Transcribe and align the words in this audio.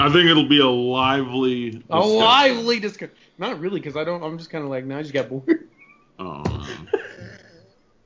I 0.00 0.08
think 0.12 0.26
it'll 0.30 0.48
be 0.48 0.60
a 0.60 0.66
lively. 0.66 1.82
A 1.90 1.98
lively 1.98 2.78
discussion. 2.78 3.14
Not 3.36 3.58
really, 3.58 3.80
because 3.80 3.96
I 3.96 4.04
don't. 4.04 4.22
I'm 4.22 4.38
just 4.38 4.48
kind 4.50 4.62
of 4.62 4.70
like, 4.70 4.84
now 4.84 4.98
I 4.98 5.02
just 5.02 5.14
got 5.14 5.28
bored. 5.28 5.68
Oh, 6.20 6.68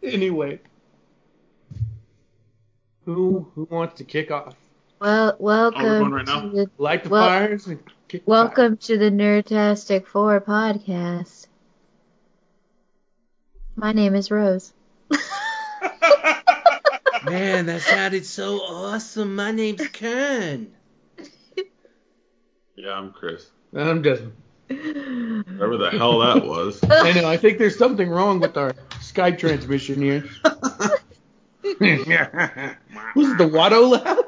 anyway, 0.03 0.61
who 3.07 3.51
who 3.55 3.67
wants 3.71 3.95
to 3.97 4.05
kick 4.05 4.31
off? 4.31 4.55
Well, 5.01 5.33
oh, 5.33 5.43
welcome 5.43 6.13
right 6.13 6.27
now? 6.27 6.43
to 6.43 6.49
the 6.51 6.71
Light 6.77 7.05
the 7.05 7.09
Well- 7.09 7.27
fires 7.27 7.67
and 7.69 7.79
kick. 8.09 8.25
welcome 8.27 8.77
to 8.77 8.99
the 8.99 9.11
Nerdtastic 9.11 10.07
Four 10.07 10.43
podcast. 10.43 11.47
My 13.77 13.93
name 13.93 14.15
is 14.15 14.31
Rose. 14.31 14.75
Man, 17.25 17.65
that 17.65 17.81
sounded 17.81 18.27
so 18.27 18.59
awesome. 18.61 19.37
My 19.37 19.53
name's 19.53 19.89
Ken. 19.89 20.71
Yeah, 22.83 22.95
I'm 22.95 23.13
Chris. 23.13 23.51
fire. 23.73 23.83
I'm 23.89 24.03
Desmond. 24.03 24.33
Whatever 24.69 25.77
the 25.77 25.91
hell 25.91 26.19
that 26.21 26.45
was. 26.45 26.81
I 26.91 27.13
know. 27.13 27.29
I 27.29 27.37
think 27.37 27.59
there's 27.59 27.77
something 27.79 28.09
wrong 28.09 28.41
with 28.41 28.57
our 28.57 28.73
Skype 29.01 29.39
transmission 29.39 30.01
here. 30.01 30.25
Was 31.65 33.29
it 33.29 33.39
the 33.39 33.49
Watto 33.49 33.91
laugh? 33.91 34.19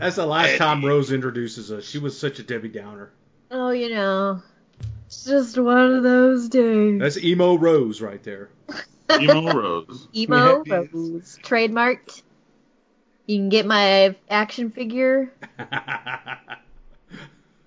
That's 0.00 0.16
the 0.16 0.26
last 0.26 0.56
time 0.58 0.84
Rose 0.84 1.12
introduces 1.12 1.70
us. 1.72 1.84
She 1.84 1.98
was 1.98 2.18
such 2.18 2.38
a 2.38 2.42
Debbie 2.42 2.68
Downer. 2.68 3.10
Oh, 3.50 3.70
you 3.70 3.90
know, 3.90 4.42
it's 5.06 5.24
just 5.24 5.58
one 5.58 5.92
of 5.94 6.02
those 6.02 6.48
days. 6.48 7.00
That's 7.00 7.22
emo 7.22 7.56
Rose 7.56 8.00
right 8.00 8.22
there. 8.22 8.50
Emo 9.20 9.52
Rose. 9.52 10.08
Emo 10.14 10.62
Yeah. 10.66 10.82
Rose, 10.92 11.38
trademarked. 11.42 12.22
You 13.26 13.38
can 13.38 13.48
get 13.48 13.66
my 13.66 14.14
action 14.28 14.70
figure. 14.70 15.32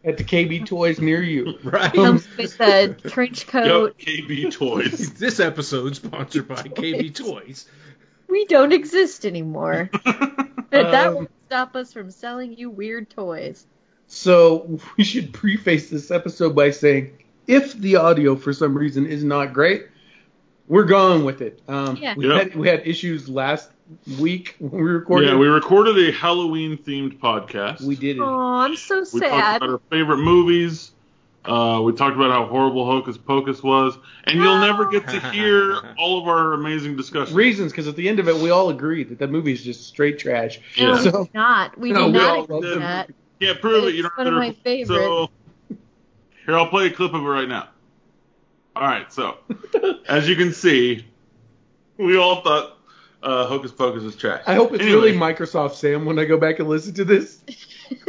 At 0.04 0.18
the 0.18 0.24
KB 0.24 0.66
Toys 0.66 1.02
near 1.02 1.22
you. 1.22 1.58
right? 1.64 1.94
Comes 1.94 2.28
with 2.38 2.60
a 2.62 2.94
trench 2.94 3.48
coat. 3.48 3.96
Yep, 4.00 4.08
KB 4.08 4.52
Toys. 4.52 5.14
this 5.20 5.40
episode 5.40 5.96
sponsored 5.96 6.48
by 6.48 6.56
KB 6.56 7.14
Toys. 7.14 7.68
We 8.28 8.46
don't 8.46 8.72
exist 8.72 9.26
anymore. 9.26 9.90
that 10.70 10.94
Um, 10.94 11.16
won't 11.16 11.32
stop 11.48 11.76
us 11.76 11.94
from 11.94 12.12
selling 12.12 12.58
you 12.58 12.70
weird 12.70 13.10
toys. 13.10 13.66
So 14.08 14.80
we 14.98 15.04
should 15.04 15.34
preface 15.34 15.90
this 15.90 16.12
episode 16.12 16.56
by 16.56 16.72
saying, 16.72 17.18
if 17.48 17.74
the 17.74 17.96
audio 17.96 18.36
for 18.36 18.54
some 18.54 18.78
reason 18.78 19.06
is 19.06 19.24
not 19.24 19.54
great, 19.54 19.88
we're 20.68 20.84
going 20.86 21.24
with 21.24 21.42
it. 21.42 21.62
Um, 21.68 21.96
Yeah. 21.98 22.14
we, 22.16 22.28
Yep. 22.28 22.38
had, 22.38 22.56
we 22.56 22.68
had 22.68 22.86
issues 22.88 23.30
last 23.30 23.70
week 24.20 24.56
when 24.60 24.84
we 24.84 24.90
recorded. 24.92 25.30
Yeah, 25.30 25.38
we 25.38 25.48
recorded 25.48 25.98
a 25.98 26.12
Halloween 26.12 26.78
themed 26.78 27.20
podcast. 27.20 27.82
we 27.82 27.96
did 27.96 28.18
it. 28.18 28.22
Oh, 28.22 28.26
I'm 28.56 28.76
so 28.76 29.00
We 29.00 29.06
sad. 29.20 29.30
talked 29.30 29.58
about 29.58 29.70
our 29.70 29.82
favorite 29.90 30.18
movies. 30.18 30.92
Uh, 31.46 31.80
we 31.82 31.94
talked 31.94 32.18
about 32.18 32.30
how 32.30 32.46
horrible 32.46 32.86
Hocus 32.86 33.18
Pocus 33.18 33.64
was, 33.64 33.98
and 34.26 34.38
you'll 34.38 34.60
never 34.60 34.86
get 34.90 35.08
to 35.08 35.20
hear 35.32 35.78
all 35.98 36.20
of 36.22 36.28
our 36.28 36.52
amazing 36.52 36.98
discussions. 36.98 37.34
Reasons, 37.34 37.72
because 37.72 37.88
at 37.88 37.96
the 37.96 38.10
end 38.10 38.20
of 38.20 38.28
it, 38.28 38.36
we 38.36 38.50
all 38.50 38.70
agreed 38.70 39.08
that 39.08 39.20
that 39.20 39.30
movie 39.30 39.54
is 39.54 39.64
just 39.64 39.88
straight 39.88 40.20
trash. 40.20 40.60
No, 40.78 40.88
Yeah. 40.88 40.96
we 40.98 41.02
So- 41.10 41.24
do 41.24 41.30
not. 41.34 41.78
We 41.80 41.92
No, 41.94 42.00
do 42.00 42.06
we 42.08 42.12
not 42.12 42.44
agree 42.50 42.76
that. 42.80 43.10
Can't 43.40 43.62
prove 43.62 43.86
it. 43.86 43.96
You 43.96 44.02
don't 44.02 44.18
one 44.18 44.28
of 44.28 44.34
have 44.34 44.42
my 44.42 44.50
to- 44.50 44.56
favorites. 44.60 44.90
So 44.90 45.30
here, 46.46 46.58
I'll 46.58 46.68
play 46.68 46.88
a 46.88 46.90
clip 46.92 47.14
of 47.14 47.22
it 47.24 47.26
right 47.26 47.48
now. 47.48 47.70
All 48.78 48.84
right, 48.84 49.12
so 49.12 49.38
as 50.08 50.30
you 50.30 50.36
can 50.36 50.54
see, 50.54 51.04
we 51.98 52.16
all 52.16 52.44
thought 52.44 52.78
uh, 53.24 53.48
Hocus 53.48 53.72
Pocus 53.72 54.04
is 54.04 54.16
trash. 54.16 54.44
I 54.46 54.54
hope 54.54 54.72
it's 54.72 54.84
Anyway, 54.84 55.14
really 55.14 55.18
Microsoft 55.18 55.74
Sam 55.74 56.06
when 56.06 56.20
I 56.20 56.26
go 56.26 56.38
back 56.38 56.60
and 56.60 56.70
listen 56.70 56.94
to 56.94 57.04
this. 57.04 57.42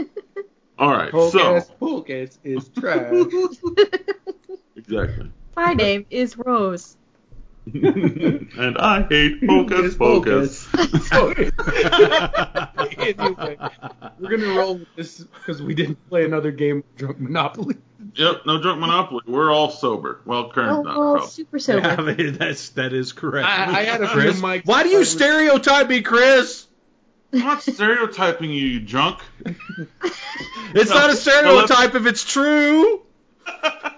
All 0.78 0.91
right, 0.91 1.10
so 1.10 1.30
Hocus 1.30 1.70
Pocus 1.80 2.38
is 2.44 2.69
trash. 2.69 3.10
exactly. 4.77 5.30
My 5.56 5.72
name 5.72 6.04
is 6.10 6.37
Rose. 6.37 6.98
And 7.74 8.78
I 8.78 9.02
hate 9.08 9.44
Hocus 9.48 9.94
Pocus. 9.96 10.60
So, 11.08 11.30
anyway, 12.98 13.56
we're 14.18 14.36
gonna 14.36 14.54
roll 14.56 14.74
with 14.78 14.88
this 14.96 15.18
because 15.20 15.60
we 15.62 15.74
didn't 15.74 15.96
play 16.08 16.24
another 16.24 16.50
game 16.50 16.78
of 16.78 16.96
Drunk 16.96 17.20
Monopoly. 17.20 17.76
Yep, 18.14 18.42
no 18.46 18.60
drunk 18.62 18.80
monopoly. 18.80 19.22
We're 19.26 19.52
all 19.52 19.70
sober. 19.70 20.20
Well, 20.24 20.44
Oh, 20.46 20.50
Kern's 20.50 20.84
not. 20.84 20.98
well, 20.98 21.12
probably. 21.14 21.28
super 21.30 21.58
sober. 21.58 21.80
Yeah, 21.86 21.96
I 21.98 22.14
mean, 22.14 22.32
that's 22.34 22.70
that 22.70 22.92
is 22.92 23.12
correct. 23.12 23.46
I, 23.46 23.80
I 23.80 23.82
had 23.84 24.02
a 24.02 24.08
Chris, 24.08 24.40
mics. 24.40 24.64
why 24.66 24.82
do 24.82 24.88
you 24.88 24.98
was- 24.98 25.10
stereotype 25.10 25.88
me, 25.88 26.02
Chris? 26.02 26.66
I'm 27.32 27.40
not 27.40 27.62
stereotyping 27.62 28.50
you, 28.50 28.66
you 28.66 28.80
drunk. 28.80 29.20
It's 30.74 30.90
No, 30.90 30.96
not 30.96 31.04
a 31.10 31.14
no, 31.14 31.14
stereotype 31.14 31.94
if 31.94 32.04
it's 32.06 32.24
true. 32.24 33.00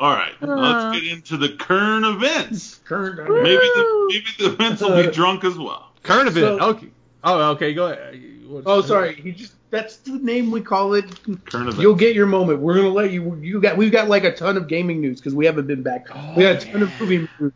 All 0.00 0.12
right, 0.12 0.32
Uh. 0.42 0.46
let's 0.46 1.00
get 1.00 1.12
into 1.12 1.36
the 1.36 1.50
current 1.50 2.04
events. 2.04 2.80
Current 2.84 3.16
Maybe 3.18 3.56
the 3.56 4.06
maybe 4.10 4.26
the 4.38 4.52
events 4.52 4.82
will 4.82 5.02
be 5.02 5.10
drunk 5.10 5.44
as 5.44 5.56
well. 5.56 5.90
Current 6.02 6.28
event. 6.28 6.58
So- 6.60 6.68
okay. 6.70 6.88
Oh, 7.22 7.50
okay. 7.52 7.72
Go 7.74 7.86
ahead. 7.86 8.20
What's- 8.48 8.66
Oh, 8.66 8.80
sorry. 8.82 9.14
He 9.14 9.32
just 9.32 9.54
that's 9.70 9.96
the 9.98 10.12
name 10.18 10.50
we 10.50 10.60
call 10.60 10.94
it. 10.94 11.04
Current 11.24 11.68
events. 11.68 11.78
You'll 11.78 11.94
get 11.94 12.14
your 12.14 12.26
moment. 12.26 12.60
We're 12.60 12.74
gonna 12.74 12.88
let 12.90 13.10
you. 13.12 13.36
You 13.40 13.60
got. 13.60 13.76
We've 13.76 13.90
got 13.92 14.08
like 14.08 14.24
a 14.24 14.34
ton 14.34 14.56
of 14.56 14.68
gaming 14.68 15.00
news 15.00 15.20
because 15.20 15.34
we 15.34 15.46
haven't 15.46 15.66
been 15.66 15.82
back. 15.82 16.08
we 16.36 16.42
got 16.42 16.62
a 16.62 16.66
ton 16.66 16.82
of 16.82 17.00
movie 17.00 17.28
news, 17.40 17.52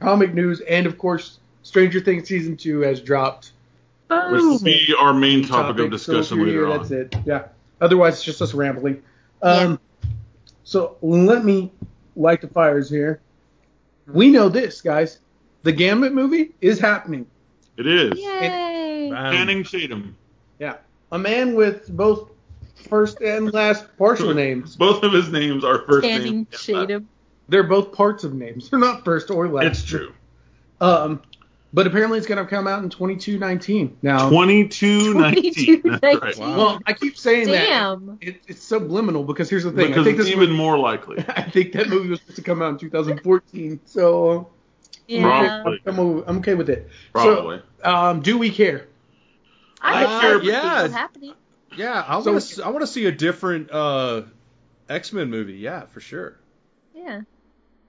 comic 0.00 0.32
news, 0.32 0.60
and 0.60 0.86
of 0.86 0.96
course, 0.96 1.38
Stranger 1.62 2.00
Things 2.00 2.26
season 2.28 2.56
two 2.56 2.80
has 2.80 3.00
dropped. 3.00 3.52
which 4.08 4.40
will 4.42 4.58
be 4.60 4.92
our 4.98 5.12
main 5.12 5.44
topic, 5.46 5.84
of 5.84 5.90
discussion 5.90 6.38
you're 6.38 6.46
later 6.46 6.58
here, 6.66 6.68
on. 6.72 6.78
That's 6.78 6.90
it. 6.90 7.14
Yeah. 7.26 7.42
Otherwise, 7.80 8.14
it's 8.14 8.24
just 8.24 8.42
us 8.42 8.54
rambling. 8.54 9.02
Um, 9.42 9.78
So 10.70 10.96
let 11.02 11.44
me 11.44 11.72
light 12.14 12.40
the 12.40 12.46
fires 12.46 12.88
here. 12.88 13.20
We 14.06 14.30
know 14.30 14.48
this, 14.48 14.80
guys. 14.80 15.18
The 15.64 15.72
Gambit 15.72 16.12
movie 16.12 16.52
is 16.60 16.78
happening. 16.78 17.26
It 17.76 17.88
is. 17.88 18.16
Yay! 18.16 19.10
Channing 19.10 19.64
Tatum. 19.64 20.16
Yeah. 20.60 20.76
A 21.10 21.18
man 21.18 21.56
with 21.56 21.88
both 21.96 22.30
first 22.88 23.20
and 23.20 23.52
last 23.52 23.84
partial 23.98 24.32
names. 24.32 24.76
Both 24.76 25.02
of 25.02 25.12
his 25.12 25.30
names 25.30 25.64
are 25.64 25.80
first 25.88 26.06
Channing 26.06 26.34
names. 26.34 26.64
Tatum. 26.64 27.08
They're 27.48 27.64
both 27.64 27.90
parts 27.92 28.22
of 28.22 28.34
names. 28.34 28.70
They're 28.70 28.78
not 28.78 29.04
first 29.04 29.28
or 29.28 29.48
last. 29.48 29.66
It's 29.66 29.82
true. 29.82 30.12
Um, 30.80 31.20
but 31.72 31.86
apparently 31.86 32.18
it's 32.18 32.26
going 32.26 32.44
to 32.44 32.48
come 32.50 32.66
out 32.66 32.82
in 32.82 32.90
2219. 32.90 33.98
Now, 34.02 34.28
2219. 34.30 35.82
That's 36.00 36.02
right. 36.22 36.38
Wow. 36.38 36.56
well, 36.56 36.80
I 36.86 36.92
keep 36.92 37.16
saying 37.16 37.46
Damn. 37.48 38.06
that. 38.06 38.18
It, 38.20 38.42
it's 38.48 38.62
subliminal 38.62 39.24
because 39.24 39.48
here's 39.50 39.64
the 39.64 39.70
thing. 39.72 39.88
Because 39.88 40.02
I 40.02 40.04
think 40.04 40.18
it's 40.18 40.26
this 40.26 40.34
even 40.36 40.50
movie, 40.50 40.56
more 40.62 40.78
likely. 40.78 41.18
I 41.28 41.42
think 41.42 41.72
that 41.72 41.88
movie 41.88 42.08
was 42.08 42.20
supposed 42.20 42.36
to 42.36 42.42
come 42.42 42.60
out 42.62 42.70
in 42.70 42.78
2014. 42.78 43.80
So 43.84 44.50
Yeah. 45.06 45.22
Probably. 45.62 45.80
I'm, 45.86 45.98
o- 46.00 46.24
I'm 46.26 46.38
okay 46.38 46.54
with 46.54 46.70
it. 46.70 46.88
Probably. 47.12 47.62
So, 47.82 47.90
um, 47.90 48.20
do 48.20 48.38
we 48.38 48.50
care? 48.50 48.86
I 49.80 50.04
Uh, 50.04 50.20
care 50.20 50.42
yeah. 50.42 50.82
what's 50.82 50.94
happening. 50.94 51.34
Yeah, 51.76 52.04
I 52.06 52.20
So- 52.22 52.32
want 52.32 52.42
to. 52.44 52.64
I 52.64 52.68
want 52.70 52.80
to 52.82 52.86
see 52.88 53.06
a 53.06 53.12
different 53.12 53.70
uh, 53.70 54.22
X 54.88 55.12
Men 55.12 55.30
movie. 55.30 55.54
Yeah, 55.54 55.86
for 55.86 56.00
sure. 56.00 56.36
Yeah. 56.94 57.22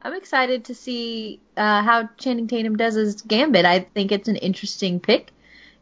I'm 0.03 0.13
excited 0.13 0.65
to 0.65 0.75
see 0.75 1.39
uh, 1.55 1.83
how 1.83 2.09
Channing 2.17 2.47
Tatum 2.47 2.75
does 2.75 2.95
his 2.95 3.21
Gambit. 3.21 3.65
I 3.65 3.79
think 3.79 4.11
it's 4.11 4.27
an 4.27 4.35
interesting 4.37 4.99
pick. 4.99 5.31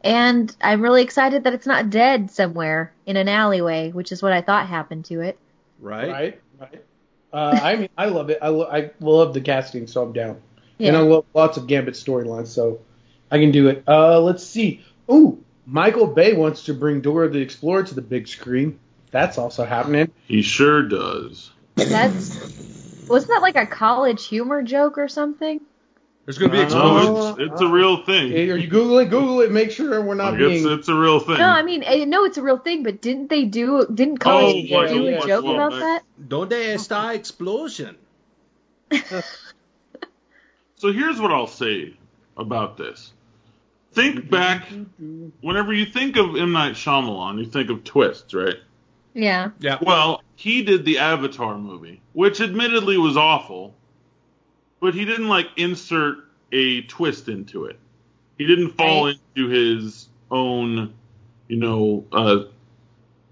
And 0.02 0.56
I'm 0.62 0.82
really 0.82 1.02
excited 1.04 1.44
that 1.44 1.54
it's 1.54 1.68
not 1.68 1.90
dead 1.90 2.32
somewhere 2.32 2.94
in 3.06 3.18
an 3.18 3.28
alleyway, 3.28 3.92
which 3.92 4.12
is 4.12 4.22
what 4.22 4.32
I 4.32 4.42
thought 4.42 4.68
happened 4.68 5.06
to 5.06 5.22
it. 5.22 5.38
Right. 5.80 6.10
Right. 6.10 6.42
Right. 6.60 6.86
Uh, 7.32 7.60
I 7.62 7.76
mean, 7.76 7.90
I 7.98 8.06
love 8.06 8.30
it. 8.30 8.40
I, 8.42 8.48
lo- 8.48 8.70
I 8.70 8.92
love 9.00 9.34
the 9.34 9.42
casting, 9.42 9.88
so 9.88 10.04
I'm 10.04 10.14
down. 10.14 10.42
Yeah. 10.78 10.90
And 10.90 10.98
I 10.98 11.02
love 11.02 11.26
lots 11.34 11.58
of 11.58 11.68
Gambit 11.68 11.94
storylines, 11.94 12.48
so 12.48 12.80
I 13.30 13.38
can 13.40 13.52
do 13.52 13.68
it. 13.68 13.84
Uh, 13.88 14.20
let's 14.22 14.44
see. 14.44 14.84
Ooh, 15.12 15.44
Michael 15.66 16.08
Bay 16.08 16.34
wants 16.34 16.64
to 16.66 16.74
bring 16.74 17.02
Dora 17.02 17.30
the 17.30 17.40
Explorer 17.40 17.84
to 17.84 17.94
the 17.94 18.02
big 18.02 18.28
screen. 18.28 18.80
That's 19.12 19.38
also 19.38 19.66
happening. 19.66 20.12
He 20.26 20.42
sure 20.42 20.84
does. 20.84 21.52
That's 21.76 22.79
wasn't 23.10 23.32
that 23.32 23.42
like 23.42 23.56
a 23.56 23.66
college 23.66 24.26
humor 24.28 24.62
joke 24.64 24.98
or 24.98 25.08
something? 25.08 25.60
There's 26.26 26.38
gonna 26.38 26.52
be 26.52 26.60
Uh, 26.60 26.64
explosions. 26.64 27.10
No, 27.10 27.28
it's, 27.44 27.54
it's 27.54 27.62
a 27.62 27.68
real 27.68 28.04
thing. 28.06 28.32
Are 28.34 28.56
you 28.56 28.68
Google 28.68 29.00
it? 29.00 29.06
Google 29.10 29.42
it. 29.42 29.52
Make 29.52 29.72
sure 29.72 30.00
we're 30.02 30.14
not 30.14 30.34
Like, 30.34 30.42
it's, 30.42 30.64
being. 30.64 30.78
it's 30.78 30.88
a 30.88 30.94
real 30.96 31.20
thing. 31.20 31.38
No, 31.40 31.48
I 31.48 31.64
mean 31.64 31.84
I 31.88 32.04
know 32.06 32.26
it's 32.26 32.38
a 32.38 32.44
real 32.44 32.58
thing, 32.60 32.84
but 32.84 33.02
didn't 33.02 33.30
they 33.30 33.46
do 33.46 33.88
didn't 33.92 34.18
college 34.18 34.56
Oh, 34.56 34.60
humor 34.60 34.86
yeah, 34.86 34.94
do 34.94 35.04
yeah, 35.04 35.18
a 35.24 35.28
joke 35.28 35.46
yeah. 35.46 35.52
about 35.54 35.72
that? 35.72 36.04
Donde 36.28 36.52
está 36.52 37.16
explosion? 37.16 37.96
So 40.76 40.94
here's 40.94 41.20
what 41.20 41.32
I'll 41.32 41.48
say 41.48 41.94
about 42.38 42.78
this. 42.78 43.12
Think 43.92 44.30
back, 44.30 44.66
whenever 45.42 45.74
you 45.74 45.86
think 45.86 46.16
of 46.16 46.38
M. 46.38 46.54
Night 46.54 46.76
Shyamalan, 46.76 47.38
you 47.40 47.46
think 47.50 47.70
of 47.70 47.84
twists, 47.84 48.34
right? 48.34 48.56
Yeah. 49.14 49.52
Yeah. 49.60 49.78
Well, 49.82 50.22
he 50.36 50.62
did 50.64 50.86
the 50.86 51.00
Avatar 51.00 51.58
movie, 51.58 52.02
which 52.14 52.42
admittedly 52.42 52.98
was 52.98 53.18
awful, 53.18 53.76
but 54.80 54.94
he 54.94 55.06
didn't 55.06 55.28
like 55.28 55.48
insert 55.58 56.18
a 56.52 56.82
twist 56.84 57.28
into 57.28 57.66
it. 57.66 57.80
He 58.38 58.46
didn't 58.46 58.70
fall 58.72 59.06
Right. 59.06 59.16
into 59.36 59.50
his 59.50 60.08
own 60.32 60.94
you 61.50 61.58
know, 61.58 62.06
uh, 62.14 62.44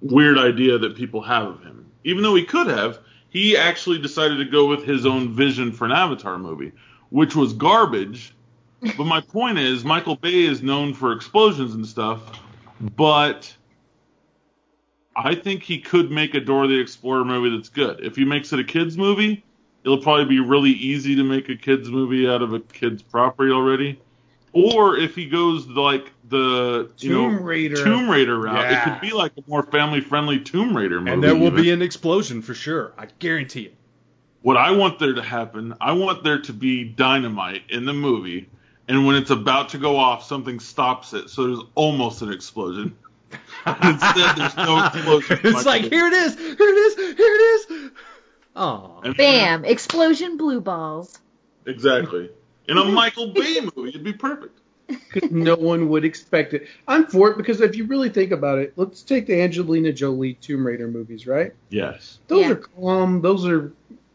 weird 0.02 0.38
idea 0.38 0.78
that 0.78 0.96
people 0.96 1.22
have 1.22 1.48
of 1.48 1.64
him. 1.64 1.86
Even 2.04 2.24
though 2.24 2.36
he 2.36 2.44
could 2.44 2.68
have, 2.68 3.00
he 3.30 3.56
actually 3.56 4.00
decided 4.00 4.38
to 4.38 4.46
go 4.46 4.66
with 4.66 4.84
his 4.84 5.06
own 5.06 5.34
vision 5.34 5.72
for 5.72 5.86
an 5.86 5.92
Avatar 5.92 6.38
movie, 6.38 6.72
which 7.10 7.36
was 7.36 7.54
garbage. 7.54 8.34
but 8.98 9.06
my 9.06 9.22
point 9.22 9.58
is, 9.58 9.86
Michael 9.86 10.16
Bay 10.16 10.42
is 10.44 10.62
known 10.62 10.94
for 10.94 11.12
explosions 11.14 11.74
and 11.74 11.86
stuff, 11.86 12.40
but 12.96 13.56
I 15.18 15.34
think 15.34 15.64
he 15.64 15.80
could 15.80 16.12
make 16.12 16.36
a 16.36 16.40
Dora 16.40 16.68
the 16.68 16.80
Explorer 16.80 17.26
movie 17.26 17.56
that's 17.58 17.70
good. 17.70 18.06
If 18.06 18.16
he 18.16 18.24
makes 18.24 18.54
it 18.54 18.60
a 18.60 18.64
kids 18.64 18.98
movie, 18.98 19.44
it'll 19.84 19.98
probably 19.98 20.26
be 20.26 20.40
really 20.40 20.70
easy 20.72 21.16
to 21.16 21.24
make 21.24 21.50
a 21.50 21.56
kids 21.56 21.90
movie 21.90 22.30
out 22.30 22.44
of 22.44 22.54
a 22.54 22.60
kids 22.60 23.02
property 23.02 23.52
already. 23.52 24.00
Or 24.54 24.96
if 24.96 25.16
he 25.16 25.26
goes 25.26 25.66
like 25.68 26.12
the 26.30 26.92
you 27.00 27.10
Tomb 27.10 27.36
know 27.36 27.42
Raider. 27.42 27.84
Tomb 27.84 28.10
Raider 28.10 28.40
route, 28.40 28.72
it 28.72 28.84
could 28.84 29.02
be 29.02 29.12
like 29.16 29.32
a 29.38 29.44
more 29.48 29.64
family 29.64 30.02
friendly 30.02 30.40
Tomb 30.40 30.78
Raider 30.78 31.00
movie. 31.00 31.12
And 31.12 31.24
there 31.24 31.36
will 31.36 31.48
even. 31.48 31.62
be 31.64 31.72
an 31.72 31.82
explosion 31.82 32.42
for 32.42 32.54
sure. 32.54 32.94
I 32.98 33.08
guarantee 33.20 33.64
it. 33.66 33.76
what 34.42 34.56
I 34.58 34.72
want 34.72 35.00
there 35.00 35.14
to 35.14 35.22
happen, 35.22 35.74
I 35.82 35.92
want 35.94 36.24
there 36.24 36.40
to 36.42 36.54
be 36.54 36.84
dynamite 36.84 37.64
in 37.70 37.86
the 37.86 37.94
movie, 37.94 38.50
and 38.88 39.06
when 39.06 39.16
it's 39.16 39.32
about 39.32 39.70
to 39.70 39.78
go 39.78 39.98
off, 39.98 40.24
something 40.24 40.60
stops 40.60 41.14
it, 41.14 41.30
so 41.30 41.48
there's 41.48 41.66
almost 41.76 42.22
an 42.22 42.32
explosion. 42.32 42.96
Instead, 43.84 44.36
there's 44.38 44.56
no 44.58 44.86
explosion. 44.86 45.40
It's 45.44 45.66
like 45.66 45.84
here 45.84 46.08
it 46.08 46.14
is, 46.14 46.36
here 46.38 46.56
it 46.60 46.78
is, 46.78 46.96
here 46.96 47.16
it 47.20 47.72
is. 47.72 47.92
Oh, 48.56 49.02
Bam! 49.18 49.66
Explosion 49.66 50.38
blue 50.38 50.62
balls. 50.62 51.20
Exactly. 51.66 52.30
In 52.68 52.78
a 52.78 52.84
Michael 52.92 53.34
Bay 53.34 53.60
movie, 53.76 53.90
it'd 53.90 54.04
be 54.04 54.14
perfect. 54.14 54.60
no 55.32 55.56
one 55.56 55.90
would 55.90 56.06
expect 56.06 56.54
it. 56.54 56.68
I'm 56.88 57.06
for 57.08 57.30
it 57.32 57.38
because 57.38 57.60
if 57.62 57.76
you 57.76 57.86
really 57.86 58.10
think 58.10 58.32
about 58.32 58.58
it, 58.60 58.74
let's 58.78 59.04
take 59.04 59.28
the 59.28 59.42
Angelina 59.42 59.92
Jolie 59.92 60.36
Tomb 60.36 60.66
Raider 60.66 60.88
movies, 60.88 61.28
right? 61.28 61.54
Yes. 61.70 62.20
Those 62.28 62.46
Yeah. 62.46 62.52
are 62.52 62.56
calm. 62.56 63.22
Those 63.22 63.46
are 63.46 63.72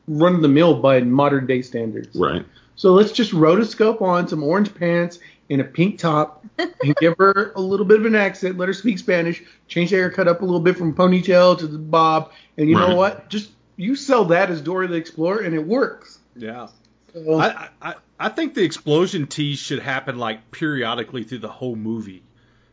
run 0.08 0.34
of 0.36 0.42
the 0.42 0.48
mill 0.48 0.80
by 0.80 1.00
modern 1.00 1.46
day 1.46 1.62
standards. 1.62 2.16
Right. 2.16 2.44
So 2.82 2.94
let's 2.94 3.12
just 3.12 3.30
rotoscope 3.30 4.02
on 4.02 4.26
some 4.26 4.42
orange 4.42 4.74
pants 4.74 5.20
and 5.48 5.60
a 5.60 5.64
pink 5.64 6.00
top 6.00 6.44
and 6.58 6.96
give 6.96 7.14
her 7.16 7.52
a 7.54 7.60
little 7.60 7.86
bit 7.86 8.00
of 8.00 8.06
an 8.06 8.16
accent. 8.16 8.58
Let 8.58 8.66
her 8.66 8.74
speak 8.74 8.98
Spanish. 8.98 9.40
Change 9.68 9.90
the 9.90 9.98
haircut 9.98 10.26
up 10.26 10.42
a 10.42 10.44
little 10.44 10.58
bit 10.58 10.76
from 10.76 10.92
ponytail 10.92 11.56
to 11.60 11.68
the 11.68 11.78
bob. 11.78 12.32
And 12.58 12.68
you 12.68 12.76
Right. 12.76 12.88
know 12.88 12.96
what? 12.96 13.28
Just 13.28 13.52
you 13.76 13.94
sell 13.94 14.24
that 14.24 14.50
as 14.50 14.60
Dora 14.60 14.88
the 14.88 14.96
Explorer 14.96 15.42
and 15.42 15.54
it 15.54 15.64
works. 15.64 16.18
yeah. 16.34 16.66
So, 17.12 17.38
I, 17.38 17.68
I 17.80 17.94
I 18.18 18.28
think 18.30 18.54
the 18.54 18.64
explosion 18.64 19.28
tease 19.28 19.60
should 19.60 19.78
happen 19.78 20.18
like 20.18 20.50
periodically 20.50 21.22
through 21.22 21.38
the 21.38 21.48
whole 21.48 21.76
movie, 21.76 22.24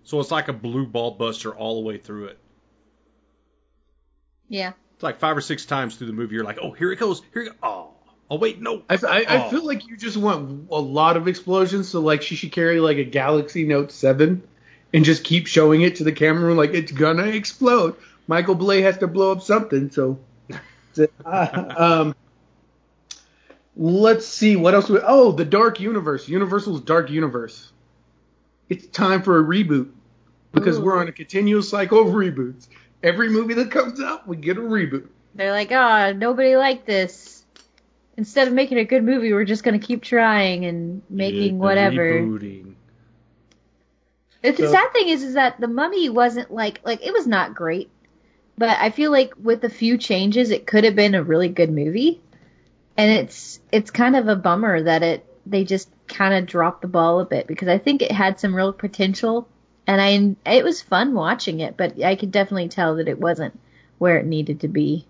so 0.04 0.20
it's 0.20 0.32
like 0.32 0.48
a 0.48 0.54
blue 0.54 0.88
ball 0.88 1.12
buster 1.12 1.54
all 1.54 1.76
the 1.84 1.88
way 1.88 2.00
through 2.00 2.26
it. 2.30 2.40
Yeah. 4.48 4.72
It's 4.96 5.04
like 5.04 5.20
five 5.20 5.38
or 5.38 5.42
six 5.42 5.66
times 5.68 5.98
through 5.98 6.08
the 6.08 6.14
movie. 6.14 6.34
You're 6.34 6.46
like, 6.46 6.58
oh, 6.60 6.72
here 6.72 6.92
it 6.92 6.96
goes, 6.98 7.22
here 7.32 7.44
it 7.44 7.46
goes. 7.50 7.56
Oh, 7.62 7.94
oh 8.30 8.38
wait, 8.38 8.62
no. 8.62 8.84
I, 8.90 8.96
I, 8.96 9.26
I 9.28 9.46
Oh. 9.46 9.50
feel 9.50 9.66
like 9.66 9.88
you 9.88 9.98
just 9.98 10.18
want 10.18 10.68
a 10.72 10.80
lot 10.80 11.18
of 11.18 11.28
explosions, 11.28 11.90
so 11.90 12.00
like 12.02 12.22
she 12.22 12.36
should 12.36 12.52
carry 12.52 12.80
like 12.80 12.98
a 12.98 13.04
Galaxy 13.04 13.66
Note 13.66 13.92
7 13.92 14.42
and 14.94 15.06
just 15.06 15.24
keep 15.24 15.48
showing 15.48 15.82
it 15.82 15.96
to 15.98 16.04
the 16.04 16.12
camera 16.12 16.54
like 16.54 16.74
it's 16.74 16.92
gonna 16.92 17.28
explode. 17.28 17.96
Michael 18.28 18.56
Bay 18.56 18.82
has 18.82 18.98
to 19.00 19.08
blow 19.08 19.32
up 19.32 19.42
something, 19.42 19.90
so. 19.92 20.20
uh, 21.26 21.74
um, 21.78 22.16
let's 23.76 24.26
see 24.26 24.56
what 24.56 24.74
else. 24.74 24.90
We, 24.90 25.00
oh, 25.04 25.32
the 25.32 25.46
Dark 25.46 25.80
Universe, 25.80 26.28
Universal's 26.28 26.82
Dark 26.82 27.10
Universe. 27.10 27.72
It's 28.70 28.86
time 28.88 29.24
for 29.24 29.40
a 29.40 29.44
reboot 29.44 29.90
because 30.52 30.78
Ooh. 30.78 30.84
we're 30.84 31.00
on 31.00 31.08
a 31.08 31.12
continuous 31.12 31.70
cycle 31.70 32.02
of 32.02 32.14
reboots. 32.14 32.68
Every 33.02 33.30
movie 33.30 33.54
that 33.56 33.72
comes 33.72 34.00
out, 34.02 34.28
we 34.28 34.38
get 34.38 34.58
a 34.58 34.62
reboot. 34.62 35.08
They're 35.34 35.52
like, 35.52 35.72
oh, 35.72 36.12
nobody 36.14 36.56
liked 36.56 36.86
this. 36.86 37.39
Instead 38.20 38.50
of 38.50 38.54
making 38.54 38.78
a 38.78 38.84
good 38.84 39.02
movie, 39.02 39.32
we're 39.32 39.46
just 39.46 39.64
gonna 39.64 39.80
keep 39.80 40.04
trying 40.04 40.66
and 40.66 41.02
making 41.10 41.56
Yeah, 41.56 41.62
whatever. 41.62 42.20
Rebooting. 42.22 42.74
The 44.42 44.54
So- 44.58 44.70
sad 44.74 44.92
thing 44.92 45.08
is, 45.08 45.24
is 45.24 45.36
that 45.36 45.58
the 45.58 45.70
Mummy 45.70 46.10
wasn't 46.10 46.52
like 46.54 46.82
like 46.84 47.00
it 47.02 47.14
was 47.14 47.26
not 47.26 47.56
great, 47.56 47.90
but 48.58 48.78
I 48.78 48.90
feel 48.90 49.10
like 49.10 49.32
with 49.42 49.64
a 49.64 49.70
few 49.70 49.98
changes, 49.98 50.52
it 50.52 50.68
could 50.68 50.84
have 50.84 50.98
been 50.98 51.16
a 51.16 51.24
really 51.24 51.48
good 51.48 51.72
movie. 51.72 52.20
And 52.98 53.10
it's 53.10 53.62
it's 53.72 53.90
kind 53.90 54.18
of 54.18 54.28
a 54.28 54.36
bummer 54.36 54.84
that 54.84 55.02
it 55.02 55.26
they 55.46 55.64
just 55.64 55.90
kind 56.10 56.34
of 56.34 56.46
dropped 56.46 56.82
the 56.82 56.90
ball 56.90 57.22
a 57.22 57.26
bit 57.26 57.48
because 57.48 57.70
I 57.70 57.78
think 57.78 58.02
it 58.02 58.12
had 58.12 58.38
some 58.38 58.54
real 58.54 58.74
potential, 58.74 59.48
and 59.88 60.02
I 60.46 60.52
it 60.58 60.66
was 60.66 60.82
fun 60.82 61.14
watching 61.14 61.62
it, 61.62 61.78
but 61.78 62.04
I 62.04 62.16
could 62.16 62.32
definitely 62.32 62.68
tell 62.68 62.98
that 62.98 63.08
it 63.08 63.18
wasn't 63.18 63.58
where 63.98 64.18
it 64.18 64.26
needed 64.26 64.60
to 64.60 64.68
be. 64.68 65.06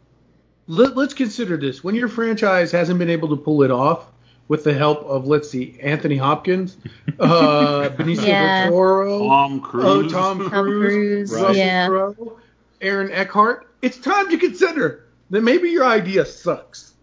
Let, 0.69 0.95
let's 0.95 1.13
consider 1.15 1.57
this. 1.57 1.83
When 1.83 1.95
your 1.95 2.07
franchise 2.07 2.71
hasn't 2.71 2.99
been 2.99 3.09
able 3.09 3.27
to 3.29 3.35
pull 3.35 3.63
it 3.63 3.71
off 3.71 4.05
with 4.47 4.63
the 4.63 4.73
help 4.73 5.03
of, 5.03 5.25
let's 5.27 5.49
see, 5.49 5.77
Anthony 5.81 6.15
Hopkins, 6.15 6.77
uh, 7.19 7.89
Benicio 7.97 8.27
Yeah. 8.27 8.63
del 8.65 8.71
Toro, 8.71 9.19
Tom 9.27 9.61
Cruise. 9.61 9.85
oh, 9.85 10.01
Tom 10.07 10.39
Tom 10.39 10.49
Cruise, 10.49 11.31
Cruise, 11.31 11.33
Russell 11.33 11.55
yeah. 11.55 11.87
Crowe, 11.87 12.39
Aaron 12.81 13.11
Eckhart, 13.11 13.67
it's 13.81 13.97
time 13.97 14.29
to 14.29 14.37
consider 14.37 15.05
that 15.31 15.41
maybe 15.41 15.69
your 15.69 15.85
idea 15.85 16.23
sucks. 16.25 16.93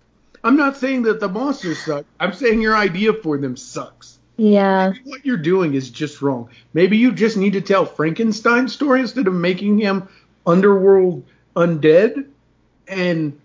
I'm 0.45 0.57
not 0.57 0.77
saying 0.77 1.03
that 1.03 1.19
the 1.19 1.29
monsters 1.29 1.79
suck. 1.85 2.05
I'm 2.21 2.33
saying 2.33 2.61
your 2.61 2.77
idea 2.77 3.13
for 3.15 3.37
them 3.37 3.57
sucks. 3.57 4.19
Yeah. 4.37 4.93
What 5.05 5.27
you're 5.27 5.37
doing 5.39 5.75
is 5.75 5.91
just 5.91 6.23
wrong. 6.23 6.51
Maybe 6.73 6.97
you 6.99 7.11
just 7.11 7.37
need 7.37 7.55
to 7.55 7.61
tell 7.61 7.85
Frankenstein 7.85 8.69
story 8.69 9.01
instead 9.01 9.27
of 9.27 9.35
making 9.35 9.79
him 9.79 10.09
underworld 10.47 11.25
undead. 11.57 12.27
And 12.87 13.41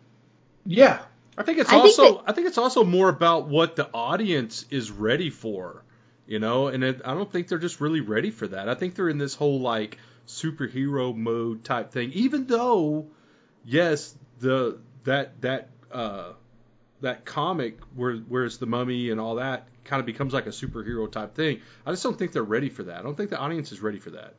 yeah, 0.66 1.00
I 1.38 1.44
think 1.44 1.60
it's 1.60 1.70
I 1.70 1.74
think 1.82 2.00
also 2.00 2.16
that- 2.16 2.24
I 2.30 2.34
think 2.34 2.48
it's 2.48 2.58
also 2.58 2.84
more 2.84 3.10
about 3.10 3.48
what 3.48 3.76
the 3.76 3.90
audience 3.94 4.66
is 4.70 4.92
ready 4.92 5.30
for, 5.30 5.84
you 6.28 6.40
know, 6.40 6.68
and 6.68 6.84
it, 6.84 7.02
I 7.06 7.14
don't 7.14 7.32
think 7.32 7.48
they're 7.48 7.58
just 7.58 7.82
really 7.82 8.02
ready 8.02 8.32
for 8.32 8.48
that. 8.48 8.70
I 8.70 8.76
think 8.76 8.96
they're 8.96 9.10
in 9.10 9.18
this 9.18 9.36
whole 9.36 9.60
like 9.60 9.98
superhero 10.28 11.16
mode 11.16 11.64
type 11.64 11.92
thing. 11.92 12.12
Even 12.14 12.46
though, 12.48 13.08
yes, 13.66 14.16
the 14.40 14.78
that 15.04 15.42
that 15.42 15.70
uh 15.92 16.34
that 17.02 17.26
comic 17.26 17.80
where 17.96 18.16
where 18.16 18.46
it's 18.46 18.58
the 18.58 18.68
mummy 18.68 19.10
and 19.10 19.20
all 19.20 19.36
that 19.36 19.68
kind 19.84 20.00
of 20.00 20.06
becomes 20.06 20.34
like 20.34 20.46
a 20.46 20.52
superhero 20.52 21.12
type 21.12 21.34
thing. 21.36 21.60
I 21.86 21.92
just 21.92 22.04
don't 22.04 22.18
think 22.18 22.32
they're 22.32 22.44
ready 22.44 22.70
for 22.70 22.84
that. 22.84 23.00
I 23.00 23.02
don't 23.02 23.16
think 23.18 23.32
the 23.32 23.40
audience 23.40 23.72
is 23.72 23.82
ready 23.82 23.98
for 24.00 24.12
that. 24.12 24.36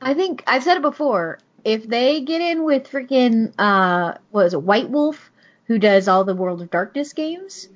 I 0.00 0.14
think 0.14 0.44
I've 0.46 0.62
said 0.62 0.76
it 0.76 0.82
before. 0.82 1.40
If 1.64 1.88
they 1.88 2.20
get 2.20 2.40
in 2.40 2.62
with 2.62 2.88
freaking 2.88 3.52
uh 3.58 4.14
what 4.30 4.46
is 4.46 4.54
it, 4.54 4.62
White 4.62 4.88
Wolf, 4.88 5.30
who 5.68 5.78
does 5.78 6.08
all 6.08 6.24
the 6.24 6.34
World 6.34 6.60
of 6.62 6.70
Darkness 6.70 7.12
games, 7.12 7.68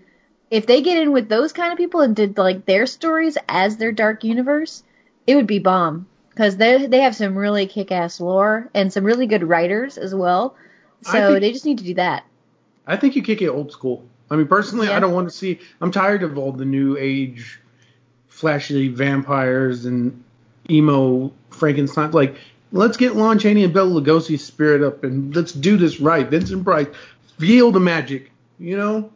if 0.51 0.67
they 0.67 0.83
get 0.83 0.99
in 0.99 1.13
with 1.13 1.29
those 1.29 1.53
kind 1.53 1.73
of 1.73 1.79
people 1.79 2.01
and 2.01 2.17
did 2.17 2.37
like 2.37 2.67
their 2.67 2.87
stories 2.87 3.39
as 3.49 3.77
their 3.77 3.93
dark 3.93 4.25
universe, 4.25 4.83
it 5.27 5.37
would 5.37 5.47
be 5.47 5.61
bomb. 5.61 6.07
Because 6.31 6.57
they 6.57 6.87
they 6.87 7.01
have 7.01 7.15
some 7.15 7.37
really 7.37 7.67
kick 7.67 7.93
ass 7.93 8.19
lore 8.19 8.71
and 8.75 8.91
some 8.91 9.05
really 9.05 9.27
good 9.27 9.45
writers 9.45 9.99
as 9.99 10.15
well. 10.15 10.57
So 11.03 11.13
think- 11.13 11.41
they 11.41 11.53
just 11.53 11.67
need 11.67 11.79
to 11.79 11.85
do 11.85 11.95
that. 11.95 12.25
I 12.87 12.97
think 12.97 13.15
you 13.15 13.23
kick 13.23 13.43
it 13.43 13.49
old 13.49 13.71
school. 13.71 14.05
I 14.31 14.37
mean, 14.37 14.49
personally, 14.49 14.89
Yeah. 14.89 14.97
I 14.97 15.01
don't 15.01 15.13
want 15.13 15.29
to 15.29 15.35
see. 15.35 15.61
I'm 15.81 15.93
tired 15.93 16.23
of 16.23 16.39
all 16.39 16.53
the 16.53 16.65
new 16.65 16.97
age, 16.99 17.61
flashy 18.29 18.89
vampires 18.89 19.85
and 19.85 20.25
emo 20.71 21.33
Frankenstein. 21.51 22.11
Like, 22.13 22.37
let's 22.73 22.97
get 22.97 23.15
Lon 23.15 23.39
Chaney 23.39 23.65
and 23.65 23.75
Bela 23.75 24.01
Lugosi's 24.01 24.43
spirit 24.45 24.83
up 24.83 25.05
and 25.05 25.35
let's 25.37 25.53
do 25.53 25.77
this 25.77 26.01
right. 26.01 26.29
Vincent 26.29 26.65
Price, 26.65 26.89
feel 27.47 27.73
the 27.73 27.81
magic. 27.81 28.31
You 28.59 28.77
know, 28.77 29.11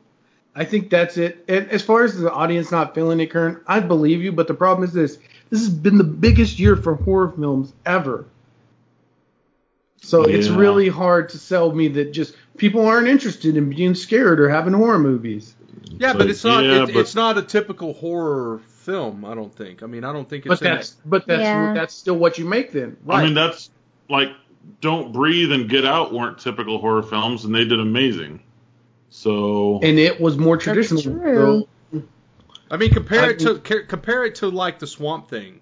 I 0.54 0.64
think 0.64 0.90
that's 0.90 1.16
it. 1.16 1.45
And 1.49 1.71
as 1.71 1.83
far 1.83 2.02
as 2.04 2.18
the 2.18 2.33
audience 2.33 2.71
not 2.73 2.95
feeling 2.95 3.21
it, 3.21 3.30
Kern, 3.30 3.61
I 3.66 3.80
believe 3.80 4.23
you. 4.23 4.33
But 4.33 4.49
the 4.49 4.54
problem 4.54 4.85
is 4.87 4.92
this: 4.92 5.18
this 5.50 5.61
has 5.61 5.68
been 5.71 5.97
the 5.99 6.04
biggest 6.04 6.59
year 6.59 6.76
for 6.76 6.95
horror 6.95 7.33
films 7.37 7.73
ever. 7.85 8.26
So 10.02 10.23
it's 10.25 10.49
really 10.49 10.88
hard 10.88 11.30
to 11.30 11.38
sell 11.38 11.73
me 11.73 11.88
that 11.88 12.12
just 12.12 12.37
people 12.56 12.87
aren't 12.87 13.09
interested 13.09 13.56
in 13.56 13.71
being 13.71 13.95
scared 13.95 14.38
or 14.40 14.49
having 14.49 14.73
horror 14.73 14.99
movies. 14.99 15.54
Yeah, 15.99 16.12
but 16.12 16.18
But, 16.18 16.30
it's 16.30 16.45
not 16.45 16.64
yeah, 16.64 16.83
it, 16.85 16.87
but- 16.87 16.97
it's 16.97 17.14
not 17.14 17.38
a 17.38 17.42
typical 17.42 17.95
horror 17.95 18.61
film. 18.68 19.25
I 19.25 19.35
don't 19.35 19.54
think. 19.54 19.83
I 19.83 19.87
mean, 19.87 20.04
I 20.04 20.12
don't 20.12 20.28
think 20.28 20.47
it's 20.47 20.61
But 20.61 20.66
in 20.68 20.75
that's 20.76 20.90
but 21.04 21.26
that's 21.26 21.40
Yeah. 21.42 21.75
that's 21.75 21.95
still 21.95 22.16
what 22.16 22.38
you 22.38 22.45
make 22.45 22.73
then. 22.73 22.97
I 23.09 23.25
mean, 23.25 23.35
that's 23.35 23.71
like 24.09 24.28
Don't 24.80 25.12
Breathe 25.12 25.52
and 25.52 25.68
Get 25.68 25.85
Out 25.85 26.12
weren't 26.12 26.38
typical 26.38 26.78
horror 26.78 27.02
films, 27.02 27.44
and 27.44 27.54
they 27.54 27.64
did 27.64 27.80
amazing. 27.80 28.42
So 29.11 29.80
And 29.82 29.99
it 29.99 30.20
was 30.20 30.37
more 30.37 30.56
traditional. 30.56 31.02
true. 31.02 31.66
So, 31.92 32.02
I 32.70 32.76
mean, 32.76 32.90
compare 32.92 33.23
I 33.25 33.28
it 33.30 33.38
to 33.40 33.58
ca- 33.58 33.87
compare 33.87 34.25
it 34.25 34.37
to 34.37 34.49
like 34.49 34.78
the 34.78 34.87
Swamp 34.87 35.30
Thing. 35.30 35.61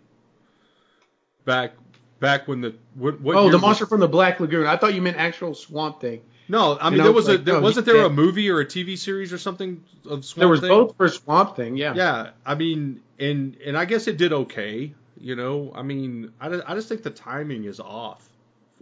Back 1.44 1.73
back 2.20 2.49
when 2.49 2.62
the 2.62 2.75
what, 2.94 3.20
what 3.20 3.37
oh, 3.37 3.42
year 3.42 3.50
the 3.50 3.56
was- 3.58 3.62
monster 3.62 3.87
from 3.87 4.00
the 4.00 4.08
Black 4.08 4.40
Lagoon. 4.40 4.66
I 4.66 4.76
thought 4.76 4.94
you 4.94 5.02
meant 5.02 5.18
actual 5.18 5.54
Swamp 5.54 6.00
Thing. 6.00 6.23
No, 6.49 6.78
I 6.78 6.90
mean 6.90 6.99
know, 6.99 7.04
there 7.04 7.12
was 7.12 7.28
it's 7.28 7.40
a 7.40 7.44
there, 7.44 7.54
no, 7.54 7.61
wasn't 7.61 7.87
he 7.87 7.92
there 7.92 8.04
a 8.04 8.11
movie 8.11 8.50
or 8.50 8.61
a 8.61 8.66
TV 8.66 8.99
series 8.99 9.32
or 9.32 9.38
something 9.38 9.82
of 10.08 10.25
Swamp 10.25 10.40
there 10.40 10.49
was 10.49 10.61
Thing? 10.61 10.68
both 10.68 10.96
for 10.96 11.08
Swamp 11.08 11.56
Thing. 11.56 11.76
Yeah. 11.76 11.94
Yeah, 11.94 12.30
I 12.44 12.54
mean, 12.54 13.00
and 13.18 13.56
and 13.64 13.76
I 13.76 13.84
guess 13.84 14.06
it 14.08 14.16
did 14.16 14.32
okay. 14.32 14.94
You 15.18 15.37
know, 15.37 15.73
I 15.75 15.82
mean, 15.82 16.32
I, 16.40 16.49
ju- 16.50 16.62
I 16.66 16.75
just 16.75 16.88
think 16.88 17.02
the 17.02 17.11
timing 17.11 17.64
is 17.64 17.80
off. 17.80 18.28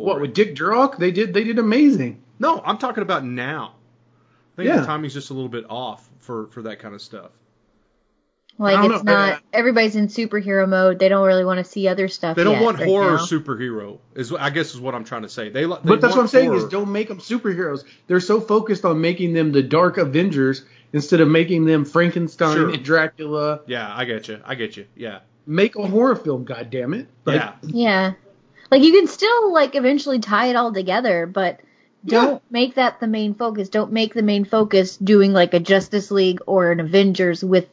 For 0.02 0.06
What 0.09 0.18
it. 0.18 0.21
with 0.23 0.35
Dick 0.35 0.54
Durock? 0.54 0.99
They 0.99 1.11
did 1.11 1.32
they 1.35 1.44
did 1.44 1.59
amazing. 1.59 2.21
No, 2.38 2.61
I'm 2.64 2.78
talking 2.78 3.02
about 3.02 3.25
now. 3.25 3.75
I 4.54 4.56
think 4.56 4.68
Yeah. 4.68 4.80
the 4.80 4.87
timing's 4.87 5.14
just 5.14 5.30
a 5.30 5.35
little 5.35 5.49
bit 5.49 5.64
off 5.71 6.09
for 6.18 6.47
for 6.49 6.62
that 6.62 6.78
kind 6.78 6.94
of 6.94 7.00
stuff. 7.02 7.30
Like 8.59 8.85
it's 8.90 9.02
know, 9.02 9.12
not 9.14 9.42
everybody's 9.52 9.97
in 9.97 10.09
superhero 10.09 10.68
mode. 10.68 10.99
They 10.99 11.09
don't 11.09 11.26
really 11.26 11.44
want 11.44 11.59
to 11.59 11.64
see 11.64 11.88
other 11.88 12.06
stuff. 12.06 12.37
They 12.37 12.44
don't 12.44 12.56
yet 12.56 12.62
want 12.62 12.78
right 12.78 12.87
horror 12.87 13.12
now. 13.12 13.25
superhero. 13.25 13.99
Is 14.14 14.30
I 14.32 14.50
guess 14.50 14.75
is 14.75 14.80
what 14.80 14.94
I'm 14.94 15.04
trying 15.04 15.23
to 15.23 15.28
say. 15.28 15.49
They, 15.49 15.64
li- 15.64 15.78
they 15.82 15.88
But 15.88 16.00
that's 16.02 16.12
what 16.12 16.18
I'm 16.18 16.25
want 16.25 16.30
saying 16.30 16.52
is 16.52 16.64
don't 16.64 16.92
make 16.92 17.09
them 17.09 17.18
superheroes. 17.18 17.85
They're 18.09 18.21
so 18.21 18.40
focused 18.40 18.85
on 18.85 19.00
making 19.00 19.32
them 19.32 19.52
the 19.52 19.62
Dark 19.62 19.97
Avengers 19.97 20.64
instead 20.92 21.21
of 21.21 21.28
making 21.28 21.64
them 21.64 21.87
Frankenstein 21.87 22.54
Sure. 22.54 22.68
and 22.68 22.85
Dracula. 22.85 23.61
Yeah, 23.66 23.90
I 23.97 24.04
get 24.04 24.28
you. 24.28 24.38
I 24.44 24.54
get 24.54 24.76
you. 24.76 24.85
Yeah. 24.94 25.21
Make 25.47 25.75
a 25.76 25.87
horror 25.87 26.14
film, 26.14 26.44
God 26.44 26.68
damn 26.71 26.92
it! 26.94 27.09
yeah. 27.26 27.54
Yeah. 27.62 28.12
Like 28.72 28.82
you 28.82 28.92
can 28.92 29.06
still 29.06 29.52
like 29.52 29.74
eventually 29.74 30.18
tie 30.18 30.46
it 30.46 30.56
all 30.56 30.72
together, 30.72 31.26
but 31.26 31.60
don't 32.06 32.42
make 32.50 32.76
that 32.76 33.00
the 33.00 33.06
main 33.06 33.34
focus. 33.34 33.68
Don't 33.68 33.92
make 33.92 34.14
the 34.14 34.22
main 34.22 34.46
focus 34.46 34.96
doing 34.96 35.34
like 35.34 35.52
a 35.52 35.60
Justice 35.60 36.10
League 36.10 36.40
or 36.46 36.72
an 36.72 36.80
Avengers 36.80 37.44
with 37.44 37.68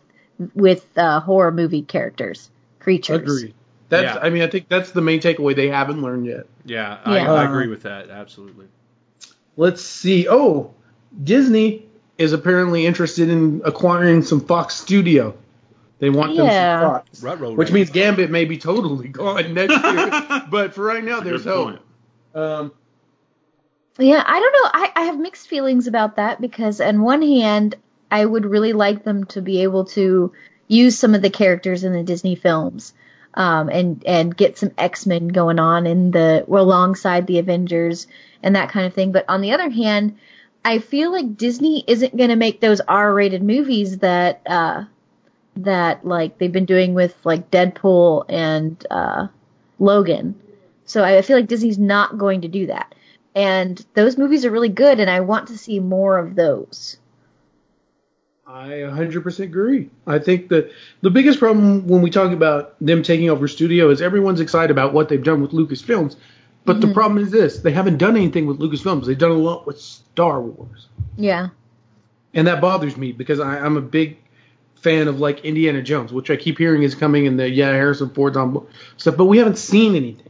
with 0.54 0.86
uh, 0.98 1.22
horror 1.22 1.54
movie 1.54 1.84
characters, 1.84 2.52
creatures. 2.80 3.18
Agreed. 3.18 3.54
That's. 3.88 4.16
Yeah. 4.16 4.22
I 4.22 4.30
mean, 4.30 4.42
I 4.42 4.48
think 4.48 4.68
that's 4.68 4.92
the 4.92 5.00
main 5.00 5.22
takeaway 5.22 5.56
they 5.56 5.70
haven't 5.70 6.02
learned 6.02 6.26
yet. 6.26 6.48
Yeah, 6.66 7.00
Yeah. 7.08 7.32
I, 7.32 7.44
I 7.44 7.46
agree 7.46 7.68
with 7.68 7.84
that. 7.84 8.10
Absolutely. 8.10 8.68
Let's 9.56 9.82
see. 9.82 10.28
Oh, 10.30 10.74
Disney 11.24 11.86
is 12.18 12.34
apparently 12.34 12.86
interested 12.86 13.30
in 13.30 13.62
acquiring 13.64 14.24
some 14.24 14.42
Fox 14.42 14.76
Studio. 14.76 15.34
They 16.00 16.10
want 16.10 16.36
them 16.36 16.46
Yeah. 16.48 16.80
some 16.80 16.90
Fox, 16.90 17.24
Ruh-roh, 17.24 17.54
which 17.54 17.68
right? 17.70 17.74
means 17.76 17.90
Gambit 17.90 18.30
may 18.32 18.46
be 18.46 18.58
totally 18.58 19.08
gone 19.10 19.54
next 19.54 19.72
year. 19.84 20.44
but 20.50 20.74
for 20.74 20.84
right 20.84 21.04
now, 21.04 21.20
there's 21.20 21.44
hope. 21.44 21.80
Um, 22.34 22.72
Yeah, 23.98 24.24
I 24.26 24.40
don't 24.40 24.54
know. 24.54 24.70
I, 24.74 24.92
I 24.96 25.02
have 25.06 25.20
mixed 25.20 25.48
feelings 25.50 25.88
about 25.88 26.16
that 26.16 26.40
because, 26.40 26.80
on 26.80 27.02
one 27.02 27.22
hand, 27.22 27.76
I 28.10 28.26
would 28.26 28.46
really 28.46 28.74
like 28.74 29.04
them 29.04 29.26
to 29.26 29.42
be 29.42 29.64
able 29.64 29.86
to 29.86 30.32
use 30.68 30.98
some 30.98 31.16
of 31.16 31.22
the 31.22 31.30
characters 31.30 31.84
in 31.84 31.94
the 31.94 32.04
Disney 32.04 32.36
films, 32.36 32.94
um, 33.34 33.70
and 33.70 34.04
and 34.06 34.36
get 34.36 34.58
some 34.58 34.72
X 34.78 35.06
Men 35.06 35.28
going 35.28 35.60
on 35.60 35.86
in 35.86 36.12
the 36.12 36.46
alongside 36.48 37.28
the 37.28 37.40
Avengers 37.40 38.08
and 38.42 38.56
that 38.56 38.70
kind 38.70 38.86
of 38.86 38.94
thing. 38.94 39.12
But 39.12 39.26
on 39.28 39.42
the 39.42 39.52
other 39.52 39.70
hand, 39.70 40.18
I 40.64 40.80
feel 40.80 41.12
like 41.12 41.36
Disney 41.38 41.84
isn't 41.86 42.16
going 42.16 42.30
to 42.30 42.36
make 42.36 42.62
those 42.62 42.80
R-rated 42.82 43.44
movies 43.44 43.98
that 44.00 44.42
uh, 44.46 44.86
that 45.64 46.06
like 46.06 46.38
they've 46.38 46.52
been 46.52 46.66
doing 46.66 46.94
with 46.94 47.16
like 47.24 47.52
Deadpool 47.52 48.26
and 48.30 48.86
uh, 48.90 49.28
Logan. 49.80 50.40
So 50.86 51.04
I 51.04 51.22
feel 51.22 51.38
like 51.38 51.48
Disney's 51.48 51.78
not 51.78 52.18
going 52.18 52.42
to 52.42 52.48
do 52.48 52.68
that. 52.68 52.96
And 53.36 53.84
those 53.94 54.18
movies 54.18 54.44
are 54.44 54.52
really 54.52 54.70
good, 54.70 55.00
and 55.00 55.10
I 55.10 55.20
want 55.20 55.48
to 55.50 55.58
see 55.58 55.80
more 55.80 56.18
of 56.18 56.36
those. 56.36 56.98
I 58.48 58.70
100% 58.70 59.40
agree. 59.42 59.90
I 60.08 60.18
think 60.18 60.50
that 60.50 60.72
the 61.02 61.12
biggest 61.12 61.38
problem 61.38 61.88
when 61.88 62.02
we 62.02 62.10
talk 62.10 62.32
about 62.32 62.76
them 62.84 63.04
taking 63.04 63.30
over 63.30 63.48
studio 63.48 63.92
is 63.92 64.02
everyone's 64.02 64.40
excited 64.40 64.72
about 64.72 64.92
what 64.92 65.08
they've 65.08 65.24
done 65.24 65.42
with 65.42 65.52
Lucasfilms. 65.52 66.16
But 66.66 66.82
the 66.82 66.94
problem 66.94 67.24
is 67.24 67.32
this 67.32 67.60
they 67.60 67.72
haven't 67.72 67.98
done 67.98 68.16
anything 68.16 68.46
with 68.46 68.60
Lucasfilms. 68.60 69.06
They've 69.06 69.18
done 69.18 69.32
a 69.32 69.36
lot 69.36 69.66
with 69.66 69.80
Star 69.80 70.42
Wars. 70.42 70.88
Yeah. 71.16 71.50
And 72.34 72.46
that 72.48 72.62
bothers 72.62 72.96
me 72.98 73.12
because 73.12 73.40
I, 73.40 73.60
I'm 73.60 73.78
a 73.78 73.82
big 73.82 74.18
fan 74.82 75.08
of 75.08 75.20
like 75.20 75.46
Indiana 75.46 75.82
Jones, 75.82 76.12
which 76.12 76.30
I 76.30 76.36
keep 76.36 76.58
hearing 76.58 76.84
is 76.84 76.96
coming 76.96 77.26
in 77.26 77.38
the, 77.38 77.50
yeah, 77.50 77.72
Harrison 77.72 78.10
Ford's 78.10 78.38
on 78.38 78.68
stuff, 78.98 79.18
but 79.18 79.26
we 79.26 79.38
haven't 79.38 79.58
seen 79.58 79.96
anything. 79.96 80.26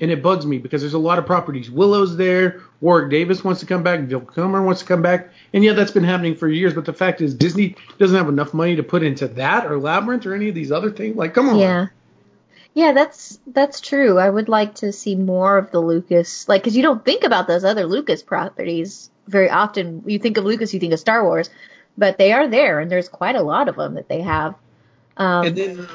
And 0.00 0.10
it 0.10 0.22
bugs 0.22 0.46
me 0.46 0.56
because 0.56 0.80
there's 0.80 0.94
a 0.94 0.98
lot 0.98 1.18
of 1.18 1.26
properties. 1.26 1.70
Willow's 1.70 2.16
there. 2.16 2.62
Warwick 2.80 3.10
Davis 3.10 3.44
wants 3.44 3.60
to 3.60 3.66
come 3.66 3.82
back. 3.82 4.08
Bill 4.08 4.20
Kilmer 4.20 4.62
wants 4.62 4.80
to 4.80 4.86
come 4.86 5.02
back. 5.02 5.28
And 5.52 5.62
yeah, 5.62 5.74
that's 5.74 5.90
been 5.90 6.04
happening 6.04 6.36
for 6.36 6.48
years. 6.48 6.72
But 6.72 6.86
the 6.86 6.94
fact 6.94 7.20
is, 7.20 7.34
Disney 7.34 7.76
doesn't 7.98 8.16
have 8.16 8.28
enough 8.28 8.54
money 8.54 8.76
to 8.76 8.82
put 8.82 9.02
into 9.02 9.28
that 9.28 9.66
or 9.66 9.78
Labyrinth 9.78 10.24
or 10.24 10.34
any 10.34 10.48
of 10.48 10.54
these 10.54 10.72
other 10.72 10.90
things. 10.90 11.16
Like, 11.16 11.34
come 11.34 11.50
on. 11.50 11.58
Yeah. 11.58 11.88
Yeah, 12.72 12.92
that's 12.92 13.38
that's 13.48 13.80
true. 13.80 14.18
I 14.18 14.30
would 14.30 14.48
like 14.48 14.76
to 14.76 14.92
see 14.92 15.16
more 15.16 15.58
of 15.58 15.70
the 15.72 15.80
Lucas, 15.80 16.48
like, 16.48 16.62
because 16.62 16.76
you 16.76 16.82
don't 16.84 17.04
think 17.04 17.24
about 17.24 17.48
those 17.48 17.64
other 17.64 17.84
Lucas 17.84 18.22
properties 18.22 19.10
very 19.26 19.50
often. 19.50 20.04
You 20.06 20.20
think 20.20 20.36
of 20.36 20.44
Lucas, 20.44 20.72
you 20.72 20.78
think 20.78 20.92
of 20.92 21.00
Star 21.00 21.24
Wars, 21.24 21.50
but 21.98 22.18
they 22.18 22.32
are 22.32 22.48
there, 22.48 22.80
and 22.80 22.90
there's 22.90 23.08
quite 23.08 23.36
a 23.36 23.42
lot 23.42 23.68
of 23.68 23.76
them 23.76 23.94
that 23.94 24.08
they 24.08 24.20
have. 24.20 24.54
Um, 25.16 25.46
And 25.46 25.56
then 25.56 25.88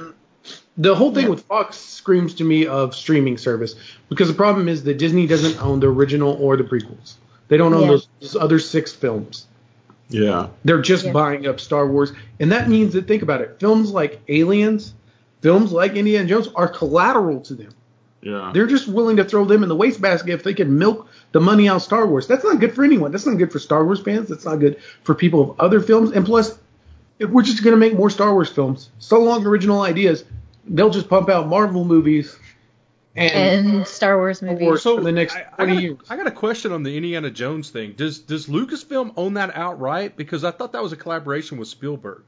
the 0.78 0.96
whole 0.96 1.14
thing 1.14 1.24
Yeah. 1.26 1.30
with 1.32 1.44
Fox 1.44 1.78
screams 1.78 2.34
to 2.36 2.44
me 2.44 2.68
of 2.68 2.94
streaming 2.96 3.38
service 3.38 3.76
because 4.10 4.28
the 4.28 4.34
problem 4.34 4.68
is 4.68 4.84
that 4.84 4.98
Disney 4.98 5.26
doesn't 5.26 5.62
own 5.64 5.80
the 5.80 5.88
original 5.88 6.38
or 6.40 6.58
the 6.58 6.64
prequels. 6.64 7.14
They 7.48 7.58
don't 7.58 7.74
own 7.74 7.84
Yeah. 7.84 7.88
those, 7.88 8.08
those 8.22 8.36
other 8.36 8.60
six 8.60 8.92
films. 8.92 9.46
Yeah. 10.10 10.48
They're 10.64 10.82
just 10.82 11.06
Yeah. 11.06 11.14
buying 11.14 11.48
up 11.48 11.60
Star 11.60 11.88
Wars, 11.88 12.12
and 12.40 12.52
that 12.52 12.70
means 12.70 12.94
that 12.94 13.08
think 13.08 13.24
about 13.24 13.42
it. 13.42 13.56
Films 13.60 13.92
like 13.92 14.22
Aliens, 14.28 14.94
films 15.42 15.72
like 15.72 15.96
Indiana 15.96 16.28
Jones 16.28 16.50
are 16.56 16.68
collateral 16.68 17.40
to 17.42 17.54
them. 17.56 17.70
Yeah. 18.22 18.52
They're 18.54 18.68
just 18.68 18.88
willing 18.88 19.18
to 19.18 19.24
throw 19.24 19.46
them 19.46 19.64
in 19.64 19.70
the 19.70 19.76
wastebasket 19.76 20.30
if 20.30 20.44
they 20.44 20.54
can 20.54 20.78
milk 20.78 21.08
the 21.36 21.42
money 21.42 21.68
out 21.68 21.76
of 21.76 21.82
Star 21.82 22.08
Wars. 22.08 22.28
That's 22.28 22.46
not 22.46 22.62
good 22.62 22.74
for 22.74 22.86
anyone. 22.86 23.12
That's 23.12 23.26
not 23.26 23.38
good 23.38 23.52
for 23.52 23.60
Star 23.60 23.84
Wars 23.84 24.00
fans. 24.02 24.30
That's 24.30 24.46
not 24.46 24.56
good 24.56 24.82
for 25.04 25.14
people 25.14 25.52
of 25.52 25.60
other 25.60 25.82
films. 25.82 26.12
And 26.14 26.26
plus, 26.26 26.58
if 27.20 27.30
we're 27.30 27.44
just 27.44 27.62
going 27.62 27.74
to 27.74 27.78
make 27.78 27.94
more 27.94 28.10
Star 28.10 28.32
Wars 28.34 28.48
films, 28.50 28.90
so 29.00 29.20
long 29.22 29.46
original 29.46 29.82
ideas, 29.82 30.24
they'll 30.66 30.90
just 30.90 31.10
pump 31.10 31.28
out 31.28 31.50
Marvel 31.50 31.84
movies 31.84 32.40
and, 33.18 33.68
and 33.68 33.86
Star 33.88 34.16
Wars 34.18 34.42
movies. 34.42 34.82
for 34.82 35.02
the 35.02 35.12
next 35.12 35.36
I, 35.36 35.46
I 35.58 35.66
20 35.66 35.72
got 35.74 35.78
a- 35.78 35.82
years. 35.82 35.98
I 36.10 36.16
got 36.16 36.28
a 36.28 36.32
question 36.32 36.72
on 36.72 36.84
the 36.84 36.96
Indiana 36.96 37.30
Jones 37.30 37.70
thing. 37.70 37.96
Does 37.98 38.20
does 38.20 38.48
Lucasfilm 38.48 39.12
own 39.18 39.34
that 39.34 39.58
outright? 39.58 40.16
Because 40.16 40.46
I 40.46 40.52
thought 40.52 40.72
that 40.72 40.84
was 40.84 40.94
a 40.94 40.98
collaboration 40.98 41.58
with 41.58 41.68
Spielberg. 41.68 42.24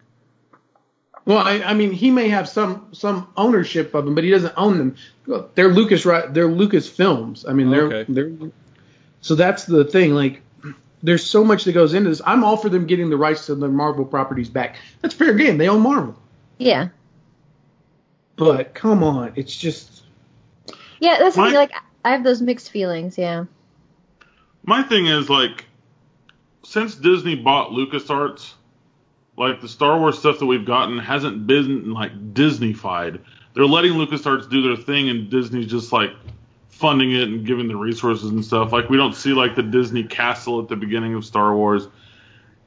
Well, 1.25 1.37
I, 1.39 1.61
I 1.61 1.73
mean, 1.73 1.91
he 1.93 2.11
may 2.11 2.27
have 2.27 2.49
some 2.49 2.89
some 2.91 3.29
ownership 3.37 3.93
of 3.95 4.03
them, 4.03 4.15
but 4.15 4.25
he 4.25 4.31
doesn't 4.31 4.53
own 4.57 4.77
them. 4.77 4.95
They're 5.55 5.69
Lucas 5.69 6.05
right? 6.05 6.33
They're 6.33 6.47
Lucas 6.49 6.89
Films. 6.89 7.45
I 7.47 7.53
mean, 7.53 7.69
they're 7.69 7.83
Okay. 7.87 8.05
they're. 8.11 8.31
So 9.21 9.35
that's 9.35 9.65
the 9.65 9.83
thing. 9.85 10.13
Like, 10.13 10.41
there's 11.03 11.25
so 11.25 11.43
much 11.43 11.63
that 11.65 11.73
goes 11.73 11.93
into 11.93 12.09
this. 12.09 12.21
I'm 12.25 12.43
all 12.43 12.57
for 12.57 12.69
them 12.69 12.85
getting 12.87 13.09
the 13.09 13.17
rights 13.17 13.45
to 13.47 13.55
the 13.55 13.67
Marvel 13.67 14.05
properties 14.05 14.49
back. 14.49 14.77
That's 15.01 15.13
fair 15.13 15.33
game. 15.33 15.57
They 15.57 15.69
own 15.69 15.81
Marvel. 15.81 16.15
yeah. 16.57 16.89
But 18.35 18.75
come 18.75 19.03
on, 19.03 19.33
it's 19.35 19.55
just 19.55 20.03
Yeah, 20.99 21.17
that's 21.19 21.35
My- 21.37 21.49
like 21.49 21.71
I 22.05 22.11
have 22.11 22.23
those 22.23 22.41
mixed 22.41 22.69
feelings. 22.71 23.17
Yeah. 23.17 23.45
My 24.63 24.83
thing 24.83 25.07
is 25.07 25.27
like, 25.29 25.65
since 26.63 26.93
Disney 26.95 27.35
bought 27.35 27.71
LucasArts, 27.71 28.53
like 29.37 29.61
the 29.61 29.67
Star 29.67 29.97
Wars 29.99 30.19
stuff 30.19 30.39
that 30.39 30.45
we've 30.45 30.65
gotten 30.65 30.99
hasn't 30.99 31.47
been 31.47 31.91
like 31.93 32.33
Disneyfied. 32.33 33.19
They're 33.55 33.65
letting 33.65 33.93
LucasArts 33.93 34.49
do 34.49 34.61
their 34.61 34.75
thing, 34.75 35.09
and 35.09 35.29
Disney's 35.31 35.67
just 35.67 35.91
like 35.91 36.11
funding 36.69 37.11
it 37.13 37.23
and 37.23 37.45
giving 37.45 37.67
the 37.67 37.75
resources 37.75 38.29
and 38.29 38.43
stuff. 38.43 38.71
Like 38.71 38.89
we 38.89 38.97
don't 38.97 39.15
see 39.15 39.33
like 39.33 39.55
the 39.55 39.63
Disney 39.63 40.03
castle 40.03 40.61
at 40.61 40.67
the 40.67 40.75
beginning 40.75 41.13
of 41.15 41.25
Star 41.25 41.55
Wars. 41.55 41.87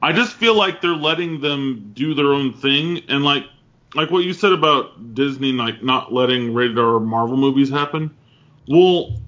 I 0.01 0.13
just 0.13 0.33
feel 0.33 0.55
like 0.55 0.81
they're 0.81 0.91
letting 0.91 1.41
them 1.41 1.91
do 1.93 2.13
their 2.13 2.33
own 2.33 2.53
thing, 2.53 3.03
and 3.07 3.23
like 3.23 3.45
like 3.93 4.09
what 4.09 4.23
you 4.23 4.33
said 4.33 4.51
about 4.51 5.13
Disney 5.13 5.51
like 5.51 5.83
not 5.83 6.13
letting 6.13 6.53
rated 6.53 6.79
R 6.79 6.99
Marvel 6.99 7.37
movies 7.37 7.69
happen. 7.69 8.09
Well, 8.67 9.19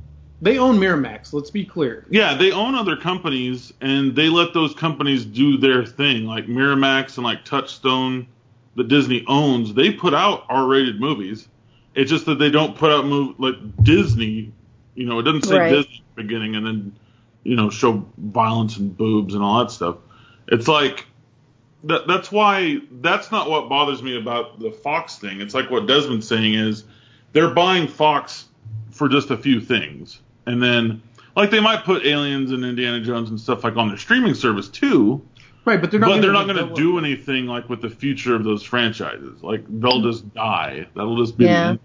they 0.42 0.58
own 0.58 0.77
Miramax. 0.77 1.32
Let's 1.32 1.50
be 1.50 1.63
clear. 1.65 2.06
yeah, 2.10 2.34
they 2.34 2.51
own 2.51 2.75
other 2.75 2.98
companies 2.98 3.72
and 3.80 4.13
they 4.15 4.27
let 4.27 4.53
those 4.53 4.74
companies 4.74 5.24
do 5.25 5.58
their 5.58 5.86
thing. 5.86 6.25
Like 6.25 6.48
Miramax 6.48 7.15
and 7.15 7.24
like 7.24 7.46
Touchstone 7.46 8.27
that 8.75 8.89
Disney 8.89 9.24
owns, 9.27 9.74
they 9.74 9.92
put 9.92 10.13
out 10.13 10.46
R-rated 10.50 11.00
movies. 11.00 11.48
It's 11.96 12.10
just 12.10 12.25
that 12.25 12.39
they 12.39 12.50
don't 12.50 12.75
put 12.75 12.92
out 12.92 13.06
mov 13.06 13.36
like 13.38 13.56
Disney. 13.84 14.51
You 14.95 15.05
know, 15.05 15.19
it 15.19 15.23
doesn't 15.23 15.45
say 15.45 15.57
Right. 15.57 15.69
Disney 15.71 16.03
at 16.09 16.15
the 16.15 16.23
beginning 16.23 16.55
and 16.55 16.65
then 16.65 16.95
you 17.43 17.55
know 17.55 17.69
show 17.69 18.05
violence 18.17 18.77
and 18.77 18.95
boobs 18.95 19.33
and 19.33 19.43
all 19.43 19.59
that 19.59 19.71
stuff. 19.71 19.97
It's 20.47 20.67
like 20.67 21.05
that. 21.85 22.07
That's 22.07 22.31
why 22.31 22.77
that's 23.01 23.31
not 23.31 23.50
what 23.50 23.69
bothers 23.69 24.01
me 24.03 24.17
about 24.17 24.59
the 24.59 24.71
Fox 24.71 25.17
thing. 25.17 25.41
It's 25.41 25.53
like 25.53 25.69
what 25.69 25.88
Desmond's 25.88 26.27
saying 26.27 26.53
is 26.53 26.83
they're 27.33 27.53
buying 27.53 27.88
Fox 27.88 28.45
for 28.91 29.09
just 29.09 29.31
a 29.31 29.38
few 29.38 29.59
things, 29.59 30.19
and 30.45 30.62
then 30.62 31.01
like 31.35 31.50
they 31.50 31.59
might 31.59 31.83
put 31.83 32.05
Aliens 32.05 32.51
and 32.51 32.63
Indiana 32.63 33.01
Jones 33.01 33.29
and 33.29 33.39
stuff 33.39 33.63
like 33.63 33.75
on 33.75 33.88
their 33.88 33.97
streaming 33.97 34.35
service 34.35 34.69
too, 34.69 35.21
Right, 35.65 35.79
but 35.79 35.91
they're 35.91 36.00
not. 36.00 36.07
but 36.09 36.21
they're 36.21 36.33
gonna 36.33 36.53
not 36.53 36.55
going 36.55 36.69
to 36.69 36.75
do 36.75 36.97
anything 36.97 37.45
like 37.47 37.69
with 37.69 37.81
the 37.81 37.89
future 37.89 38.35
of 38.35 38.43
those 38.43 38.63
franchises. 38.63 39.41
Like 39.41 39.63
they'll 39.67 39.93
mm-hmm. 40.00 40.09
just 40.12 40.33
die. 40.33 40.88
That'll 40.95 41.17
just 41.17 41.38
be 41.38 41.45
Yeah. 41.45 41.73
the 41.73 41.79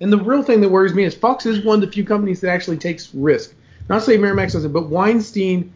And 0.00 0.12
the 0.12 0.18
real 0.18 0.42
thing 0.42 0.60
that 0.60 0.68
worries 0.68 0.94
me 0.94 1.04
is 1.04 1.14
Fox 1.14 1.44
is 1.46 1.64
one 1.64 1.76
of 1.76 1.80
the 1.88 1.92
few 1.92 2.04
companies 2.04 2.40
that 2.42 2.50
actually 2.50 2.76
takes 2.76 3.12
risk. 3.14 3.54
Not 3.88 4.02
saying 4.02 4.20
Miramax 4.20 4.52
doesn't, 4.52 4.72
but 4.72 4.88
Weinstein 4.88 5.72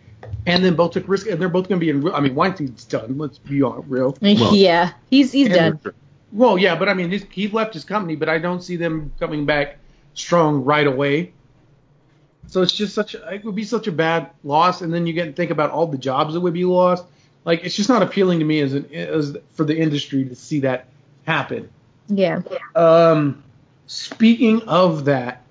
and 0.46 0.64
then 0.64 0.76
both 0.76 0.92
took 0.92 1.08
risk, 1.08 1.26
and 1.26 1.40
they're 1.40 1.48
both 1.48 1.68
going 1.68 1.80
to 1.80 1.84
be 1.84 1.90
in. 1.90 2.02
real 2.02 2.14
I 2.14 2.20
mean, 2.20 2.34
Weinstein's 2.34 2.84
done. 2.84 3.18
Let's 3.18 3.38
be 3.38 3.62
on 3.62 3.84
real. 3.88 4.16
yeah. 4.20 4.92
He's 5.10 5.32
he's 5.32 5.48
And- 5.48 5.82
done. 5.82 5.94
Well, 6.34 6.56
yeah, 6.56 6.76
but 6.76 6.88
I 6.88 6.94
mean, 6.94 7.10
his, 7.10 7.26
he 7.30 7.48
left 7.48 7.74
his 7.74 7.84
company, 7.84 8.16
but 8.16 8.30
I 8.30 8.38
don't 8.38 8.62
see 8.62 8.76
them 8.76 9.12
coming 9.20 9.44
back 9.44 9.76
strong 10.14 10.64
right 10.64 10.86
away. 10.86 11.34
So 12.46 12.62
it's 12.62 12.72
just 12.72 12.94
such 12.94 13.14
a, 13.14 13.34
it 13.34 13.44
would 13.44 13.54
be 13.54 13.64
such 13.64 13.86
a 13.86 13.92
bad 13.92 14.30
loss, 14.42 14.80
and 14.80 14.92
then 14.94 15.06
you 15.06 15.12
get 15.12 15.26
to 15.26 15.32
think 15.32 15.50
about 15.50 15.70
all 15.70 15.86
the 15.86 15.98
jobs 15.98 16.32
that 16.32 16.40
would 16.40 16.54
be 16.54 16.64
lost. 16.64 17.04
Like 17.44 17.64
it's 17.64 17.74
just 17.76 17.88
not 17.90 18.02
appealing 18.02 18.38
to 18.38 18.44
me 18.46 18.60
as 18.60 18.72
an 18.72 18.88
as 18.94 19.36
for 19.52 19.64
the 19.64 19.76
industry 19.76 20.24
to 20.24 20.34
see 20.34 20.60
that 20.60 20.86
happen. 21.26 21.68
Yeah. 22.08 22.40
Um, 22.74 23.42
speaking 23.92 24.62
of 24.62 25.04
that, 25.06 25.42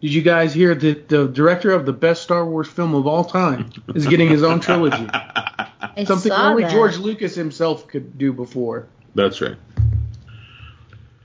did 0.00 0.12
you 0.14 0.22
guys 0.22 0.52
hear 0.54 0.74
that 0.74 1.08
the 1.08 1.28
director 1.28 1.70
of 1.70 1.86
the 1.86 1.92
best 1.92 2.22
Star 2.22 2.44
Wars 2.46 2.66
film 2.68 2.94
of 2.94 3.06
all 3.06 3.24
time 3.24 3.70
is 3.94 4.06
getting 4.06 4.28
his 4.28 4.42
own 4.42 4.58
trilogy? 4.60 5.06
I 5.12 6.04
Something 6.04 6.32
saw 6.32 6.48
only 6.50 6.62
that. 6.64 6.72
George 6.72 6.96
Lucas 6.96 7.34
himself 7.34 7.86
could 7.86 8.16
do 8.18 8.32
before. 8.32 8.88
That's 9.14 9.40
right. 9.40 9.56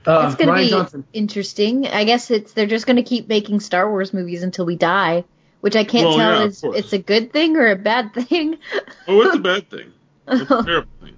Uh, 0.06 0.26
It's 0.26 0.36
gonna 0.36 0.52
Rian 0.52 0.64
be 0.64 0.68
Johnson. 0.70 1.04
interesting. 1.12 1.86
I 1.86 2.04
guess 2.04 2.30
it's 2.30 2.52
they're 2.52 2.66
just 2.66 2.86
gonna 2.86 3.02
keep 3.02 3.28
making 3.28 3.60
Star 3.60 3.88
Wars 3.90 4.12
movies 4.14 4.42
until 4.42 4.64
we 4.66 4.76
die, 4.76 5.24
which 5.60 5.74
I 5.76 5.84
can't 5.84 6.06
Well, 6.08 6.16
tell 6.16 6.40
yeah, 6.40 6.46
is 6.46 6.62
it's 6.64 6.92
a 6.92 6.98
good 6.98 7.32
thing 7.32 7.56
or 7.56 7.70
a 7.70 7.76
bad 7.76 8.12
thing. 8.14 8.58
Oh, 9.06 9.22
it's 9.22 9.34
a 9.36 9.40
bad 9.40 9.68
thing. 9.70 9.92
It's 10.28 10.42
a 10.50 10.62
terrible 10.64 10.88
thing. 11.02 11.16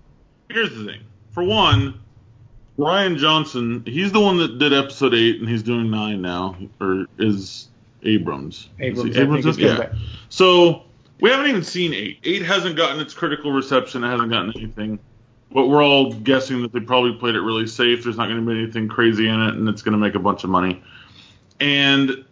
Here's 0.49 0.71
the 0.75 0.85
thing. 0.85 1.01
For 1.33 1.45
one, 1.45 2.01
Rian 2.81 3.19
Johnson, 3.19 3.83
he's 3.87 4.11
the 4.11 4.21
one 4.21 4.39
that 4.39 4.59
did 4.59 4.73
episode 4.73 5.15
eight, 5.15 5.41
and 5.41 5.49
he's 5.49 5.63
doing 5.63 5.91
nine 5.91 6.23
now, 6.23 6.57
or 6.81 7.07
is 7.19 7.69
Abrams? 8.03 8.71
Abrams, 8.79 9.11
Is 9.45 9.57
he 9.57 9.65
is 9.65 9.71
yeah. 9.71 9.79
back. 9.79 9.93
So 10.31 10.85
we 11.21 11.31
haven't 11.31 11.49
even 11.49 11.63
seen 11.63 11.93
eight. 11.93 12.19
Eight 12.25 12.43
hasn't 12.43 12.77
gotten 12.77 12.99
its 12.99 13.13
critical 13.13 13.53
reception. 13.53 14.03
It 14.03 14.09
hasn't 14.09 14.31
gotten 14.31 14.53
anything. 14.57 14.99
But 15.53 15.67
we're 15.67 15.85
all 15.85 16.13
guessing 16.13 16.63
that 16.63 16.73
they 16.73 16.81
probably 16.81 17.13
played 17.19 17.35
it 17.35 17.41
really 17.41 17.67
safe. 17.67 18.05
There's 18.05 18.17
not 18.17 18.29
going 18.29 18.45
to 18.45 18.47
be 18.47 18.59
anything 18.59 18.89
crazy 18.89 19.29
in 19.29 19.41
it, 19.41 19.55
and 19.55 19.69
it's 19.69 19.83
going 19.83 19.93
to 19.93 19.99
make 19.99 20.15
a 20.15 20.21
bunch 20.21 20.45
of 20.45 20.51
money. 20.51 20.83
And 21.61 22.25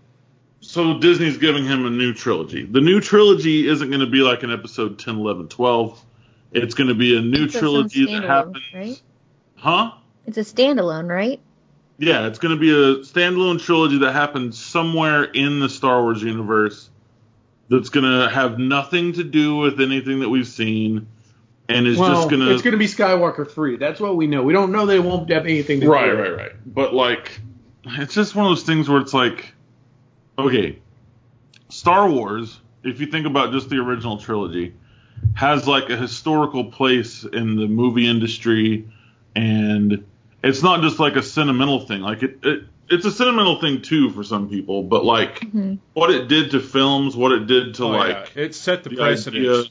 so 0.60 0.98
Disney's 0.98 1.36
giving 1.36 1.64
him 1.64 1.84
a 1.84 1.90
new 1.90 2.14
trilogy. 2.14 2.64
The 2.64 2.80
new 2.80 3.00
trilogy 3.00 3.68
isn't 3.68 3.88
going 3.88 4.00
to 4.00 4.06
be 4.06 4.20
like 4.20 4.44
an 4.44 4.52
episode 4.52 4.98
10, 4.98 5.16
11, 5.16 5.48
12. 5.48 6.04
It's 6.52 6.74
going 6.74 6.88
to 6.88 6.94
be 6.94 7.18
a 7.18 7.20
new 7.20 7.48
trilogy 7.48 8.06
that 8.06 8.24
happens. 8.24 8.64
right? 8.72 9.02
Huh? 9.56 9.92
It's 10.28 10.36
a 10.36 10.54
standalone, 10.54 11.08
right? 11.08 11.40
Yeah, 11.96 12.26
it's 12.26 12.38
going 12.38 12.54
to 12.54 12.60
be 12.60 12.70
a 12.70 13.02
standalone 13.02 13.60
trilogy 13.60 13.98
that 14.00 14.12
happens 14.12 14.62
somewhere 14.62 15.24
in 15.24 15.58
the 15.58 15.70
Star 15.70 16.02
Wars 16.02 16.22
universe 16.22 16.90
that's 17.70 17.88
going 17.88 18.04
to 18.04 18.28
have 18.28 18.58
nothing 18.58 19.14
to 19.14 19.24
do 19.24 19.56
with 19.56 19.80
anything 19.80 20.20
that 20.20 20.28
we've 20.28 20.46
seen 20.46 21.08
and 21.66 21.86
is 21.86 21.96
well, 21.96 22.12
just 22.14 22.28
going 22.28 22.40
to 22.40 22.52
it's 22.52 22.60
going 22.60 22.72
to 22.72 22.78
be 22.78 22.84
Skywalker 22.84 23.50
three. 23.50 23.78
That's 23.78 24.00
what 24.00 24.16
we 24.16 24.26
know. 24.26 24.42
We 24.42 24.52
don't 24.52 24.70
know 24.70 24.84
they 24.84 25.00
won't 25.00 25.30
have 25.30 25.46
anything 25.46 25.80
to 25.80 25.86
do 25.86 25.92
Right, 25.92 26.10
with 26.10 26.20
right, 26.20 26.36
right. 26.36 26.52
But 26.66 26.92
like, 26.92 27.40
it's 27.84 28.12
just 28.12 28.34
one 28.34 28.44
of 28.44 28.50
those 28.50 28.64
things 28.64 28.86
where 28.86 29.00
it's 29.00 29.14
like, 29.14 29.54
okay, 30.38 30.78
Star 31.70 32.08
Wars. 32.08 32.60
If 32.84 33.00
you 33.00 33.06
think 33.06 33.26
about 33.26 33.52
just 33.52 33.70
the 33.70 33.76
original 33.76 34.18
trilogy, 34.18 34.74
has 35.34 35.66
like 35.66 35.88
a 35.88 35.96
historical 35.96 36.66
place 36.66 37.24
in 37.24 37.56
the 37.56 37.66
movie 37.66 38.06
industry, 38.06 38.88
and 39.34 40.04
it's 40.42 40.62
not 40.62 40.82
just 40.82 40.98
like 40.98 41.16
a 41.16 41.22
sentimental 41.22 41.80
thing. 41.86 42.00
Like 42.00 42.22
it, 42.22 42.38
it 42.42 42.62
it's 42.90 43.04
a 43.04 43.10
sentimental 43.10 43.60
thing 43.60 43.82
too 43.82 44.10
for 44.10 44.22
some 44.24 44.48
people, 44.48 44.82
but 44.82 45.04
like 45.04 45.42
hmm 45.50 45.74
what 45.94 46.10
it 46.10 46.28
did 46.28 46.52
to 46.52 46.60
films, 46.60 47.16
what 47.16 47.32
it 47.32 47.46
did 47.46 47.74
to 47.74 47.84
Oh, 47.84 47.92
yeah. 47.92 47.98
like 47.98 48.36
it 48.36 48.54
set 48.54 48.84
the, 48.84 48.90
the 48.90 48.96
precedent. 48.96 49.44
idea- 49.46 49.64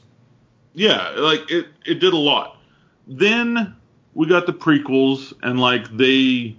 yeah, 0.74 1.10
like 1.16 1.50
it 1.50 1.66
it 1.86 1.94
did 2.00 2.12
a 2.12 2.16
lot. 2.18 2.56
Then 3.06 3.74
we 4.14 4.26
got 4.26 4.46
the 4.46 4.52
prequels 4.52 5.32
and 5.42 5.58
like 5.60 5.90
they 5.96 6.56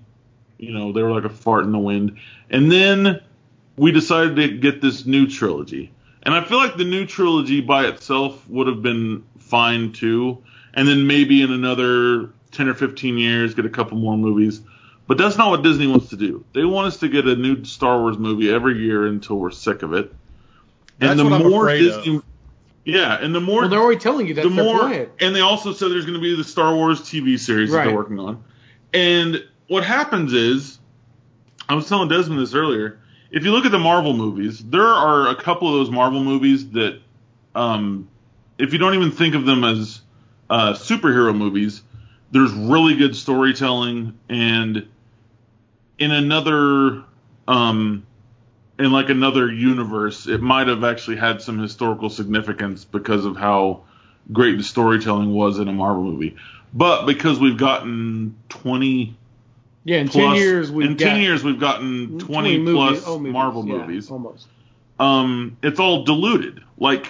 you 0.58 0.74
know, 0.74 0.92
they 0.92 1.02
were 1.02 1.12
like 1.12 1.24
a 1.24 1.30
fart 1.30 1.64
in 1.64 1.72
the 1.72 1.80
wind. 1.80 2.18
And 2.50 2.70
then 2.70 3.22
we 3.78 3.94
decided 3.94 4.36
to 4.36 4.48
get 4.58 4.82
this 4.82 5.06
new 5.06 5.26
trilogy. 5.30 5.94
And 6.24 6.34
I 6.36 6.44
feel 6.44 6.58
like 6.58 6.76
the 6.76 6.84
new 6.84 7.06
trilogy 7.06 7.62
by 7.62 7.86
itself 7.88 8.46
would 8.50 8.68
have 8.68 8.82
been 8.82 9.24
fine 9.38 9.94
too. 9.94 10.44
And 10.74 10.86
then 10.86 11.08
maybe 11.08 11.42
in 11.42 11.54
another 11.54 12.32
10 12.60 12.68
or 12.68 12.74
15 12.74 13.18
years 13.18 13.54
get 13.54 13.66
a 13.66 13.70
couple 13.70 13.98
more 13.98 14.18
movies. 14.18 14.60
But 15.08 15.18
that's 15.18 15.38
not 15.38 15.50
what 15.50 15.64
Disney 15.64 15.88
wants 15.88 16.10
to 16.10 16.18
do. 16.18 16.44
They 16.54 16.66
want 16.66 16.88
us 16.88 16.98
to 16.98 17.08
get 17.08 17.26
a 17.26 17.36
new 17.38 17.64
Star 17.64 18.02
Wars 18.02 18.18
movie 18.18 18.52
every 18.52 18.78
year 18.80 19.08
until 19.08 19.38
we're 19.38 19.52
sick 19.52 19.82
of 19.82 19.94
it. 19.94 20.14
That's 20.98 21.12
and 21.12 21.20
the 21.22 21.24
what 21.24 21.34
I'm 21.42 21.50
more 21.50 21.70
afraid 21.70 21.88
of. 21.88 22.04
Disney 22.04 22.22
Yeah, 22.84 23.18
and 23.20 23.34
the 23.34 23.40
more 23.40 23.62
Well, 23.62 23.70
they're 23.70 23.80
already 23.80 23.98
telling 23.98 24.28
you 24.28 24.34
that 24.34 24.44
the 24.44 24.50
they're 24.50 24.64
more, 24.66 24.80
playing. 24.80 25.10
and 25.22 25.34
they 25.34 25.40
also 25.40 25.72
said 25.72 25.90
there's 25.90 26.04
going 26.04 26.18
to 26.18 26.22
be 26.22 26.36
the 26.36 26.44
Star 26.44 26.76
Wars 26.76 27.00
TV 27.00 27.40
series 27.40 27.72
that 27.72 27.86
they're 27.86 27.96
working 27.96 28.20
on. 28.20 28.44
And 28.94 29.42
what 29.70 29.86
happens 29.86 30.34
is, 30.34 30.80
I 31.70 31.76
was 31.76 31.88
telling 31.88 32.10
Desmond 32.10 32.42
this 32.42 32.54
earlier. 32.54 33.00
If 33.32 33.46
you 33.46 33.52
look 33.52 33.66
at 33.66 33.72
the 33.72 33.80
Marvel 33.80 34.14
movies, 34.14 34.60
there 34.60 34.86
are 34.86 35.30
a 35.30 35.36
couple 35.36 35.70
of 35.70 35.76
those 35.76 35.90
Marvel 35.90 36.22
movies 36.22 36.72
that, 36.72 37.00
um, 37.56 38.10
if 38.58 38.74
you 38.74 38.80
don't 38.80 38.96
even 38.96 39.12
think 39.12 39.34
of 39.34 39.46
them 39.46 39.64
as 39.64 40.02
uh, 40.50 40.74
superhero 40.74 41.34
movies, 41.36 41.84
there's 42.32 42.52
really 42.52 42.96
good 42.96 43.16
storytelling, 43.16 44.18
and 44.30 44.88
in 45.98 46.12
another, 46.12 47.04
um, 47.48 48.06
in 48.78 48.92
like 48.92 49.10
another 49.10 49.52
universe, 49.52 50.28
it 50.28 50.42
might 50.42 50.68
have 50.68 50.84
actually 50.84 51.18
had 51.18 51.42
some 51.42 51.58
historical 51.60 52.10
significance 52.10 52.86
because 52.86 53.26
of 53.26 53.36
how 53.36 53.84
great 54.32 54.58
the 54.58 54.64
storytelling 54.64 55.34
was 55.34 55.60
in 55.60 55.68
a 55.68 55.74
Marvel 55.74 56.04
movie. 56.04 56.36
But 56.74 57.06
because 57.06 57.40
we've 57.40 57.58
gotten 57.58 58.36
20 58.50 59.18
Yeah, 59.86 59.98
in 59.98 60.08
plus, 60.08 60.24
ten 60.24 60.36
years 60.36 60.72
we've 60.72 60.92
in 60.92 60.98
got 60.98 61.06
10 61.10 61.22
years 61.22 61.44
we've 61.44 61.60
gotten 61.60 62.20
20, 62.20 62.58
movies- 62.60 62.74
plus 63.02 63.08
oh, 63.08 63.18
movies, 63.18 63.34
Marvel 63.34 63.68
yeah, 63.68 63.74
movies. 63.78 64.12
almost. 64.12 64.48
Um, 65.00 65.58
it's 65.64 65.80
all 65.80 66.04
diluted. 66.04 66.62
Like 66.78 67.08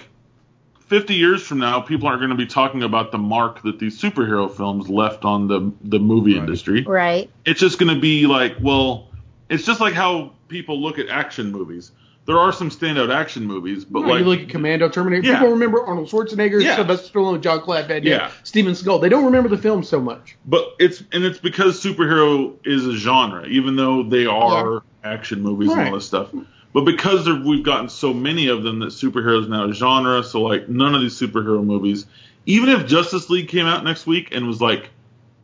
50 0.90 1.14
years 1.14 1.40
from 1.46 1.58
now, 1.58 1.80
people 1.80 2.08
aren't 2.08 2.18
going 2.20 2.30
to 2.30 2.36
be 2.36 2.46
talking 2.46 2.82
about 2.82 3.12
the 3.12 3.18
mark 3.18 3.62
that 3.62 3.78
these 3.78 4.00
superhero 4.00 4.54
films 4.54 4.88
left 4.90 5.24
on 5.24 5.46
the 5.46 5.72
the 5.82 6.00
movie 6.00 6.32
Right. 6.34 6.40
industry. 6.40 6.82
Right. 6.82 7.30
It's 7.44 7.60
just 7.60 7.78
going 7.78 7.94
to 7.94 8.00
be 8.00 8.26
like, 8.26 8.56
well, 8.60 9.08
it's 9.48 9.64
just 9.64 9.80
like 9.80 9.94
how 9.94 10.32
people 10.48 10.82
look 10.82 10.98
at 10.98 11.08
action 11.08 11.52
movies. 11.52 11.92
There 12.26 12.38
are 12.38 12.52
some 12.52 12.70
standout 12.70 13.12
action 13.14 13.46
movies, 13.46 13.84
but 13.84 14.00
No, 14.00 14.08
like 14.08 14.18
you 14.20 14.24
look 14.26 14.40
at 14.40 14.48
Commando, 14.48 14.88
Terminator. 14.88 15.26
Yeah. 15.26 15.34
People 15.38 15.52
remember 15.52 15.84
Arnold 15.84 16.08
Schwarzenegger, 16.08 16.60
Yeah. 16.62 16.74
Sylvester 16.76 17.18
Stallone, 17.18 17.40
Jean-Claude 17.40 17.86
Van 17.86 18.02
Damme, 18.02 18.10
Yeah. 18.12 18.30
Steven 18.42 18.72
Seagal. 18.74 19.00
They 19.00 19.08
don't 19.08 19.24
remember 19.24 19.48
the 19.48 19.58
film 19.58 19.82
so 19.84 20.00
much. 20.00 20.36
But 20.44 20.74
it's 20.80 21.02
and 21.12 21.24
it's 21.24 21.38
because 21.38 21.80
superhero 21.82 22.54
is 22.64 22.84
a 22.86 22.96
genre, 22.96 23.46
even 23.46 23.76
though 23.76 24.02
they 24.02 24.26
are 24.26 24.82
action 25.04 25.40
movies 25.40 25.70
and 25.70 25.88
all 25.88 25.94
this 25.94 26.06
stuff. 26.06 26.28
Hmm. 26.30 26.42
But 26.72 26.82
because 26.84 27.24
there, 27.24 27.34
we've 27.34 27.64
gotten 27.64 27.88
so 27.88 28.14
many 28.14 28.46
of 28.48 28.62
them 28.62 28.78
that 28.80 28.90
superheroes 28.90 29.48
now 29.48 29.68
a 29.68 29.72
genre, 29.72 30.22
so 30.22 30.42
like 30.42 30.68
none 30.68 30.94
of 30.94 31.00
these 31.00 31.18
superhero 31.18 31.64
movies, 31.64 32.06
even 32.46 32.68
if 32.68 32.86
Justice 32.86 33.28
League 33.28 33.48
came 33.48 33.66
out 33.66 33.84
next 33.84 34.06
week 34.06 34.34
and 34.34 34.46
was 34.46 34.60
like 34.60 34.90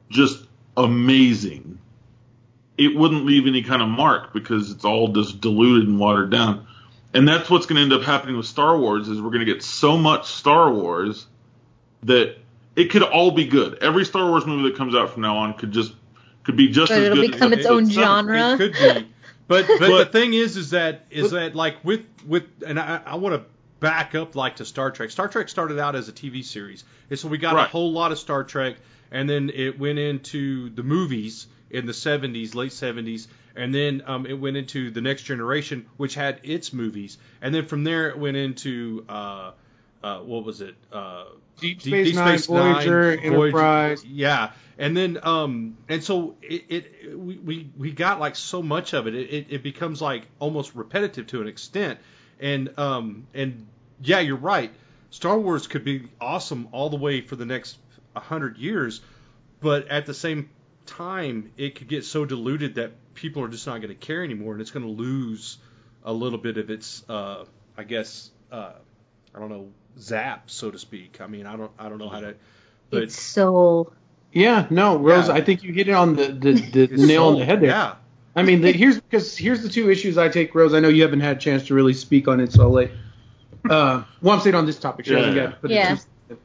just 0.08 0.44
amazing, 0.76 1.78
it 2.78 2.94
wouldn't 2.94 3.24
leave 3.24 3.46
any 3.46 3.62
kind 3.62 3.82
of 3.82 3.88
mark 3.88 4.32
because 4.32 4.70
it's 4.70 4.84
all 4.84 5.08
just 5.08 5.40
diluted 5.40 5.88
and 5.88 5.98
watered 5.98 6.30
down. 6.30 6.66
And 7.12 7.26
that's 7.26 7.48
what's 7.48 7.66
going 7.66 7.76
to 7.76 7.82
end 7.82 7.92
up 7.92 8.02
happening 8.06 8.36
with 8.36 8.46
Star 8.46 8.78
Wars 8.78 9.08
is 9.08 9.20
we're 9.20 9.30
going 9.30 9.44
to 9.44 9.52
get 9.52 9.62
so 9.62 9.96
much 9.96 10.26
Star 10.26 10.70
Wars 10.70 11.26
that 12.02 12.36
it 12.76 12.90
could 12.90 13.02
all 13.02 13.30
be 13.30 13.46
good. 13.46 13.78
Every 13.82 14.04
Star 14.04 14.28
Wars 14.28 14.46
movie 14.46 14.68
that 14.68 14.76
comes 14.76 14.94
out 14.94 15.10
from 15.10 15.22
now 15.22 15.38
on 15.38 15.54
could 15.54 15.72
just 15.72 15.92
could 16.44 16.56
be 16.56 16.68
just 16.68 16.90
But 16.90 16.98
as 16.98 17.04
it'll 17.06 17.22
good. 17.22 17.32
become 17.32 17.52
as 17.52 17.60
its 17.60 17.66
own 17.66 17.84
episode 17.84 18.00
genre. 18.00 18.52
It 18.52 18.56
could 18.58 18.72
be, 18.72 19.12
but 19.48 19.66
but, 19.78 19.98
the 19.98 20.06
thing 20.06 20.34
is, 20.34 20.56
is 20.56 20.70
that 20.70 21.02
is 21.10 21.30
But- 21.30 21.36
that 21.36 21.54
like 21.54 21.84
with 21.84 22.04
with 22.26 22.44
and 22.66 22.78
I, 22.78 23.00
I 23.04 23.16
want 23.16 23.34
to 23.34 23.44
back 23.80 24.14
up 24.14 24.34
like 24.34 24.56
to 24.56 24.64
Star 24.64 24.90
Trek. 24.90 25.10
Star 25.10 25.28
Trek 25.28 25.48
started 25.48 25.78
out 25.78 25.94
as 25.94 26.08
a 26.08 26.12
TV 26.12 26.44
series, 26.44 26.84
and 27.10 27.18
so 27.18 27.28
we 27.28 27.38
got 27.38 27.56
a 27.56 27.64
whole 27.68 27.92
lot 27.92 28.12
of 28.12 28.18
Star 28.18 28.44
Trek, 28.44 28.76
and 29.10 29.28
then 29.28 29.50
it 29.54 29.78
went 29.78 29.98
into 29.98 30.70
the 30.70 30.82
movies 30.82 31.46
in 31.70 31.84
the 31.84 31.92
70s, 31.92 32.54
late 32.54 32.70
70s, 32.70 33.26
and 33.56 33.74
then 33.74 34.02
um, 34.06 34.24
it 34.24 34.34
went 34.34 34.56
into 34.56 34.90
the 34.90 35.00
Next 35.00 35.24
Generation, 35.24 35.86
which 35.96 36.14
had 36.14 36.40
its 36.42 36.72
movies, 36.72 37.18
and 37.42 37.54
then 37.54 37.66
from 37.66 37.84
there 37.84 38.08
it 38.08 38.18
went 38.18 38.36
into 38.36 39.04
uh, 39.08 39.50
uh, 40.02 40.18
what 40.20 40.44
was 40.44 40.60
it? 40.60 40.74
Uh, 40.92 41.24
Deep 41.58 41.80
Space 41.80 42.06
Deep 42.08 42.14
Nine, 42.16 42.38
Space 42.38 42.50
Nine, 42.50 42.74
Voyager, 42.74 43.16
Voyager, 43.16 43.26
Enterprise. 43.26 44.04
yeah, 44.04 44.52
and 44.78 44.96
then 44.96 45.18
um 45.22 45.76
and 45.88 46.02
so 46.02 46.36
it, 46.42 46.64
it 46.68 47.18
we, 47.18 47.36
we 47.38 47.70
we 47.76 47.92
got 47.92 48.20
like 48.20 48.36
so 48.36 48.62
much 48.62 48.92
of 48.94 49.06
it. 49.06 49.14
it 49.14 49.30
it 49.30 49.46
it 49.50 49.62
becomes 49.62 50.02
like 50.02 50.26
almost 50.38 50.74
repetitive 50.74 51.26
to 51.28 51.40
an 51.40 51.48
extent, 51.48 51.98
and 52.40 52.78
um 52.78 53.26
and 53.34 53.66
yeah, 54.02 54.20
you're 54.20 54.36
right. 54.36 54.72
Star 55.10 55.38
Wars 55.38 55.66
could 55.66 55.84
be 55.84 56.08
awesome 56.20 56.68
all 56.72 56.90
the 56.90 56.96
way 56.96 57.20
for 57.20 57.36
the 57.36 57.46
next 57.46 57.78
hundred 58.14 58.58
years, 58.58 59.00
but 59.60 59.88
at 59.88 60.06
the 60.06 60.14
same 60.14 60.50
time, 60.86 61.52
it 61.56 61.74
could 61.74 61.88
get 61.88 62.04
so 62.04 62.24
diluted 62.24 62.76
that 62.76 62.92
people 63.14 63.42
are 63.42 63.48
just 63.48 63.66
not 63.66 63.78
going 63.80 63.88
to 63.88 63.94
care 63.94 64.22
anymore, 64.22 64.52
and 64.52 64.60
it's 64.60 64.70
going 64.70 64.84
to 64.84 64.92
lose 64.92 65.58
a 66.04 66.12
little 66.12 66.38
bit 66.38 66.56
of 66.58 66.70
its, 66.70 67.02
uh, 67.08 67.44
I 67.76 67.84
guess, 67.84 68.30
uh, 68.52 68.72
I 69.36 69.40
don't 69.40 69.50
know, 69.50 69.68
zap, 69.98 70.50
so 70.50 70.70
to 70.70 70.78
speak. 70.78 71.20
I 71.20 71.26
mean, 71.26 71.46
I 71.46 71.56
don't, 71.56 71.70
I 71.78 71.88
don't 71.88 71.98
know 71.98 72.08
how 72.08 72.20
to, 72.20 72.34
but 72.90 73.02
It's 73.04 73.20
so 73.20 73.92
Yeah, 74.32 74.66
no, 74.70 74.96
Rose, 74.96 75.28
Yeah. 75.28 75.34
I 75.34 75.40
think 75.42 75.62
you 75.62 75.72
hit 75.72 75.88
it 75.88 75.92
on 75.92 76.16
the, 76.16 76.28
the, 76.28 76.52
the 76.52 76.82
It's 76.92 77.02
nail 77.02 77.24
on 77.26 77.38
the 77.38 77.44
head 77.44 77.60
there. 77.60 77.70
Yeah. 77.70 77.94
I 78.34 78.42
mean, 78.42 78.60
the, 78.60 78.72
here's 78.72 78.96
because 79.00 79.36
here's 79.36 79.62
the 79.62 79.68
two 79.68 79.90
issues 79.90 80.18
I 80.18 80.28
take, 80.28 80.54
Rose. 80.54 80.74
I 80.74 80.80
know 80.80 80.88
you 80.88 81.02
haven't 81.02 81.20
had 81.20 81.38
a 81.38 81.40
chance 81.40 81.66
to 81.68 81.74
really 81.74 81.94
speak 81.94 82.28
on 82.28 82.40
it, 82.40 82.52
so 82.52 82.62
I'll 82.64 82.70
let. 82.70 82.90
Uh, 83.68 84.02
well, 84.20 84.34
I'm 84.34 84.40
saying 84.42 84.54
on 84.54 84.66
this 84.66 84.78
topic. 84.78 85.06
She 85.06 85.12
Yeah, 85.12 85.18
hasn't 85.18 85.36
yeah. 85.36 85.46
got 85.46 85.62
to 85.62 85.68
Yeah. 85.74 85.96
it 86.30 86.38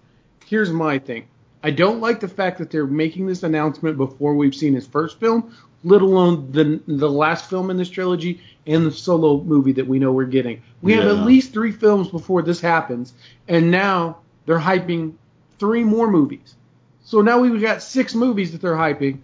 Here's 0.46 0.72
my 0.72 1.00
thing. 1.00 1.28
I 1.64 1.72
don't 1.72 2.00
like 2.02 2.20
the 2.20 2.28
fact 2.28 2.58
that 2.60 2.72
they're 2.72 2.88
making 2.88 3.28
this 3.28 3.44
announcement 3.44 3.98
before 3.98 4.36
we've 4.36 4.56
seen 4.56 4.74
his 4.74 4.88
first 4.88 5.20
film, 5.20 5.56
let 5.84 6.02
alone 6.02 6.52
the 6.52 6.82
the 6.88 7.10
last 7.10 7.50
film 7.50 7.70
in 7.70 7.78
this 7.78 7.90
trilogy 7.90 8.42
and 8.68 8.86
the 8.86 8.92
solo 8.92 9.42
movie 9.42 9.72
that 9.74 9.88
we 9.88 10.00
know 10.00 10.12
we're 10.12 10.26
getting. 10.26 10.62
We 10.82 10.94
have 10.94 11.06
at 11.06 11.26
least 11.26 11.54
three 11.54 11.72
films 11.72 12.10
before 12.10 12.42
this 12.42 12.62
happens, 12.62 13.14
and 13.48 13.72
now 13.72 14.18
they're 14.46 14.60
hyping 14.60 15.14
three 15.60 15.84
more 15.84 16.10
movies. 16.10 16.56
So 17.04 17.22
now 17.22 17.40
we've 17.40 17.62
got 17.62 17.82
six 17.82 18.16
movies 18.16 18.52
that 18.52 18.62
they're 18.62 18.76
hyping 18.76 19.20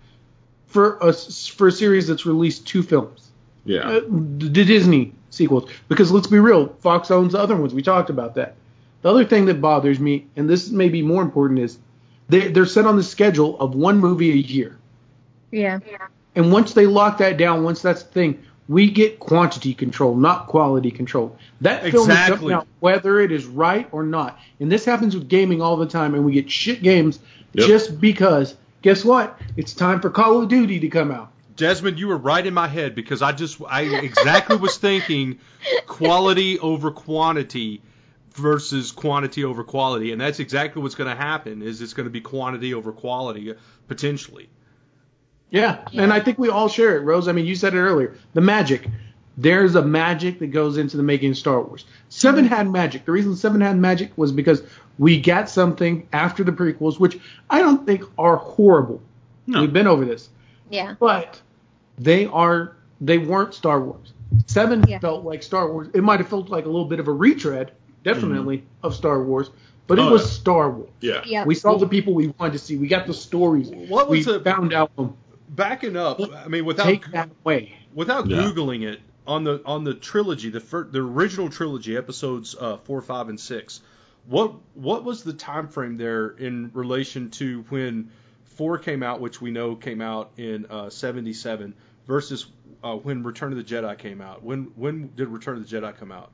for 0.68 0.98
a 1.02 1.14
for 1.14 1.68
a 1.68 1.72
series 1.72 2.08
that's 2.08 2.26
released 2.26 2.68
two 2.68 2.84
films. 2.84 3.30
Yeah. 3.66 3.82
Uh, 3.82 4.02
the 4.08 4.66
Disney 4.66 5.14
sequels. 5.30 5.70
Because 5.88 6.12
let's 6.12 6.28
be 6.28 6.40
real, 6.40 6.68
Fox 6.80 7.12
owns 7.12 7.34
the 7.34 7.40
other 7.40 7.56
ones. 7.56 7.74
We 7.74 7.82
talked 7.82 8.10
about 8.10 8.36
that. 8.36 8.56
The 9.02 9.10
other 9.10 9.26
thing 9.26 9.46
that 9.46 9.62
bothers 9.62 10.00
me, 10.00 10.26
and 10.36 10.50
this 10.50 10.70
may 10.70 10.90
be 10.90 11.02
more 11.02 11.22
important, 11.22 11.60
is 11.60 11.78
they, 12.30 12.48
they're 12.48 12.66
set 12.66 12.86
on 12.86 12.96
the 12.96 13.04
schedule 13.04 13.60
of 13.60 13.76
one 13.76 14.00
movie 14.00 14.32
a 14.32 14.36
year. 14.36 14.78
Yeah. 15.52 15.80
And 16.38 16.52
once 16.52 16.74
they 16.74 16.86
lock 16.86 17.18
that 17.18 17.36
down, 17.38 17.64
once 17.64 17.82
that's 17.82 18.04
the 18.04 18.12
thing, 18.12 18.44
we 18.70 18.90
get 18.92 19.20
quantity 19.20 19.74
control, 19.74 20.16
not 20.16 20.48
quality 20.48 20.92
control. 20.92 21.36
That 21.62 21.82
film 21.82 21.96
is 21.96 22.16
Exactly. 22.16 22.38
coming 22.38 22.54
out 22.54 22.68
whether 22.80 23.20
it 23.20 23.32
is 23.32 23.46
right 23.46 23.88
or 23.92 24.04
not. 24.04 24.38
And 24.60 24.72
this 24.72 24.86
happens 24.86 25.16
with 25.16 25.28
gaming 25.30 25.62
all 25.62 25.78
the 25.78 25.86
time, 25.88 26.14
and 26.16 26.24
we 26.24 26.34
get 26.34 26.50
shit 26.52 26.84
games 26.84 27.20
Yep. 27.54 27.68
just 27.68 28.00
because. 28.00 28.56
Guess 28.84 29.04
what? 29.04 29.40
It's 29.58 29.74
time 29.74 30.00
for 30.00 30.10
Call 30.12 30.42
of 30.44 30.48
Duty 30.50 30.80
to 30.82 30.90
come 30.90 31.12
out. 31.12 31.32
Desmond, 31.56 31.98
you 31.98 32.08
were 32.08 32.18
right 32.18 32.46
in 32.46 32.54
my 32.54 32.68
head 32.68 32.94
because 32.94 33.24
I 33.24 33.32
just 33.32 33.60
I 33.68 33.82
exactly 33.82 34.58
was 34.58 34.78
thinking 34.78 35.40
quality 35.88 36.60
over 36.60 36.92
quantity 36.92 37.82
versus 38.36 38.92
quantity 38.92 39.44
over 39.44 39.64
quality, 39.64 40.12
and 40.12 40.22
that's 40.22 40.40
exactly 40.40 40.84
what's 40.84 40.94
going 40.94 41.10
to 41.10 41.16
happen. 41.16 41.64
Is 41.64 41.82
it's 41.82 41.94
going 41.94 42.06
to 42.06 42.12
be 42.12 42.22
quantity 42.22 42.76
over 42.76 42.92
quality 42.92 43.56
potentially. 43.88 44.50
Yeah, 45.50 45.80
and 45.94 46.12
I 46.12 46.20
think 46.20 46.38
we 46.38 46.50
all 46.50 46.68
share 46.68 46.98
it, 46.98 47.02
Rose. 47.02 47.28
I 47.28 47.32
mean, 47.32 47.46
you 47.46 47.56
said 47.56 47.74
it 47.74 47.80
earlier. 47.80 48.16
The 48.34 48.42
magic. 48.42 48.88
There's 49.40 49.76
a 49.76 49.84
magic 49.84 50.40
that 50.40 50.48
goes 50.48 50.78
into 50.78 50.98
the 50.98 51.04
making 51.04 51.32
of 51.32 51.38
Star 51.38 51.62
Wars. 51.62 51.86
Seven 52.10 52.46
mm-hmm. 52.46 52.54
had 52.54 52.70
magic. 52.70 53.06
The 53.06 53.12
reason 53.12 53.36
Seven 53.36 53.62
had 53.62 53.78
magic 53.78 54.12
was 54.18 54.32
because 54.32 54.64
we 54.98 55.22
got 55.22 55.48
something 55.48 56.08
after 56.12 56.44
the 56.44 56.52
prequels, 56.52 57.00
which 57.00 57.20
I 57.50 57.60
don't 57.60 57.86
think 57.86 58.04
are 58.18 58.38
horrible. 58.38 59.02
No. 59.46 59.62
We've 59.62 59.72
been 59.72 59.88
over 59.88 60.04
this, 60.06 60.30
Yeah. 60.70 60.96
but 61.00 61.40
they 61.98 62.26
are 62.26 62.76
they 63.00 63.20
weren't 63.20 63.54
Star 63.54 63.80
Wars. 63.80 64.14
Seven 64.48 64.84
Yeah. 64.88 65.00
felt 65.00 65.24
like 65.24 65.44
Star 65.44 65.72
Wars. 65.72 65.88
It 65.94 66.04
might 66.04 66.20
have 66.20 66.28
felt 66.28 66.50
like 66.50 66.66
a 66.66 66.70
little 66.70 66.86
bit 66.86 67.00
of 67.00 67.08
a 67.08 67.14
retread, 67.14 67.72
definitely 68.04 68.58
mm-hmm. 68.58 68.88
of 68.88 68.96
Star 68.96 69.24
Wars, 69.24 69.52
but 69.86 70.00
it 70.00 70.02
Oh, 70.02 70.12
was 70.12 70.24
yeah. 70.24 70.28
Star 70.30 70.70
Wars. 70.72 70.90
Yeah. 71.00 71.22
Yeah. 71.26 71.46
We 71.46 71.54
saw 71.56 71.78
the 71.78 71.88
people 71.88 72.14
we 72.16 72.34
wanted 72.40 72.54
to 72.54 72.60
see. 72.60 72.76
We 72.76 72.88
got 72.88 73.06
the 73.08 73.14
stories. 73.14 73.70
What 73.70 74.10
was 74.10 74.26
we 74.26 74.34
the- 74.34 74.40
found 74.42 74.74
out 74.74 74.94
them. 74.96 75.16
Backing 75.50 75.96
up, 75.96 76.20
I 76.34 76.48
mean, 76.48 76.66
without 76.66 76.86
Take 76.86 77.10
that 77.12 77.30
away. 77.46 77.78
without 77.94 78.28
Yeah. 78.28 78.38
googling 78.38 78.84
it 78.84 79.00
on 79.26 79.44
the 79.44 79.62
on 79.66 79.84
the 79.84 79.94
trilogy, 79.94 80.50
the 80.50 80.60
fir- 80.60 80.88
the 80.90 81.00
original 81.00 81.50
trilogy, 81.50 81.96
episodes 81.96 82.56
uh, 82.60 82.78
four, 82.78 83.02
five, 83.02 83.30
and 83.30 83.40
six. 83.40 83.82
What 84.26 84.56
what 84.76 85.04
was 85.06 85.24
the 85.24 85.34
time 85.34 85.68
frame 85.70 85.98
there 85.98 86.30
in 86.30 86.72
relation 86.74 87.30
to 87.32 87.64
when 87.70 88.10
four 88.44 88.78
came 88.78 89.04
out, 89.04 89.22
which 89.22 89.40
we 89.42 89.52
know 89.52 89.76
came 89.76 90.02
out 90.02 90.32
in 90.38 90.66
uh, 90.66 90.90
seventy 90.90 91.34
seven, 91.34 91.74
versus 92.08 92.48
uh, 92.84 92.96
when 92.96 93.24
Return 93.24 93.52
of 93.54 93.58
the 93.58 93.64
Jedi 93.64 93.98
came 93.98 94.20
out? 94.22 94.44
When 94.44 94.72
when 94.76 95.12
did 95.16 95.30
Return 95.30 95.58
of 95.58 95.70
the 95.70 95.76
Jedi 95.78 95.96
come 95.98 96.12
out? 96.12 96.32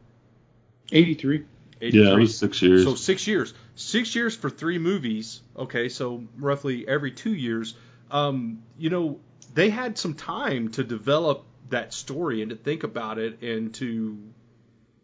83. 0.92 1.46
Yeah, 1.82 2.14
it 2.14 2.20
was 2.20 2.38
six 2.38 2.62
years. 2.62 2.84
So 2.84 2.96
six 2.96 3.28
years. 3.28 3.54
Six 3.76 4.16
years 4.16 4.36
for 4.36 4.50
three 4.50 4.78
movies. 4.78 5.42
Okay, 5.58 5.90
so 5.90 6.24
roughly 6.38 6.88
every 6.88 7.12
two 7.12 7.34
years. 7.34 7.76
Um, 8.12 8.64
you 8.78 8.90
know, 8.90 9.20
they 9.54 9.70
had 9.70 9.98
some 9.98 10.14
time 10.14 10.70
to 10.72 10.84
develop 10.84 11.46
that 11.70 11.94
story 11.94 12.42
and 12.42 12.50
to 12.52 12.56
think 12.56 12.84
about 12.84 13.18
it 13.18 13.42
and 13.42 13.74
to 13.76 14.18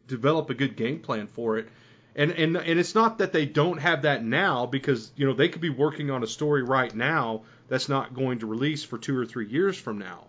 develop 0.07 0.49
a 0.49 0.53
good 0.53 0.75
game 0.75 0.99
plan 0.99 1.27
for 1.27 1.57
it. 1.57 1.67
And 2.15 2.31
and 2.31 2.57
and 2.57 2.79
it's 2.79 2.95
not 2.95 3.19
that 3.19 3.31
they 3.31 3.45
don't 3.45 3.77
have 3.77 4.01
that 4.01 4.23
now 4.23 4.65
because 4.65 5.11
you 5.15 5.25
know 5.27 5.33
they 5.33 5.47
could 5.47 5.61
be 5.61 5.69
working 5.69 6.09
on 6.11 6.23
a 6.23 6.27
story 6.27 6.63
right 6.63 6.93
now 6.93 7.43
that's 7.67 7.87
not 7.87 8.13
going 8.13 8.39
to 8.39 8.45
release 8.47 8.83
for 8.83 8.97
two 8.97 9.17
or 9.17 9.25
three 9.25 9.47
years 9.47 9.77
from 9.77 9.99
now. 9.99 10.25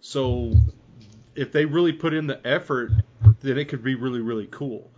So 0.00 0.52
if 1.34 1.52
they 1.52 1.64
really 1.66 1.92
put 1.92 2.14
in 2.14 2.26
the 2.28 2.40
effort, 2.46 2.92
then 3.40 3.58
it 3.58 3.66
could 3.68 3.82
be 3.82 3.94
really 3.96 4.20
really 4.20 4.46
cool. 4.50 4.90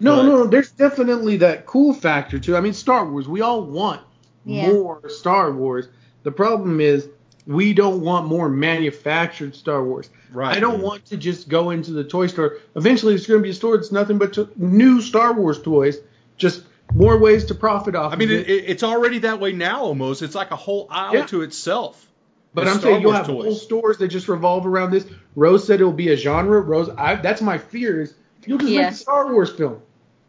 No, 0.00 0.16
But- 0.16 0.22
no, 0.22 0.36
no. 0.38 0.46
There's 0.46 0.70
definitely 0.72 1.36
that 1.38 1.66
cool 1.66 1.92
factor 1.92 2.38
too. 2.38 2.56
I 2.56 2.60
mean, 2.60 2.72
Star 2.72 3.08
Wars. 3.08 3.28
We 3.28 3.42
all 3.42 3.62
want 3.62 4.00
Yeah. 4.46 4.72
more 4.72 5.08
Star 5.10 5.52
Wars. 5.52 5.88
The 6.22 6.32
problem 6.32 6.80
is 6.80 7.08
we 7.46 7.72
don't 7.72 8.02
want 8.02 8.26
more 8.26 8.48
manufactured 8.48 9.54
Star 9.54 9.82
Wars. 9.82 10.10
Right. 10.32 10.56
I 10.56 10.60
don't 10.60 10.82
want 10.82 11.06
to 11.06 11.16
just 11.16 11.48
go 11.48 11.70
into 11.70 11.92
the 11.92 12.04
toy 12.04 12.26
store. 12.28 12.58
Eventually, 12.76 13.14
it's 13.14 13.26
going 13.26 13.40
to 13.40 13.42
be 13.42 13.50
a 13.50 13.54
store 13.54 13.76
that's 13.76 13.90
nothing 13.92 14.18
but 14.18 14.34
to, 14.34 14.50
new 14.56 15.00
Star 15.00 15.32
Wars 15.32 15.60
toys. 15.60 15.98
Just 16.36 16.62
more 16.92 17.18
ways 17.18 17.46
to 17.46 17.54
profit 17.54 17.94
off. 17.94 18.12
I 18.12 18.16
mean, 18.16 18.30
of 18.30 18.40
it, 18.40 18.48
it, 18.50 18.64
it's 18.68 18.82
already 18.82 19.20
that 19.20 19.40
way 19.40 19.52
now. 19.52 19.82
Almost, 19.82 20.22
it's 20.22 20.34
like 20.34 20.50
a 20.50 20.56
whole 20.56 20.86
aisle 20.90 21.14
Yeah. 21.14 21.26
to 21.26 21.42
itself. 21.42 22.06
But 22.52 22.66
I'm 22.66 22.78
Star 22.78 22.90
saying 22.92 23.02
you'll 23.02 23.12
have 23.12 23.26
toys. 23.26 23.44
whole 23.44 23.54
stores 23.54 23.98
that 23.98 24.08
just 24.08 24.28
revolve 24.28 24.66
around 24.66 24.90
this. 24.90 25.06
Rose 25.36 25.66
said 25.66 25.80
it'll 25.80 25.92
be 25.92 26.10
a 26.10 26.16
genre. 26.16 26.60
Rose, 26.60 26.88
I, 26.98 27.14
that's 27.14 27.40
my 27.40 27.58
fear 27.58 28.02
is 28.02 28.14
you'll 28.44 28.58
just 28.58 28.70
Yeah. 28.72 28.82
make 28.82 28.90
a 28.90 28.94
Star 28.94 29.32
Wars 29.32 29.52
film. 29.52 29.80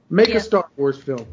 Make 0.10 0.30
Yeah. 0.30 0.38
a 0.38 0.40
Star 0.40 0.70
Wars 0.78 1.02
film. 1.02 1.26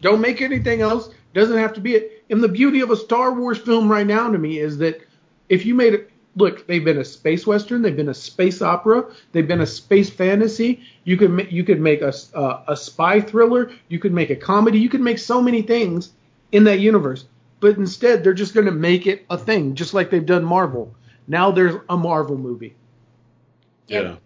Don't 0.00 0.20
make 0.20 0.40
anything 0.40 0.80
else. 0.80 1.10
Doesn't 1.34 1.58
have 1.58 1.74
to 1.74 1.80
be 1.80 1.94
it. 1.96 2.15
And 2.30 2.42
the 2.42 2.48
beauty 2.48 2.80
of 2.80 2.90
a 2.90 2.96
Star 2.96 3.32
Wars 3.32 3.58
film 3.58 3.90
right 3.90 4.06
now 4.06 4.30
to 4.30 4.38
me 4.38 4.58
is 4.58 4.78
that 4.78 5.00
if 5.48 5.64
you 5.64 5.74
made 5.74 5.94
it, 5.94 6.10
look, 6.34 6.66
they've 6.66 6.84
been 6.84 6.98
a 6.98 7.04
space 7.04 7.46
western, 7.46 7.82
they've 7.82 7.96
been 7.96 8.08
a 8.08 8.14
space 8.14 8.60
opera, 8.60 9.06
they've 9.32 9.46
been 9.46 9.60
a 9.60 9.66
space 9.66 10.10
fantasy. 10.10 10.82
You 11.04 11.16
could 11.16 11.30
ma- 11.30 11.44
you 11.48 11.62
could 11.64 11.80
make 11.80 12.02
a 12.02 12.08
s- 12.08 12.30
uh, 12.34 12.62
a 12.66 12.76
spy 12.76 13.20
thriller. 13.20 13.70
You 13.88 13.98
could 13.98 14.12
make 14.12 14.30
a 14.30 14.36
comedy. 14.36 14.78
You 14.78 14.88
could 14.88 15.00
make 15.00 15.18
so 15.18 15.40
many 15.40 15.62
things 15.62 16.10
in 16.52 16.64
that 16.64 16.80
universe. 16.80 17.24
But 17.60 17.76
instead, 17.78 18.22
they're 18.22 18.34
just 18.34 18.54
going 18.54 18.66
to 18.66 18.72
make 18.72 19.06
it 19.06 19.24
a 19.30 19.38
thing, 19.38 19.74
just 19.74 19.94
like 19.94 20.10
they've 20.10 20.26
done 20.26 20.44
Marvel. 20.44 20.94
Now 21.26 21.50
there's 21.52 21.76
a 21.88 21.96
Marvel 21.96 22.36
movie. 22.36 22.74
yeah. 23.88 24.16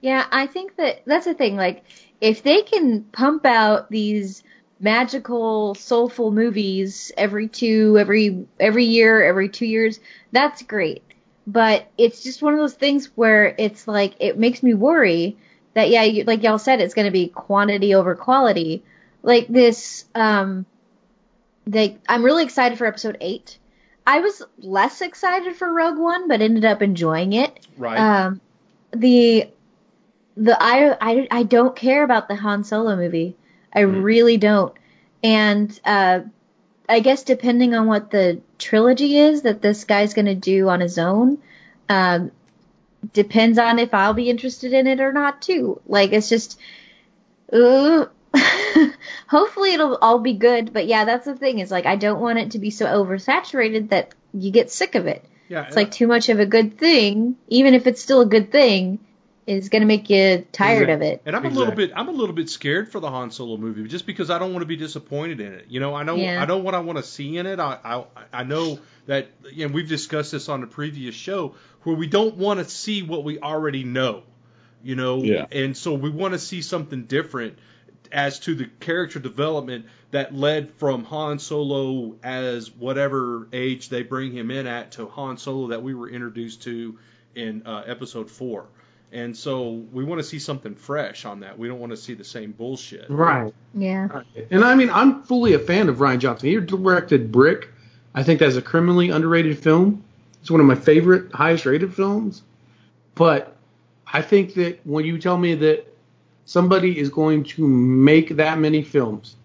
Yeah, 0.00 0.26
I 0.32 0.48
think 0.48 0.76
that 0.76 1.02
that's 1.06 1.26
the 1.26 1.34
thing. 1.34 1.54
Like, 1.56 1.84
if 2.20 2.42
they 2.42 2.62
can 2.62 3.04
pump 3.12 3.46
out 3.46 3.88
these 3.88 4.42
magical, 4.82 5.74
soulful 5.76 6.32
movies 6.32 7.12
every 7.16 7.48
two, 7.48 7.96
every 7.98 8.46
every 8.58 8.84
year, 8.84 9.22
every 9.22 9.48
two 9.48 9.64
years, 9.64 10.00
that's 10.32 10.62
great. 10.62 11.02
But 11.46 11.88
it's 11.96 12.22
just 12.22 12.42
one 12.42 12.52
of 12.52 12.60
those 12.60 12.74
things 12.74 13.06
where 13.14 13.54
it's 13.58 13.88
like 13.88 14.14
it 14.20 14.38
makes 14.38 14.62
me 14.62 14.74
worry 14.74 15.36
that 15.74 15.88
yeah, 15.88 16.02
you, 16.02 16.24
like 16.24 16.42
y'all 16.42 16.58
said, 16.58 16.80
it's 16.80 16.94
going 16.94 17.06
to 17.06 17.12
be 17.12 17.28
quantity 17.28 17.94
over 17.94 18.14
quality. 18.14 18.82
Like 19.22 19.46
this, 19.48 20.04
um, 20.14 20.66
like 21.66 21.98
I'm 22.08 22.24
really 22.24 22.44
excited 22.44 22.76
for 22.76 22.86
episode 22.86 23.16
eight. 23.20 23.58
I 24.04 24.18
was 24.18 24.42
less 24.58 25.00
excited 25.00 25.54
for 25.54 25.72
Rogue 25.72 25.98
One, 25.98 26.26
but 26.26 26.42
ended 26.42 26.64
up 26.64 26.82
enjoying 26.82 27.32
it. 27.34 27.66
Right. 27.78 27.98
Um, 27.98 28.40
the 28.90 29.48
the 30.36 30.60
I, 30.60 30.96
I 31.00 31.28
I 31.30 31.42
don't 31.44 31.76
care 31.76 32.02
about 32.02 32.26
the 32.28 32.34
Han 32.34 32.64
Solo 32.64 32.96
movie. 32.96 33.36
I 33.74 33.80
really 33.80 34.36
don't. 34.36 34.74
And 35.22 35.78
uh, 35.84 36.20
I 36.88 37.00
guess 37.00 37.22
depending 37.22 37.74
on 37.74 37.86
what 37.86 38.10
the 38.10 38.40
trilogy 38.58 39.16
is 39.16 39.42
that 39.42 39.62
this 39.62 39.84
guy's 39.84 40.14
going 40.14 40.26
to 40.26 40.34
do 40.34 40.68
on 40.68 40.80
his 40.80 40.98
own, 40.98 41.38
um, 41.88 42.32
depends 43.12 43.58
on 43.58 43.78
if 43.78 43.94
I'll 43.94 44.14
be 44.14 44.30
interested 44.30 44.72
in 44.72 44.86
it 44.86 45.00
or 45.00 45.12
not 45.12 45.42
too. 45.42 45.80
Like 45.86 46.12
it's 46.12 46.28
just, 46.28 46.58
uh, 47.52 48.06
hopefully 49.28 49.72
it'll 49.72 49.96
all 49.96 50.18
be 50.18 50.34
good. 50.34 50.72
But 50.72 50.86
yeah, 50.86 51.04
that's 51.04 51.26
the 51.26 51.36
thing 51.36 51.60
is 51.60 51.70
like 51.70 51.86
I 51.86 51.96
don't 51.96 52.20
want 52.20 52.38
it 52.38 52.52
to 52.52 52.58
be 52.58 52.70
so 52.70 52.86
oversaturated 52.86 53.90
that 53.90 54.14
you 54.34 54.50
get 54.50 54.70
sick 54.70 54.94
of 54.94 55.06
it. 55.06 55.24
yeah. 55.48 55.66
It's 55.66 55.76
like 55.76 55.90
too 55.90 56.06
much 56.06 56.28
of 56.28 56.40
a 56.40 56.46
good 56.46 56.78
thing, 56.78 57.36
even 57.48 57.74
if 57.74 57.86
it's 57.86 58.02
still 58.02 58.22
a 58.22 58.26
good 58.26 58.50
thing, 58.50 58.98
is 59.46 59.68
gonna 59.68 59.86
make 59.86 60.08
you 60.10 60.46
tired 60.52 60.88
of 60.90 61.02
it. 61.02 61.22
And 61.26 61.34
I'm 61.34 61.44
a 61.44 61.48
little 61.50 61.74
bit 61.74 61.92
I'm 61.94 62.08
a 62.08 62.12
little 62.12 62.34
bit 62.34 62.48
scared 62.48 62.90
for 62.92 63.00
the 63.00 63.10
Han 63.10 63.30
Solo 63.30 63.56
movie 63.56 63.86
just 63.88 64.06
because 64.06 64.30
I 64.30 64.38
don't 64.38 64.52
want 64.52 64.62
to 64.62 64.66
be 64.66 64.76
disappointed 64.76 65.40
in 65.40 65.52
it. 65.52 65.66
You 65.68 65.80
know, 65.80 65.94
I 65.94 66.02
know 66.04 66.14
Yeah. 66.16 66.40
I 66.42 66.46
know 66.46 66.58
what 66.58 66.74
I 66.74 66.80
want 66.80 66.98
to 66.98 67.04
see 67.04 67.36
in 67.36 67.46
it. 67.46 67.58
I 67.60 67.78
I, 67.84 68.04
I 68.32 68.44
know 68.44 68.78
that 69.06 69.28
and 69.58 69.74
we've 69.74 69.88
discussed 69.88 70.32
this 70.32 70.48
on 70.48 70.60
the 70.60 70.66
previous 70.66 71.14
show 71.14 71.54
where 71.82 71.96
we 71.96 72.06
don't 72.06 72.36
want 72.36 72.60
to 72.60 72.64
see 72.68 73.02
what 73.02 73.24
we 73.24 73.38
already 73.40 73.82
know. 73.84 74.22
You 74.84 74.96
know, 74.96 75.22
Yeah. 75.22 75.46
and 75.52 75.76
so 75.76 75.94
we 75.94 76.10
want 76.10 76.34
to 76.34 76.38
see 76.38 76.62
something 76.62 77.04
different. 77.04 77.58
as 78.10 78.40
to 78.40 78.54
the 78.54 78.66
character 78.78 79.18
development 79.18 79.86
that 80.10 80.34
led 80.34 80.70
from 80.74 81.02
Han 81.04 81.38
Solo 81.38 82.14
as 82.22 82.70
whatever 82.70 83.48
age 83.54 83.88
they 83.88 84.02
bring 84.02 84.32
him 84.32 84.50
in 84.50 84.66
at 84.66 84.92
to 84.92 85.06
Han 85.06 85.38
Solo 85.38 85.68
that 85.68 85.82
we 85.82 85.94
were 85.94 86.10
introduced 86.10 86.62
to 86.64 86.98
in 87.34 87.62
uh, 87.66 87.84
Episode 87.86 88.30
Four. 88.30 88.66
And 89.12 89.36
so 89.36 89.84
we 89.92 90.04
want 90.04 90.20
to 90.20 90.26
see 90.26 90.38
something 90.38 90.74
fresh 90.74 91.26
on 91.26 91.40
that. 91.40 91.58
We 91.58 91.68
don't 91.68 91.78
want 91.78 91.90
to 91.90 91.98
see 91.98 92.14
the 92.14 92.24
same 92.24 92.52
bullshit. 92.52 93.10
Right. 93.10 93.52
Yeah. 93.74 94.22
And 94.50 94.64
I 94.64 94.74
mean, 94.74 94.88
I'm 94.88 95.22
fully 95.22 95.52
a 95.52 95.58
fan 95.58 95.90
of 95.90 95.98
Rian 95.98 96.18
Johnson. 96.18 96.48
He 96.48 96.58
directed 96.58 97.30
Brick. 97.30 97.68
I 98.14 98.22
think 98.22 98.40
that's 98.40 98.56
a 98.56 98.62
criminally 98.62 99.10
underrated 99.10 99.58
film. 99.58 100.02
It's 100.40 100.50
one 100.50 100.60
of 100.60 100.66
my 100.66 100.74
favorite, 100.74 101.30
highest 101.32 101.66
rated 101.66 101.94
films. 101.94 102.42
But 103.14 103.54
I 104.10 104.22
think 104.22 104.54
that 104.54 104.80
when 104.86 105.04
you 105.04 105.18
tell 105.18 105.36
me 105.36 105.54
that 105.56 105.86
somebody 106.46 106.98
is 106.98 107.10
going 107.10 107.44
to 107.44 107.66
make 107.66 108.36
that 108.36 108.58
many 108.58 108.82
films, 108.82 109.36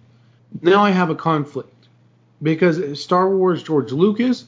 now 0.62 0.82
I 0.82 0.92
have 0.92 1.10
a 1.10 1.16
conflict. 1.16 1.90
Because 2.42 3.02
Star 3.02 3.36
Wars, 3.36 3.64
George 3.64 3.92
Lucas, 3.92 4.46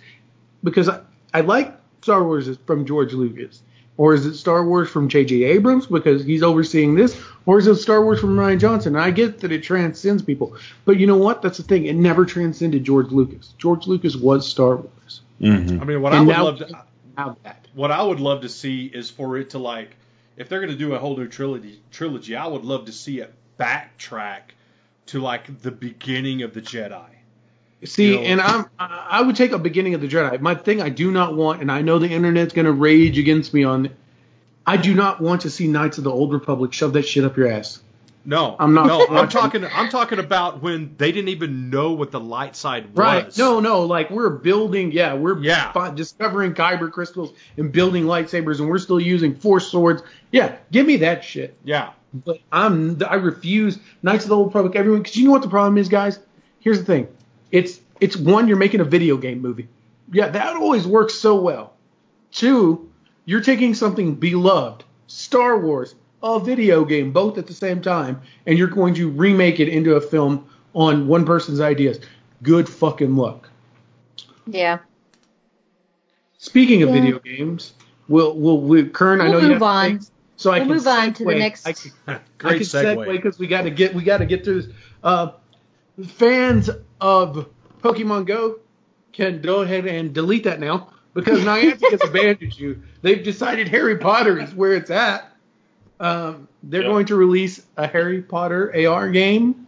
because 0.64 0.88
I, 0.88 1.02
I 1.34 1.42
like 1.42 1.76
Star 2.04 2.24
Wars 2.24 2.50
from 2.66 2.86
George 2.86 3.14
Lucas. 3.14 3.64
Or 4.00 4.14
is 4.14 4.26
it 4.26 4.36
Star 4.36 4.64
Wars 4.64 4.90
from 4.90 5.10
J.J. 5.10 5.44
Abrams 5.44 5.86
because 5.86 6.24
he's 6.24 6.42
overseeing 6.42 6.96
this? 6.96 7.22
Or 7.46 7.60
is 7.60 7.68
it 7.68 7.76
Star 7.76 8.02
Wars 8.02 8.22
from 8.22 8.38
Rian 8.38 8.58
Johnson? 8.58 8.96
And 8.96 9.04
I 9.04 9.12
get 9.12 9.42
that 9.42 9.52
it 9.52 9.62
transcends 9.62 10.24
people. 10.24 10.56
But 10.86 10.98
you 11.02 11.06
know 11.06 11.18
what? 11.18 11.42
That's 11.42 11.58
the 11.58 11.64
thing. 11.64 11.86
It 11.86 11.98
never 11.98 12.24
transcended 12.26 12.86
George 12.86 13.12
Lucas. 13.12 13.54
George 13.58 13.88
Lucas 13.88 14.16
was 14.16 14.48
Star 14.48 14.78
Wars. 14.78 15.20
Mm-hmm. 15.42 15.82
I 15.82 15.84
mean, 15.84 16.02
what 16.02 16.14
I 16.14 16.20
would 16.20 16.30
now 16.30 16.46
love 16.46 16.60
we 16.62 16.68
to 16.68 16.84
have 17.18 17.36
that. 17.44 17.68
what 17.74 17.92
I 17.92 18.02
would 18.02 18.22
love 18.22 18.44
to 18.44 18.50
see 18.50 18.86
is 18.86 19.10
for 19.10 19.36
it 19.36 19.50
to 19.50 19.60
like, 19.60 19.90
if 20.38 20.48
they're 20.48 20.62
going 20.62 20.72
to 20.72 20.78
do 20.78 20.94
a 20.94 20.98
whole 20.98 21.18
new 21.18 21.28
trilogy, 21.28 21.82
trilogy, 21.92 22.38
I 22.38 22.48
would 22.48 22.64
love 22.64 22.86
to 22.86 22.94
see 22.94 23.20
it 23.20 23.34
backtrack 23.60 24.44
to 25.08 25.20
like 25.20 25.62
the 25.62 25.72
beginning 25.72 26.44
of 26.44 26.54
the 26.54 26.62
Jedi. 26.62 27.04
See, 27.84 28.10
You 28.10 28.16
know- 28.16 28.22
and 28.22 28.42
I'm 28.42 28.66
I 28.80 29.08
I 29.12 29.22
would 29.22 29.36
take 29.36 29.52
a 29.54 29.60
beginning 29.60 29.94
of 29.94 30.02
the 30.02 30.08
Jedi. 30.08 30.40
My 30.42 30.56
thing 30.56 30.82
I 30.82 30.90
do 30.90 31.12
not 31.12 31.36
want, 31.36 31.62
and 31.62 31.72
I 31.72 31.82
know 31.82 31.98
the 32.00 32.10
internet's 32.10 32.54
gonna 32.54 32.72
rage 32.72 33.18
against 33.18 33.54
me 33.54 33.64
on. 33.64 33.90
I 34.68 34.78
do 34.78 34.94
not 34.94 35.22
want 35.22 35.42
to 35.42 35.50
see 35.50 35.68
Knights 35.68 35.98
of 35.98 36.04
the 36.04 36.12
Old 36.12 36.32
Republic 36.34 36.74
shove 36.74 36.94
that 36.94 37.08
shit 37.08 37.24
up 37.24 37.38
your 37.38 37.48
ass. 37.48 37.82
No, 38.26 38.56
I'm 38.60 38.74
not- 38.74 38.86
No, 38.88 39.08
I'm 39.08 39.30
talking. 39.30 39.66
I'm 39.74 39.90
talking 39.90 40.20
about 40.20 40.62
when 40.62 40.94
they 40.98 41.12
didn't 41.14 41.30
even 41.30 41.70
know 41.70 41.94
what 41.94 42.12
the 42.12 42.20
light 42.20 42.56
side 42.56 42.88
was. 42.90 42.98
Right? 42.98 43.38
No, 43.38 43.60
no. 43.62 43.86
Like 43.86 44.12
we're 44.12 44.30
building. 44.30 44.92
Yeah, 44.92 45.14
we're 45.16 45.40
Yeah. 45.40 45.72
discovering 45.96 46.54
kyber 46.54 46.92
crystals 46.92 47.32
and 47.58 47.72
building 47.72 48.04
lightsabers, 48.04 48.60
and 48.60 48.68
we're 48.70 48.78
still 48.78 49.00
using 49.00 49.34
force 49.36 49.68
swords. 49.72 50.04
Yeah, 50.32 50.56
give 50.72 50.86
me 50.86 50.98
that 50.98 51.24
shit. 51.24 51.56
Yeah. 51.64 51.90
But 52.26 52.40
I'm 52.52 53.02
I 53.08 53.16
refuse 53.16 53.80
Knights 54.04 54.26
of 54.26 54.30
the 54.30 54.36
Old 54.36 54.48
Republic. 54.48 54.76
Everyone, 54.76 55.02
because 55.02 55.16
you 55.16 55.26
know 55.26 55.32
what 55.32 55.42
the 55.42 55.48
problem 55.48 55.78
is, 55.78 55.88
guys. 55.88 56.20
Here's 56.60 56.78
the 56.80 56.86
thing. 56.86 57.08
It's 57.52 57.80
it's 58.00 58.16
one 58.16 58.48
you're 58.48 58.58
making 58.58 58.80
a 58.80 58.86
video 58.86 59.18
game 59.18 59.42
movie. 59.42 59.68
Yeah, 60.12 60.30
that 60.30 60.56
always 60.56 60.88
works 60.88 61.16
so 61.16 61.40
well. 61.40 61.74
Two, 62.32 62.90
you're 63.26 63.42
taking 63.42 63.74
something 63.74 64.16
beloved, 64.16 64.84
Star 65.08 65.60
Wars, 65.60 65.96
a 66.24 66.40
video 66.40 66.86
game, 66.86 67.12
both 67.12 67.38
at 67.38 67.48
the 67.48 67.54
same 67.54 67.82
time, 67.82 68.22
and 68.46 68.58
you're 68.58 68.68
going 68.68 68.94
to 68.96 69.10
remake 69.10 69.60
it 69.60 69.68
into 69.70 69.96
a 69.96 70.02
film 70.02 70.48
on 70.74 71.08
one 71.08 71.26
person's 71.26 71.60
ideas. 71.60 72.00
Good 72.44 72.70
fucking 72.70 73.16
luck. 73.16 73.50
Yeah. 74.48 74.80
Speaking 76.38 76.84
of 76.84 76.90
Yeah. 76.90 76.96
video 77.02 77.20
games, 77.20 77.74
we'll 78.08 78.36
we'll, 78.36 78.62
we 78.62 78.84
Kern, 78.86 79.22
I 79.22 79.26
We'll 79.26 79.34
know 79.34 79.38
you 79.40 79.44
move 79.44 79.52
have 79.54 79.60
to 79.60 79.66
on. 79.66 80.02
say- 80.02 80.12
so 80.38 80.52
We'll 80.52 80.60
can 80.60 80.68
move 80.70 80.88
on 80.88 81.14
to 81.16 81.26
the 81.26 81.36
next- 81.36 81.68
I 81.68 81.74
can, 81.74 81.92
I 82.08 82.20
Great 82.38 82.58
can 82.60 82.62
segue. 82.62 83.12
because 83.12 83.38
we 83.40 83.48
got 83.48 83.64
to 83.64 83.70
get 83.70 83.94
we 83.94 84.04
got 84.04 84.20
to 84.20 84.26
get 84.26 84.46
through 84.46 84.62
this. 84.64 84.74
Uh, 85.04 85.32
fans 86.08 86.70
of 87.02 87.48
Pokemon 87.82 88.26
Go 88.26 88.60
can 89.14 89.42
go 89.42 89.62
ahead 89.62 89.86
and 89.86 90.14
delete 90.14 90.44
that 90.44 90.60
now 90.60 90.90
because 91.14 91.40
Niantic 91.40 91.92
has 91.92 92.02
abandoned 92.04 92.58
you. 92.58 92.82
They've 93.02 93.24
decided 93.24 93.68
Harry 93.68 93.98
Potter 93.98 94.40
is 94.40 94.54
where 94.54 94.74
it's 94.74 94.90
at. 94.92 95.32
Um, 96.00 96.48
they're 96.64 96.82
Yep. 96.82 96.92
going 96.92 97.06
to 97.08 97.16
release 97.16 97.62
a 97.78 97.88
Harry 97.88 98.22
Potter 98.22 98.74
AR 98.88 99.10
game. 99.10 99.68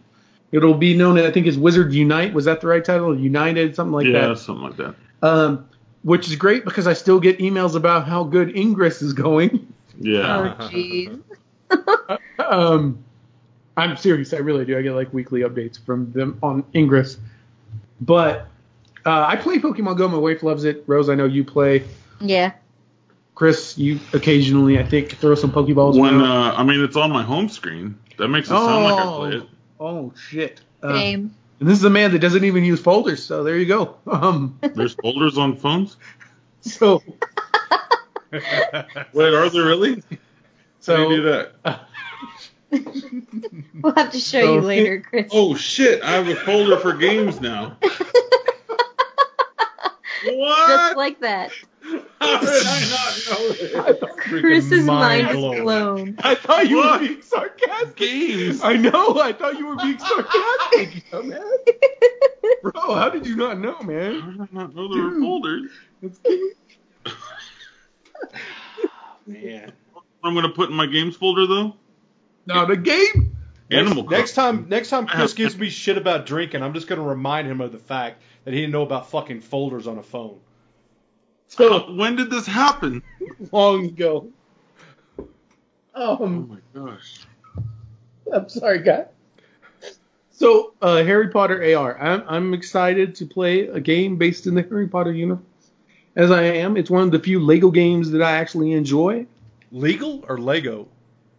It'll 0.50 0.74
be 0.74 0.94
known, 0.96 1.18
I 1.18 1.30
think, 1.30 1.46
as 1.46 1.58
Wizard 1.58 1.92
Unite. 1.92 2.34
Was 2.34 2.44
that 2.44 2.60
the 2.60 2.66
right 2.66 2.84
title? 2.84 3.18
United, 3.18 3.74
something 3.74 3.92
like 3.92 4.06
yeah, 4.06 4.12
that. 4.12 4.28
Yeah, 4.28 4.34
something 4.34 4.64
like 4.64 4.76
that. 4.76 4.94
Um, 5.22 5.66
which 6.02 6.28
is 6.28 6.36
great 6.36 6.64
because 6.64 6.86
I 6.86 6.92
still 6.92 7.20
get 7.20 7.38
emails 7.38 7.74
about 7.74 8.06
how 8.06 8.24
good 8.24 8.56
Ingress 8.56 9.02
is 9.02 9.12
going. 9.12 9.72
Yeah. 10.00 10.56
Oh, 10.58 10.68
jeez. 10.68 11.20
um, 12.38 13.02
I'm 13.76 13.96
serious. 13.96 14.32
I 14.34 14.38
really 14.38 14.64
do. 14.64 14.78
I 14.78 14.82
get 14.82 14.92
like 14.92 15.12
weekly 15.12 15.40
updates 15.40 15.82
from 15.84 16.12
them 16.12 16.38
on 16.42 16.64
Ingress. 16.74 17.16
But 18.00 18.46
uh, 19.06 19.24
I 19.26 19.36
play 19.36 19.58
Pokemon 19.58 19.96
Go. 19.98 20.08
My 20.08 20.18
wife 20.18 20.42
loves 20.42 20.64
it. 20.64 20.84
Rose, 20.86 21.08
I 21.08 21.14
know 21.14 21.24
you 21.24 21.44
play. 21.44 21.84
Yeah. 22.20 22.52
Chris, 23.34 23.78
you 23.78 23.98
occasionally, 24.12 24.78
I 24.78 24.84
think, 24.84 25.12
throw 25.16 25.34
some 25.34 25.50
Pokeballs. 25.50 25.98
when 25.98 26.20
uh, 26.20 26.54
I 26.56 26.62
mean, 26.62 26.82
it's 26.84 26.96
on 26.96 27.10
my 27.10 27.22
home 27.22 27.48
screen. 27.48 27.98
That 28.18 28.28
makes 28.28 28.48
it 28.48 28.50
sound 28.50 28.84
like 28.84 28.94
I 29.06 29.16
play 29.16 29.36
it. 29.38 29.48
oh 29.80 30.12
shit! 30.28 30.60
Uh, 30.82 30.92
Same. 30.94 31.34
and 31.58 31.68
this 31.68 31.78
is 31.78 31.84
a 31.84 31.90
man 31.90 32.12
that 32.12 32.18
doesn't 32.18 32.44
even 32.44 32.62
use 32.62 32.78
folders, 32.80 33.24
so 33.24 33.42
there 33.42 33.56
you 33.56 33.64
go. 33.66 33.96
Um, 34.06 34.58
There's 34.74 34.92
folders 34.94 35.38
on 35.38 35.56
phones. 35.56 35.96
so 36.60 37.02
Wait, 38.30 39.34
are 39.34 39.48
there 39.48 39.64
really? 39.64 40.02
so 40.80 40.96
How 40.96 41.08
do 41.08 41.14
you 41.14 41.22
do 41.22 41.22
that? 41.22 41.52
We'll 43.82 43.94
have 43.94 44.12
to 44.12 44.18
show 44.20 44.40
So- 44.42 44.54
you 44.54 44.60
later, 44.62 45.00
Chris. 45.00 45.28
Oh 45.32 45.54
shit! 45.54 46.02
I 46.02 46.12
have 46.12 46.28
a 46.28 46.34
folder 46.36 46.78
for 46.78 46.92
games 46.94 47.40
now. 47.40 47.76
What? 50.24 50.68
Just 50.68 50.96
like 50.96 51.18
that. 51.22 51.50
How 52.20 52.38
did 52.40 52.48
I 52.48 52.80
not 52.90 53.18
know 53.28 53.48
this? 53.48 53.98
Chris's 54.40 54.84
mind 54.84 55.26
is 55.30 55.34
mind-blowing. 55.34 55.62
blown. 55.62 56.16
I 56.20 56.36
thought 56.36 56.68
you 56.68 56.76
What? 56.76 57.00
were 57.00 57.08
being 57.08 57.22
sarcastic. 57.22 57.96
Games. 57.96 58.60
I 58.62 58.76
know. 58.76 59.18
I 59.20 59.32
thought 59.32 59.58
you 59.58 59.66
were 59.66 59.74
being 59.74 59.98
sarcastic, 59.98 60.94
you 60.94 61.02
dumbass. 61.10 61.42
Bro, 62.62 62.94
how 62.94 63.08
did 63.10 63.26
you 63.26 63.34
not 63.34 63.58
know, 63.58 63.74
How 63.74 63.82
man? 63.82 64.12
did 64.12 64.40
I 64.42 64.46
not 64.52 64.76
know 64.76 64.94
there 64.94 65.02
were 65.02 65.10
Dude. 65.10 65.22
folders? 65.22 65.70
Man. 69.26 69.72
I'm 70.22 70.34
gonna 70.34 70.48
put 70.50 70.70
in 70.70 70.76
my 70.76 70.86
games 70.86 71.16
folder 71.16 71.46
though. 71.48 71.74
Now 72.46 72.64
the 72.64 72.76
game. 72.76 73.36
Animal. 73.70 74.04
Next 74.08 74.34
Crossing. 74.34 74.58
time, 74.60 74.68
next 74.68 74.90
time 74.90 75.06
Chris 75.08 75.32
gives 75.32 75.56
me 75.56 75.70
shit 75.70 75.96
about 75.96 76.26
drinking, 76.26 76.62
I'm 76.62 76.74
just 76.74 76.88
gonna 76.88 77.02
remind 77.02 77.48
him 77.48 77.60
of 77.60 77.72
the 77.72 77.78
fact 77.78 78.22
that 78.44 78.52
he 78.52 78.60
didn't 78.60 78.72
know 78.72 78.82
about 78.82 79.10
fucking 79.10 79.40
folders 79.40 79.86
on 79.86 79.98
a 79.98 80.02
phone. 80.02 80.38
So 81.48 81.92
when 81.94 82.16
did 82.16 82.30
this 82.30 82.46
happen? 82.46 83.02
long 83.52 83.86
ago. 83.86 84.28
Oh 85.94 86.24
Um, 86.24 86.48
my 86.74 86.80
gosh. 86.80 87.20
I'm 88.32 88.48
sorry, 88.48 88.82
guy. 88.82 89.06
So, 90.30 90.72
uh, 90.82 91.04
Harry 91.04 91.28
Potter 91.28 91.62
AR. 91.76 91.98
I'm, 92.00 92.24
I'm 92.26 92.54
excited 92.54 93.14
to 93.16 93.26
play 93.26 93.66
a 93.68 93.78
game 93.78 94.16
based 94.16 94.46
in 94.46 94.54
the 94.54 94.62
Harry 94.62 94.88
Potter 94.88 95.12
universe. 95.12 95.44
As 96.16 96.30
I 96.30 96.42
am, 96.42 96.76
it's 96.76 96.90
one 96.90 97.02
of 97.04 97.10
the 97.10 97.18
few 97.18 97.38
Lego 97.40 97.70
games 97.70 98.10
that 98.10 98.22
I 98.22 98.32
actually 98.32 98.72
enjoy. 98.72 99.26
Legal 99.70 100.24
or 100.28 100.38
Lego? 100.38 100.88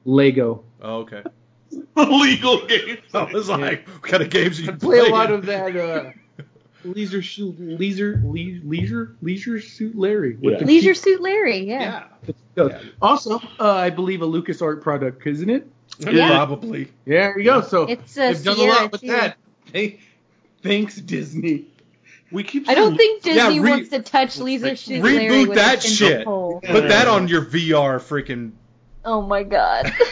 Lego. 0.06 0.64
Oh, 0.84 0.98
okay. 0.98 1.24
Legal 1.96 2.66
games. 2.68 3.00
I 3.14 3.24
was 3.24 3.50
like, 3.50 3.88
what 3.88 4.04
kind 4.04 4.22
of 4.24 4.30
games 4.30 4.60
are 4.60 4.64
you 4.64 4.72
I 4.72 4.76
play 4.76 5.00
a 5.00 5.06
lot 5.06 5.32
of 5.32 5.46
that 5.48 5.76
uh, 5.76 6.12
leisure 6.84 7.24
suit, 7.24 7.60
leisure, 7.60 8.22
le- 8.24 8.60
leisure, 8.64 9.16
leisure 9.22 9.60
suit 9.60 9.96
Larry. 9.98 10.38
Yeah. 10.42 10.58
Leisure 10.60 10.94
Suit 10.94 11.22
Larry, 11.22 11.60
yeah. 11.60 12.04
Yeah, 12.28 12.34
goes. 12.56 12.74
Also, 13.02 13.40
uh, 13.60 13.72
I 13.72 13.90
believe 13.90 14.22
a 14.22 14.28
LucasArt 14.28 14.82
product, 14.82 15.26
isn't 15.26 15.50
it? 15.50 15.68
Yeah. 16.00 16.28
probably. 16.30 16.92
Yeah, 17.06 17.30
there 17.30 17.40
you 17.40 17.46
go. 17.46 17.62
So 17.62 17.84
It's 17.84 18.18
uh, 18.18 18.34
they've 18.34 18.44
done 18.44 18.60
a 18.60 18.64
lot 18.64 18.92
with 18.92 19.02
too. 19.02 19.08
that. 19.08 19.38
Hey, 19.72 20.00
thanks 20.62 20.96
Disney. 20.98 21.68
We 22.32 22.44
keep. 22.44 22.68
I 22.68 22.74
don't 22.74 22.98
think 22.98 23.22
Disney 23.24 23.56
Yeah, 23.56 23.62
re- 23.62 23.70
wants 23.70 23.90
to 23.90 24.02
touch 24.02 24.38
Leisure 24.40 24.76
Suit 24.76 25.04
reboot 25.04 25.04
Larry 25.04 25.46
when 25.46 25.56
that 25.56 25.76
it's 25.76 25.86
in 25.86 25.92
shit. 25.92 26.26
Put 26.26 26.88
that 26.90 27.08
on 27.08 27.28
your 27.28 27.46
VR 27.46 28.00
freaking. 28.00 28.52
Oh 29.06 29.22
my 29.22 29.44
god. 29.44 29.92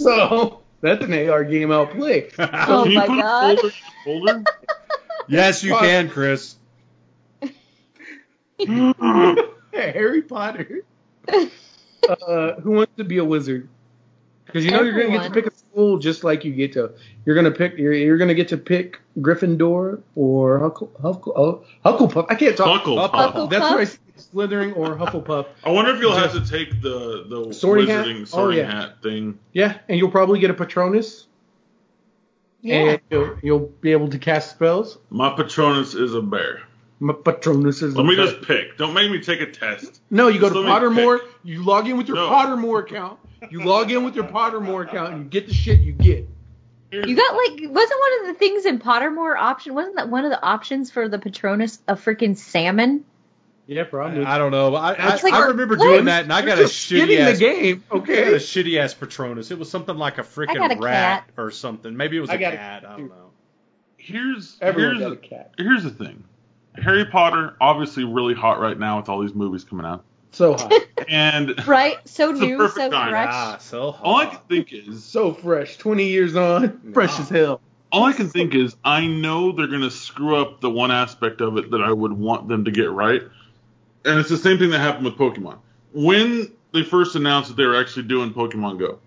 So 0.04 0.62
that's 0.80 1.04
an 1.04 1.12
AR 1.28 1.44
game 1.44 1.70
I'll 1.70 1.86
play. 1.86 2.30
Oh 2.38 2.84
Can 2.84 2.92
you 2.92 2.98
my 2.98 3.06
God. 3.06 3.58
folder? 3.58 3.74
folder? 4.04 4.44
yes, 5.28 5.62
you 5.62 5.72
Fuck. 5.72 5.80
can, 5.80 6.08
Chris. 6.08 6.56
Harry 9.72 10.22
Potter. 10.22 10.84
uh, 12.08 12.52
who 12.60 12.70
wants 12.72 12.92
to 12.96 13.04
be 13.04 13.18
a 13.18 13.24
wizard? 13.24 13.68
Because 14.52 14.64
you 14.64 14.70
know 14.70 14.82
you're 14.82 14.92
gonna 15.00 15.16
get 15.18 15.24
to 15.24 15.30
pick 15.30 15.46
a 15.46 15.54
school 15.54 15.98
just 15.98 16.24
like 16.24 16.44
you 16.44 16.52
get 16.52 16.72
to. 16.74 16.92
You're 17.24 17.36
gonna 17.36 17.50
pick. 17.50 17.76
You're, 17.78 17.92
you're 17.92 18.18
gonna 18.18 18.34
get 18.34 18.48
to 18.48 18.56
pick 18.56 18.98
Gryffindor 19.18 20.02
or 20.16 20.58
Huckle, 20.58 20.90
Huckle, 21.00 21.32
oh, 21.36 21.64
Hufflepuff. 21.84 22.26
I 22.28 22.34
can't 22.34 22.56
talk. 22.56 22.82
Hucklepuff. 22.82 23.10
Hucklepuff. 23.10 23.50
That's 23.50 23.70
what 23.70 23.80
I 23.80 23.84
said. 23.84 23.98
Slytherin 24.34 24.76
or 24.76 24.96
Hufflepuff. 24.96 25.46
I 25.64 25.70
wonder 25.70 25.94
if 25.94 26.00
you'll 26.00 26.14
have 26.14 26.32
to 26.32 26.44
take 26.46 26.82
the 26.82 27.24
the 27.28 27.52
Sorting 27.54 27.86
hat? 27.88 28.04
wizarding 28.06 28.30
Oh, 28.34 28.50
yeah. 28.50 28.70
hat 28.70 29.02
thing. 29.02 29.38
Yeah, 29.52 29.78
and 29.88 29.98
you'll 29.98 30.10
probably 30.10 30.40
get 30.40 30.50
a 30.50 30.54
Patronus. 30.54 31.26
Yeah. 32.62 32.74
And 32.76 33.00
you'll, 33.10 33.38
you'll 33.42 33.58
be 33.80 33.92
able 33.92 34.08
to 34.10 34.18
cast 34.18 34.50
spells. 34.50 34.98
My 35.08 35.30
Patronus 35.34 35.94
is 35.94 36.12
a 36.14 36.20
bear. 36.20 36.62
My 36.98 37.14
Patronus 37.14 37.80
is 37.80 37.96
Let 37.96 38.04
a 38.04 38.08
me 38.08 38.16
bear. 38.16 38.26
just 38.26 38.42
pick. 38.42 38.76
Don't 38.76 38.92
make 38.92 39.10
me 39.10 39.20
take 39.20 39.40
a 39.40 39.46
test. 39.50 40.02
No, 40.10 40.28
you 40.28 40.38
go 40.38 40.50
to 40.50 40.60
let 40.60 40.66
me 40.66 40.70
Pottermore. 41.02 41.20
You 41.42 41.64
log 41.64 41.88
in 41.88 41.96
with 41.96 42.06
your 42.08 42.18
No. 42.18 42.28
Pottermore 42.28 42.80
account. 42.80 43.18
You 43.50 43.64
log 43.64 43.90
in 43.90 44.04
with 44.04 44.14
your 44.14 44.24
Pottermore 44.24 44.86
account, 44.86 45.12
and 45.14 45.24
you 45.24 45.28
get 45.30 45.46
the 45.46 45.54
shit 45.54 45.80
you 45.80 45.92
get. 45.92 46.28
You 46.92 47.16
got 47.16 47.34
like 47.36 47.70
wasn't 47.70 48.00
one 48.00 48.20
of 48.20 48.26
the 48.26 48.34
things 48.34 48.66
in 48.66 48.78
Pottermore 48.80 49.36
option 49.36 49.74
wasn't 49.74 49.96
that 49.96 50.08
one 50.08 50.24
of 50.24 50.30
the 50.30 50.42
options 50.42 50.90
for 50.90 51.08
the 51.08 51.18
Patronus 51.18 51.78
a 51.86 51.94
freaking 51.94 52.36
salmon? 52.36 53.04
Yeah, 53.66 53.84
probably. 53.84 54.24
I 54.24 54.36
don't 54.38 54.50
know. 54.50 54.74
I, 54.74 54.94
I, 54.94 55.14
like- 55.22 55.32
I 55.32 55.46
remember 55.46 55.76
what? 55.76 55.84
doing 55.84 56.06
that, 56.06 56.24
and 56.24 56.32
I 56.32 56.44
got 56.44 56.58
a 56.58 56.62
just 56.62 56.74
shitty 56.74 57.20
ass. 57.20 57.38
the 57.38 57.44
game. 57.44 57.84
I 57.92 57.98
got 57.98 58.08
a 58.08 58.36
shitty 58.42 58.76
ass 58.80 58.94
Patronus. 58.94 59.52
It 59.52 59.58
was 59.60 59.70
something 59.70 59.96
like 59.96 60.18
a 60.18 60.22
freaking 60.22 60.56
a 60.56 60.80
rat 60.80 61.26
cat. 61.26 61.30
or 61.36 61.52
something. 61.52 61.96
Maybe 61.96 62.16
it 62.16 62.20
was 62.20 62.30
I 62.30 62.34
a 62.34 62.36
a 62.36 62.40
cat. 62.40 62.54
cat, 62.56 62.84
I 62.84 62.96
don't 62.96 63.08
know. 63.08 63.30
Here's 63.96 64.58
Everyone 64.60 64.96
here's 64.96 65.08
got 65.08 65.12
a 65.12 65.28
cat. 65.28 65.54
here's 65.58 65.84
the 65.84 65.90
thing. 65.90 66.24
Harry 66.74 67.04
Potter 67.04 67.54
obviously 67.60 68.02
really 68.04 68.34
hot 68.34 68.58
right 68.60 68.76
now 68.78 68.96
with 68.98 69.08
all 69.08 69.20
these 69.20 69.34
movies 69.34 69.62
coming 69.62 69.86
out. 69.86 70.04
So 70.32 70.54
hot. 70.54 70.72
And 71.08 71.66
Right? 71.66 71.96
So 72.08 72.30
new, 72.30 72.68
so 72.68 72.88
time. 72.90 73.10
fresh. 73.10 73.28
Ah, 73.32 73.56
so 73.58 73.90
hot. 73.92 74.04
all 74.04 74.16
I 74.16 74.26
can 74.26 74.38
think 74.48 74.72
is 74.72 75.02
so 75.02 75.34
fresh. 75.34 75.76
20 75.78 76.04
years 76.06 76.36
on. 76.36 76.92
Fresh 76.92 77.18
as 77.18 77.28
hell. 77.28 77.60
all 77.90 78.04
I 78.04 78.12
can 78.12 78.28
think 78.28 78.54
is 78.54 78.76
I 78.84 79.06
know 79.06 79.50
they're 79.52 79.66
gonna 79.66 79.90
screw 79.90 80.36
up 80.36 80.60
the 80.60 80.70
one 80.70 80.92
aspect 80.92 81.40
of 81.40 81.56
it 81.56 81.70
that 81.72 81.82
I 81.82 81.90
would 81.92 82.12
want 82.12 82.48
them 82.48 82.64
to 82.66 82.70
get 82.70 82.90
right. 82.92 83.22
And 84.04 84.18
it's 84.20 84.28
the 84.28 84.36
same 84.36 84.58
thing 84.58 84.70
that 84.70 84.78
happened 84.78 85.04
with 85.04 85.14
Pokemon. 85.16 85.58
When 85.92 86.52
they 86.72 86.84
first 86.84 87.16
announced 87.16 87.48
that 87.48 87.56
they 87.56 87.66
were 87.66 87.76
actually 87.80 88.04
doing 88.04 88.32
Pokemon 88.32 88.78
Go, 88.78 88.98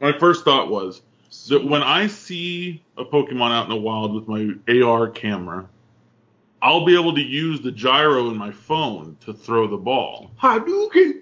my 0.00 0.16
first 0.18 0.44
thought 0.44 0.70
was 0.70 1.02
that 1.48 1.64
when 1.64 1.82
I 1.82 2.06
see 2.06 2.80
a 2.96 3.04
Pokemon 3.04 3.50
out 3.50 3.64
in 3.64 3.70
the 3.70 3.76
wild 3.76 4.14
with 4.14 4.28
my 4.28 4.54
AR 4.84 5.08
camera, 5.08 5.68
I'll 6.64 6.86
be 6.86 6.94
able 6.98 7.14
to 7.14 7.20
use 7.20 7.60
the 7.60 7.70
gyro 7.70 8.30
in 8.30 8.38
my 8.38 8.50
phone 8.50 9.18
to 9.26 9.34
throw 9.34 9.66
the 9.68 9.76
ball. 9.76 10.30
Hadouken. 10.40 11.20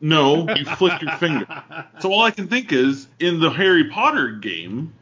No, 0.00 0.48
you 0.54 0.64
flick 0.64 1.02
your 1.02 1.12
finger. 1.16 1.46
So 1.98 2.10
all 2.10 2.22
I 2.22 2.30
can 2.30 2.48
think 2.48 2.72
is 2.72 3.06
in 3.18 3.40
the 3.40 3.50
Harry 3.50 3.90
Potter 3.90 4.30
game, 4.30 4.94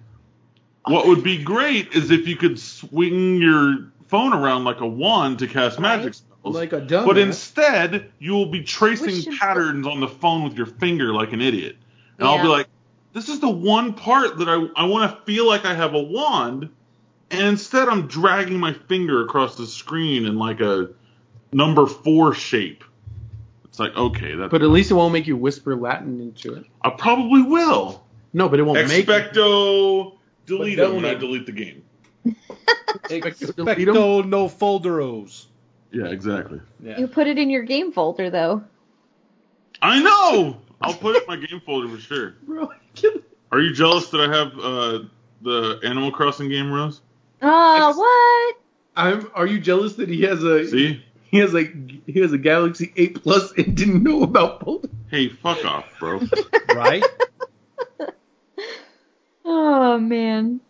what 0.86 1.06
would 1.06 1.22
be 1.22 1.40
great 1.40 1.92
is 1.92 2.10
if 2.10 2.26
you 2.26 2.34
could 2.34 2.58
swing 2.58 3.36
your 3.36 3.92
phone 4.08 4.32
around 4.32 4.64
like 4.64 4.80
a 4.80 4.86
wand 4.86 5.38
to 5.38 5.46
cast 5.46 5.78
magic 5.78 6.14
spells. 6.14 6.56
Like 6.56 6.72
a 6.72 6.80
dumb. 6.80 7.06
but 7.06 7.16
instead, 7.16 8.10
you 8.18 8.32
will 8.32 8.50
be 8.50 8.64
tracing 8.64 9.32
patterns 9.36 9.86
on 9.86 10.00
the 10.00 10.08
phone 10.08 10.42
with 10.42 10.54
your 10.56 10.66
finger 10.66 11.14
like 11.14 11.32
an 11.32 11.40
idiot. 11.40 11.76
And 12.18 12.26
I'll 12.26 12.42
be 12.42 12.48
like, 12.48 12.66
this 13.12 13.28
is 13.28 13.38
the 13.38 13.48
one 13.48 13.92
part 13.92 14.38
that 14.38 14.48
I, 14.48 14.82
I 14.82 14.86
want 14.86 15.08
to 15.10 15.24
feel 15.24 15.46
like 15.46 15.64
I 15.64 15.74
have 15.74 15.94
a 15.94 16.02
wand. 16.02 16.70
And 17.30 17.40
instead, 17.46 17.88
I'm 17.88 18.06
dragging 18.06 18.58
my 18.58 18.72
finger 18.72 19.22
across 19.22 19.56
the 19.56 19.66
screen 19.66 20.24
in 20.24 20.38
like 20.38 20.60
a 20.60 20.90
number 21.52 21.86
four 21.86 22.32
shape. 22.34 22.84
It's 23.64 23.78
like, 23.78 23.94
okay, 23.96 24.34
that 24.34 24.50
But 24.50 24.62
at 24.62 24.68
least 24.70 24.90
it 24.90 24.94
won't 24.94 25.12
make 25.12 25.26
you 25.26 25.36
whisper 25.36 25.76
Latin 25.76 26.20
into 26.20 26.54
it. 26.54 26.64
I 26.82 26.90
probably 26.90 27.42
will. 27.42 28.02
No, 28.32 28.48
but 28.48 28.58
it 28.58 28.62
won't 28.62 28.88
make. 28.88 29.06
Expecto 29.06 30.14
delete 30.46 30.78
But 30.78 30.86
them 30.86 30.96
when 30.96 31.04
I 31.04 31.10
don't- 31.12 31.20
delete 31.20 31.46
the 31.46 31.52
game. 31.52 31.82
Expecto 32.26 33.54
delete 33.54 33.88
'em. 33.88 33.94
Expecto 33.94 34.26
no 34.26 34.48
folderos. 34.48 35.46
Yeah, 35.92 36.06
exactly. 36.06 36.60
Yeah. 36.82 36.98
You 36.98 37.06
put 37.08 37.26
it 37.26 37.38
in 37.38 37.50
your 37.50 37.62
game 37.62 37.92
folder 37.92 38.30
though. 38.30 38.62
I 39.80 40.02
know. 40.02 40.56
I'll 40.80 40.94
put 40.94 41.16
it 41.16 41.22
in 41.22 41.28
my 41.28 41.36
game 41.46 41.60
folder 41.64 41.88
for 41.88 42.00
sure. 42.00 42.34
Bro, 42.42 42.70
kill- 42.94 43.20
Are 43.52 43.60
you 43.60 43.72
jealous 43.72 44.08
that 44.10 44.20
I 44.20 44.34
have 44.36 44.58
uh, 44.58 45.04
the 45.42 45.80
Animal 45.84 46.10
Crossing 46.10 46.48
game, 46.48 46.70
Rose? 46.70 47.00
Oh, 47.42 47.96
what? 47.96 48.56
I'm. 48.96 49.30
Are 49.34 49.46
you 49.46 49.60
jealous 49.60 49.94
that 49.94 50.08
he 50.08 50.22
has 50.22 50.42
a 50.42 50.66
See? 50.68 51.04
he 51.30 51.38
has 51.38 51.54
a 51.54 51.62
he 52.06 52.20
has 52.20 52.32
a 52.32 52.38
Galaxy 52.38 52.92
8 52.96 53.22
Plus 53.22 53.52
and 53.52 53.76
didn't 53.76 54.02
know 54.02 54.22
about 54.22 54.60
Boulder? 54.64 54.88
Hey, 55.10 55.28
fuck 55.28 55.64
off, 55.64 55.84
bro. 56.00 56.20
Right? 56.74 57.04
Oh 59.44 59.98
man. 59.98 60.60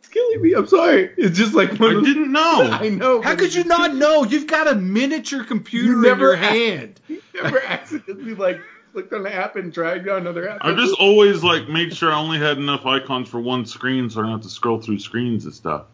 It's 0.00 0.08
killing 0.08 0.42
me. 0.42 0.52
I'm 0.54 0.66
sorry. 0.66 1.10
It's 1.16 1.36
just 1.38 1.54
like 1.54 1.72
I 1.80 1.92
didn't 2.02 2.32
know. 2.32 2.62
I 2.72 2.88
know. 2.88 3.22
How 3.22 3.36
could 3.36 3.54
you 3.54 3.64
not 3.64 3.94
know? 3.94 4.24
You've 4.24 4.46
got 4.48 4.66
a 4.68 4.74
miniature 4.74 5.44
computer 5.44 5.86
You 5.88 6.12
in 6.12 6.18
your 6.18 6.34
asked. 6.34 6.44
hand. 6.48 7.00
You 7.08 7.42
never 7.42 7.60
accidentally 7.62 8.34
like 8.34 8.58
clicked 8.94 9.12
on 9.12 9.22
the 9.22 9.32
app 9.34 9.56
and 9.56 9.70
dragged 9.72 10.06
down 10.06 10.22
another 10.22 10.48
app. 10.48 10.60
I 10.62 10.74
just 10.74 10.94
always 10.98 11.44
like 11.44 11.68
made 11.68 11.94
sure 11.94 12.10
I 12.10 12.16
only 12.18 12.38
had 12.38 12.56
enough 12.56 12.86
icons 12.86 13.28
for 13.28 13.38
one 13.40 13.66
screen, 13.66 14.08
so 14.08 14.20
I 14.20 14.22
don't 14.22 14.32
have 14.32 14.40
to 14.42 14.48
scroll 14.48 14.80
through 14.80 14.98
screens 15.00 15.44
and 15.44 15.52
stuff. 15.54 15.84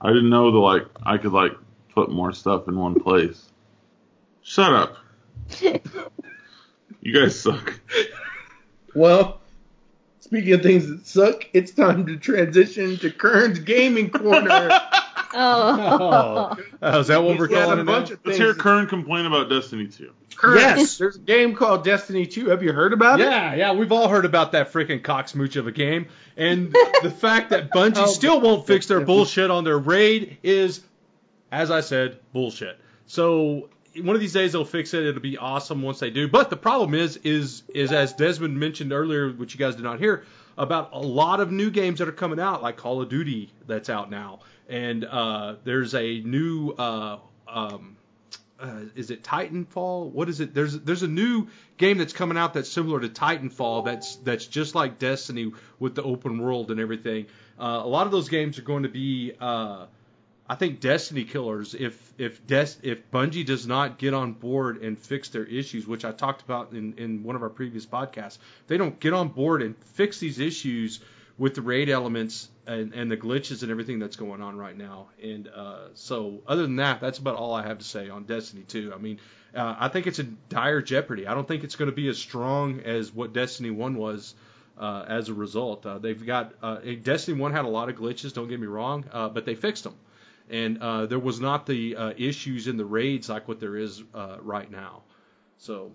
I 0.00 0.08
didn't 0.08 0.30
know 0.30 0.50
that 0.50 0.58
like 0.58 0.86
I 1.04 1.18
could 1.18 1.32
like 1.32 1.52
put 1.94 2.10
more 2.10 2.32
stuff 2.32 2.68
in 2.68 2.78
one 2.78 3.00
place. 3.00 3.50
Shut 4.42 4.72
up. 4.72 4.96
You 7.00 7.12
guys 7.12 7.38
suck. 7.38 7.80
Well, 8.94 9.40
speaking 10.20 10.52
of 10.54 10.62
things 10.62 10.88
that 10.88 11.06
suck, 11.06 11.48
it's 11.52 11.72
time 11.72 12.06
to 12.06 12.16
transition 12.16 12.96
to 12.98 13.10
Kern's 13.10 13.58
gaming 13.58 14.10
corner. 14.10 14.70
Oh. 15.34 16.56
Oh, 16.82 17.00
is 17.00 17.08
that 17.08 17.22
what 17.22 17.38
we're 17.38 17.48
He's 17.48 17.56
calling 17.56 17.78
it 17.80 17.84
bunch 17.84 18.08
now? 18.10 18.14
of 18.14 18.20
Let's 18.24 18.38
things. 18.38 18.38
hear 18.38 18.54
Kern 18.54 18.86
complain 18.86 19.26
about 19.26 19.48
Destiny 19.48 19.86
2. 19.88 20.12
Kern, 20.36 20.56
Yes. 20.56 20.98
there's 20.98 21.16
a 21.16 21.20
game 21.20 21.54
called 21.56 21.84
Destiny 21.84 22.26
2. 22.26 22.50
Have 22.50 22.62
you 22.62 22.72
heard 22.72 22.92
about 22.92 23.20
it? 23.20 23.24
Yeah, 23.24 23.54
yeah, 23.54 23.72
we've 23.72 23.90
all 23.92 24.08
heard 24.08 24.24
about 24.24 24.52
that 24.52 24.72
freaking 24.72 25.02
cocksmooch 25.02 25.56
of 25.56 25.66
a 25.66 25.72
game, 25.72 26.06
and 26.36 26.72
the 27.02 27.10
fact 27.10 27.50
that 27.50 27.70
Bungie 27.72 27.94
Oh, 27.96 28.06
still 28.06 28.40
won't 28.40 28.66
fix 28.66 28.86
their 28.86 29.00
bullshit 29.00 29.50
on 29.50 29.64
their 29.64 29.78
raid 29.78 30.38
is, 30.42 30.80
as 31.50 31.70
I 31.70 31.80
said, 31.80 32.18
bullshit. 32.32 32.78
So 33.06 33.68
one 34.00 34.14
of 34.14 34.20
these 34.20 34.32
days 34.34 34.52
they'll 34.52 34.64
fix 34.64 34.94
it. 34.94 35.04
It'll 35.04 35.20
be 35.20 35.38
awesome 35.38 35.82
once 35.82 35.98
they 35.98 36.10
do. 36.10 36.28
But 36.28 36.50
the 36.50 36.56
problem 36.56 36.94
is, 36.94 37.16
is, 37.18 37.64
is 37.74 37.90
as 37.90 38.12
Desmond 38.12 38.58
mentioned 38.60 38.92
earlier, 38.92 39.30
which 39.32 39.54
you 39.54 39.58
guys 39.58 39.74
did 39.74 39.82
not 39.84 39.98
hear, 39.98 40.24
about 40.58 40.92
a 40.92 40.98
lot 40.98 41.40
of 41.40 41.50
new 41.52 41.70
games 41.70 42.00
that 42.00 42.08
are 42.08 42.12
coming 42.12 42.40
out, 42.40 42.62
like 42.62 42.76
Call 42.76 43.00
of 43.00 43.08
Duty 43.08 43.52
that's 43.66 43.88
out 43.88 44.10
now, 44.10 44.40
and 44.68 45.04
uh, 45.04 45.54
there's 45.64 45.94
a 45.94 46.20
new. 46.20 46.72
Uh, 46.72 47.18
um, 47.46 47.96
uh, 48.60 48.80
is 48.96 49.12
it 49.12 49.22
Titanfall? 49.22 50.10
What 50.10 50.28
is 50.28 50.40
it? 50.40 50.52
There's 50.52 50.80
there's 50.80 51.04
a 51.04 51.08
new 51.08 51.46
game 51.76 51.96
that's 51.96 52.12
coming 52.12 52.36
out 52.36 52.54
that's 52.54 52.68
similar 52.68 52.98
to 53.00 53.08
Titanfall. 53.08 53.84
That's 53.84 54.16
that's 54.16 54.46
just 54.46 54.74
like 54.74 54.98
Destiny 54.98 55.52
with 55.78 55.94
the 55.94 56.02
open 56.02 56.38
world 56.38 56.72
and 56.72 56.80
everything. 56.80 57.26
Uh, 57.58 57.80
a 57.84 57.86
lot 57.86 58.06
of 58.06 58.12
those 58.12 58.28
games 58.28 58.58
are 58.58 58.62
going 58.62 58.82
to 58.82 58.88
be, 58.88 59.32
uh, 59.40 59.86
I 60.48 60.54
think, 60.54 60.80
Destiny 60.80 61.24
killers 61.24 61.74
if 61.74 62.14
if 62.16 62.46
Des- 62.46 62.78
if 62.82 63.10
Bungie 63.10 63.44
does 63.44 63.66
not 63.66 63.98
get 63.98 64.14
on 64.14 64.32
board 64.32 64.82
and 64.82 64.98
fix 64.98 65.28
their 65.28 65.44
issues, 65.44 65.86
which 65.86 66.04
I 66.04 66.12
talked 66.12 66.42
about 66.42 66.72
in 66.72 66.94
in 66.94 67.22
one 67.22 67.36
of 67.36 67.42
our 67.42 67.50
previous 67.50 67.84
podcasts. 67.84 68.38
If 68.62 68.66
they 68.68 68.78
don't 68.78 68.98
get 68.98 69.12
on 69.12 69.28
board 69.28 69.62
and 69.62 69.76
fix 69.94 70.18
these 70.20 70.38
issues 70.38 71.00
with 71.38 71.54
the 71.54 71.62
raid 71.62 71.88
elements 71.88 72.48
and, 72.66 72.92
and 72.92 73.10
the 73.10 73.16
glitches 73.16 73.62
and 73.62 73.70
everything 73.70 73.98
that's 73.98 74.16
going 74.16 74.42
on 74.42 74.56
right 74.56 74.76
now. 74.76 75.06
And 75.22 75.48
uh, 75.48 75.88
so, 75.94 76.42
other 76.46 76.62
than 76.62 76.76
that, 76.76 77.00
that's 77.00 77.18
about 77.18 77.36
all 77.36 77.54
I 77.54 77.66
have 77.66 77.78
to 77.78 77.84
say 77.84 78.10
on 78.10 78.24
Destiny 78.24 78.64
2. 78.66 78.92
I 78.94 78.98
mean, 78.98 79.20
uh, 79.54 79.76
I 79.78 79.88
think 79.88 80.06
it's 80.06 80.18
in 80.18 80.36
dire 80.48 80.82
jeopardy. 80.82 81.26
I 81.26 81.34
don't 81.34 81.46
think 81.46 81.64
it's 81.64 81.76
going 81.76 81.90
to 81.90 81.94
be 81.96 82.08
as 82.08 82.18
strong 82.18 82.80
as 82.80 83.12
what 83.12 83.32
Destiny 83.32 83.70
1 83.70 83.94
was. 83.94 84.34
Uh, 84.76 85.04
as 85.08 85.28
a 85.28 85.34
result, 85.34 85.84
uh, 85.86 85.98
they've 85.98 86.24
got 86.24 86.52
uh, 86.62 86.76
Destiny 87.02 87.36
1 87.36 87.50
had 87.50 87.64
a 87.64 87.68
lot 87.68 87.88
of 87.88 87.96
glitches. 87.96 88.32
Don't 88.32 88.46
get 88.46 88.60
me 88.60 88.68
wrong, 88.68 89.04
uh, 89.10 89.28
but 89.28 89.44
they 89.44 89.56
fixed 89.56 89.82
them, 89.82 89.94
and 90.50 90.78
uh, 90.78 91.06
there 91.06 91.18
was 91.18 91.40
not 91.40 91.66
the 91.66 91.96
uh, 91.96 92.12
issues 92.16 92.66
in 92.68 92.76
the 92.76 92.84
raids 92.84 93.28
like 93.28 93.48
what 93.48 93.60
there 93.60 93.76
is 93.76 94.02
uh, 94.14 94.36
right 94.40 94.70
now. 94.70 95.02
So 95.58 95.92